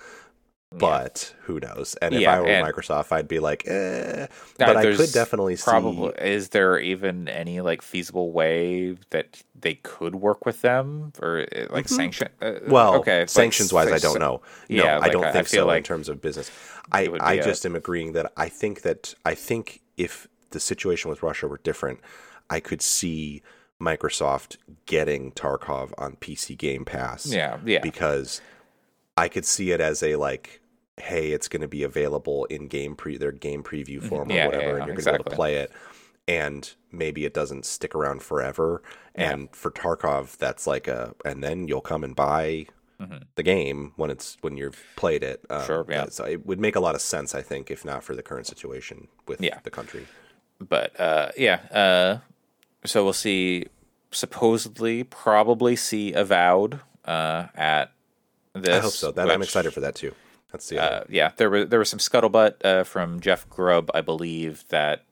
but 0.72 1.34
who 1.42 1.58
knows? 1.60 1.96
And 2.00 2.14
if 2.14 2.20
Yeah, 2.20 2.36
I 2.36 2.40
were 2.40 2.46
Microsoft, 2.72 3.10
I'd 3.12 3.26
be 3.28 3.40
like, 3.40 3.66
eh. 3.66 4.22
Uh, 4.22 4.26
But 4.58 4.76
I 4.76 4.82
could 4.96 5.12
definitely 5.12 5.56
see. 5.56 5.64
probably 5.64 6.12
is 6.20 6.50
there 6.50 6.78
even 6.78 7.28
any 7.28 7.60
like 7.60 7.82
feasible 7.82 8.30
way 8.30 8.96
that 9.10 9.42
they 9.58 9.74
could 9.74 10.14
work 10.14 10.46
with 10.46 10.62
them 10.62 11.12
or 11.20 11.46
uh, 11.54 11.66
like 11.70 11.88
sanction? 11.88 12.28
Uh, 12.40 12.46
Mm-hmm. 12.50 12.70
Well, 12.70 12.94
okay, 12.96 13.26
sanctions 13.26 13.72
wise, 13.72 13.90
I 13.90 13.98
don't 13.98 14.20
know. 14.20 14.42
yeah, 14.68 14.98
no, 14.98 15.00
I 15.02 15.08
don't 15.08 15.24
I- 15.24 15.28
I 15.28 15.32
think 15.32 15.48
feel 15.48 15.64
so 15.66 15.70
in 15.70 15.82
terms 15.82 16.08
of 16.08 16.20
business. 16.20 16.50
I, 16.92 17.08
I 17.20 17.34
be 17.34 17.40
a- 17.40 17.44
just 17.44 17.66
am 17.66 17.74
agreeing 17.76 18.12
that 18.12 18.32
I 18.36 18.48
think 18.48 18.82
that 18.82 19.14
I 19.24 19.34
think 19.34 19.80
if 19.96 20.28
the 20.50 20.60
situation 20.60 21.10
with 21.10 21.22
Russia 21.22 21.46
were 21.48 21.58
different, 21.58 22.00
I 22.48 22.60
could 22.60 22.82
see 22.82 23.42
Microsoft 23.80 24.56
getting 24.86 25.32
Tarkov 25.32 25.92
on 25.98 26.16
PC 26.16 26.56
Game 26.56 26.84
Pass. 26.84 27.26
Yeah, 27.26 27.58
yeah, 27.64 27.80
Because 27.80 28.40
I 29.16 29.28
could 29.28 29.44
see 29.44 29.70
it 29.72 29.80
as 29.80 30.02
a 30.02 30.16
like, 30.16 30.59
hey, 31.00 31.32
it's 31.32 31.48
going 31.48 31.62
to 31.62 31.68
be 31.68 31.82
available 31.82 32.44
in 32.46 32.68
game 32.68 32.94
pre 32.96 33.16
their 33.16 33.32
game 33.32 33.62
preview 33.62 34.02
form 34.02 34.28
Mm-hmm. 34.28 34.36
Yeah, 34.36 34.44
or 34.44 34.46
whatever, 34.46 34.64
yeah, 34.64 34.68
and 34.76 34.86
you're 34.86 34.96
going 34.96 35.04
to 35.04 35.10
be 35.10 35.14
able 35.14 35.24
to 35.24 35.30
play 35.36 35.56
it. 35.56 35.72
And 36.28 36.70
maybe 36.92 37.24
it 37.24 37.34
doesn't 37.34 37.66
stick 37.66 37.94
around 37.94 38.22
forever. 38.22 38.82
Yeah. 39.18 39.32
And 39.32 39.48
for 39.56 39.70
Tarkov, 39.70 40.36
that's 40.36 40.66
like 40.66 40.86
a, 40.86 41.14
and 41.24 41.42
then 41.42 41.66
you'll 41.66 41.80
come 41.80 42.04
and 42.04 42.14
buy 42.14 42.66
Mhm. 43.00 43.22
the 43.34 43.42
game 43.42 43.92
when 43.96 44.10
it's 44.10 44.36
when 44.42 44.56
you've 44.58 44.78
played 44.94 45.22
it. 45.22 45.40
Um, 45.48 45.64
Sure, 45.64 45.86
yeah. 45.88 46.06
So 46.10 46.24
it 46.24 46.44
would 46.46 46.60
make 46.60 46.76
a 46.76 46.80
lot 46.80 46.94
of 46.94 47.00
sense, 47.00 47.34
I 47.34 47.40
think, 47.40 47.70
if 47.70 47.82
not 47.84 48.04
for 48.04 48.14
the 48.14 48.22
current 48.22 48.46
situation 48.46 49.08
with 49.26 49.40
Yeah. 49.40 49.58
the 49.64 49.70
country. 49.70 50.06
but 50.60 51.00
uh, 51.00 51.30
yeah. 51.38 51.60
Uh, 51.72 52.18
so 52.84 53.02
we'll 53.02 53.14
see. 53.14 53.66
Supposedly, 54.12 55.02
probably 55.04 55.76
see 55.76 56.12
Avowed 56.12 56.80
uh, 57.06 57.46
at 57.54 57.92
this. 58.54 58.76
I 58.76 58.80
hope 58.80 58.92
so. 58.92 59.12
That 59.12 59.30
I'm 59.30 59.40
excited 59.40 59.72
for 59.72 59.80
that 59.80 59.94
too. 59.94 60.14
That's 60.52 60.68
the 60.68 60.82
uh, 60.82 61.04
yeah, 61.08 61.32
there 61.36 61.50
was 61.50 61.68
there 61.68 61.78
was 61.78 61.88
some 61.88 61.98
scuttlebutt 61.98 62.64
uh, 62.64 62.84
from 62.84 63.20
Jeff 63.20 63.48
Grubb, 63.48 63.90
I 63.94 64.00
believe, 64.00 64.64
that 64.68 65.04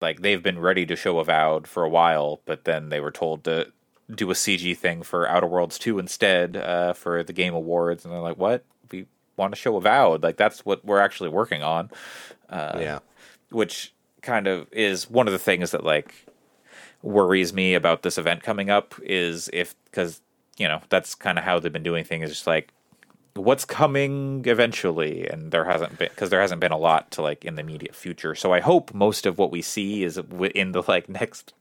like 0.00 0.20
they've 0.20 0.42
been 0.42 0.58
ready 0.58 0.84
to 0.86 0.96
show 0.96 1.18
Avowed 1.18 1.66
for 1.66 1.82
a 1.82 1.88
while, 1.88 2.40
but 2.44 2.64
then 2.64 2.88
they 2.88 3.00
were 3.00 3.10
told 3.10 3.44
to 3.44 3.72
do 4.12 4.30
a 4.30 4.34
CG 4.34 4.76
thing 4.76 5.02
for 5.02 5.28
Outer 5.28 5.46
Worlds 5.46 5.78
two 5.78 5.98
instead 5.98 6.56
uh, 6.56 6.92
for 6.92 7.22
the 7.22 7.32
Game 7.32 7.54
Awards, 7.54 8.04
and 8.04 8.12
they're 8.12 8.20
like, 8.20 8.38
"What? 8.38 8.64
We 8.90 9.06
want 9.36 9.54
to 9.54 9.60
show 9.60 9.76
Avowed? 9.76 10.22
Like 10.22 10.36
that's 10.36 10.64
what 10.64 10.84
we're 10.84 11.00
actually 11.00 11.30
working 11.30 11.62
on." 11.62 11.90
Uh, 12.48 12.78
yeah. 12.80 12.98
which 13.50 13.92
kind 14.22 14.46
of 14.46 14.68
is 14.72 15.10
one 15.10 15.26
of 15.26 15.32
the 15.32 15.38
things 15.38 15.72
that 15.72 15.84
like 15.84 16.26
worries 17.02 17.52
me 17.52 17.74
about 17.74 18.02
this 18.02 18.18
event 18.18 18.42
coming 18.42 18.70
up 18.70 18.94
is 19.02 19.48
if 19.52 19.74
because 19.84 20.20
you 20.56 20.66
know 20.66 20.80
that's 20.88 21.14
kind 21.14 21.38
of 21.38 21.44
how 21.44 21.58
they've 21.58 21.72
been 21.72 21.82
doing 21.82 22.04
things 22.04 22.28
just 22.28 22.46
like 22.46 22.72
what's 23.36 23.64
coming 23.64 24.42
eventually 24.46 25.26
and 25.26 25.52
there 25.52 25.64
hasn't 25.64 25.98
been 25.98 26.08
because 26.08 26.30
there 26.30 26.40
hasn't 26.40 26.60
been 26.60 26.72
a 26.72 26.78
lot 26.78 27.10
to 27.10 27.22
like 27.22 27.44
in 27.44 27.54
the 27.54 27.60
immediate 27.60 27.94
future 27.94 28.34
so 28.34 28.52
i 28.52 28.60
hope 28.60 28.92
most 28.94 29.26
of 29.26 29.38
what 29.38 29.50
we 29.50 29.62
see 29.62 30.02
is 30.02 30.18
in 30.54 30.72
the 30.72 30.82
like 30.88 31.08
next 31.08 31.52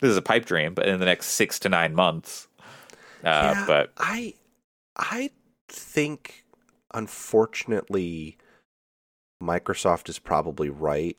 this 0.00 0.10
is 0.10 0.16
a 0.16 0.22
pipe 0.22 0.44
dream, 0.44 0.74
but 0.74 0.86
in 0.86 1.00
the 1.00 1.06
next 1.06 1.28
six 1.28 1.58
to 1.60 1.68
nine 1.68 1.94
months. 1.94 2.48
Uh, 3.24 3.54
Yeah, 3.54 3.64
but 3.66 3.92
I 3.96 4.34
I 4.96 5.30
think 5.68 6.44
unfortunately 6.94 8.38
Microsoft 9.42 10.08
is 10.08 10.18
probably 10.18 10.70
right 10.70 11.16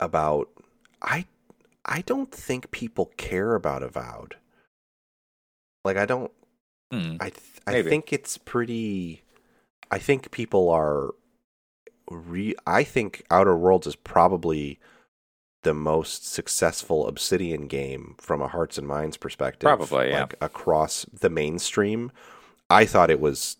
about 0.00 0.48
I 1.00 1.26
I 1.84 2.02
don't 2.02 2.32
think 2.32 2.70
people 2.72 3.12
care 3.16 3.54
about 3.54 3.82
Avowed. 3.82 4.36
Like 5.84 5.96
I 5.96 6.06
don't 6.06 6.32
hmm, 6.92 7.16
I 7.20 7.30
th- 7.30 7.42
I 7.66 7.76
think 7.82 8.12
it's 8.12 8.38
pretty 8.38 9.22
I 9.90 9.98
think 9.98 10.30
people 10.30 10.70
are 10.70 11.14
re 12.10 12.54
I 12.66 12.84
think 12.84 13.24
Outer 13.30 13.56
Worlds 13.56 13.86
is 13.86 13.96
probably 13.96 14.78
the 15.62 15.74
most 15.74 16.26
successful 16.26 17.08
Obsidian 17.08 17.66
game 17.68 18.16
from 18.18 18.40
a 18.42 18.48
hearts 18.48 18.78
and 18.78 18.86
minds 18.88 19.16
perspective. 19.16 19.66
Probably, 19.66 20.10
yeah. 20.10 20.20
Like 20.20 20.36
across 20.40 21.04
the 21.12 21.30
mainstream. 21.30 22.12
I 22.70 22.86
thought 22.86 23.10
it 23.10 23.20
was 23.20 23.56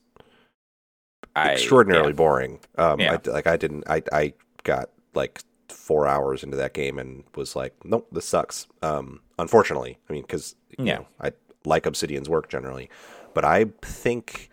I 1.34 1.52
extraordinarily 1.52 2.12
yeah. 2.12 2.12
boring. 2.12 2.60
Um, 2.78 3.00
Yeah. 3.00 3.12
I, 3.12 3.18
like 3.30 3.46
I 3.46 3.56
didn't, 3.56 3.84
I, 3.88 4.02
I 4.12 4.32
got 4.64 4.90
like 5.14 5.40
four 5.68 6.06
hours 6.06 6.42
into 6.42 6.56
that 6.56 6.74
game 6.74 6.98
and 6.98 7.24
was 7.34 7.56
like, 7.56 7.74
nope, 7.84 8.08
this 8.12 8.26
sucks. 8.26 8.66
Um, 8.82 9.20
unfortunately, 9.38 9.98
I 10.08 10.12
mean, 10.12 10.22
because 10.22 10.54
you 10.78 10.84
Yeah. 10.84 10.94
know, 10.94 11.06
I 11.20 11.32
like 11.64 11.86
Obsidian's 11.86 12.28
work 12.28 12.48
generally, 12.48 12.88
but 13.36 13.44
I 13.44 13.66
think 13.82 14.48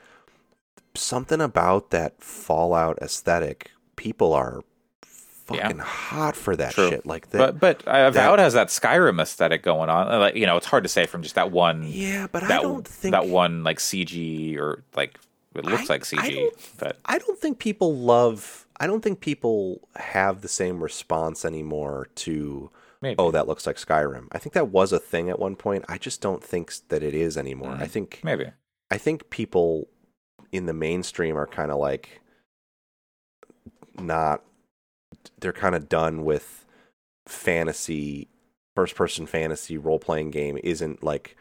something 0.95 1.41
about 1.41 1.89
that 1.91 2.21
Fallout 2.21 2.99
aesthetic, 3.01 3.71
people 3.95 4.33
are 4.33 4.61
Yeah. 5.51 5.63
fucking 5.63 5.79
hot 5.79 6.35
for 6.35 6.55
that 6.55 6.73
True. 6.73 6.89
shit. 6.89 7.05
Like 7.05 7.29
that. 7.31 7.59
But 7.59 7.59
but 7.59 7.87
uh, 7.87 8.07
Avowed 8.07 8.39
has 8.39 8.53
that 8.53 8.67
Skyrim 8.69 9.19
aesthetic 9.21 9.63
going 9.63 9.89
on. 9.89 10.07
Like 10.19 10.35
you 10.35 10.45
know, 10.45 10.57
it's 10.57 10.67
hard 10.67 10.83
to 10.83 10.89
say 10.89 11.05
from 11.05 11.21
just 11.23 11.35
that 11.35 11.51
one 11.51 11.83
yeah, 11.87 12.27
but 12.31 12.43
I 12.43 12.47
that 12.47 12.61
don't 12.61 12.87
think 12.87 13.11
that 13.13 13.27
one 13.27 13.63
like 13.63 13.79
CG 13.79 14.57
or 14.57 14.83
like 14.95 15.19
it 15.55 15.65
looks 15.65 15.89
I- 15.89 15.93
like 15.93 16.03
CG, 16.03 16.35
don't- 16.35 16.53
but 16.77 16.97
I 17.05 17.17
don't 17.17 17.37
think 17.39 17.59
people 17.59 17.95
love. 17.95 18.65
I 18.79 18.87
don't 18.87 19.01
think 19.01 19.19
people 19.21 19.81
have 19.95 20.41
the 20.41 20.47
same 20.47 20.81
response 20.83 21.45
anymore 21.45 22.07
to 22.15 22.71
maybe. 23.01 23.15
oh, 23.19 23.29
that 23.31 23.47
looks 23.47 23.67
like 23.67 23.75
Skyrim. 23.77 24.27
I 24.31 24.39
think 24.39 24.53
that 24.53 24.69
was 24.69 24.91
a 24.91 24.99
thing 24.99 25.29
at 25.29 25.39
one 25.39 25.55
point. 25.55 25.85
I 25.87 25.97
just 25.97 26.21
don't 26.21 26.43
think 26.43 26.73
that 26.89 27.03
it 27.03 27.13
is 27.13 27.37
anymore. 27.37 27.71
Mm. 27.73 27.81
I 27.81 27.87
think 27.87 28.19
maybe. 28.23 28.45
I 28.93 28.99
think 28.99 29.31
people 29.31 29.87
in 30.51 30.67
the 30.67 30.73
mainstream 30.73 31.35
are 31.35 31.47
kind 31.47 31.71
of 31.71 31.79
like 31.79 32.21
not 33.99 34.43
they're 35.39 35.51
kind 35.51 35.73
of 35.73 35.89
done 35.89 36.23
with 36.23 36.67
fantasy 37.27 38.27
first 38.75 38.93
person 38.93 39.25
fantasy 39.25 39.79
role 39.79 39.97
playing 39.97 40.29
game 40.29 40.59
isn't 40.63 41.03
like 41.03 41.35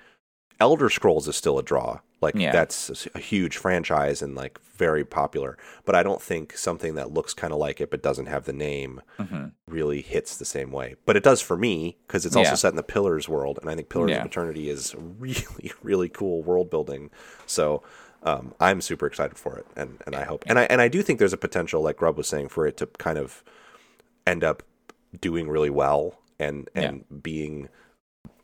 Elder 0.61 0.89
Scrolls 0.89 1.29
is 1.29 1.37
still 1.37 1.59
a 1.59 1.63
draw. 1.63 2.01
Like 2.23 2.37
Yeah. 2.39 2.53
that's 2.53 3.07
a 3.15 3.19
huge 3.19 3.57
franchise 3.59 4.23
and 4.23 4.35
like 4.35 4.61
very 4.77 5.05
popular, 5.05 5.59
but 5.85 5.95
I 5.95 6.03
don't 6.03 6.23
think 6.23 6.57
something 6.57 6.95
that 6.95 7.13
looks 7.13 7.35
kind 7.35 7.53
of 7.53 7.59
like 7.59 7.81
it 7.81 7.91
but 7.91 8.03
doesn't 8.03 8.27
have 8.27 8.45
the 8.45 8.53
name 8.53 9.03
hmm 9.19 9.47
really 9.69 10.03
hits 10.03 10.37
the 10.37 10.45
same 10.45 10.71
way. 10.73 10.97
But 11.07 11.17
it 11.17 11.23
does 11.23 11.41
for 11.41 11.57
me 11.57 11.97
because 12.07 12.27
it's 12.27 12.37
also 12.37 12.51
Yeah. 12.51 12.57
set 12.57 12.71
in 12.73 12.77
the 12.77 12.83
Pillars 12.83 13.29
world, 13.29 13.59
and 13.61 13.71
I 13.71 13.75
think 13.75 13.89
Pillars 13.89 14.11
Yeah. 14.13 14.21
of 14.21 14.27
Eternity 14.27 14.69
is 14.71 14.95
really, 14.99 15.73
really 15.83 16.09
cool 16.09 16.43
world 16.43 16.71
building. 16.71 17.11
So 17.47 17.83
um, 18.25 18.55
I'm 18.61 18.81
super 18.81 19.07
excited 19.07 19.37
for 19.39 19.57
it, 19.59 19.67
and 19.77 20.03
and 20.07 20.15
I 20.17 20.25
hope 20.25 20.45
and 20.49 20.59
I 20.59 20.65
and 20.65 20.81
I 20.81 20.89
do 20.89 21.03
think 21.03 21.19
there's 21.19 21.33
a 21.33 21.39
potential, 21.39 21.83
like 21.83 21.97
Grubb 21.97 22.17
was 22.19 22.29
saying, 22.29 22.49
for 22.49 22.67
it 22.67 22.77
to 22.79 22.87
kind 22.87 23.19
of 23.19 23.43
end 24.27 24.45
up 24.45 24.63
doing 25.21 25.49
really 25.49 25.71
well 25.71 26.19
and 26.39 26.69
and 26.75 27.05
being 27.23 27.69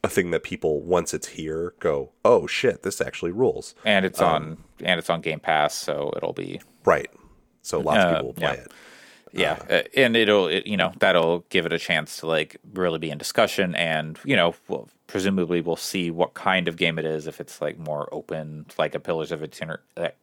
a 0.09 0.15
thing 0.15 0.31
that 0.33 0.43
people 0.43 0.81
once 0.81 1.15
it's 1.15 1.29
here 1.29 1.75
go, 1.79 2.11
oh 2.25 2.47
shit, 2.47 2.83
this 2.83 3.01
actually 3.01 3.31
rules. 3.33 3.75
And 3.85 4.05
it's 4.05 4.21
Um, 4.21 4.33
on 4.35 4.65
and 4.83 4.99
it's 4.99 5.11
on 5.11 5.21
Game 5.21 5.41
Pass, 5.41 5.75
so 5.75 6.13
it'll 6.17 6.33
be 6.33 6.61
Right. 6.85 7.11
So 7.63 7.79
lots 7.81 7.99
of 7.99 8.05
Uh, 8.05 8.11
people 8.15 8.27
will 8.29 8.35
play 8.35 8.55
yeah. 8.55 8.61
it. 8.63 8.73
yeah, 9.33 9.77
uh, 9.77 9.83
and 9.95 10.17
it'll 10.17 10.47
it, 10.49 10.67
you 10.67 10.77
know 10.77 10.93
that'll 11.01 11.41
give 11.51 11.67
it 11.67 11.73
a 11.73 11.79
chance 11.79 12.17
to 12.19 12.27
like 12.27 12.57
really 12.73 12.99
be 12.99 13.11
in 13.11 13.19
discussion, 13.19 13.75
and 13.75 14.19
you 14.25 14.35
know 14.37 14.55
well, 14.69 14.89
presumably 15.07 15.61
we'll 15.61 15.77
see 15.77 16.11
what 16.11 16.33
kind 16.35 16.67
of 16.69 16.77
game 16.77 16.99
it 16.99 17.05
is 17.05 17.27
if 17.27 17.39
it's 17.41 17.61
like 17.61 17.79
more 17.79 18.09
open, 18.13 18.65
like 18.79 18.95
a 18.95 19.01
Pillars 19.01 19.31
of 19.31 19.43
Eternity, 19.43 19.83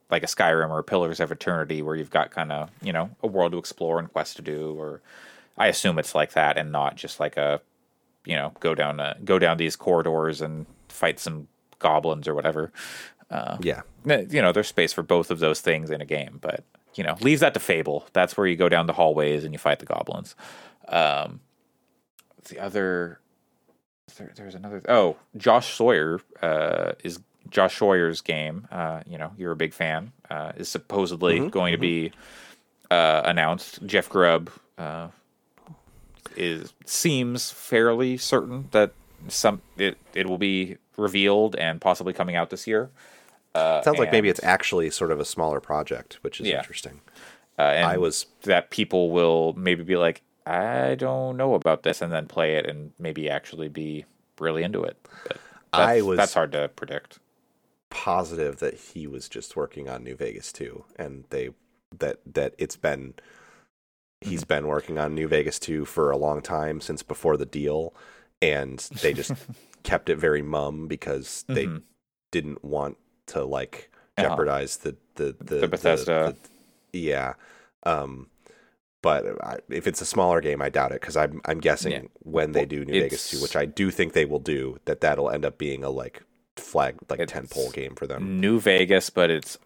like 0.10 0.24
a 0.24 0.28
Skyrim 0.28 0.70
or 0.72 0.82
Pillars 0.82 1.20
of 1.20 1.32
Eternity, 1.32 1.82
where 1.84 1.96
you've 1.96 2.10
got 2.10 2.32
kind 2.32 2.52
of 2.52 2.72
you 2.82 2.92
know 2.94 3.12
a 3.22 3.28
world 3.28 3.52
to 3.52 3.60
explore 3.60 4.00
and 4.00 4.12
quest 4.12 4.38
to 4.38 4.42
do, 4.42 4.74
or 4.80 5.02
I 5.58 5.68
assume 5.68 6.00
it's 6.00 6.16
like 6.16 6.34
that 6.34 6.58
and 6.58 6.72
not 6.72 6.96
just 6.96 7.20
like 7.20 7.38
a 7.38 7.62
you 8.26 8.36
know 8.36 8.52
go 8.60 8.76
down 8.76 9.00
a, 9.00 9.16
go 9.24 9.40
down 9.40 9.58
these 9.58 9.76
corridors 9.76 10.42
and 10.42 10.66
fight 10.90 11.20
some 11.20 11.48
goblins 11.80 12.28
or 12.28 12.34
whatever. 12.36 12.72
Uh, 13.30 13.58
Yeah. 13.60 13.82
you 14.06 14.42
know, 14.42 14.52
there's 14.52 14.68
space 14.68 14.94
for 14.94 15.02
both 15.04 15.32
of 15.32 15.40
those 15.40 15.60
things 15.62 15.90
in 15.92 16.00
a 16.02 16.06
game, 16.06 16.38
but 16.42 16.64
you 16.94 17.04
know, 17.04 17.16
leave 17.22 17.40
that 17.42 17.54
to 17.56 17.60
Fable. 17.60 18.08
That's 18.14 18.38
where 18.38 18.48
you 18.48 18.56
go 18.56 18.70
down 18.70 18.86
the 18.88 18.94
hallways 18.94 19.44
and 19.44 19.54
you 19.54 19.58
fight 19.58 19.80
the 19.80 19.86
goblins. 19.86 20.36
Um, 20.88 21.42
the 22.50 22.60
other, 22.60 23.20
there, 24.18 24.32
there's 24.36 24.56
another. 24.56 24.82
Oh, 24.88 25.18
Josh 25.36 25.74
Sawyer 25.74 26.22
uh, 26.42 26.94
is 27.04 27.20
Josh 27.50 27.78
Sawyer's 27.78 28.22
game. 28.22 28.68
Uh, 28.72 29.02
you 29.08 29.18
know, 29.18 29.32
you're 29.38 29.52
a 29.52 29.56
big 29.58 29.74
fan. 29.74 30.12
Uh, 30.30 30.54
is 30.56 30.70
supposedly 30.70 31.40
Mhm, 31.40 31.52
going 31.52 31.72
to 31.74 31.78
be 31.78 32.12
uh, 32.92 33.24
announced. 33.26 33.86
Jeff 33.86 34.08
Grubb 34.08 34.50
uh, 34.78 35.08
is 36.38 36.74
seems 36.86 37.52
fairly 37.52 38.18
certain 38.18 38.68
that 38.72 38.92
some 39.28 39.62
it 39.78 39.98
it 40.14 40.28
will 40.28 40.38
be 40.38 40.78
revealed 40.98 41.56
and 41.56 41.82
possibly 41.82 42.14
coming 42.14 42.36
out 42.36 42.50
this 42.50 42.68
year. 42.68 42.90
Uh, 43.54 43.82
Sounds 43.82 44.00
like 44.00 44.12
maybe 44.12 44.28
it's 44.30 44.44
actually 44.44 44.90
sort 44.90 45.12
of 45.12 45.20
a 45.20 45.26
smaller 45.26 45.60
project, 45.62 46.20
which 46.22 46.40
is 46.42 46.48
Yeah. 46.48 46.58
interesting. 46.60 47.02
uh, 47.58 47.62
and 47.62 47.86
I 47.86 47.98
was 47.98 48.26
that 48.44 48.70
people 48.70 49.12
will 49.12 49.54
maybe 49.58 49.82
be 49.84 49.96
like, 49.96 50.22
I 50.46 50.96
don't 50.96 51.38
know 51.38 51.54
about 51.54 51.84
this, 51.84 52.02
and 52.02 52.12
then 52.12 52.28
play 52.28 52.56
it 52.56 52.66
and 52.66 52.92
maybe 53.00 53.30
actually 53.30 53.70
be 53.70 54.04
really 54.40 54.62
into 54.64 54.84
it. 54.84 54.98
But 55.28 55.38
I 55.72 56.02
was- 56.02 56.18
that's 56.18 56.34
hard 56.34 56.52
to 56.52 56.68
predict. 56.76 57.20
positive 57.90 58.60
that 58.60 58.74
he 58.74 59.08
was 59.08 59.30
just 59.30 59.56
working 59.56 59.88
on 59.88 60.04
New 60.04 60.16
Vegas 60.16 60.52
too, 60.52 60.84
and 60.98 61.24
they 61.30 61.50
that 61.98 62.20
that 62.26 62.54
it's 62.58 62.76
been 62.76 63.14
he's 64.22 64.42
Mm-hmm. 64.42 64.48
been 64.48 64.68
working 64.68 64.98
on 64.98 65.14
New 65.16 65.28
Vegas 65.28 65.60
2 65.60 65.86
for 65.86 66.12
a 66.12 66.18
long 66.18 66.42
time 66.42 66.82
since 66.82 67.04
before 67.04 67.38
the 67.38 67.46
deal 67.46 67.94
and 68.42 68.80
they 69.02 69.14
just 69.14 69.32
kept 69.84 70.10
it 70.10 70.18
very 70.18 70.42
mum 70.42 70.88
because 70.88 71.44
they 71.48 71.66
Mhm. 71.68 71.82
didn't 72.32 72.64
want 72.64 72.98
to 73.28 73.44
like 73.44 73.90
Uh-huh. 74.18 74.30
jeopardize 74.30 74.78
the 74.78 74.96
the 75.16 75.36
the, 75.40 75.56
The 75.60 75.68
Bethesda. 75.68 76.36
the- 76.92 77.00
yeah. 77.00 77.34
Um 77.84 78.30
but 79.02 79.26
I, 79.46 79.58
if 79.70 79.86
it's 79.86 80.02
a 80.02 80.06
smaller 80.06 80.42
game, 80.42 80.64
I 80.64 80.70
doubt 80.70 80.92
it 80.92 81.00
because 81.02 81.16
I'm 81.16 81.40
I'm 81.46 81.60
guessing 81.60 81.92
Yeah. 81.92 82.02
when 82.24 82.54
they 82.54 82.62
Well, 82.62 82.68
do 82.70 82.86
New 82.86 83.02
Vegas 83.02 83.30
2, 83.30 83.42
which 83.42 83.56
I 83.56 83.66
do 83.66 83.92
think 83.92 84.14
they 84.14 84.26
will 84.26 84.40
do, 84.40 84.80
that 84.86 85.02
that'll 85.02 85.30
end 85.30 85.46
up 85.46 85.58
being 85.60 85.84
a 85.84 85.90
like 85.92 86.24
flag 86.58 86.96
like 87.10 87.28
ten 87.28 87.46
pole 87.48 87.70
game 87.70 87.94
for 87.96 88.08
them. 88.08 88.40
New 88.40 88.60
Vegas, 88.60 89.10
but 89.12 89.30
it's 89.30 89.58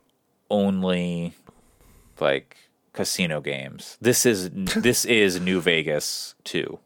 only 0.50 1.34
like 2.20 2.58
casino 3.00 3.40
games. 3.42 3.98
This 4.02 4.26
is 4.26 4.50
this 4.76 5.06
is 5.06 5.40
New 5.40 5.62
Vegas 5.62 6.36
too. 6.44 6.80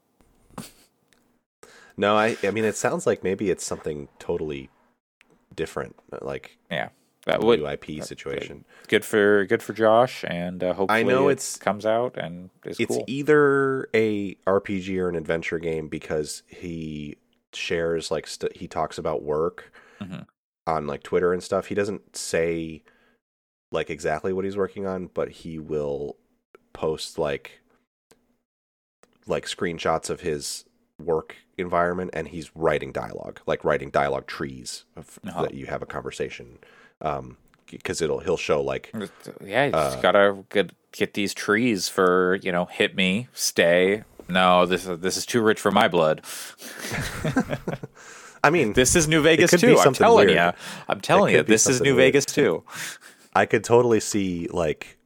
No, 1.96 2.16
I 2.18 2.38
I 2.44 2.52
mean 2.52 2.66
it 2.66 2.76
sounds 2.76 3.06
like 3.06 3.24
maybe 3.24 3.50
it's 3.50 3.66
something 3.66 4.08
totally 4.20 4.70
different, 5.56 5.96
like 6.22 6.58
Yeah, 6.72 6.90
that 7.26 7.44
a 7.44 7.46
would 7.46 7.60
new 7.60 7.68
IP 7.68 8.04
situation. 8.04 8.66
good 8.88 9.06
for 9.06 9.46
good 9.46 9.62
for 9.62 9.74
Josh, 9.74 10.24
and 10.28 10.64
uh, 10.64 10.74
hopefully 10.74 11.04
know 11.04 11.30
it 11.30 11.34
it's- 11.34 11.58
comes 11.58 11.86
out 11.86 12.18
and 12.18 12.50
is 12.66 12.80
It's 12.80 12.96
cool. 12.96 13.04
either 13.08 13.88
a 13.94 14.36
RPG 14.48 14.98
or 15.00 15.10
an 15.10 15.16
adventure 15.16 15.60
game 15.60 15.88
because 15.88 16.42
he 16.48 17.18
shares 17.54 18.10
like 18.10 18.26
st- 18.26 18.58
he 18.58 18.68
talks 18.68 18.98
about 18.98 19.22
work 19.22 19.72
Mhm. 20.02 20.26
on 20.66 20.88
like 20.88 21.04
Twitter 21.04 21.32
and 21.32 21.44
stuff. 21.44 21.68
He 21.68 21.76
doesn't 21.76 22.16
say 22.16 22.82
like 23.74 23.90
exactly 23.90 24.32
what 24.34 24.46
he's 24.46 24.56
working 24.58 24.86
on, 24.86 25.08
but 25.14 25.30
he 25.30 25.60
will 25.60 26.16
post 26.74 27.18
like 27.18 27.60
like 29.28 29.46
screenshots 29.46 30.10
of 30.10 30.22
his 30.22 30.66
work 31.00 31.36
environment 31.58 32.12
and 32.14 32.28
he's 32.30 32.56
writing 32.56 32.92
dialogue, 32.92 33.40
like 33.46 33.64
writing 33.64 33.90
dialogue 33.90 34.28
trees 34.28 34.86
of, 34.96 35.20
Uh-huh. 35.28 35.42
that 35.44 35.54
you 35.54 35.66
have 35.68 35.82
a 35.82 35.86
conversation. 35.86 36.60
Um 37.02 37.38
because 37.68 38.02
it'll 38.02 38.20
he'll 38.20 38.38
show 38.38 38.62
like 38.62 38.92
Yeah, 39.44 39.66
you 39.66 39.72
just 39.72 39.98
Uh, 39.98 40.02
gotta 40.02 40.44
get 40.50 40.72
get 40.92 41.14
these 41.16 41.34
trees 41.34 41.90
for 41.90 42.36
you 42.44 42.52
know 42.52 42.66
hit 42.66 42.96
me, 42.96 43.28
stay. 43.34 44.04
No, 44.30 44.66
this 44.66 44.86
is 44.88 45.00
this 45.00 45.18
is 45.18 45.26
too 45.26 45.42
rich 45.42 45.60
for 45.60 45.72
my 45.72 45.88
blood. 45.88 46.22
I 48.44 48.50
mean 48.50 48.74
This 48.74 48.96
is 48.96 49.08
New 49.08 49.22
Vegas 49.22 49.52
too. 49.52 49.78
I'm 49.80 49.94
telling 49.94 50.28
weird. 50.28 50.54
you. 50.54 50.62
I'm 50.90 51.00
telling 51.02 51.34
you, 51.34 51.44
this 51.44 51.66
is 51.66 51.78
something 51.78 51.92
New 51.92 51.96
weird. 51.96 52.08
Vegas 52.14 52.26
too. 52.26 52.64
I 53.36 53.46
could 53.46 53.64
totally 53.64 54.00
see 54.00 54.48
like 54.52 54.98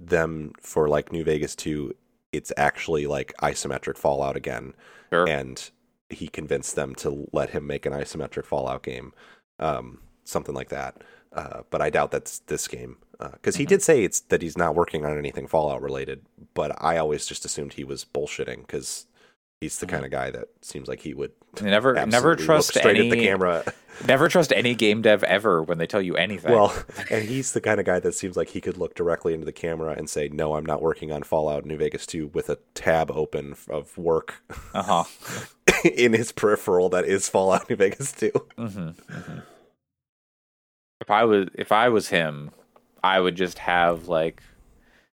them 0.00 0.52
for 0.60 0.88
like 0.88 1.12
New 1.12 1.24
Vegas 1.24 1.54
2 1.54 1.94
it's 2.32 2.52
actually 2.56 3.06
like 3.06 3.32
isometric 3.42 3.96
fallout 3.96 4.36
again 4.36 4.74
Sure. 5.10 5.26
and 5.28 5.70
he 6.10 6.28
convinced 6.28 6.74
them 6.74 6.94
to 6.96 7.28
let 7.32 7.50
him 7.50 7.66
make 7.66 7.84
an 7.86 7.92
isometric 7.92 8.44
Fallout 8.44 8.82
game, 8.82 9.12
um, 9.58 10.00
something 10.24 10.54
like 10.54 10.70
that. 10.70 11.02
Uh, 11.32 11.60
but 11.70 11.82
I 11.82 11.90
doubt 11.90 12.10
that's 12.10 12.38
this 12.40 12.66
game 12.66 12.96
because 13.32 13.56
he 13.56 13.66
did 13.66 13.82
say 13.82 14.04
it's 14.04 14.20
that 14.20 14.40
he's 14.40 14.56
not 14.56 14.74
working 14.74 15.04
on 15.04 15.18
anything 15.18 15.46
Fallout 15.46 15.82
related. 15.82 16.22
But 16.54 16.82
I 16.82 16.96
always 16.96 17.26
just 17.26 17.44
assumed 17.44 17.74
he 17.74 17.84
was 17.84 18.04
bullshitting 18.04 18.60
because 18.66 19.06
he's 19.60 19.78
the 19.78 19.86
kind 19.86 20.04
of 20.04 20.10
guy 20.10 20.30
that 20.30 20.48
seems 20.62 20.88
like 20.88 21.00
he 21.00 21.14
would 21.14 21.32
Never, 21.60 22.06
never 22.06 22.36
trust 22.36 22.68
straight 22.68 22.98
any. 22.98 23.10
at 23.10 23.16
the 23.16 23.24
camera. 23.24 23.64
Never 24.06 24.28
trust 24.28 24.52
any 24.52 24.76
game 24.76 25.02
dev 25.02 25.24
ever 25.24 25.60
when 25.60 25.78
they 25.78 25.86
tell 25.88 26.00
you 26.00 26.14
anything. 26.14 26.52
Well, 26.52 26.72
and 27.10 27.24
he's 27.24 27.52
the 27.52 27.60
kind 27.60 27.80
of 27.80 27.86
guy 27.86 27.98
that 27.98 28.14
seems 28.14 28.36
like 28.36 28.50
he 28.50 28.60
could 28.60 28.76
look 28.78 28.94
directly 28.94 29.34
into 29.34 29.44
the 29.44 29.50
camera 29.50 29.92
and 29.98 30.08
say, 30.08 30.28
"No, 30.28 30.54
I'm 30.54 30.64
not 30.64 30.80
working 30.80 31.10
on 31.10 31.24
Fallout 31.24 31.64
New 31.64 31.76
Vegas 31.76 32.06
2 32.06 32.28
with 32.28 32.48
a 32.48 32.58
tab 32.74 33.10
open 33.10 33.56
of 33.68 33.98
work 33.98 34.40
uh 34.72 34.82
huh. 34.84 35.04
in 35.84 36.12
his 36.12 36.30
peripheral 36.30 36.88
that 36.90 37.06
is 37.06 37.28
Fallout 37.28 37.68
New 37.68 37.74
Vegas 37.74 38.12
2." 38.12 38.30
mm-hmm 38.56 39.40
if 41.00 41.10
I 41.10 41.24
was 41.24 41.48
if 41.54 41.72
I 41.72 41.88
was 41.88 42.08
him, 42.08 42.50
I 43.02 43.20
would 43.20 43.34
just 43.34 43.58
have 43.60 44.08
like 44.08 44.42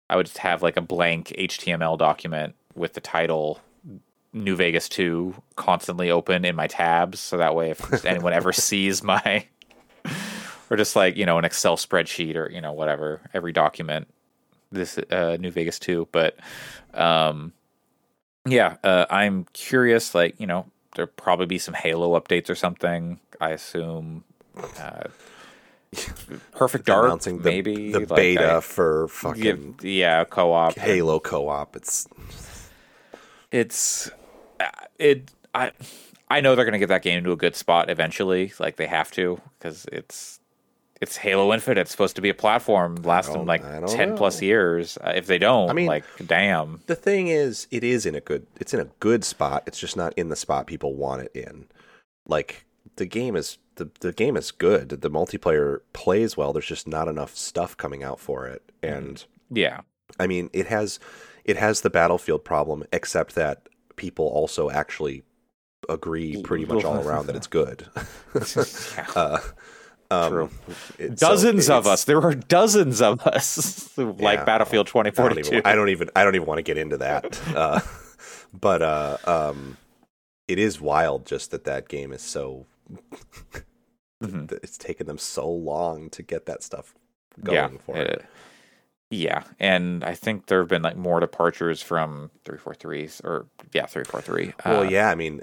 I 0.08 0.16
would 0.16 0.26
just 0.26 0.38
have 0.38 0.62
like 0.62 0.76
a 0.76 0.82
blank 0.82 1.34
HTML 1.38 1.98
document 1.98 2.54
with 2.74 2.94
the 2.94 3.00
title 3.00 3.60
New 4.32 4.56
Vegas 4.56 4.88
2 4.88 5.34
constantly 5.56 6.10
open 6.10 6.44
in 6.44 6.56
my 6.56 6.66
tabs 6.66 7.20
so 7.20 7.36
that 7.36 7.54
way 7.54 7.70
if 7.70 8.04
anyone 8.06 8.32
ever 8.32 8.52
sees 8.52 9.02
my 9.02 9.46
or 10.70 10.76
just 10.76 10.96
like, 10.96 11.16
you 11.16 11.26
know, 11.26 11.38
an 11.38 11.44
Excel 11.44 11.76
spreadsheet 11.76 12.34
or, 12.36 12.50
you 12.50 12.60
know, 12.60 12.72
whatever, 12.72 13.20
every 13.34 13.52
document 13.52 14.08
this 14.70 14.96
uh 15.10 15.36
New 15.38 15.50
Vegas 15.50 15.78
2, 15.78 16.08
but 16.12 16.36
um 16.94 17.52
yeah, 18.46 18.76
uh, 18.82 19.06
I'm 19.08 19.46
curious 19.52 20.14
like, 20.16 20.40
you 20.40 20.46
know, 20.48 20.66
there'll 20.96 21.10
probably 21.16 21.46
be 21.46 21.58
some 21.58 21.74
Halo 21.74 22.18
updates 22.18 22.48
or 22.50 22.54
something, 22.54 23.20
I 23.40 23.50
assume 23.50 24.24
uh 24.80 25.04
Perfect 26.52 26.86
Dark, 26.86 27.04
announcing 27.04 27.38
the, 27.38 27.50
maybe 27.50 27.92
the 27.92 28.00
like, 28.00 28.16
beta 28.16 28.56
I- 28.56 28.60
for 28.60 29.08
fucking 29.08 29.74
yeah, 29.82 29.90
yeah, 30.18 30.24
co-op. 30.24 30.74
Halo 30.74 31.20
co-op. 31.20 31.76
It's 31.76 32.08
It's 33.50 34.10
it. 34.98 35.30
I 35.54 35.72
I 36.28 36.40
know 36.40 36.54
they're 36.54 36.64
gonna 36.64 36.78
get 36.78 36.88
that 36.88 37.02
game 37.02 37.24
to 37.24 37.32
a 37.32 37.36
good 37.36 37.56
spot 37.56 37.90
eventually. 37.90 38.52
Like 38.58 38.76
they 38.76 38.86
have 38.86 39.10
to 39.12 39.40
because 39.58 39.86
it's 39.92 40.40
it's 41.00 41.16
Halo 41.16 41.52
Infinite. 41.52 41.80
It's 41.80 41.90
supposed 41.90 42.16
to 42.16 42.22
be 42.22 42.28
a 42.28 42.34
platform 42.34 42.96
lasting 43.02 43.44
like 43.44 43.62
ten 43.88 44.10
know. 44.10 44.16
plus 44.16 44.40
years. 44.40 44.96
Uh, 44.98 45.12
if 45.16 45.26
they 45.26 45.38
don't, 45.38 45.68
I 45.68 45.72
mean- 45.72 45.86
like 45.86 46.04
damn. 46.24 46.80
the 46.86 46.94
thing 46.94 47.28
is, 47.28 47.66
it 47.70 47.82
is 47.84 48.06
in 48.06 48.14
a 48.14 48.20
good. 48.20 48.46
It's 48.60 48.72
in 48.72 48.80
a 48.80 48.88
good 49.00 49.24
spot. 49.24 49.64
It's 49.66 49.80
just 49.80 49.96
not 49.96 50.14
in 50.16 50.28
the 50.28 50.36
spot 50.36 50.66
people 50.66 50.94
want 50.94 51.22
it 51.22 51.32
in. 51.34 51.66
Like 52.26 52.66
the 52.96 53.06
game 53.06 53.34
is 53.36 53.58
the 53.76 53.90
the 54.00 54.12
game 54.12 54.36
is 54.36 54.52
good. 54.52 54.90
The 54.90 55.10
multiplayer 55.10 55.80
plays 55.92 56.36
well. 56.36 56.52
There's 56.52 56.66
just 56.66 56.86
not 56.86 57.08
enough 57.08 57.36
stuff 57.36 57.76
coming 57.76 58.02
out 58.02 58.20
for 58.20 58.46
it. 58.46 58.62
And 58.82 59.24
Yeah, 59.50 59.80
I 60.20 60.26
mean, 60.26 60.50
it 60.52 60.66
has 60.68 61.00
it 61.44 61.56
has 61.56 61.80
the 61.80 61.90
battlefield 61.90 62.44
problem, 62.44 62.84
except 62.92 63.34
that 63.34 63.68
people 63.96 64.26
also 64.26 64.70
actually 64.70 65.22
agree 65.88 66.40
pretty 66.42 66.64
much 66.64 66.84
all 66.84 66.96
around 67.06 67.26
that 67.26 67.36
it's 67.36 67.46
good. 67.46 67.86
Yeah. 68.96 69.06
uh, 69.16 69.38
um, 70.10 70.30
True. 70.32 70.50
it- 70.98 71.18
so 71.18 71.28
dozens 71.28 71.70
of 71.70 71.86
us. 71.86 72.04
There 72.04 72.20
are 72.20 72.34
dozens 72.34 73.00
of 73.00 73.26
us 73.26 73.90
who 73.96 74.12
like 74.18 74.40
Yeah. 74.40 74.44
Battlefield 74.44 74.88
I 74.94 75.00
don't, 75.02 75.14
2042. 75.14 75.48
even, 75.56 75.66
I 75.66 75.74
don't 75.74 75.88
even 75.88 76.10
I 76.14 76.24
don't 76.24 76.34
even 76.34 76.46
want 76.46 76.58
to 76.58 76.62
get 76.62 76.76
into 76.78 76.98
that. 76.98 77.40
Uh, 77.56 77.80
but 78.52 78.82
uh, 78.82 79.16
um, 79.24 79.76
it 80.48 80.58
is 80.58 80.80
wild 80.80 81.24
just 81.26 81.50
that 81.52 81.64
that 81.64 81.88
game 81.88 82.12
is 82.12 82.20
so. 82.22 82.66
Mhm. 84.22 84.52
It's 84.62 84.78
taken 84.78 85.06
them 85.06 85.18
so 85.18 85.48
long 85.50 86.08
to 86.10 86.22
get 86.22 86.46
that 86.46 86.62
stuff 86.62 86.94
going 87.42 87.56
yeah, 87.56 87.68
for 87.84 87.96
it. 87.96 88.10
it- 88.10 88.26
Yeah, 89.12 89.42
and 89.60 90.02
I 90.02 90.14
think 90.14 90.46
there 90.46 90.60
have 90.60 90.68
been 90.68 90.82
like 90.82 90.96
more 90.96 91.20
departures 91.20 91.82
from 91.82 92.30
343s 92.46 93.22
or 93.24 93.46
yeah, 93.72 93.84
343. 93.86 94.54
Well, 94.64 94.80
Uh, 94.80 94.84
yeah, 94.88 95.10
I 95.10 95.14
mean, 95.14 95.42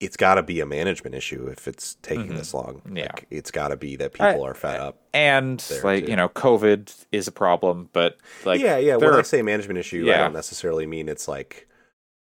it's 0.00 0.16
got 0.16 0.34
to 0.34 0.42
be 0.42 0.60
a 0.60 0.66
management 0.66 1.14
issue 1.14 1.46
if 1.46 1.68
it's 1.68 1.94
taking 2.02 2.30
Mhm. 2.32 2.36
this 2.36 2.52
long. 2.52 2.82
Yeah. 2.92 3.04
Like, 3.04 3.26
it's 3.30 3.50
got 3.52 3.68
to 3.68 3.76
be 3.76 3.94
that 3.96 4.12
people 4.12 4.44
I- 4.44 4.48
are 4.48 4.54
fed 4.54 4.80
up. 4.80 5.00
and 5.14 5.64
like 5.84 6.04
too. 6.06 6.10
you 6.10 6.16
know, 6.16 6.28
COVID 6.28 6.92
is 7.12 7.28
a 7.28 7.32
problem, 7.32 7.88
but 7.92 8.18
like 8.44 8.60
yeah, 8.60 8.76
yeah. 8.76 8.96
When 8.96 9.10
there- 9.12 9.18
I 9.18 9.22
say 9.22 9.40
management 9.42 9.78
issue, 9.78 10.10
I 10.12 10.16
don't 10.18 10.32
necessarily 10.34 10.86
mean 10.86 11.08
it's 11.08 11.28
like 11.28 11.68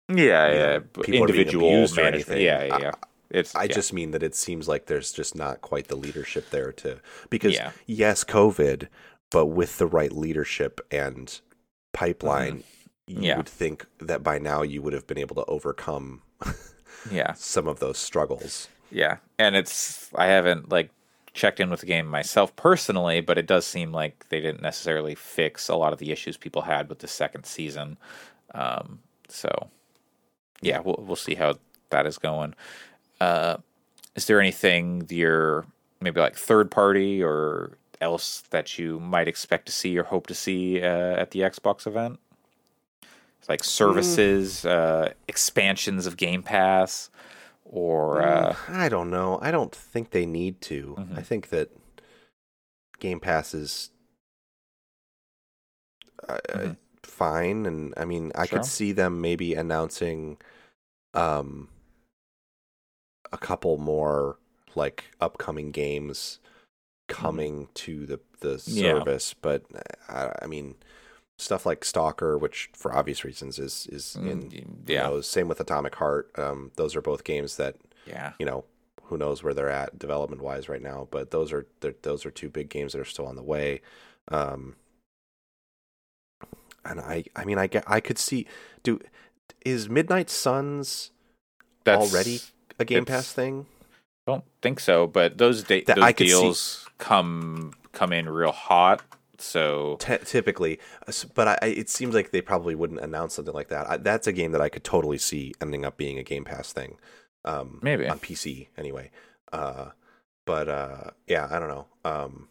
yeah, 0.09 0.17
yeah, 0.17 0.53
know, 0.53 0.81
people 0.81 0.99
are 0.99 1.03
being 1.05 1.23
individual 1.23 1.69
abused 1.69 1.97
or 1.97 2.03
anything. 2.03 2.43
Yeah, 2.43 2.65
yeah, 2.65 2.91
I- 2.95 3.07
It's 3.31 3.55
I 3.55 3.63
yeah. 3.65 3.73
just 3.75 3.93
mean 3.93 4.11
that 4.11 4.25
it 4.25 4.35
seems 4.35 4.67
like 4.67 4.87
there's 4.87 5.13
just 5.13 5.37
not 5.37 5.61
quite 5.61 5.87
the 5.87 5.95
leadership 5.95 6.51
there 6.51 6.73
to 6.73 6.99
because 7.31 7.55
Yeah. 7.55 7.71
yes, 7.87 8.25
COVID, 8.25 8.89
but 9.31 9.47
with 9.47 9.79
the 9.79 9.87
right 9.87 10.13
leadership 10.13 10.81
and 10.91 11.41
pipeline, 11.93 12.65
you 13.07 13.23
Mm-hmm. 13.23 13.25
Yeah. 13.25 13.37
would 13.37 13.49
think 13.49 13.87
that 13.99 14.23
by 14.23 14.39
now 14.39 14.63
you 14.63 14.83
would 14.83 14.93
have 14.93 15.07
been 15.07 15.19
able 15.19 15.35
to 15.37 15.45
overcome 15.47 16.23
yeah, 17.11 17.35
some 17.35 17.67
of 17.69 17.81
those 17.81 17.99
struggles. 17.99 18.71
yeah, 18.91 19.19
and 19.39 19.57
it's 19.57 20.11
I 20.15 20.27
haven't 20.27 20.71
like 20.71 20.91
checked 21.33 21.61
in 21.61 21.71
with 21.71 21.81
the 21.81 21.87
game 21.87 22.07
myself 22.07 22.55
personally, 22.57 23.21
but 23.21 23.39
it 23.39 23.47
does 23.47 23.67
seem 23.67 23.93
like 23.93 24.29
they 24.31 24.41
didn't 24.41 24.63
necessarily 24.63 25.15
fix 25.15 25.69
a 25.69 25.77
lot 25.77 25.93
of 25.93 25.99
the 25.99 26.11
issues 26.13 26.37
people 26.37 26.63
had 26.63 26.89
with 26.89 26.99
the 27.01 27.09
second 27.09 27.45
season. 27.47 27.99
Um, 28.55 29.01
so 29.29 29.71
yeah, 30.63 30.81
we'll 30.81 31.03
we'll 31.07 31.17
see 31.17 31.35
how 31.35 31.55
that 31.91 32.07
is 32.07 32.19
going. 32.19 32.55
Uh, 33.21 33.59
is 34.17 34.27
there 34.27 34.41
anything 34.41 35.07
you're 35.11 35.67
maybe 36.01 36.21
like 36.21 36.37
third 36.37 36.71
party 36.71 37.23
or 37.23 37.79
else 38.01 38.43
that 38.51 38.79
you 38.79 39.01
might 39.01 39.29
expect 39.29 39.67
to 39.67 39.73
see 39.73 39.99
or 39.99 40.05
hope 40.05 40.27
to 40.29 40.35
see 40.35 40.83
uh, 40.83 40.87
at 41.17 41.31
the 41.33 41.41
Xbox 41.41 41.87
event? 41.87 42.19
Like 43.49 43.65
services, 43.65 44.65
uh, 44.65 45.13
expansions 45.27 46.07
of 46.07 46.17
Game 46.17 46.43
Pass, 46.43 47.11
or 47.65 48.23
uh, 48.23 48.55
Mm, 48.55 48.57
I 48.69 48.89
don't 48.89 49.11
know. 49.11 49.39
I 49.43 49.51
don't 49.51 49.75
think 49.75 50.11
they 50.11 50.27
need 50.27 50.61
to. 50.63 50.99
Mhm. 50.99 51.19
I 51.19 51.23
think 51.23 51.49
that 51.51 51.71
Game 53.01 53.19
Pass 53.21 53.55
is 53.55 53.91
uh, 56.29 56.39
uh, 56.49 56.59
Mhm. 56.59 56.77
fine, 57.03 57.67
and 57.67 57.95
I 57.97 58.05
mean, 58.05 58.33
I 58.35 58.47
Sure. 58.47 58.59
could 58.59 58.65
see 58.65 58.93
them 58.93 59.21
maybe 59.21 59.55
announcing 59.55 60.39
um 61.15 61.69
a 63.33 63.39
couple 63.39 63.79
more 63.79 64.39
like 64.75 65.05
upcoming 65.21 65.71
games 65.71 66.40
coming 67.11 67.69
to 67.75 68.07
the 68.07 68.21
the 68.41 68.57
Mm-hmm. 68.57 68.79
Yeah. 68.79 68.93
service, 68.93 69.35
but 69.35 69.65
uh, 69.75 69.81
I, 70.41 70.45
I 70.45 70.47
mean. 70.47 70.77
Stuff 71.39 71.65
like 71.65 71.87
Stalker, 71.87 72.37
which 72.37 72.69
for 72.75 72.95
obvious 72.95 73.25
reasons 73.25 73.59
is 73.59 73.87
is 73.91 74.15
in 74.17 74.51
Mm, 74.51 74.87
who 74.87 74.93
yeah. 74.93 75.21
Same 75.23 75.49
with 75.49 75.59
Atomic 75.59 75.95
Heart. 75.95 76.31
Um, 76.39 76.71
those 76.77 76.95
are 76.95 77.01
both 77.01 77.25
games 77.25 77.57
that 77.57 77.77
yeah, 78.07 78.35
you 78.39 78.45
know 78.45 78.65
who 79.05 79.17
knows 79.17 79.43
where 79.43 79.55
they're 79.55 79.71
at 79.71 79.99
development 79.99 80.43
wise 80.43 80.69
right 80.69 80.83
now 80.83 81.09
but 81.11 81.31
those 81.31 81.51
are 81.51 81.67
those 82.03 82.27
are 82.27 82.31
two 82.31 82.51
big 82.51 82.69
games 82.69 82.93
that 82.93 83.01
are 83.01 83.07
still 83.07 83.27
on 83.27 83.37
the 83.37 83.43
way 83.43 83.81
um 84.29 84.77
and 86.85 87.01
i 87.01 87.25
i 87.35 87.45
mean 87.45 87.59
i 87.59 87.67
get 87.67 87.85
i 87.87 88.01
could 88.01 88.19
see 88.19 88.47
do 88.83 89.01
is 89.65 89.89
midnight 89.89 90.31
suns 90.31 91.11
that's 91.85 92.13
already 92.13 92.39
a 92.79 92.85
game 92.85 93.05
pass 93.05 93.33
thing 93.33 93.67
Don't 94.31 94.45
think 94.63 94.79
so, 94.79 95.09
but 95.09 95.39
those 95.39 95.65
da- 95.65 95.83
those 95.83 95.99
I 95.99 96.13
deals 96.13 96.87
come 96.99 97.73
come 97.91 98.13
in 98.13 98.29
real 98.29 98.53
hot. 98.53 99.03
So 99.39 99.97
T- 99.99 100.19
typically 100.25 100.79
uh, 101.09 101.13
but 101.35 101.49
I, 101.49 101.59
I 101.63 101.67
it 101.67 101.89
seems 101.89 102.15
like 102.15 102.31
they 102.31 102.41
probably 102.41 102.77
wouldn't 102.77 103.01
announce 103.01 103.35
something 103.35 103.55
like 103.55 103.69
that. 103.69 103.91
I, 103.91 103.97
that's 103.97 104.27
a 104.29 104.33
game 104.33 104.53
that 104.53 104.61
i 104.61 104.69
could 104.69 104.85
totally 104.85 105.19
see 105.19 105.55
ending 105.61 105.85
up 105.85 105.97
being 105.97 106.19
a 106.19 106.23
game 106.23 106.45
pass 106.45 106.73
thing 106.73 106.97
um 107.45 107.81
Maybe. 107.83 108.07
on 108.07 108.21
pc 108.21 108.69
anyway. 108.77 109.11
Uh 109.53 109.87
but 110.47 110.69
uh 110.69 111.11
yeah 111.27 111.49
i 111.51 111.59
don't 111.59 111.69
know. 111.69 111.87
Um 112.05 112.49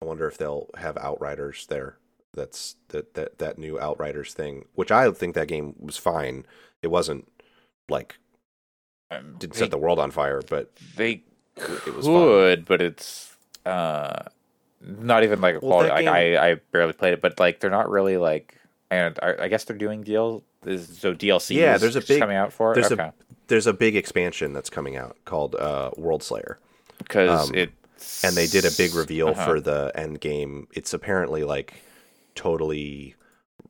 i 0.00 0.06
wonder 0.06 0.26
if 0.28 0.38
they'll 0.38 0.70
have 0.78 0.96
outriders 0.96 1.66
there. 1.66 1.98
That's 2.32 2.76
that 2.88 3.12
that 3.14 3.38
that 3.38 3.58
new 3.58 3.78
outriders 3.78 4.32
thing 4.32 4.64
which 4.74 4.90
i 4.90 5.10
think 5.10 5.34
that 5.34 5.48
game 5.48 5.74
was 5.78 5.98
fine. 5.98 6.46
It 6.80 6.88
wasn't 6.88 7.28
like 7.90 8.16
um, 9.18 9.36
didn't 9.38 9.52
they, 9.54 9.58
set 9.58 9.70
the 9.70 9.78
world 9.78 9.98
on 9.98 10.10
fire 10.10 10.42
but 10.48 10.70
they 10.96 11.22
it 11.56 11.94
was 11.94 12.06
fun. 12.06 12.14
could, 12.14 12.64
but 12.64 12.80
it's 12.80 13.36
uh 13.66 14.22
not 14.80 15.22
even 15.22 15.40
like 15.40 15.56
a 15.56 15.58
Well, 15.60 15.70
quality. 15.80 15.88
that 15.88 15.94
like 15.96 16.06
I 16.38 16.50
I 16.52 16.54
barely 16.72 16.92
played 16.92 17.12
it, 17.12 17.20
but 17.20 17.38
like 17.38 17.60
they're 17.60 17.70
not 17.70 17.88
really 17.90 18.16
like. 18.16 18.58
And 18.90 19.18
I, 19.22 19.44
I 19.44 19.48
guess 19.48 19.64
they're 19.64 19.76
doing 19.76 20.02
deals. 20.02 20.42
So 20.64 21.14
DLC. 21.14 21.56
Yeah, 21.56 21.74
is 21.76 21.80
there's 21.80 21.96
a 21.96 22.00
big- 22.00 22.20
coming 22.20 22.36
out 22.36 22.52
for 22.52 22.72
it. 22.72 22.74
there's 22.74 22.92
okay, 22.92 23.02
a 23.04 23.12
there's 23.46 23.66
a 23.66 23.72
big 23.72 23.96
expansion 23.96 24.52
that's 24.52 24.68
coming 24.70 24.96
out 24.96 25.16
called 25.24 25.54
uh 25.54 25.90
world 25.96 26.22
slayer 26.22 26.58
because 26.98 27.48
um, 27.48 27.54
it 27.54 27.70
and 28.24 28.34
they 28.34 28.46
did 28.46 28.64
a 28.64 28.70
big 28.76 28.94
reveal 28.94 29.28
Uh-huh. 29.28 29.44
for 29.44 29.60
the 29.60 29.92
end 29.94 30.20
game. 30.20 30.66
It's 30.74 30.92
apparently 30.92 31.44
like 31.44 31.74
totally 32.34 33.14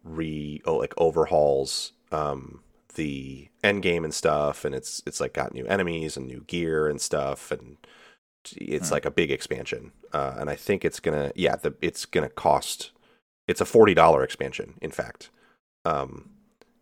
re 0.05 0.61
oh 0.65 0.77
like 0.77 0.95
overhauls 0.97 1.93
um 2.11 2.61
the 2.95 3.49
end 3.65 3.83
game 3.83 4.05
and 4.05 4.15
stuff, 4.15 4.65
and 4.65 4.75
it's 4.75 5.03
it's 5.07 5.21
like 5.21 5.33
got 5.35 5.55
new 5.55 5.67
enemies 5.67 6.17
and 6.17 6.27
new 6.27 6.45
gear 6.47 6.89
and 6.89 7.01
stuff, 7.01 7.51
and 7.51 7.77
it's 8.57 8.89
Hmm. 8.89 8.93
like 8.93 9.05
a 9.05 9.11
big 9.11 9.31
expansion. 9.31 9.93
Uh, 10.13 10.35
and 10.39 10.51
I 10.51 10.57
think 10.57 10.85
it's 10.85 11.01
gonna 11.01 11.33
yeah, 11.35 11.57
the 11.57 11.75
it's 11.81 12.05
gonna 12.07 12.29
cost. 12.29 12.91
It's 13.49 13.61
a 13.61 13.65
forty 13.67 13.95
dollar 13.95 14.23
expansion, 14.25 14.75
in 14.81 14.91
fact, 14.93 15.31
um, 15.85 16.31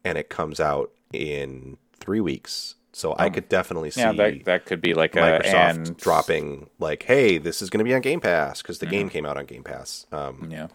and 0.04 0.18
it 0.18 0.28
comes 0.28 0.60
out 0.60 0.92
in 1.12 1.78
three 1.98 2.20
weeks. 2.20 2.76
So 2.92 3.14
I 3.18 3.24
Um, 3.26 3.34
could 3.34 3.48
definitely 3.48 3.90
see 3.90 4.00
Yeah, 4.00 4.12
that 4.12 4.44
that 4.44 4.66
could 4.66 4.80
be 4.80 4.94
like 4.94 5.16
a 5.16 5.20
Microsoft 5.20 5.76
and 5.76 5.96
dropping 5.96 6.70
like, 6.78 7.04
"Hey, 7.04 7.38
this 7.38 7.62
is 7.62 7.70
going 7.70 7.78
to 7.78 7.84
be 7.84 7.94
on 7.94 8.00
Game 8.00 8.20
Pass" 8.20 8.62
because 8.62 8.78
the 8.78 8.86
Mhm. 8.86 8.90
game 8.90 9.08
came 9.10 9.26
out 9.26 9.36
on 9.36 9.46
Game 9.46 9.62
Pass, 9.64 10.06
um, 10.12 10.48
Yeah. 10.50 10.68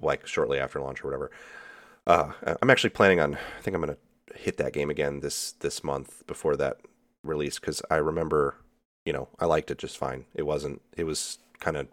like 0.00 0.26
shortly 0.26 0.58
after 0.58 0.80
launch 0.80 1.02
or 1.02 1.08
whatever. 1.08 1.30
Uh, 2.06 2.32
I'm 2.62 2.70
actually 2.70 2.90
planning 2.90 3.20
on. 3.20 3.34
I 3.36 3.62
think 3.62 3.74
I'm 3.74 3.82
going 3.82 3.94
to 3.94 4.00
hit 4.34 4.56
that 4.58 4.72
game 4.72 4.90
again 4.90 5.20
this 5.20 5.52
this 5.52 5.82
month 5.84 6.26
before 6.26 6.56
that 6.56 6.78
release 7.22 7.58
because 7.58 7.80
I 7.90 7.96
remember, 7.96 8.56
you 9.04 9.12
know, 9.12 9.28
I 9.38 9.46
liked 9.46 9.70
it 9.70 9.78
just 9.78 9.96
fine. 9.98 10.26
It 10.34 10.42
wasn't. 10.42 10.82
It 10.96 11.04
was 11.04 11.38
kind 11.60 11.76
of 11.76 11.88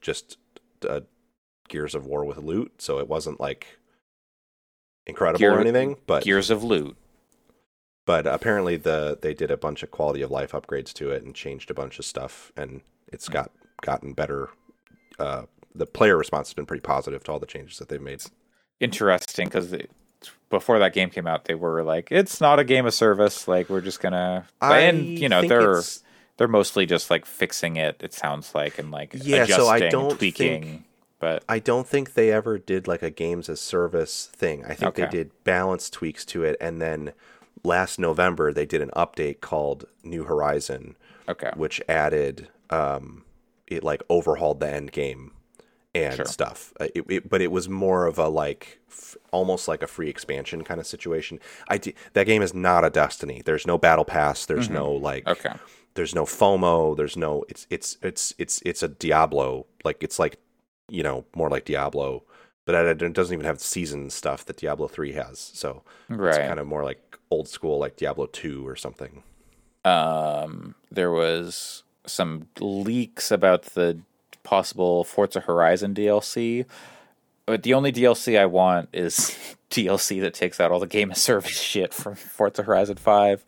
just 0.00 0.36
uh, 0.88 1.00
Gears 1.68 1.94
of 1.94 2.06
War 2.06 2.24
with 2.24 2.38
loot, 2.38 2.80
so 2.82 2.98
it 2.98 3.08
wasn't 3.08 3.40
like 3.40 3.78
incredible 5.06 5.38
Gear- 5.38 5.54
or 5.56 5.60
anything. 5.60 5.96
But 6.06 6.24
Gears 6.24 6.50
of 6.50 6.62
Loot. 6.64 6.96
but 8.06 8.26
apparently 8.26 8.76
the 8.76 9.18
they 9.20 9.34
did 9.34 9.50
a 9.50 9.56
bunch 9.56 9.82
of 9.82 9.90
quality 9.90 10.22
of 10.22 10.30
life 10.30 10.52
upgrades 10.52 10.92
to 10.94 11.10
it 11.10 11.22
and 11.24 11.34
changed 11.34 11.70
a 11.70 11.74
bunch 11.74 11.98
of 11.98 12.04
stuff 12.04 12.52
and 12.56 12.80
it's 13.12 13.28
got 13.28 13.50
gotten 13.82 14.12
better 14.12 14.48
uh 15.18 15.42
the 15.74 15.86
player 15.86 16.16
response 16.16 16.48
has 16.48 16.54
been 16.54 16.66
pretty 16.66 16.80
positive 16.80 17.22
to 17.22 17.30
all 17.32 17.38
the 17.38 17.46
changes 17.46 17.78
that 17.78 17.88
they've 17.88 18.00
made 18.00 18.22
Interesting 18.80 19.46
because 19.46 19.74
before 20.50 20.78
that 20.78 20.92
game 20.94 21.10
came 21.10 21.26
out, 21.26 21.44
they 21.46 21.54
were 21.54 21.82
like, 21.82 22.08
"It's 22.10 22.40
not 22.40 22.58
a 22.58 22.64
game 22.64 22.86
of 22.86 22.94
service. 22.94 23.46
Like 23.48 23.68
we're 23.68 23.80
just 23.80 24.00
gonna." 24.00 24.46
I 24.60 24.80
and 24.80 25.18
you 25.18 25.28
know 25.28 25.46
they're 25.46 25.70
it's- 25.72 26.02
they're 26.36 26.48
mostly 26.48 26.86
just 26.86 27.10
like 27.10 27.24
fixing 27.26 27.76
it. 27.76 27.96
It 28.00 28.12
sounds 28.12 28.54
like 28.54 28.78
and 28.78 28.90
like 28.90 29.12
Yeah, 29.14 29.42
adjusting, 29.44 29.64
so 29.64 29.68
I 29.70 29.88
don't 29.88 30.18
tweaking. 30.18 30.62
think- 30.62 30.82
But 31.18 31.42
I 31.48 31.58
don't 31.60 31.86
think 31.88 32.12
they 32.12 32.30
ever 32.30 32.58
did 32.58 32.86
like 32.86 33.02
a 33.02 33.08
games 33.10 33.48
as 33.48 33.58
service 33.60 34.28
thing. 34.34 34.62
I 34.66 34.74
think 34.74 34.96
they 34.96 35.06
did 35.06 35.30
balance 35.44 35.88
tweaks 35.88 36.26
to 36.26 36.44
it 36.44 36.56
and 36.60 36.80
then 36.82 37.12
last 37.64 37.98
November 37.98 38.52
they 38.52 38.66
did 38.66 38.82
an 38.82 38.90
update 38.94 39.40
called 39.40 39.86
New 40.04 40.24
Horizon 40.24 40.94
okay, 41.26 41.50
which 41.56 41.80
added 41.88 42.48
um 42.68 43.24
it 43.66 43.82
like 43.82 44.02
overhauled 44.10 44.60
the 44.60 44.68
end 44.70 44.92
game 44.92 45.32
and 46.04 46.16
Sure. 46.16 46.24
stuff. 46.26 46.72
Uh, 46.80 46.88
it, 46.94 47.04
it, 47.08 47.28
but 47.28 47.40
it 47.40 47.50
was 47.50 47.68
more 47.68 48.06
of 48.06 48.18
a 48.18 48.28
like 48.28 48.78
f- 48.88 49.16
almost 49.32 49.68
like 49.68 49.82
a 49.82 49.86
free 49.86 50.08
expansion 50.08 50.62
kind 50.64 50.80
of 50.80 50.86
situation. 50.86 51.40
I 51.68 51.78
d- 51.78 51.94
that 52.12 52.24
game 52.26 52.42
is 52.42 52.54
not 52.54 52.84
a 52.84 52.90
destiny. 52.90 53.42
There's 53.44 53.66
no 53.66 53.78
battle 53.78 54.04
pass. 54.04 54.46
There's 54.46 54.68
no 54.70 54.90
like 54.92 55.24
Mm-hmm. 55.24 55.46
okay, 55.48 55.56
there's 55.94 56.14
no 56.14 56.24
fomo. 56.24 56.96
There's 56.96 57.16
no 57.16 57.44
it's 57.48 57.66
it's 57.70 57.96
it's 58.02 58.34
it's 58.38 58.60
it's 58.64 58.82
a 58.82 58.88
diablo. 58.88 59.66
Like 59.84 60.02
it's 60.02 60.18
like 60.18 60.38
you 60.88 61.02
know 61.02 61.24
more 61.34 61.48
like 61.50 61.64
diablo 61.64 62.22
but 62.64 62.74
it 62.74 63.12
doesn't 63.12 63.32
even 63.32 63.46
have 63.46 63.60
season 63.60 64.10
stuff 64.10 64.44
that 64.44 64.56
diablo 64.56 64.88
3 64.88 65.12
has. 65.12 65.38
So 65.38 65.84
it's 66.10 66.18
right. 66.18 66.48
kind 66.48 66.58
of 66.58 66.66
more 66.66 66.82
like 66.82 67.16
old 67.30 67.46
school 67.46 67.78
like 67.78 67.94
diablo 67.96 68.26
2 68.26 68.66
or 68.66 68.74
something. 68.74 69.22
Um, 69.84 70.74
there 70.90 71.12
was 71.12 71.84
some 72.06 72.48
leaks 72.58 73.30
about 73.30 73.62
the 73.74 74.00
possible 74.46 75.04
Forza 75.04 75.40
Horizon 75.40 75.94
DLC. 75.94 76.64
But 77.44 77.62
the 77.62 77.74
only 77.74 77.92
DLC 77.92 78.38
I 78.38 78.46
want 78.46 78.88
is 78.92 79.36
DLC 79.70 80.20
that 80.22 80.32
takes 80.34 80.58
out 80.60 80.70
all 80.72 80.80
the 80.80 80.86
game 80.86 81.10
of 81.10 81.16
service 81.30 81.60
shit 81.60 81.92
from 81.92 82.14
Forza 82.14 82.62
Horizon 82.62 82.96
Five. 82.96 83.44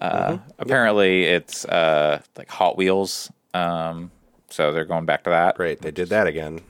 Uh, 0.00 0.38
Apparently, 0.58 1.24
it's 1.24 1.64
uh, 1.66 2.20
like 2.36 2.48
Hot 2.50 2.76
Wheels, 2.76 3.30
um, 3.54 4.10
so 4.48 4.72
they're 4.72 4.84
going 4.84 5.04
back 5.06 5.22
to 5.24 5.30
that. 5.30 5.54
Great, 5.56 5.80
they 5.80 5.92
did 5.92 6.08
that 6.08 6.26
again. 6.26 6.60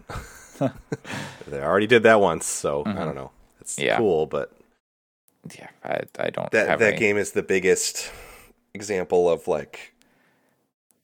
they 0.58 1.60
already 1.62 1.86
did 1.86 2.02
that 2.02 2.20
once, 2.20 2.46
so 2.46 2.82
I 2.84 2.92
don't 2.92 3.14
know. 3.14 3.30
It's 3.60 3.76
Mm-hmm. 3.76 3.86
Yeah. 3.86 3.96
cool, 3.96 4.26
but 4.26 4.52
Yeah, 5.58 5.68
I, 5.84 6.00
I 6.18 6.30
don't 6.30 6.50
that 6.50 6.68
have 6.68 6.80
that 6.80 6.90
any- 6.94 6.98
game 6.98 7.16
is 7.16 7.32
the 7.32 7.42
biggest 7.42 8.10
example 8.74 9.30
of 9.30 9.48
like 9.48 9.91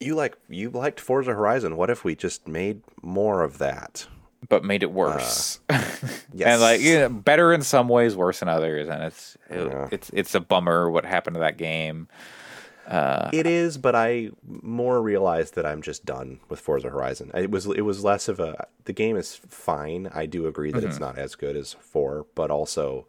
you 0.00 0.14
like 0.14 0.36
you 0.48 0.70
liked 0.70 1.00
Forza 1.00 1.32
Horizon. 1.34 1.76
What 1.76 1.90
if 1.90 2.04
we 2.04 2.14
just 2.14 2.46
made 2.48 2.82
more 3.02 3.42
of 3.42 3.58
that? 3.58 4.06
but 4.48 4.62
made 4.64 4.84
it 4.84 4.92
worse. 4.92 5.58
yes. 5.68 6.22
and 6.46 6.60
like 6.60 6.80
yeah, 6.80 7.08
better 7.08 7.52
in 7.52 7.60
some 7.60 7.88
ways, 7.88 8.14
worse 8.14 8.40
in 8.40 8.48
others, 8.48 8.88
and 8.88 9.02
it's 9.02 9.36
it- 9.50 9.66
Yeah. 9.66 9.88
it's 9.90 10.10
it's 10.14 10.34
a 10.34 10.40
bummer 10.40 10.88
what 10.88 11.04
happened 11.04 11.34
to 11.34 11.40
that 11.40 11.56
game. 11.58 12.06
Uh, 12.86 13.28
It 13.32 13.46
is, 13.48 13.76
but 13.78 13.94
I 13.96 14.30
more 14.46 15.02
realized 15.02 15.56
that 15.56 15.66
I'm 15.66 15.82
just 15.82 16.04
done 16.06 16.38
with 16.48 16.60
Forza 16.60 16.88
Horizon. 16.88 17.32
It 17.34 17.50
was 17.50 17.66
it 17.66 17.80
was 17.80 18.04
less 18.04 18.28
of 18.28 18.38
a 18.38 18.68
the 18.84 18.92
game 18.92 19.16
is 19.16 19.34
fine. 19.34 20.08
I 20.14 20.26
do 20.26 20.46
agree 20.46 20.70
that 20.70 20.78
Mm-hmm. 20.78 20.88
it's 20.88 21.00
not 21.00 21.18
as 21.18 21.34
good 21.34 21.56
as 21.56 21.72
four, 21.74 22.24
but 22.36 22.50
also 22.52 23.06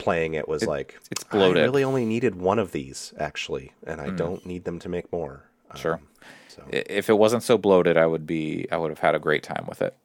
playing 0.00 0.34
it 0.34 0.48
was 0.48 0.64
It- 0.64 0.68
like 0.68 0.98
it's 1.12 1.22
bloated. 1.22 1.62
I 1.62 1.66
really 1.66 1.84
only 1.84 2.04
needed 2.04 2.34
one 2.34 2.58
of 2.58 2.72
these 2.72 3.14
actually, 3.16 3.72
and 3.86 4.00
I 4.00 4.08
Mm. 4.08 4.16
don't 4.16 4.44
need 4.44 4.64
them 4.64 4.80
to 4.80 4.88
make 4.88 5.10
more. 5.12 5.44
Sure. 5.76 5.94
Um, 5.94 6.08
so 6.48 6.62
if 6.68 7.08
it 7.08 7.14
wasn't 7.18 7.42
so 7.42 7.56
bloated, 7.58 7.96
I 7.96 8.06
would 8.06 8.26
be 8.26 8.66
I 8.70 8.76
would 8.76 8.90
have 8.90 8.98
had 8.98 9.14
a 9.14 9.18
great 9.18 9.42
time 9.42 9.64
with 9.68 9.80
it. 9.82 9.96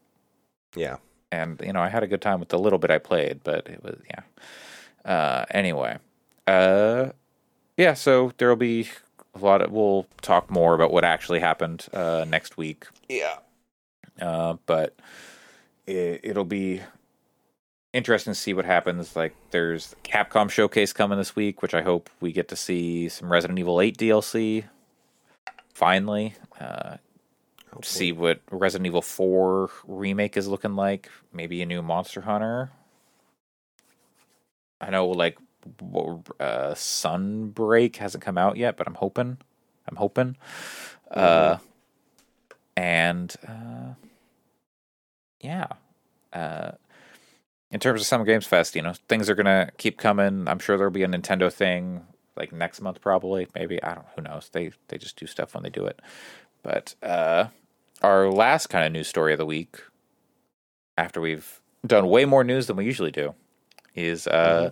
yeah, 0.75 0.97
And 1.31 1.61
you 1.63 1.73
know, 1.73 1.81
I 1.81 1.89
had 1.89 2.03
a 2.03 2.07
good 2.07 2.21
time 2.21 2.39
with 2.39 2.49
the 2.49 2.59
little 2.59 2.79
bit 2.79 2.89
I 2.91 2.97
played, 2.99 3.41
but 3.43 3.67
it 3.67 3.83
was 3.83 3.99
yeah. 4.09 4.21
Uh, 5.11 5.45
anyway, 5.51 5.97
uh, 6.47 7.09
yeah. 7.77 7.93
So 7.93 8.31
there 8.37 8.49
will 8.49 8.55
be 8.55 8.89
a 9.35 9.39
lot 9.39 9.61
of. 9.61 9.71
We'll 9.71 10.05
talk 10.21 10.49
more 10.49 10.73
about 10.73 10.91
what 10.91 11.03
actually 11.03 11.39
happened 11.39 11.85
uh, 11.93 12.25
next 12.27 12.57
week. 12.57 12.85
yeah. 13.09 13.37
Uh, 14.19 14.55
but 14.65 14.95
it, 15.85 16.21
it'll 16.23 16.43
be 16.43 16.81
interesting 17.93 18.33
to 18.33 18.39
see 18.39 18.53
what 18.53 18.65
happens. 18.65 19.15
Like, 19.15 19.35
there's 19.51 19.95
Capcom 20.03 20.49
showcase 20.49 20.91
coming 20.91 21.17
this 21.19 21.35
week, 21.35 21.61
which 21.61 21.75
I 21.75 21.81
hope 21.83 22.09
we 22.19 22.31
get 22.31 22.47
to 22.47 22.55
see 22.55 23.09
some 23.09 23.31
Resident 23.31 23.59
Evil 23.59 23.79
8 23.79 23.95
DLC. 23.97 24.63
Finally, 25.77 26.33
uh, 26.59 26.97
see 27.83 28.11
what 28.11 28.41
Resident 28.49 28.87
Evil 28.87 29.03
4 29.03 29.69
remake 29.85 30.35
is 30.35 30.47
looking 30.47 30.75
like. 30.75 31.07
Maybe 31.31 31.61
a 31.61 31.67
new 31.67 31.83
Monster 31.83 32.21
Hunter. 32.21 32.71
I 34.81 34.89
know, 34.89 35.05
like, 35.09 35.37
uh, 36.39 36.73
Sunbreak 36.73 37.97
hasn't 37.97 38.23
come 38.23 38.39
out 38.39 38.57
yet, 38.57 38.75
but 38.75 38.87
I'm 38.87 38.95
hoping. 38.95 39.37
I'm 39.87 39.97
hoping. 39.97 40.35
Uh, 41.11 41.57
and 42.75 43.35
uh, 43.47 43.93
yeah, 45.41 45.67
uh, 46.33 46.71
in 47.69 47.79
terms 47.79 48.01
of 48.01 48.07
Summer 48.07 48.25
Games 48.25 48.47
Fest, 48.47 48.75
you 48.75 48.81
know, 48.81 48.93
things 49.07 49.29
are 49.29 49.35
gonna 49.35 49.69
keep 49.77 49.99
coming. 49.99 50.47
I'm 50.47 50.57
sure 50.57 50.75
there'll 50.75 50.89
be 50.89 51.03
a 51.03 51.07
Nintendo 51.07 51.53
thing 51.53 52.07
like 52.37 52.51
next 52.53 52.81
month, 52.81 53.01
probably. 53.01 53.47
Maybe 53.55 53.81
I 53.83 53.95
don't. 53.95 54.05
Who 54.15 54.21
knows? 54.21 54.49
They 54.51 54.71
they 54.87 54.97
just 54.97 55.17
do 55.17 55.25
stuff 55.27 55.53
when 55.53 55.63
they 55.63 55.69
do 55.69 55.85
it. 55.85 55.99
But 56.63 56.95
uh, 57.03 57.47
our 58.01 58.29
last 58.31 58.67
kind 58.67 58.85
of 58.85 58.91
news 58.91 59.07
story 59.07 59.33
of 59.33 59.37
the 59.39 59.45
week, 59.45 59.77
after 60.97 61.19
we've 61.21 61.59
done 61.85 62.07
way 62.07 62.25
more 62.25 62.43
news 62.43 62.67
than 62.67 62.75
we 62.75 62.85
usually 62.85 63.11
do, 63.11 63.33
is 63.95 64.27
uh, 64.27 64.71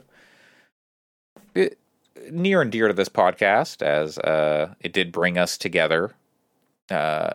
it, 1.54 1.78
near 2.32 2.62
and 2.62 2.72
dear 2.72 2.88
to 2.88 2.94
this 2.94 3.10
podcast, 3.10 3.82
as 3.82 4.18
uh, 4.20 4.74
it 4.82 4.94
did 4.94 5.12
bring 5.12 5.38
us 5.38 5.58
together. 5.58 6.14
Uh, 6.90 7.32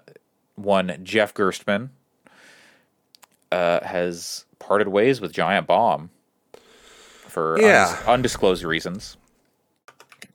one 0.57 0.99
Jeff 1.03 1.33
Gerstmann 1.35 1.89
uh, 3.51 3.81
has 3.85 4.45
parted 4.59 4.89
ways 4.89 5.21
with 5.21 5.33
Giant 5.33 5.67
Bomb 5.67 6.11
for 7.27 7.59
Yeah. 7.61 7.87
undis- 7.87 8.07
undisclosed 8.07 8.65
reasons. 8.65 9.17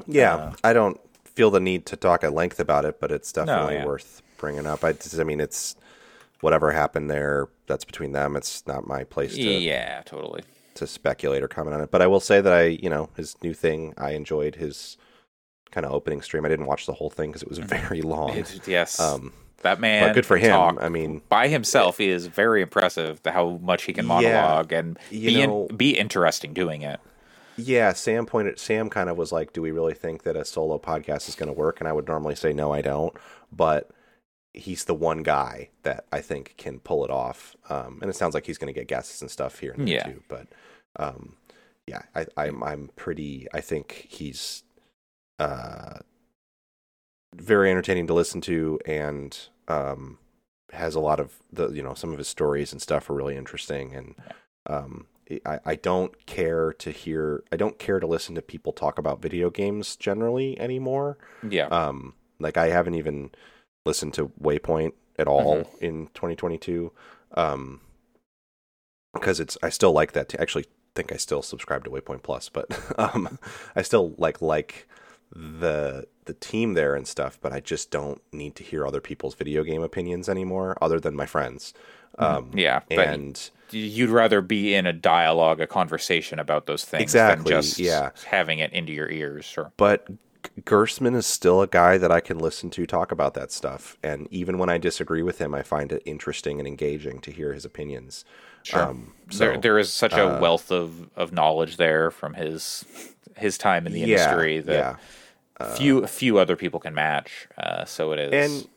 Yeah, 0.08 0.36
Uh, 0.36 0.54
I 0.64 0.74
don't 0.74 1.00
feel 1.26 1.52
the 1.52 1.60
need 1.60 1.86
to 1.88 1.96
talk 1.96 2.24
at 2.24 2.34
length 2.34 2.60
about 2.60 2.86
it, 2.86 3.00
but 3.00 3.12
it's 3.12 3.32
definitely 3.32 3.76
yeah. 3.76 3.86
worth 3.86 4.22
bringing 4.38 4.66
up. 4.66 4.84
I, 4.84 4.94
just- 4.94 5.20
I 5.20 5.24
mean, 5.24 5.40
it's 5.40 5.76
whatever 6.42 6.72
happened 6.72 7.10
there. 7.10 7.48
That's 7.68 7.86
between 7.86 8.12
them. 8.12 8.36
It's 8.36 8.66
not 8.68 8.88
my 8.88 9.04
place 9.04 9.34
to 9.36 9.42
Yeah, 9.42 10.02
totally. 10.06 10.44
to 10.76 10.86
speculate 10.88 11.42
or 11.44 11.48
comment 11.48 11.74
on 11.76 11.82
it. 11.82 11.92
But 11.92 12.02
I 12.02 12.08
will 12.08 12.20
say 12.20 12.42
that 12.42 12.54
I, 12.54 12.64
you 12.66 12.90
know, 12.90 13.10
his 13.18 13.36
new 13.42 13.54
thing. 13.54 13.94
I 13.98 14.12
enjoyed 14.12 14.56
his 14.56 14.98
kind 15.72 15.86
of 15.86 15.92
opening 15.92 16.22
stream. 16.22 16.46
I 16.46 16.50
didn't 16.50 16.68
watch 16.68 16.86
the 16.86 16.94
whole 16.94 17.10
thing 17.10 17.32
because 17.32 17.42
it 17.44 17.50
was 17.50 17.58
very 17.60 18.02
long. 18.02 18.30
It- 18.38 18.68
yes, 18.68 19.00
Um, 19.00 19.34
that 19.64 19.80
man. 19.80 20.08
but 20.10 20.14
good 20.14 20.26
for 20.26 20.38
him. 20.38 20.52
talk. 20.52 20.78
I 20.80 20.90
mean, 20.90 21.22
by 21.28 21.48
himself, 21.48 21.98
he 21.98 22.10
is 22.10 22.28
very 22.28 22.62
impressive. 22.62 23.20
How 23.26 23.58
much 23.62 23.84
he 23.84 23.94
can 23.94 24.06
Yeah. 24.06 24.08
monologue 24.08 24.72
and 24.72 25.00
You 25.10 25.28
be 25.30 25.42
in- 25.42 25.68
be 25.76 25.98
interesting 25.98 26.54
doing 26.54 26.84
it. 26.84 27.00
Yeah. 27.58 27.94
Sam 27.94 28.26
pointed. 28.26 28.60
Sam 28.60 28.90
kind 28.90 29.10
of 29.10 29.18
was 29.18 29.32
like, 29.32 29.54
"Do 29.54 29.62
we 29.62 29.72
really 29.72 29.94
think 29.94 30.24
that 30.24 30.36
a 30.36 30.46
solo 30.46 30.78
podcast 30.80 31.28
is 31.30 31.36
going 31.36 31.48
to 31.48 31.54
work?" 31.54 31.80
And 31.80 31.88
I 31.88 31.94
would 31.94 32.08
normally 32.08 32.36
say, 32.36 32.54
"No, 32.54 32.72
I 32.74 32.82
don't." 32.82 33.14
But 33.52 33.92
he's 34.54 34.86
the 34.86 34.94
one 34.94 35.22
guy 35.22 35.70
that 35.84 36.06
I 36.14 36.22
think 36.22 36.56
can 36.58 36.80
pull 36.80 37.04
it 37.04 37.12
off. 37.12 37.56
Um, 37.70 38.00
and 38.02 38.10
it 38.10 38.16
sounds 38.16 38.34
like 38.34 38.46
he's 38.46 38.58
going 38.58 38.74
to 38.74 38.80
get 38.80 38.88
guests 38.88 39.22
and 39.22 39.30
stuff 39.30 39.60
here 39.60 39.72
and 39.74 39.88
there 39.88 39.96
Yeah. 39.96 40.04
too. 40.04 40.24
But 40.30 40.48
um, 40.98 41.36
yeah, 41.88 42.04
I, 42.16 42.26
I'm 42.38 42.64
I'm 42.64 42.90
pretty. 42.96 43.48
I 43.54 43.62
think 43.62 44.08
he's 44.10 44.64
uh 45.40 46.00
very 47.36 47.70
entertaining 47.70 48.08
to 48.08 48.14
listen 48.14 48.42
to, 48.42 48.80
and 48.86 49.38
um 49.68 50.18
has 50.72 50.96
a 50.96 51.00
lot 51.00 51.20
of 51.20 51.34
the 51.52 51.70
you 51.72 51.84
know 51.84 51.94
some 51.94 52.12
of 52.12 52.18
his 52.18 52.28
stories 52.28 52.72
and 52.72 52.82
stuff 52.82 53.10
are 53.10 53.14
really 53.14 53.36
interesting, 53.36 53.94
and 53.94 54.16
um 54.68 55.08
I 55.46 55.60
I 55.66 55.76
don't 55.76 56.26
care 56.26 56.74
to 56.74 56.92
hear 56.92 57.44
I 57.52 57.58
don't 57.58 57.80
care 57.80 58.00
to 58.00 58.08
listen 58.08 58.36
to 58.36 58.42
people 58.42 58.74
talk 58.74 58.98
about 58.98 59.22
video 59.22 59.50
games 59.50 59.96
generally 59.96 60.60
anymore. 60.60 61.18
Yeah. 61.48 61.68
Um, 61.68 62.14
like 62.40 62.58
I 62.58 62.68
haven't 62.68 62.96
even 62.96 63.32
listened 63.86 64.14
to 64.16 64.30
Waypoint 64.42 64.94
at 65.18 65.28
all 65.28 65.70
in 65.80 66.08
2022. 66.14 66.92
Um, 67.36 67.82
because 69.14 69.40
it's 69.40 69.58
I 69.64 69.70
still 69.70 69.94
like 69.94 70.12
that. 70.12 70.30
T- 70.30 70.38
actually, 70.38 70.66
think 70.94 71.12
I 71.12 71.18
still 71.18 71.42
subscribe 71.42 71.84
to 71.86 71.90
Waypoint 71.90 72.24
Plus, 72.24 72.50
but 72.50 72.68
um, 73.00 73.40
I 73.76 73.82
still 73.82 74.14
like 74.18 74.42
like 74.42 74.88
the 75.32 76.08
the 76.26 76.34
team 76.34 76.74
there 76.74 76.96
and 76.96 77.08
stuff. 77.08 77.40
But 77.42 77.54
I 77.54 77.62
just 77.62 77.92
don't 77.92 78.22
need 78.32 78.56
to 78.56 78.64
hear 78.64 78.86
other 78.86 79.02
people's 79.02 79.36
video 79.36 79.64
game 79.64 79.82
opinions 79.82 80.30
anymore, 80.30 80.78
other 80.82 81.00
than 81.00 81.16
my 81.16 81.26
friends. 81.26 81.74
Um, 82.18 82.52
yeah, 82.54 82.82
and 82.90 83.50
you'd 83.72 84.10
rather 84.10 84.42
be 84.42 84.74
in 84.76 84.86
a 84.86 84.94
dialogue, 84.94 85.60
a 85.62 85.68
conversation 85.68 86.40
about 86.40 86.66
those 86.66 86.84
things 86.86 87.02
Exactly, 87.04 87.52
than 87.54 87.62
just 87.62 87.80
yeah. 87.80 88.12
having 88.26 88.60
it 88.60 88.72
into 88.74 88.94
your 88.94 89.10
ears. 89.10 89.54
Or 89.58 89.72
but 89.78 90.08
G- 90.08 90.62
Gerstmann 90.62 91.16
is 91.16 91.26
still 91.26 91.62
a 91.62 91.68
guy 91.68 91.98
that 91.98 92.12
I 92.12 92.20
can 92.20 92.38
listen 92.38 92.70
to 92.72 92.86
talk 92.86 93.12
about 93.12 93.34
that 93.34 93.52
stuff, 93.52 93.98
and 94.04 94.28
even 94.32 94.58
when 94.58 94.70
I 94.70 94.78
disagree 94.78 95.22
with 95.24 95.40
him, 95.40 95.54
I 95.56 95.64
find 95.64 95.92
it 95.92 96.02
interesting 96.06 96.60
and 96.60 96.68
engaging 96.68 97.20
to 97.22 97.32
hear 97.32 97.54
his 97.54 97.66
opinions. 97.66 98.26
Um, 98.74 99.14
so 99.30 99.38
there, 99.40 99.58
there 99.60 99.78
is 99.80 99.94
such 99.94 100.14
a 100.14 100.38
uh, 100.38 100.40
wealth 100.40 100.72
of, 100.72 101.10
of 101.16 101.32
knowledge 101.32 101.78
there 101.78 102.10
from 102.12 102.34
his 102.34 102.84
his 103.38 103.58
time 103.58 103.86
in 103.86 103.94
the 103.94 104.00
yeah, 104.00 104.06
industry 104.06 104.60
that 104.62 105.00
yeah. 105.60 105.76
few 105.76 106.08
few 106.08 106.38
other 106.40 106.56
people 106.56 106.80
can 106.80 106.94
match. 106.96 107.48
Uh, 107.58 107.86
so 107.86 108.12
it 108.12 108.20
is. 108.20 108.64
and 108.64 108.70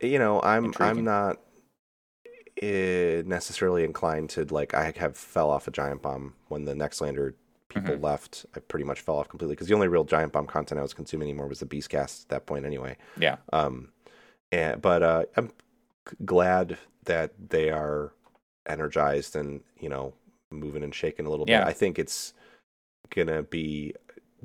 you 0.00 0.18
know 0.18 0.40
i'm 0.42 0.66
Intriguing. 0.66 0.98
i'm 0.98 1.04
not 1.04 1.38
necessarily 2.62 3.84
inclined 3.84 4.30
to 4.30 4.44
like 4.46 4.74
i 4.74 4.92
have 4.96 5.16
fell 5.16 5.50
off 5.50 5.68
a 5.68 5.70
giant 5.70 6.02
bomb 6.02 6.34
when 6.48 6.64
the 6.64 6.74
nextlander 6.74 7.34
people 7.68 7.92
Mm-hmm. 7.94 8.02
left 8.04 8.46
i 8.56 8.60
pretty 8.60 8.84
much 8.84 9.00
fell 9.00 9.16
off 9.16 9.28
completely 9.28 9.54
because 9.54 9.68
the 9.68 9.74
only 9.74 9.88
real 9.88 10.04
giant 10.04 10.32
bomb 10.32 10.46
content 10.46 10.78
i 10.78 10.82
was 10.82 10.94
consuming 10.94 11.28
anymore 11.28 11.46
was 11.46 11.60
the 11.60 11.66
beastcast 11.66 12.22
at 12.24 12.28
that 12.30 12.46
point 12.46 12.64
anyway 12.64 12.96
yeah, 13.18 13.36
um 13.52 13.90
and 14.52 14.80
but 14.80 15.02
uh 15.02 15.24
i'm 15.36 15.50
glad 16.24 16.78
that 17.04 17.32
they 17.50 17.68
are 17.70 18.12
energized 18.66 19.36
and 19.36 19.60
you 19.78 19.88
know 19.90 20.14
moving 20.50 20.82
and 20.82 20.94
shaking 20.94 21.26
a 21.26 21.30
little 21.30 21.44
Yeah. 21.46 21.60
bit 21.60 21.68
i 21.68 21.72
think 21.74 21.98
it's 21.98 22.32
gonna 23.14 23.42
be 23.42 23.94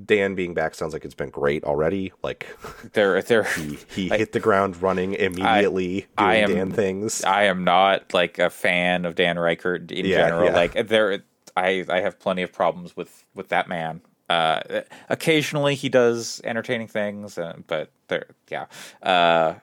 dan 0.06 0.34
being 0.36 0.54
back 0.54 0.74
sounds 0.74 0.92
like 0.94 1.06
it's 1.06 1.14
been 1.14 1.30
great 1.30 1.64
already 1.64 2.12
like 2.24 2.48
they're 2.94 3.22
they're. 3.22 3.44
he 3.44 3.78
he 3.94 4.10
Like- 4.10 4.20
hit 4.20 4.32
the 4.32 4.40
ground 4.40 4.82
running 4.82 5.14
immediately 5.14 6.08
I 6.18 6.46
doing 6.46 6.58
am- 6.60 6.70
Dan 6.70 6.72
things. 6.76 7.24
I 7.24 7.44
am 7.44 7.64
not 7.64 8.14
like 8.14 8.40
a 8.40 8.50
fan 8.50 9.06
of 9.06 9.16
Dan 9.16 9.36
Ryckert 9.36 9.92
in 9.92 10.06
Yeah, 10.06 10.18
general. 10.18 10.46
yeah. 10.46 10.56
Like 10.56 10.88
there, 10.88 11.24
I 11.56 11.86
I 11.90 12.02
have 12.02 12.20
plenty 12.20 12.42
of 12.42 12.52
problems 12.52 12.96
with 12.98 13.26
with 13.36 13.50
that 13.50 13.68
man. 13.68 14.02
Uh, 14.30 14.82
occasionally 15.10 15.76
he 15.76 15.90
does 15.90 16.42
entertaining 16.44 16.88
things, 16.88 17.38
uh, 17.38 17.54
but 17.68 17.92
there, 18.08 18.28
yeah. 18.50 18.66
Uh, 19.04 19.56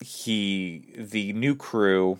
he 0.00 0.92
the 0.98 1.32
new 1.32 1.54
crew 1.54 2.18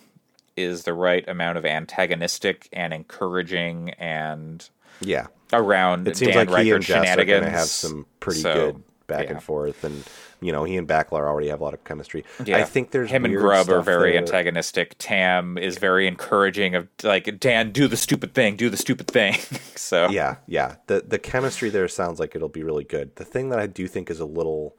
is 0.56 0.84
the 0.84 0.94
right 0.94 1.28
amount 1.28 1.58
of 1.58 1.66
antagonistic 1.66 2.68
and 2.72 2.94
encouraging 2.94 3.90
and 3.98 4.70
yeah, 5.00 5.26
around 5.52 6.08
it 6.08 6.16
seems 6.16 6.34
Dan 6.34 6.46
like 6.48 6.64
he 6.64 6.70
and 6.72 6.82
Jess 6.84 7.16
are 7.16 7.24
going 7.24 7.42
to 7.44 7.50
have 7.50 7.66
some 7.68 8.06
pretty 8.20 8.40
So, 8.40 8.54
good 8.54 8.82
back 9.06 9.24
yeah. 9.26 9.32
and 9.32 9.42
forth, 9.42 9.84
and 9.84 10.02
you 10.40 10.52
know 10.52 10.64
he 10.64 10.76
and 10.76 10.86
Bakalar 10.88 11.22
already 11.26 11.48
have 11.48 11.60
a 11.60 11.64
lot 11.64 11.74
of 11.74 11.84
chemistry. 11.84 12.24
Yeah. 12.44 12.58
I 12.58 12.64
think 12.64 12.90
there's 12.90 13.10
him 13.10 13.24
and 13.24 13.34
Grubb 13.36 13.68
are 13.70 13.80
very 13.80 14.12
there. 14.12 14.20
antagonistic. 14.20 14.96
Tam 14.98 15.56
is 15.58 15.78
very 15.78 16.06
encouraging 16.06 16.74
of 16.74 16.88
like 17.02 17.38
Dan, 17.40 17.70
do 17.72 17.88
the 17.88 17.96
stupid 17.96 18.34
thing, 18.34 18.56
do 18.56 18.68
the 18.68 18.76
stupid 18.76 19.06
thing. 19.06 19.34
so 19.76 20.08
Yeah, 20.08 20.36
yeah. 20.46 20.76
The 20.88 21.04
the 21.06 21.18
chemistry 21.18 21.70
there 21.70 21.88
sounds 21.88 22.18
like 22.20 22.34
it'll 22.34 22.48
be 22.48 22.62
really 22.64 22.84
good. 22.84 23.14
The 23.16 23.24
thing 23.24 23.48
that 23.50 23.58
I 23.58 23.66
do 23.66 23.86
think 23.86 24.10
is 24.10 24.20
a 24.20 24.26
little 24.26 24.76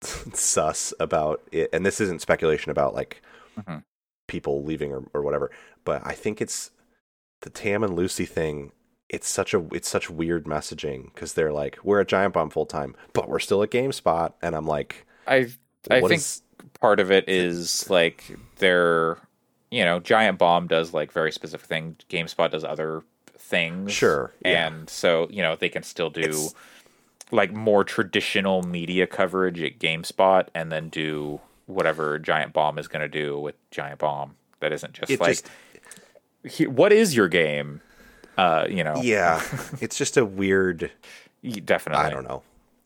sus 0.32 0.92
about 0.98 1.42
it, 1.52 1.68
and 1.72 1.84
this 1.86 2.00
isn't 2.00 2.20
speculation 2.20 2.70
about 2.70 2.94
like 2.94 3.22
Mhm. 3.60 3.82
people 4.28 4.64
leaving 4.64 4.92
or, 4.92 5.04
or 5.12 5.22
whatever, 5.22 5.50
but 5.84 6.00
I 6.06 6.12
think 6.14 6.40
it's 6.40 6.70
the 7.42 7.50
Tam 7.50 7.84
and 7.84 7.94
Lucy 7.94 8.24
thing. 8.24 8.72
It's 9.12 9.28
such 9.28 9.52
a 9.54 9.62
it's 9.72 9.88
such 9.88 10.08
weird 10.10 10.44
messaging 10.44 11.12
because 11.14 11.34
they're 11.34 11.52
like 11.52 11.78
we're 11.84 12.00
at 12.00 12.08
Giant 12.08 12.34
Bomb 12.34 12.50
full 12.50 12.66
time, 12.66 12.96
but 13.12 13.28
we're 13.28 13.38
still 13.38 13.62
at 13.62 13.70
GameSpot, 13.70 14.32
and 14.42 14.56
I'm 14.56 14.66
like, 14.66 15.06
I 15.28 15.48
I 15.90 16.00
think 16.00 16.12
is- 16.14 16.42
part 16.80 16.98
of 16.98 17.10
it 17.12 17.28
is 17.28 17.88
like 17.90 18.36
they're 18.56 19.18
you 19.70 19.84
know 19.84 20.00
Giant 20.00 20.38
Bomb 20.38 20.66
does 20.66 20.94
like 20.94 21.12
very 21.12 21.30
specific 21.30 21.66
thing. 21.66 21.96
GameSpot 22.08 22.50
does 22.50 22.64
other 22.64 23.02
things. 23.36 23.92
Sure, 23.92 24.32
yeah. 24.44 24.66
and 24.66 24.88
so 24.88 25.28
you 25.30 25.42
know 25.42 25.56
they 25.56 25.68
can 25.68 25.82
still 25.82 26.10
do. 26.10 26.20
It's- 26.22 26.54
like 27.30 27.50
more 27.50 27.82
traditional 27.82 28.62
media 28.62 29.06
coverage 29.06 29.62
at 29.62 29.78
GameSpot, 29.78 30.48
and 30.54 30.70
then 30.70 30.90
do 30.90 31.40
whatever 31.64 32.18
Giant 32.18 32.52
Bomb 32.52 32.78
is 32.78 32.88
going 32.88 33.00
to 33.00 33.08
do 33.08 33.38
with 33.40 33.54
Giant 33.70 34.00
Bomb. 34.00 34.34
That 34.60 34.70
isn't 34.70 34.92
just 34.92 35.10
It 35.10 35.18
like, 35.18 35.30
just- 35.42 35.48
he- 36.44 36.66
what 36.66 36.92
is 36.92 37.16
your 37.16 37.28
game? 37.28 37.80
Uh, 38.36 38.66
you 38.68 38.84
know, 38.84 39.00
yeah, 39.02 39.42
it's 39.80 39.96
just 39.96 40.16
a 40.16 40.24
weird. 40.24 40.90
definitely. 41.42 42.04
I 42.04 42.10
don't 42.10 42.24
know. 42.26 42.42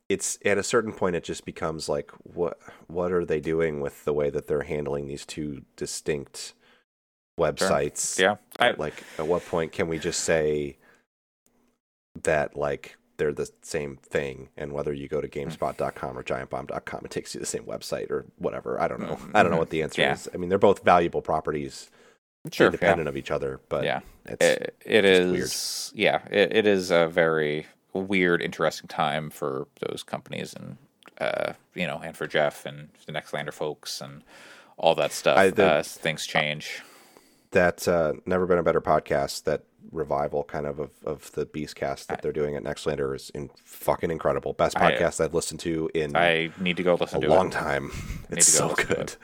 It's 0.09 0.39
at 0.45 0.57
a 0.57 0.63
certain 0.63 0.93
point 0.93 1.17
it 1.17 1.25
just 1.25 1.45
becomes 1.45 1.89
like 1.89 2.13
what 2.23 2.59
what 2.87 3.13
are 3.13 3.25
they 3.25 3.41
doing 3.41 3.81
with 3.81 4.05
the 4.05 4.13
way 4.13 4.31
that 4.31 4.47
they're 4.47 4.63
handling 4.63 5.09
these 5.09 5.27
two 5.27 5.63
distinct 5.77 6.55
websites? 7.39 8.19
Yeah, 8.19 8.37
I, 8.59 8.73
Like 8.73 9.03
at 9.19 9.27
what 9.27 9.45
point 9.47 9.73
can 9.73 9.89
we 9.89 9.99
just 9.99 10.21
say 10.21 10.79
that 12.23 12.57
like 12.57 12.97
they're 13.17 13.33
the 13.33 13.51
same 13.63 13.97
thing 13.97 14.49
and 14.57 14.73
whether 14.73 14.93
you 14.93 15.09
go 15.09 15.21
to 15.21 15.27
hmm. 15.29 15.49
gamespot.com 15.49 16.19
or 16.19 16.23
giantbomb.com 16.23 17.05
it 17.05 17.11
takes 17.11 17.35
you 17.35 17.39
to 17.39 17.43
the 17.43 17.47
same 17.47 17.65
website 17.65 18.11
or 18.11 18.27
whatever. 18.39 18.81
I 18.81 18.89
don't 18.89 19.01
know. 19.01 19.17
Mm-hmm. 19.17 19.37
I 19.37 19.43
don't 19.43 19.51
know 19.51 19.59
what 19.59 19.69
mm-hmm. 19.69 19.73
the 19.73 19.83
answer 19.83 20.03
Yeah. 20.03 20.13
is. 20.15 20.29
I 20.33 20.37
mean 20.37 20.49
they're 20.49 20.59
both 20.59 20.85
valuable 20.85 21.23
properties 21.23 21.91
sure. 22.53 22.71
Yeah. 22.81 23.09
of 23.09 23.17
each 23.17 23.31
other, 23.31 23.61
but 23.69 23.85
Yeah. 23.85 24.01
it's 24.27 24.45
It, 24.45 24.77
it 24.85 25.03
just 25.03 25.93
is. 25.93 25.93
Yeah, 25.95 26.23
it, 26.31 26.57
it 26.57 26.67
is 26.67 26.91
a 26.91 27.07
very 27.09 27.67
weird, 27.93 28.43
interesting 28.43 28.89
time 28.89 29.31
for 29.31 29.67
those 29.81 30.03
companies, 30.03 30.55
and 30.55 30.77
uh, 31.19 31.55
you 31.75 31.87
know, 31.87 32.01
and 32.05 32.17
for 32.17 32.27
Jeff 32.27 32.67
and 32.67 32.89
the 33.07 33.13
Nextlander 33.13 33.53
folks 33.53 34.01
and 34.01 34.23
all 34.77 34.95
that 34.97 35.13
stuff. 35.13 35.39
I- 35.39 35.51
the- 35.51 35.67
uh, 35.67 35.83
things 35.83 36.27
change. 36.27 36.83
that 37.53 37.87
uh, 37.89 38.13
never 38.27 38.45
been 38.47 38.59
a 38.59 38.63
better 38.63 38.81
podcast 38.83 39.45
that 39.45 39.63
revival 39.93 40.43
kind 40.45 40.67
of 40.67 40.81
of, 40.81 40.91
of 41.05 41.31
the 41.33 41.47
beastcast 41.47 42.07
that 42.09 42.21
they're 42.21 42.33
doing 42.33 42.57
at 42.57 42.65
nextlander 42.65 43.15
is 43.15 43.31
in 43.31 43.49
fucking 43.65 44.11
incredible 44.11 44.53
best 44.53 44.77
podcast 44.77 45.25
i've 45.25 45.33
listened 45.33 45.61
to 45.61 45.89
in 45.95 46.15
I 46.17 46.51
need 46.59 46.77
to 46.79 46.83
go 46.83 46.95
a 46.95 46.97
listen 46.97 47.21
to 47.21 47.29
long 47.29 47.47
it. 47.47 47.53
time 47.53 47.93
it's 48.29 48.49
so 48.49 48.75
good 48.75 48.91
it. 48.91 49.17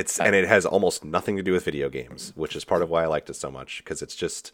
It's 0.00 0.18
and 0.20 0.34
it 0.34 0.46
has 0.54 0.64
almost 0.74 1.04
nothing 1.04 1.36
to 1.36 1.42
do 1.48 1.52
with 1.56 1.64
video 1.64 1.88
games 1.98 2.32
which 2.42 2.54
is 2.58 2.64
part 2.64 2.82
of 2.82 2.88
why 2.90 3.02
i 3.04 3.06
liked 3.14 3.28
it 3.30 3.34
so 3.44 3.50
much 3.58 3.70
because 3.80 4.00
it's 4.04 4.16
just 4.24 4.52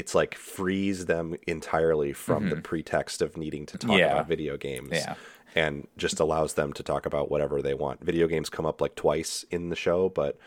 it's 0.00 0.14
like 0.20 0.34
frees 0.36 1.06
them 1.06 1.26
entirely 1.46 2.12
from 2.12 2.48
the 2.50 2.56
pretext 2.70 3.20
of 3.22 3.36
needing 3.36 3.64
to 3.66 3.76
talk 3.78 3.90
Mm-hmm. 3.90 3.98
Yeah. 4.00 4.12
about 4.12 4.28
video 4.28 4.56
games 4.56 4.90
Yeah. 4.92 5.14
and 5.54 5.86
just 6.04 6.20
allows 6.20 6.54
them 6.54 6.72
to 6.78 6.82
talk 6.82 7.04
about 7.06 7.30
whatever 7.32 7.56
they 7.62 7.74
want 7.84 8.04
video 8.04 8.26
games 8.28 8.48
come 8.56 8.66
up 8.70 8.80
like 8.80 8.94
twice 8.94 9.44
in 9.50 9.62
the 9.70 9.76
show 9.86 10.08
but 10.20 10.38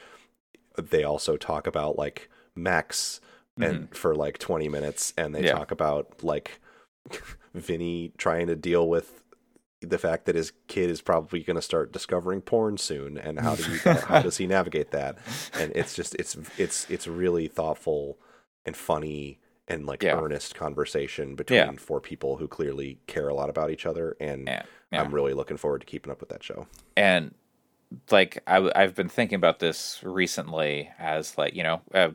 they 0.91 1.03
also 1.03 1.33
talk 1.37 1.67
about 1.67 1.97
like 1.97 2.29
mechs 2.55 3.19
and 3.59 3.93
for 3.95 4.15
like 4.15 4.37
20 4.39 4.69
minutes 4.69 5.13
and 5.17 5.35
they 5.35 5.39
Mm-hmm. 5.39 5.47
Yeah. 5.47 5.53
talk 5.59 5.71
about 5.71 6.23
like 6.23 6.59
Vinny 7.53 8.13
trying 8.17 8.47
to 8.47 8.55
deal 8.55 8.87
with 8.87 9.23
the 9.81 9.97
fact 9.97 10.25
that 10.25 10.35
his 10.35 10.53
kid 10.67 10.89
is 10.89 11.01
probably 11.01 11.41
going 11.41 11.55
to 11.55 11.61
start 11.61 11.91
discovering 11.91 12.39
porn 12.41 12.77
soon 12.77 13.17
and 13.17 13.39
how 13.39 13.55
do 13.55 13.63
you 13.71 13.77
how 14.07 14.21
does 14.21 14.37
he 14.37 14.45
navigate 14.47 14.91
that 14.91 15.17
and 15.53 15.71
it's 15.75 15.95
just 15.95 16.15
it's 16.15 16.37
it's 16.57 16.87
it's 16.89 17.07
really 17.07 17.47
thoughtful 17.47 18.17
and 18.65 18.77
funny 18.77 19.39
and 19.67 19.85
like 19.87 20.03
Yeah. 20.03 20.19
earnest 20.19 20.53
conversation 20.55 21.35
between 21.35 21.57
Yeah. 21.59 21.71
four 21.77 21.99
people 21.99 22.37
who 22.37 22.47
clearly 22.47 22.99
care 23.07 23.27
a 23.27 23.33
lot 23.33 23.49
about 23.49 23.71
each 23.71 23.85
other 23.87 24.15
and 24.19 24.47
Yeah, 24.47 24.63
yeah. 24.91 25.01
I'm 25.01 25.13
really 25.13 25.33
looking 25.33 25.57
forward 25.57 25.79
to 25.81 25.87
keeping 25.87 26.11
up 26.11 26.19
with 26.19 26.29
that 26.29 26.43
show. 26.43 26.67
and 26.95 27.33
like 28.11 28.41
I, 28.47 28.71
have 28.81 28.95
been 28.95 29.09
thinking 29.09 29.35
about 29.35 29.59
this 29.59 29.99
recently 30.03 30.89
as 30.99 31.37
like 31.37 31.55
you 31.55 31.63
know 31.63 31.81
uh, 31.93 32.09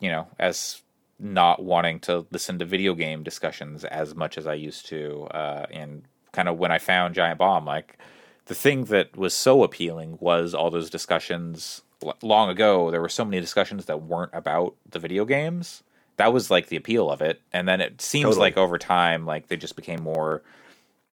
you 0.00 0.08
know 0.10 0.26
as 0.38 0.82
not 1.20 1.62
wanting 1.62 2.00
to 2.00 2.26
listen 2.30 2.58
to 2.58 2.64
video 2.64 2.94
game 2.94 3.22
discussions 3.22 3.84
as 3.84 4.14
much 4.14 4.36
as 4.36 4.46
i 4.46 4.52
used 4.54 4.86
to 4.86 5.22
uh 5.30 5.64
and 5.70 6.02
kind 6.32 6.48
of 6.48 6.58
when 6.58 6.72
i 6.72 6.78
found 6.78 7.14
giant 7.14 7.38
bomb 7.38 7.64
like 7.64 7.98
the 8.46 8.54
thing 8.54 8.84
that 8.84 9.16
was 9.16 9.34
so 9.34 9.62
appealing 9.64 10.16
was 10.20 10.54
all 10.54 10.70
those 10.70 10.90
discussions 10.90 11.82
long 12.22 12.48
ago 12.48 12.90
there 12.90 13.00
were 13.00 13.08
so 13.08 13.24
many 13.24 13.40
discussions 13.40 13.86
that 13.86 14.02
weren't 14.02 14.30
about 14.34 14.74
the 14.88 14.98
video 14.98 15.24
games 15.24 15.82
that 16.16 16.32
was 16.32 16.50
like 16.50 16.68
the 16.68 16.76
appeal 16.76 17.10
of 17.10 17.20
it. 17.20 17.40
And 17.52 17.68
then 17.68 17.80
it 17.80 18.00
seems 18.00 18.24
Totally. 18.24 18.40
like 18.40 18.56
over 18.56 18.78
time, 18.78 19.26
like 19.26 19.48
they 19.48 19.56
just 19.56 19.76
became 19.76 20.02
more 20.02 20.42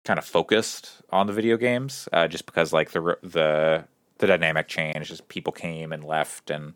kind 0.05 0.18
of 0.18 0.24
focused 0.24 1.02
on 1.10 1.26
the 1.26 1.32
video 1.32 1.56
games, 1.56 2.09
uh, 2.12 2.28
just 2.28 2.47
because 2.47 2.72
like 2.72 2.90
the 2.90 3.18
the 3.22 3.84
the 4.18 4.26
dynamic 4.26 4.68
changed 4.68 5.10
as 5.10 5.20
people 5.22 5.52
came 5.52 5.93
and 5.93 6.05
left 6.05 6.51
and 6.51 6.74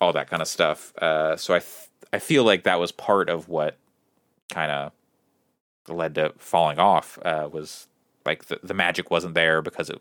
all 0.00 0.12
that 0.12 0.30
kind 0.30 0.42
of 0.42 0.48
stuff. 0.48 0.96
Uh, 0.98 1.36
so 1.36 1.54
I 1.54 1.58
th- 1.58 1.88
I 2.12 2.18
feel 2.18 2.44
like 2.44 2.64
that 2.64 2.78
was 2.78 2.92
part 2.92 3.28
of 3.28 3.48
what 3.48 3.76
kind 4.50 4.70
of 4.70 4.92
led 5.88 6.14
to 6.16 6.32
falling 6.38 6.78
off. 6.78 7.18
Uh, 7.24 7.48
was 7.50 7.86
like 8.24 8.46
the 8.46 8.58
the 8.62 8.74
magic 8.74 9.10
wasn't 9.10 9.34
there 9.34 9.62
because 9.62 9.88
it 9.90 10.00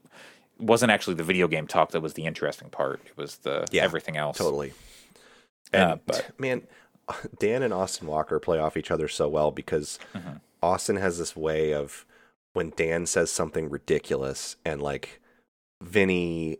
wasn't 0.57 0.91
actually 0.91 1.15
the 1.15 1.23
video 1.23 1.47
game 1.47 1.67
talk 1.67 1.91
that 1.91 2.01
was 2.01 2.13
the 2.13 2.25
interesting 2.25 2.69
part. 2.69 3.01
It 3.05 3.17
was 3.17 3.37
the 3.37 3.65
Yeah, 3.71 3.83
everything 3.83 4.17
else. 4.17 4.37
Totally. 4.37 4.73
And 5.73 5.83
Uh, 5.83 5.97
but 6.05 6.39
man, 6.39 6.63
Dan 7.39 7.61
and 7.63 7.73
Austin 7.73 8.07
Walker 8.07 8.39
play 8.39 8.57
off 8.59 8.77
each 8.77 8.91
other 8.91 9.07
so 9.07 9.27
well 9.27 9.51
because 9.51 9.99
Mhm. 10.13 10.41
Austin 10.63 10.95
has 10.95 11.17
this 11.19 11.35
way 11.35 11.73
of 11.73 12.05
when 12.53 12.71
Dan 12.75 13.05
says 13.05 13.29
something 13.31 13.69
ridiculous 13.69 14.55
and 14.65 14.81
like 14.81 15.19
Vinny 15.83 16.57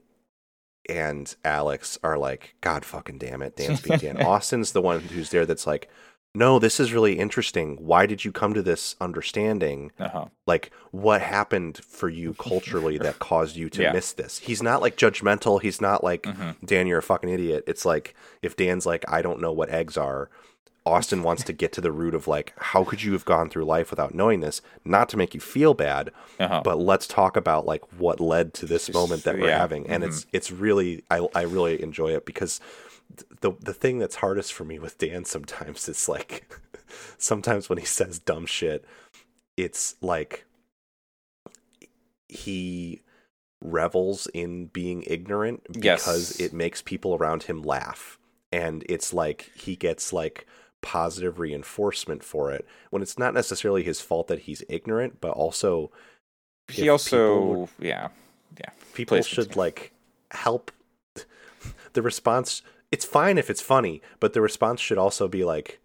and 0.88 1.36
Alex 1.44 1.98
are 2.04 2.18
like, 2.18 2.56
God 2.62 2.86
fucking 2.86 3.18
damn 3.18 3.42
it, 3.42 3.56
Dan's 3.56 3.82
being 3.82 3.98
Dan. 4.00 4.18
Austin's 4.22 4.74
the 4.74 4.82
one 4.82 5.00
who's 5.00 5.30
there 5.32 5.46
that's 5.46 5.66
like, 5.66 5.90
no, 6.36 6.60
this 6.60 6.80
is 6.80 6.94
really 6.94 7.18
interesting. 7.18 7.78
Why 7.78 8.06
did 8.06 8.24
you 8.26 8.32
come 8.32 8.54
to 8.54 8.62
this 8.62 8.96
understanding? 9.02 9.92
Uh-huh. 10.00 10.26
like 10.46 10.72
what 10.92 11.22
happened 11.22 11.78
for 11.78 12.10
you 12.10 12.34
culturally 12.50 12.98
that 13.00 13.18
caused 13.20 13.56
you 13.56 13.70
to 13.70 13.82
Yeah. 13.82 13.94
miss 13.94 14.14
this 14.14 14.38
he's 14.40 14.62
not 14.62 14.82
like 14.82 14.96
judgmental 14.98 15.62
he's 15.62 15.82
not 15.82 16.04
like 16.04 16.24
Mhm. 16.24 16.56
dan 16.64 16.86
you're 16.88 17.00
a 17.00 17.04
fucking 17.04 17.30
idiot 17.30 17.64
it's 17.68 17.86
like 17.86 18.14
if 18.42 18.56
dan's 18.56 18.86
like 18.86 19.04
i 19.10 19.22
don't 19.22 19.42
know 19.42 19.52
what 19.52 19.70
eggs 19.70 19.98
are 19.98 20.30
austin 20.86 21.24
wants 21.24 21.44
to 21.44 21.54
get 21.54 21.72
to 21.74 21.82
the 21.82 21.92
root 21.92 22.14
of 22.14 22.28
like 22.28 22.54
how 22.58 22.84
could 22.84 23.02
you 23.02 23.12
have 23.14 23.26
gone 23.26 23.50
through 23.50 23.66
life 23.66 23.90
without 23.90 24.14
knowing 24.14 24.40
this 24.42 24.62
not 24.84 25.10
to 25.10 25.18
make 25.18 25.34
you 25.34 25.40
feel 25.40 25.74
bad 25.74 26.12
Uh-huh. 26.40 26.62
but 26.64 26.78
let's 26.80 27.08
talk 27.08 27.36
about 27.36 27.66
like 27.66 27.82
what 27.98 28.20
led 28.20 28.54
to 28.56 28.66
this 28.66 28.92
moment 28.94 29.24
that 29.24 29.40
we're 29.40 29.50
yeah. 29.50 29.58
having 29.58 29.88
and 29.88 30.04
it's 30.04 30.26
it's 30.32 30.52
really 30.52 31.04
I, 31.10 31.28
I 31.34 31.42
really 31.44 31.82
enjoy 31.82 32.10
it 32.16 32.26
because 32.26 32.60
the 33.42 33.54
the 33.62 33.74
thing 33.74 33.98
that's 34.00 34.16
hardest 34.16 34.54
for 34.54 34.64
me 34.66 34.78
with 34.80 34.98
dan 34.98 35.24
sometimes 35.26 35.88
is 35.88 36.10
like 36.10 36.52
sometimes 37.18 37.70
when 37.70 37.78
he 37.78 37.86
says 37.86 38.20
dumb 38.20 38.46
shit 38.46 38.84
it's 39.58 39.96
like 40.02 40.46
he 42.28 43.02
revels 43.62 44.28
in 44.34 44.66
being 44.68 45.04
ignorant 45.08 45.64
because 45.72 46.40
Yes. 46.40 46.40
it 46.40 46.54
makes 46.54 46.82
people 46.82 47.16
around 47.16 47.44
him 47.44 47.62
laugh. 47.64 48.20
And 48.52 48.84
it's 48.90 49.14
like 49.14 49.52
he 49.56 49.76
gets 49.76 50.14
like 50.14 50.46
positive 50.82 51.40
reinforcement 51.40 52.24
for 52.24 52.52
it 52.52 52.66
when 52.92 53.02
it's 53.02 53.18
not 53.18 53.34
necessarily 53.34 53.82
his 53.82 54.02
fault 54.02 54.28
that 54.28 54.40
he's 54.40 54.62
ignorant 54.70 55.20
but 55.20 55.32
also 55.32 55.92
he 56.68 56.90
also 56.90 57.08
people- 57.68 57.70
yeah. 57.80 58.10
Yeah. 58.60 58.70
People 58.94 59.22
should 59.22 59.56
like 59.56 59.92
help. 60.32 60.72
The 61.94 62.02
response 62.02 62.62
it's 62.96 63.06
fine 63.06 63.38
if 63.38 63.50
it's 63.50 63.62
funny 63.62 64.02
but 64.22 64.32
the 64.34 64.42
response 64.42 64.80
should 64.82 64.98
also 65.06 65.28
be 65.28 65.44
like 65.44 65.80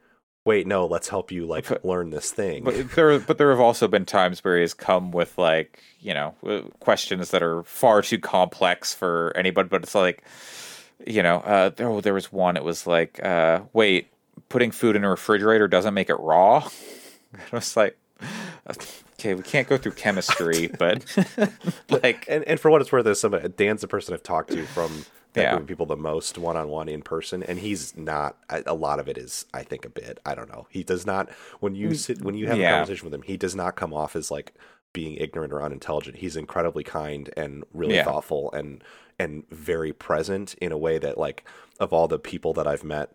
wait 0.44 0.66
no 0.66 0.86
let's 0.86 1.08
help 1.08 1.30
you 1.30 1.42
like 1.54 1.68
But- 1.68 1.84
learn 1.84 2.10
this 2.10 2.30
thing 2.30 2.64
But 2.64 2.90
there, 2.92 3.18
but 3.18 3.36
there 3.38 3.50
have 3.50 3.60
also 3.60 3.86
been 3.88 4.06
times 4.06 4.42
where 4.44 4.58
he's 4.60 4.74
come 4.74 5.10
with 5.10 5.36
like 5.36 5.70
you 6.00 6.14
know 6.14 6.34
uh, 6.46 6.60
questions 6.88 7.30
that 7.32 7.42
are 7.42 7.62
far 7.64 8.00
too 8.02 8.18
complex 8.18 8.94
for 8.94 9.32
anybody. 9.36 9.68
But 9.68 9.82
it's 9.82 9.94
like, 9.94 10.24
you 11.06 11.22
know, 11.22 11.36
uh, 11.54 11.68
there, 11.76 11.88
oh, 11.88 12.00
there 12.00 12.14
was 12.14 12.32
one. 12.32 12.56
It 12.56 12.64
was 12.64 12.86
like, 12.86 13.12
uh, 13.22 13.60
wait, 13.74 14.08
putting 14.48 14.70
food 14.70 14.96
in 14.96 15.04
a 15.04 15.10
refrigerator 15.10 15.68
doesn't 15.68 15.92
make 15.94 16.08
it 16.10 16.18
raw. 16.32 16.66
It 17.46 17.52
was 17.52 17.76
like, 17.76 17.96
okay, 18.70 19.34
we 19.34 19.42
can't 19.42 19.68
go 19.68 19.76
through 19.76 19.92
chemistry, 19.92 20.66
but 20.78 21.04
like, 21.90 22.24
and, 22.28 22.42
and 22.44 22.58
for 22.58 22.70
what 22.70 22.80
it's 22.80 22.90
worth 22.90 23.06
as 23.06 23.20
somebody 23.20 23.46
dan's 23.48 23.82
the 23.82 23.88
person 23.88 24.14
i've 24.14 24.22
talked 24.22 24.50
to 24.50 24.64
from 24.66 25.04
that 25.34 25.42
Yeah. 25.42 25.58
people 25.60 25.86
the 25.86 25.96
most 25.96 26.36
one-on-one 26.38 26.88
in 26.88 27.02
person 27.02 27.42
and 27.42 27.58
he's 27.60 27.96
not 27.96 28.36
A 28.66 28.74
lot 28.74 28.98
of 28.98 29.08
it 29.08 29.16
is 29.16 29.46
i 29.54 29.62
think 29.62 29.84
a 29.84 29.88
bit 29.88 30.18
i 30.26 30.34
don't 30.34 30.48
know 30.48 30.66
he 30.70 30.82
does 30.82 31.06
not 31.06 31.30
when 31.60 31.74
you 31.74 31.94
sit 31.94 32.22
when 32.22 32.34
you 32.34 32.46
have 32.46 32.58
a 32.58 32.62
conversation 32.78 33.04
with 33.06 33.14
him 33.14 33.22
he 33.22 33.36
does 33.36 33.54
not 33.54 33.76
come 33.76 33.92
off 33.94 34.16
as 34.16 34.30
like 34.30 34.52
being 34.92 35.14
ignorant 35.14 35.52
or 35.52 35.62
unintelligent 35.62 36.16
he's 36.16 36.36
incredibly 36.36 36.82
kind 36.82 37.30
and 37.36 37.64
really 37.72 37.94
Yeah. 37.96 38.04
thoughtful 38.04 38.50
and 38.52 38.82
and 39.18 39.48
very 39.50 39.92
present 39.92 40.54
in 40.54 40.72
a 40.72 40.78
way 40.78 40.98
that 40.98 41.16
like 41.16 41.44
of 41.78 41.92
all 41.92 42.08
the 42.08 42.18
people 42.18 42.52
that 42.54 42.66
i've 42.66 42.82
met 42.84 43.14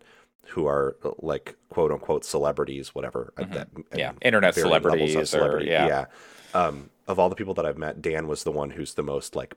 who 0.50 0.66
are 0.66 0.96
like 1.18 1.56
quote 1.68 1.90
unquote 1.92 2.24
celebrities 2.24 2.94
whatever 2.94 3.32
uh, 3.36 3.44
that 3.46 3.74
Mm-hmm. 3.74 3.98
yeah, 3.98 4.12
internet 4.22 4.54
varying 4.54 4.70
levels 4.72 4.84
of 4.86 4.92
celebrities 4.92 5.16
or 5.16 5.26
celebrity. 5.26 5.66
yeah, 5.66 6.06
Um, 6.54 6.90
of 7.08 7.18
all 7.18 7.28
the 7.28 7.34
people 7.36 7.52
that 7.54 7.66
I've 7.66 7.76
met, 7.76 8.00
Dan 8.00 8.26
was 8.26 8.42
the 8.44 8.50
one 8.52 8.70
who's 8.70 8.94
the 8.94 9.02
most 9.02 9.36
like 9.36 9.54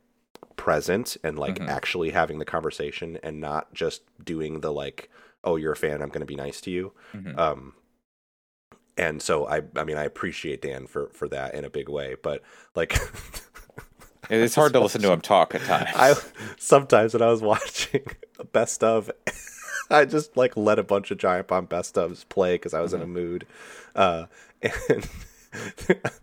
present 0.59 1.15
and 1.23 1.39
like 1.39 1.55
Mm-hmm. 1.55 1.69
actually 1.69 2.09
having 2.11 2.37
the 2.39 2.45
conversation 2.45 3.17
and 3.23 3.39
not 3.39 3.73
just 3.73 4.01
doing 4.23 4.59
the 4.59 4.71
like, 4.73 5.09
oh, 5.43 5.55
you're 5.55 5.71
a 5.71 5.75
fan, 5.77 6.01
I'm 6.01 6.09
going 6.09 6.19
to 6.19 6.25
be 6.25 6.35
nice 6.35 6.59
to 6.61 6.69
you. 6.71 6.91
Mhm. 7.15 7.37
Um, 7.39 7.73
and 8.97 9.21
so 9.21 9.47
I, 9.47 9.61
I 9.77 9.85
mean, 9.85 9.95
I 9.97 10.03
appreciate 10.03 10.61
Dan 10.61 10.85
for 10.85 11.09
for 11.13 11.27
that 11.29 11.55
in 11.55 11.63
a 11.65 11.69
big 11.69 11.87
way, 11.89 12.15
but 12.21 12.41
like. 12.75 12.97
it's 14.29 14.53
hard 14.55 14.73
to 14.73 14.79
listen 14.81 15.01
to 15.01 15.11
him 15.11 15.21
talk 15.21 15.55
at 15.55 15.61
times. 15.73 15.89
I 15.95 16.13
sometimes 16.59 17.13
when 17.13 17.23
I 17.23 17.27
was 17.31 17.41
watching 17.41 18.05
best 18.51 18.83
of, 18.83 19.09
I 19.89 20.03
just 20.05 20.35
like 20.37 20.55
let 20.57 20.77
a 20.77 20.83
bunch 20.83 21.09
of 21.11 21.17
Giant 21.17 21.47
Bomb 21.47 21.65
best 21.65 21.95
ofs 21.95 22.27
play 22.27 22.55
because 22.55 22.73
I 22.73 22.81
was 22.81 22.93
in 22.93 23.01
a 23.01 23.07
mood. 23.07 23.47
Uh, 23.95 24.25
and 24.61 25.07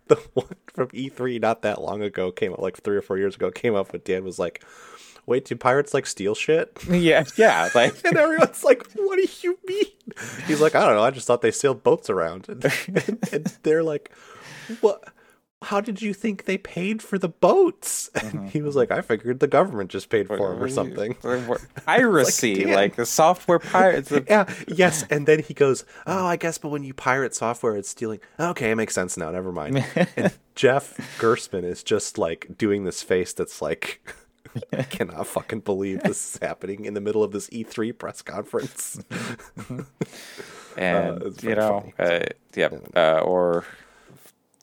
the 0.09 0.17
one 0.35 0.47
from 0.77 0.89
E3 0.89 1.41
not 1.41 1.63
that 1.63 1.81
long 1.83 2.03
ago 2.03 2.31
came 2.31 2.53
up 2.53 2.61
like 2.61 2.77
three 2.77 2.97
or 2.97 3.03
four 3.03 3.19
years 3.19 3.35
ago 3.35 3.51
came 3.51 3.75
up 3.75 3.93
with 3.93 4.05
Dan 4.05 4.23
was 4.25 4.39
like, 4.39 4.63
"Wait, 5.25 5.45
do 5.47 5.57
pirates 5.57 5.95
like 5.95 6.07
steal 6.07 6.35
shit?" 6.35 6.77
yeah, 6.89 7.25
yeah, 7.37 7.69
like 7.75 7.97
And 8.05 8.17
everyone's 8.17 8.63
like, 8.63 8.87
"What 8.93 9.17
do 9.17 9.27
you 9.41 9.59
mean?" 9.67 9.87
He's 10.47 10.61
like, 10.61 10.75
"I 10.75 10.85
don't 10.85 10.95
know. 10.95 11.03
I 11.03 11.11
just 11.11 11.27
thought 11.27 11.43
they 11.43 11.51
sailed 11.51 11.83
boats 11.83 12.09
around." 12.11 12.49
And, 12.49 12.65
and, 12.87 13.29
and 13.33 13.47
they're 13.65 13.83
like, 13.83 14.13
"What?" 14.81 15.03
How 15.67 15.81
did 15.81 16.01
you 16.01 16.15
think 16.15 16.45
they 16.45 16.59
paid 16.59 17.03
for 17.03 17.19
the 17.19 17.29
boats? 17.29 18.09
And 18.23 18.49
he 18.49 18.63
was 18.63 18.77
like, 18.77 18.91
I 18.93 19.01
figured 19.03 19.41
the 19.41 19.47
government 19.49 19.91
just 19.91 20.09
paid 20.11 20.27
for 20.29 20.37
them 20.37 20.63
or 20.63 20.69
something. 20.69 21.15
Piracy, 21.85 22.65
damn. 22.65 22.75
like, 22.75 22.97
the 22.97 23.07
software 23.07 23.59
pirates. 23.59 24.09
the- 24.11 24.25
Yeah, 24.29 24.53
yes. 24.69 25.05
And 25.11 25.27
then 25.27 25.41
he 25.43 25.55
goes, 25.55 25.85
Oh, 26.07 26.25
I 26.27 26.37
guess, 26.37 26.59
but 26.59 26.69
when 26.69 26.85
you 26.85 26.95
pirate 26.95 27.35
software, 27.35 27.77
it's 27.77 27.89
stealing. 27.89 28.21
Okay, 28.39 28.71
it 28.71 28.77
makes 28.77 28.95
sense 28.95 29.17
now. 29.17 29.31
Never 29.31 29.51
mind. 29.53 29.85
and 30.17 30.33
Jeff 30.55 30.97
Gerstmann 31.19 31.65
is 31.65 31.83
just 31.83 32.17
like 32.19 32.47
doing 32.57 32.85
this 32.85 33.03
face 33.03 33.33
that's 33.33 33.61
like, 33.61 34.01
I 34.73 34.83
cannot 34.85 35.27
fucking 35.27 35.61
believe 35.61 36.03
this 36.03 36.35
is 36.35 36.39
happening 36.41 36.85
in 36.85 36.95
the 36.95 37.01
middle 37.01 37.23
of 37.25 37.33
this 37.33 37.49
E3 37.51 37.97
press 37.99 38.23
conference. 38.23 38.99
and 40.77 41.23
it's 41.23 41.43
you 41.43 41.55
know, 41.55 41.93
uh, 41.99 42.21
yep, 42.55 42.73
uh, 42.95 43.19
or 43.19 43.65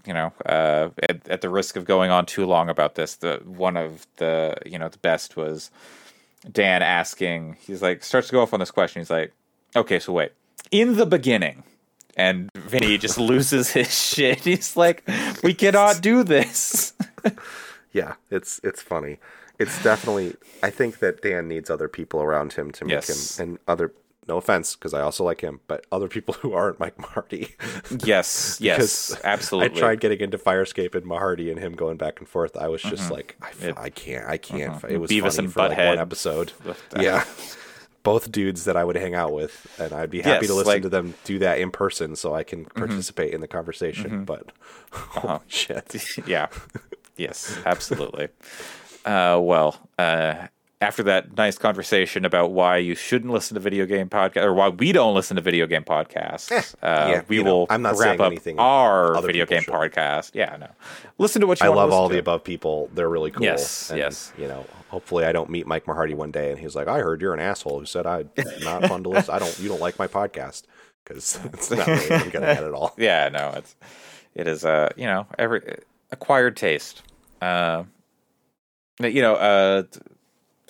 you 0.05 0.13
know, 0.13 0.33
uh, 0.45 0.89
at, 1.09 1.27
at 1.29 1.41
the 1.41 1.49
risk 1.49 1.75
of 1.75 1.85
going 1.85 2.11
on 2.11 2.25
too 2.25 2.45
long 2.45 2.69
about 2.69 2.95
this, 2.95 3.15
the 3.15 3.41
one 3.45 3.77
of 3.77 4.05
the 4.17 4.55
you 4.65 4.77
know 4.79 4.89
the 4.89 4.97
best 4.99 5.35
was 5.37 5.71
Dan 6.51 6.81
asking. 6.81 7.57
He's 7.65 7.81
like 7.81 8.03
starts 8.03 8.27
to 8.27 8.33
go 8.33 8.41
off 8.41 8.53
on 8.53 8.59
this 8.59 8.71
question. 8.71 8.99
He's 9.01 9.09
like, 9.09 9.33
okay, 9.75 9.99
so 9.99 10.13
wait, 10.13 10.31
in 10.71 10.95
the 10.97 11.05
beginning. 11.05 11.63
And 12.15 12.51
Vinny 12.53 12.99
just 12.99 13.17
loses 13.31 13.71
his 13.71 13.91
shit. 13.91 14.41
He's 14.41 14.77
like, 14.77 15.03
"We 15.43 15.55
cannot 15.55 15.99
do 16.01 16.23
this." 16.23 16.93
yeah, 17.91 18.13
it's 18.29 18.59
it's 18.63 18.81
funny. 18.83 19.17
It's 19.57 19.81
definitely. 19.81 20.35
I 20.61 20.69
think 20.69 20.99
that 20.99 21.21
Dan 21.23 21.47
needs 21.47 21.71
other 21.71 21.87
people 21.87 22.21
around 22.21 22.53
him 22.53 22.71
to 22.73 22.85
make 22.85 22.93
Yes. 22.93 23.39
him 23.39 23.49
and 23.49 23.59
other. 23.67 23.93
No 24.27 24.37
offense, 24.37 24.75
because 24.75 24.93
I 24.93 25.01
also 25.01 25.23
like 25.23 25.41
him, 25.41 25.59
but 25.67 25.85
other 25.91 26.07
people 26.07 26.33
who 26.41 26.53
aren't 26.53 26.79
Mike 26.79 26.97
Mahardy. 26.97 27.51
yes, 28.05 28.57
yes, 28.61 29.19
absolutely. 29.23 29.77
I 29.77 29.79
tried 29.79 29.99
getting 29.99 30.19
into 30.21 30.37
Firescape 30.37 30.95
and 30.95 31.05
Mahardy 31.05 31.49
and 31.51 31.59
him 31.59 31.73
going 31.73 31.97
back 31.97 32.19
and 32.19 32.27
forth. 32.27 32.55
I 32.55 32.67
was 32.69 32.81
just 32.81 33.03
Mm-hmm. 33.03 33.11
like, 33.13 33.37
I 33.77 33.89
can't, 33.89 34.27
I 34.27 34.37
can't. 34.37 34.75
Uh-huh. 34.75 34.87
It 34.89 34.97
was 34.97 35.11
Beavis 35.11 35.35
funny 35.35 35.45
and 35.45 35.53
for 35.53 35.59
like 35.67 35.77
Butthead. 35.77 35.87
one 35.89 35.99
episode. 35.99 36.53
yeah, 36.99 37.25
both 38.03 38.31
dudes 38.31 38.65
that 38.65 38.77
I 38.77 38.83
would 38.83 38.95
hang 38.95 39.13
out 39.15 39.33
with, 39.33 39.67
and 39.79 39.91
I'd 39.93 40.09
be 40.09 40.21
happy 40.21 40.45
Yes, 40.45 40.47
to 40.51 40.53
listen 40.55 40.67
like- 40.73 40.81
to 40.83 40.89
them 40.89 41.13
do 41.25 41.39
that 41.39 41.59
in 41.59 41.71
person 41.71 42.15
so 42.15 42.33
I 42.33 42.43
can 42.43 42.65
participate 42.65 43.33
in 43.33 43.41
the 43.41 43.47
conversation. 43.47 44.23
But 44.25 44.51
holy 44.91 45.39
shit, 45.47 45.95
yeah. 46.27 46.47
Yes, 47.17 47.57
absolutely. 47.65 48.29
Uh, 49.05 49.37
well, 49.41 49.77
uh, 49.99 50.47
after 50.83 51.03
that 51.03 51.37
nice 51.37 51.57
conversation 51.57 52.25
about 52.25 52.51
why 52.51 52.77
you 52.77 52.95
shouldn't 52.95 53.31
listen 53.31 53.55
to 53.55 53.61
video 53.61 53.85
game 53.85 54.09
podcast 54.09 54.43
or 54.43 54.53
why 54.53 54.69
we 54.69 54.91
don't 54.91 55.15
listen 55.15 55.35
to 55.35 55.41
video 55.41 55.65
game 55.65 55.83
podcasts, 55.83 56.51
uh, 56.83 56.87
Eh, 56.87 57.09
yeah, 57.11 57.21
we 57.27 57.37
you 57.37 57.43
know, 57.43 57.59
will 57.59 57.67
I'm 57.69 57.81
not 57.81 57.97
wrap 57.97 58.19
up 58.19 58.27
anything 58.27 58.59
our 58.59 59.21
video 59.21 59.45
game 59.45 59.61
should. 59.63 59.73
podcast. 59.73 60.31
Yeah, 60.33 60.55
no. 60.57 60.67
Listen 61.17 61.41
to 61.41 61.47
what 61.47 61.59
you 61.59 61.65
I 61.65 61.69
love 61.69 61.89
to 61.89 61.95
all 61.95 62.03
listen 62.03 62.13
the 62.15 62.19
above 62.19 62.43
people. 62.43 62.89
They're 62.93 63.09
really 63.09 63.31
cool. 63.31 63.43
Yes, 63.43 63.89
and, 63.89 63.99
yes. 63.99 64.33
You 64.37 64.47
know, 64.47 64.65
hopefully 64.89 65.25
I 65.25 65.31
don't 65.31 65.49
meet 65.49 65.65
Mike 65.65 65.85
Mahardy 65.85 66.15
one 66.15 66.31
day 66.31 66.51
and 66.51 66.59
he's 66.59 66.75
like, 66.75 66.87
I 66.87 66.99
heard 66.99 67.21
you're 67.21 67.33
an 67.33 67.39
asshole 67.39 67.79
who 67.79 67.85
said 67.85 68.05
I'm 68.05 68.29
not 68.61 68.85
fun 68.85 69.03
to 69.03 69.09
listen. 69.09 69.33
I 69.33 69.39
don't. 69.39 69.57
You 69.59 69.69
don't 69.69 69.81
like 69.81 69.97
my 69.97 70.07
podcast. 70.07 70.63
because 71.03 71.39
it's 71.53 71.71
not 71.71 71.87
really 71.87 72.07
getting 72.29 72.43
at 72.43 72.63
at 72.63 72.73
all. 72.73 72.93
Yeah, 72.97 73.29
no, 73.29 73.53
it's 73.55 73.75
it 74.35 74.47
is 74.47 74.65
uh 74.65 74.89
you 74.97 75.05
know 75.05 75.27
every 75.37 75.61
acquired 76.11 76.55
taste. 76.57 77.01
Uh, 77.41 77.83
you 78.99 79.21
know, 79.21 79.35
uh, 79.35 79.83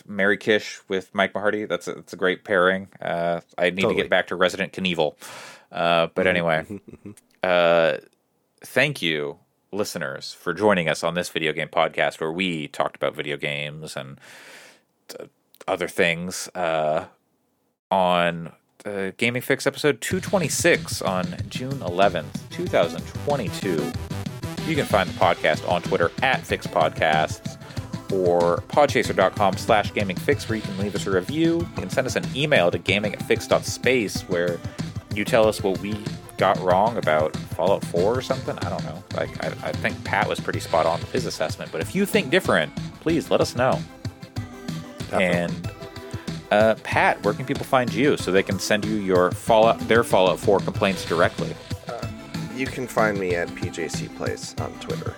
Mary 0.06 0.38
Kish 0.38 0.82
with 0.88 1.14
Mike 1.14 1.34
Mahardy. 1.34 1.68
That's 1.68 1.88
a, 1.88 1.94
that's 1.96 2.14
a 2.14 2.18
great 2.18 2.44
pairing. 2.44 2.90
Uh, 3.02 3.42
I 3.58 3.70
need 3.70 3.78
Totally. 3.82 3.96
to 3.96 4.02
get 4.04 4.10
back 4.10 4.28
to 4.28 4.36
Resident 4.36 4.74
Knievel. 4.74 5.16
Uh, 5.72 6.08
but 6.14 6.26
Mhm, 6.26 6.30
anyway, 6.30 6.82
uh, 7.44 7.98
thank 8.62 9.02
you, 9.02 9.40
listeners, 9.72 10.34
for 10.34 10.54
joining 10.54 10.88
us 10.90 11.04
on 11.04 11.14
this 11.16 11.30
video 11.30 11.52
game 11.54 11.68
podcast 11.70 12.20
where 12.22 12.32
we 12.32 12.68
talked 12.68 12.96
about 12.96 13.16
video 13.16 13.38
games 13.38 13.96
and 13.96 14.20
uh, 15.20 15.26
other 15.68 15.88
things 15.88 16.48
uh, 16.56 17.06
on 17.90 18.52
uh, 18.86 19.12
Gaming 19.18 19.42
Fix 19.42 19.66
episode 19.66 20.02
226 20.02 21.02
on 21.02 21.26
June 21.50 21.80
11th, 21.80 22.50
2022. 22.52 23.92
You 24.68 24.76
can 24.76 24.86
find 24.86 25.10
the 25.10 25.14
podcast 25.20 25.68
on 25.70 25.82
Twitter 25.82 26.12
at 26.22 26.46
Fix 26.46 26.68
Podcasts 26.68 27.58
or 28.14 28.58
podchaser.com 28.68 29.58
slash 29.58 29.92
gamingfix 29.92 30.48
where 30.48 30.56
you 30.58 30.62
can 30.62 30.78
leave 30.78 30.96
us 30.96 31.08
a 31.08 31.12
review. 31.12 31.60
You 31.60 31.82
can 31.82 31.90
send 31.90 32.08
us 32.08 32.16
an 32.16 32.26
email 32.36 32.72
to 32.72 32.78
gaming 32.78 33.14
at 33.14 33.22
fix.space 33.24 34.22
where 34.24 34.60
you 35.16 35.26
tell 35.26 35.48
us 35.48 35.62
what 35.62 35.80
we 35.80 35.98
got 36.38 36.60
wrong 36.60 36.98
about 36.98 37.36
Fallout 37.56 37.84
4 37.86 38.18
or 38.18 38.22
something. 38.22 38.58
I 38.60 38.70
don't 38.70 38.84
know. 38.84 39.04
Like 39.16 39.44
I, 39.44 39.48
I 39.70 39.72
think 39.72 40.02
Pat 40.04 40.28
was 40.28 40.40
pretty 40.40 40.60
spot 40.60 40.86
on 40.86 41.00
with 41.00 41.12
his 41.12 41.26
assessment. 41.26 41.72
But 41.72 41.82
if 41.82 41.96
you 41.96 42.06
think 42.06 42.30
different, 42.30 42.74
please 43.02 43.30
let 43.30 43.42
us 43.42 43.56
know. 43.56 43.80
Definitely. 45.10 45.26
And 45.26 45.72
uh, 46.52 46.76
Pat, 46.84 47.24
where 47.24 47.34
can 47.34 47.46
people 47.46 47.66
find 47.66 47.92
you 47.94 48.18
so 48.18 48.32
they 48.32 48.44
can 48.44 48.60
send 48.60 48.86
you 48.86 48.96
your 48.96 49.32
Fallout 49.32 49.80
their 49.88 50.04
Fallout 50.04 50.40
4 50.40 50.60
complaints 50.60 51.06
directly? 51.06 51.56
You 52.56 52.68
can 52.68 52.88
find 52.88 53.20
me 53.20 53.36
at 53.36 53.48
PJC 53.50 54.16
Place 54.16 54.54
on 54.60 54.72
Twitter. 54.80 55.16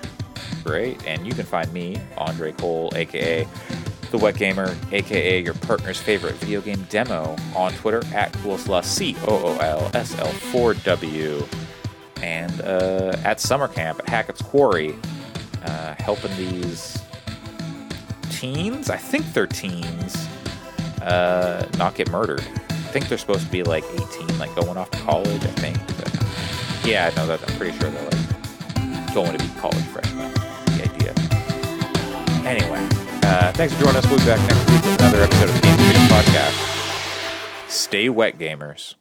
Great. 0.65 1.05
And 1.05 1.25
you 1.27 1.33
can 1.33 1.45
find 1.45 1.71
me, 1.71 2.01
Andre 2.17 2.51
Cole, 2.51 2.91
aka 2.95 3.47
The 4.09 4.17
Wet 4.17 4.35
Gamer, 4.35 4.75
aka 4.91 5.41
your 5.41 5.53
partner's 5.53 5.99
favorite 5.99 6.33
video 6.35 6.59
game 6.59 6.85
demo, 6.89 7.35
on 7.55 7.71
Twitter 7.73 8.03
at 8.15 8.33
Coolsla, 8.33 8.83
C 8.83 9.15
O 9.27 9.45
O 9.45 9.57
L 9.59 9.91
S 9.93 10.17
L 10.17 10.27
4 10.27 10.73
W, 10.73 11.45
and 12.23 12.61
uh, 12.61 13.15
at 13.23 13.39
Summer 13.39 13.67
Camp 13.67 13.99
at 13.99 14.09
Hackett's 14.09 14.41
Quarry, 14.41 14.95
uh, 15.63 15.93
helping 15.99 16.35
these 16.35 16.99
teens, 18.31 18.89
I 18.89 18.97
think 18.97 19.31
they're 19.33 19.45
teens, 19.45 20.27
uh, 21.03 21.67
not 21.77 21.93
get 21.93 22.09
murdered. 22.09 22.41
I 22.69 22.97
think 22.97 23.07
they're 23.07 23.19
supposed 23.19 23.45
to 23.45 23.51
be 23.51 23.61
like 23.61 23.83
18, 24.17 24.39
like 24.39 24.55
going 24.55 24.77
off 24.77 24.89
to 24.91 24.97
college, 24.99 25.43
I 25.43 25.47
think. 25.47 25.77
But 25.97 26.87
yeah, 26.87 27.11
no, 27.15 27.27
that, 27.27 27.47
I'm 27.47 27.57
pretty 27.57 27.77
sure 27.77 27.91
they're 27.91 28.09
like 28.09 29.13
going 29.13 29.37
to 29.37 29.45
be 29.45 29.59
college 29.59 29.83
freshmen. 29.85 30.44
Anyway, 32.45 32.87
uh, 33.23 33.51
thanks 33.53 33.73
for 33.73 33.83
joining 33.83 33.97
us. 33.97 34.07
We'll 34.07 34.19
be 34.19 34.25
back 34.25 34.39
next 34.47 34.69
week 34.69 34.81
with 34.83 34.99
another 34.99 35.23
episode 35.23 35.49
of 35.49 35.55
the 35.55 35.61
Game 35.61 35.77
Freedom 35.77 36.01
Podcast. 36.03 37.69
Stay 37.69 38.07
wet, 38.09 38.37
gamers. 38.37 38.95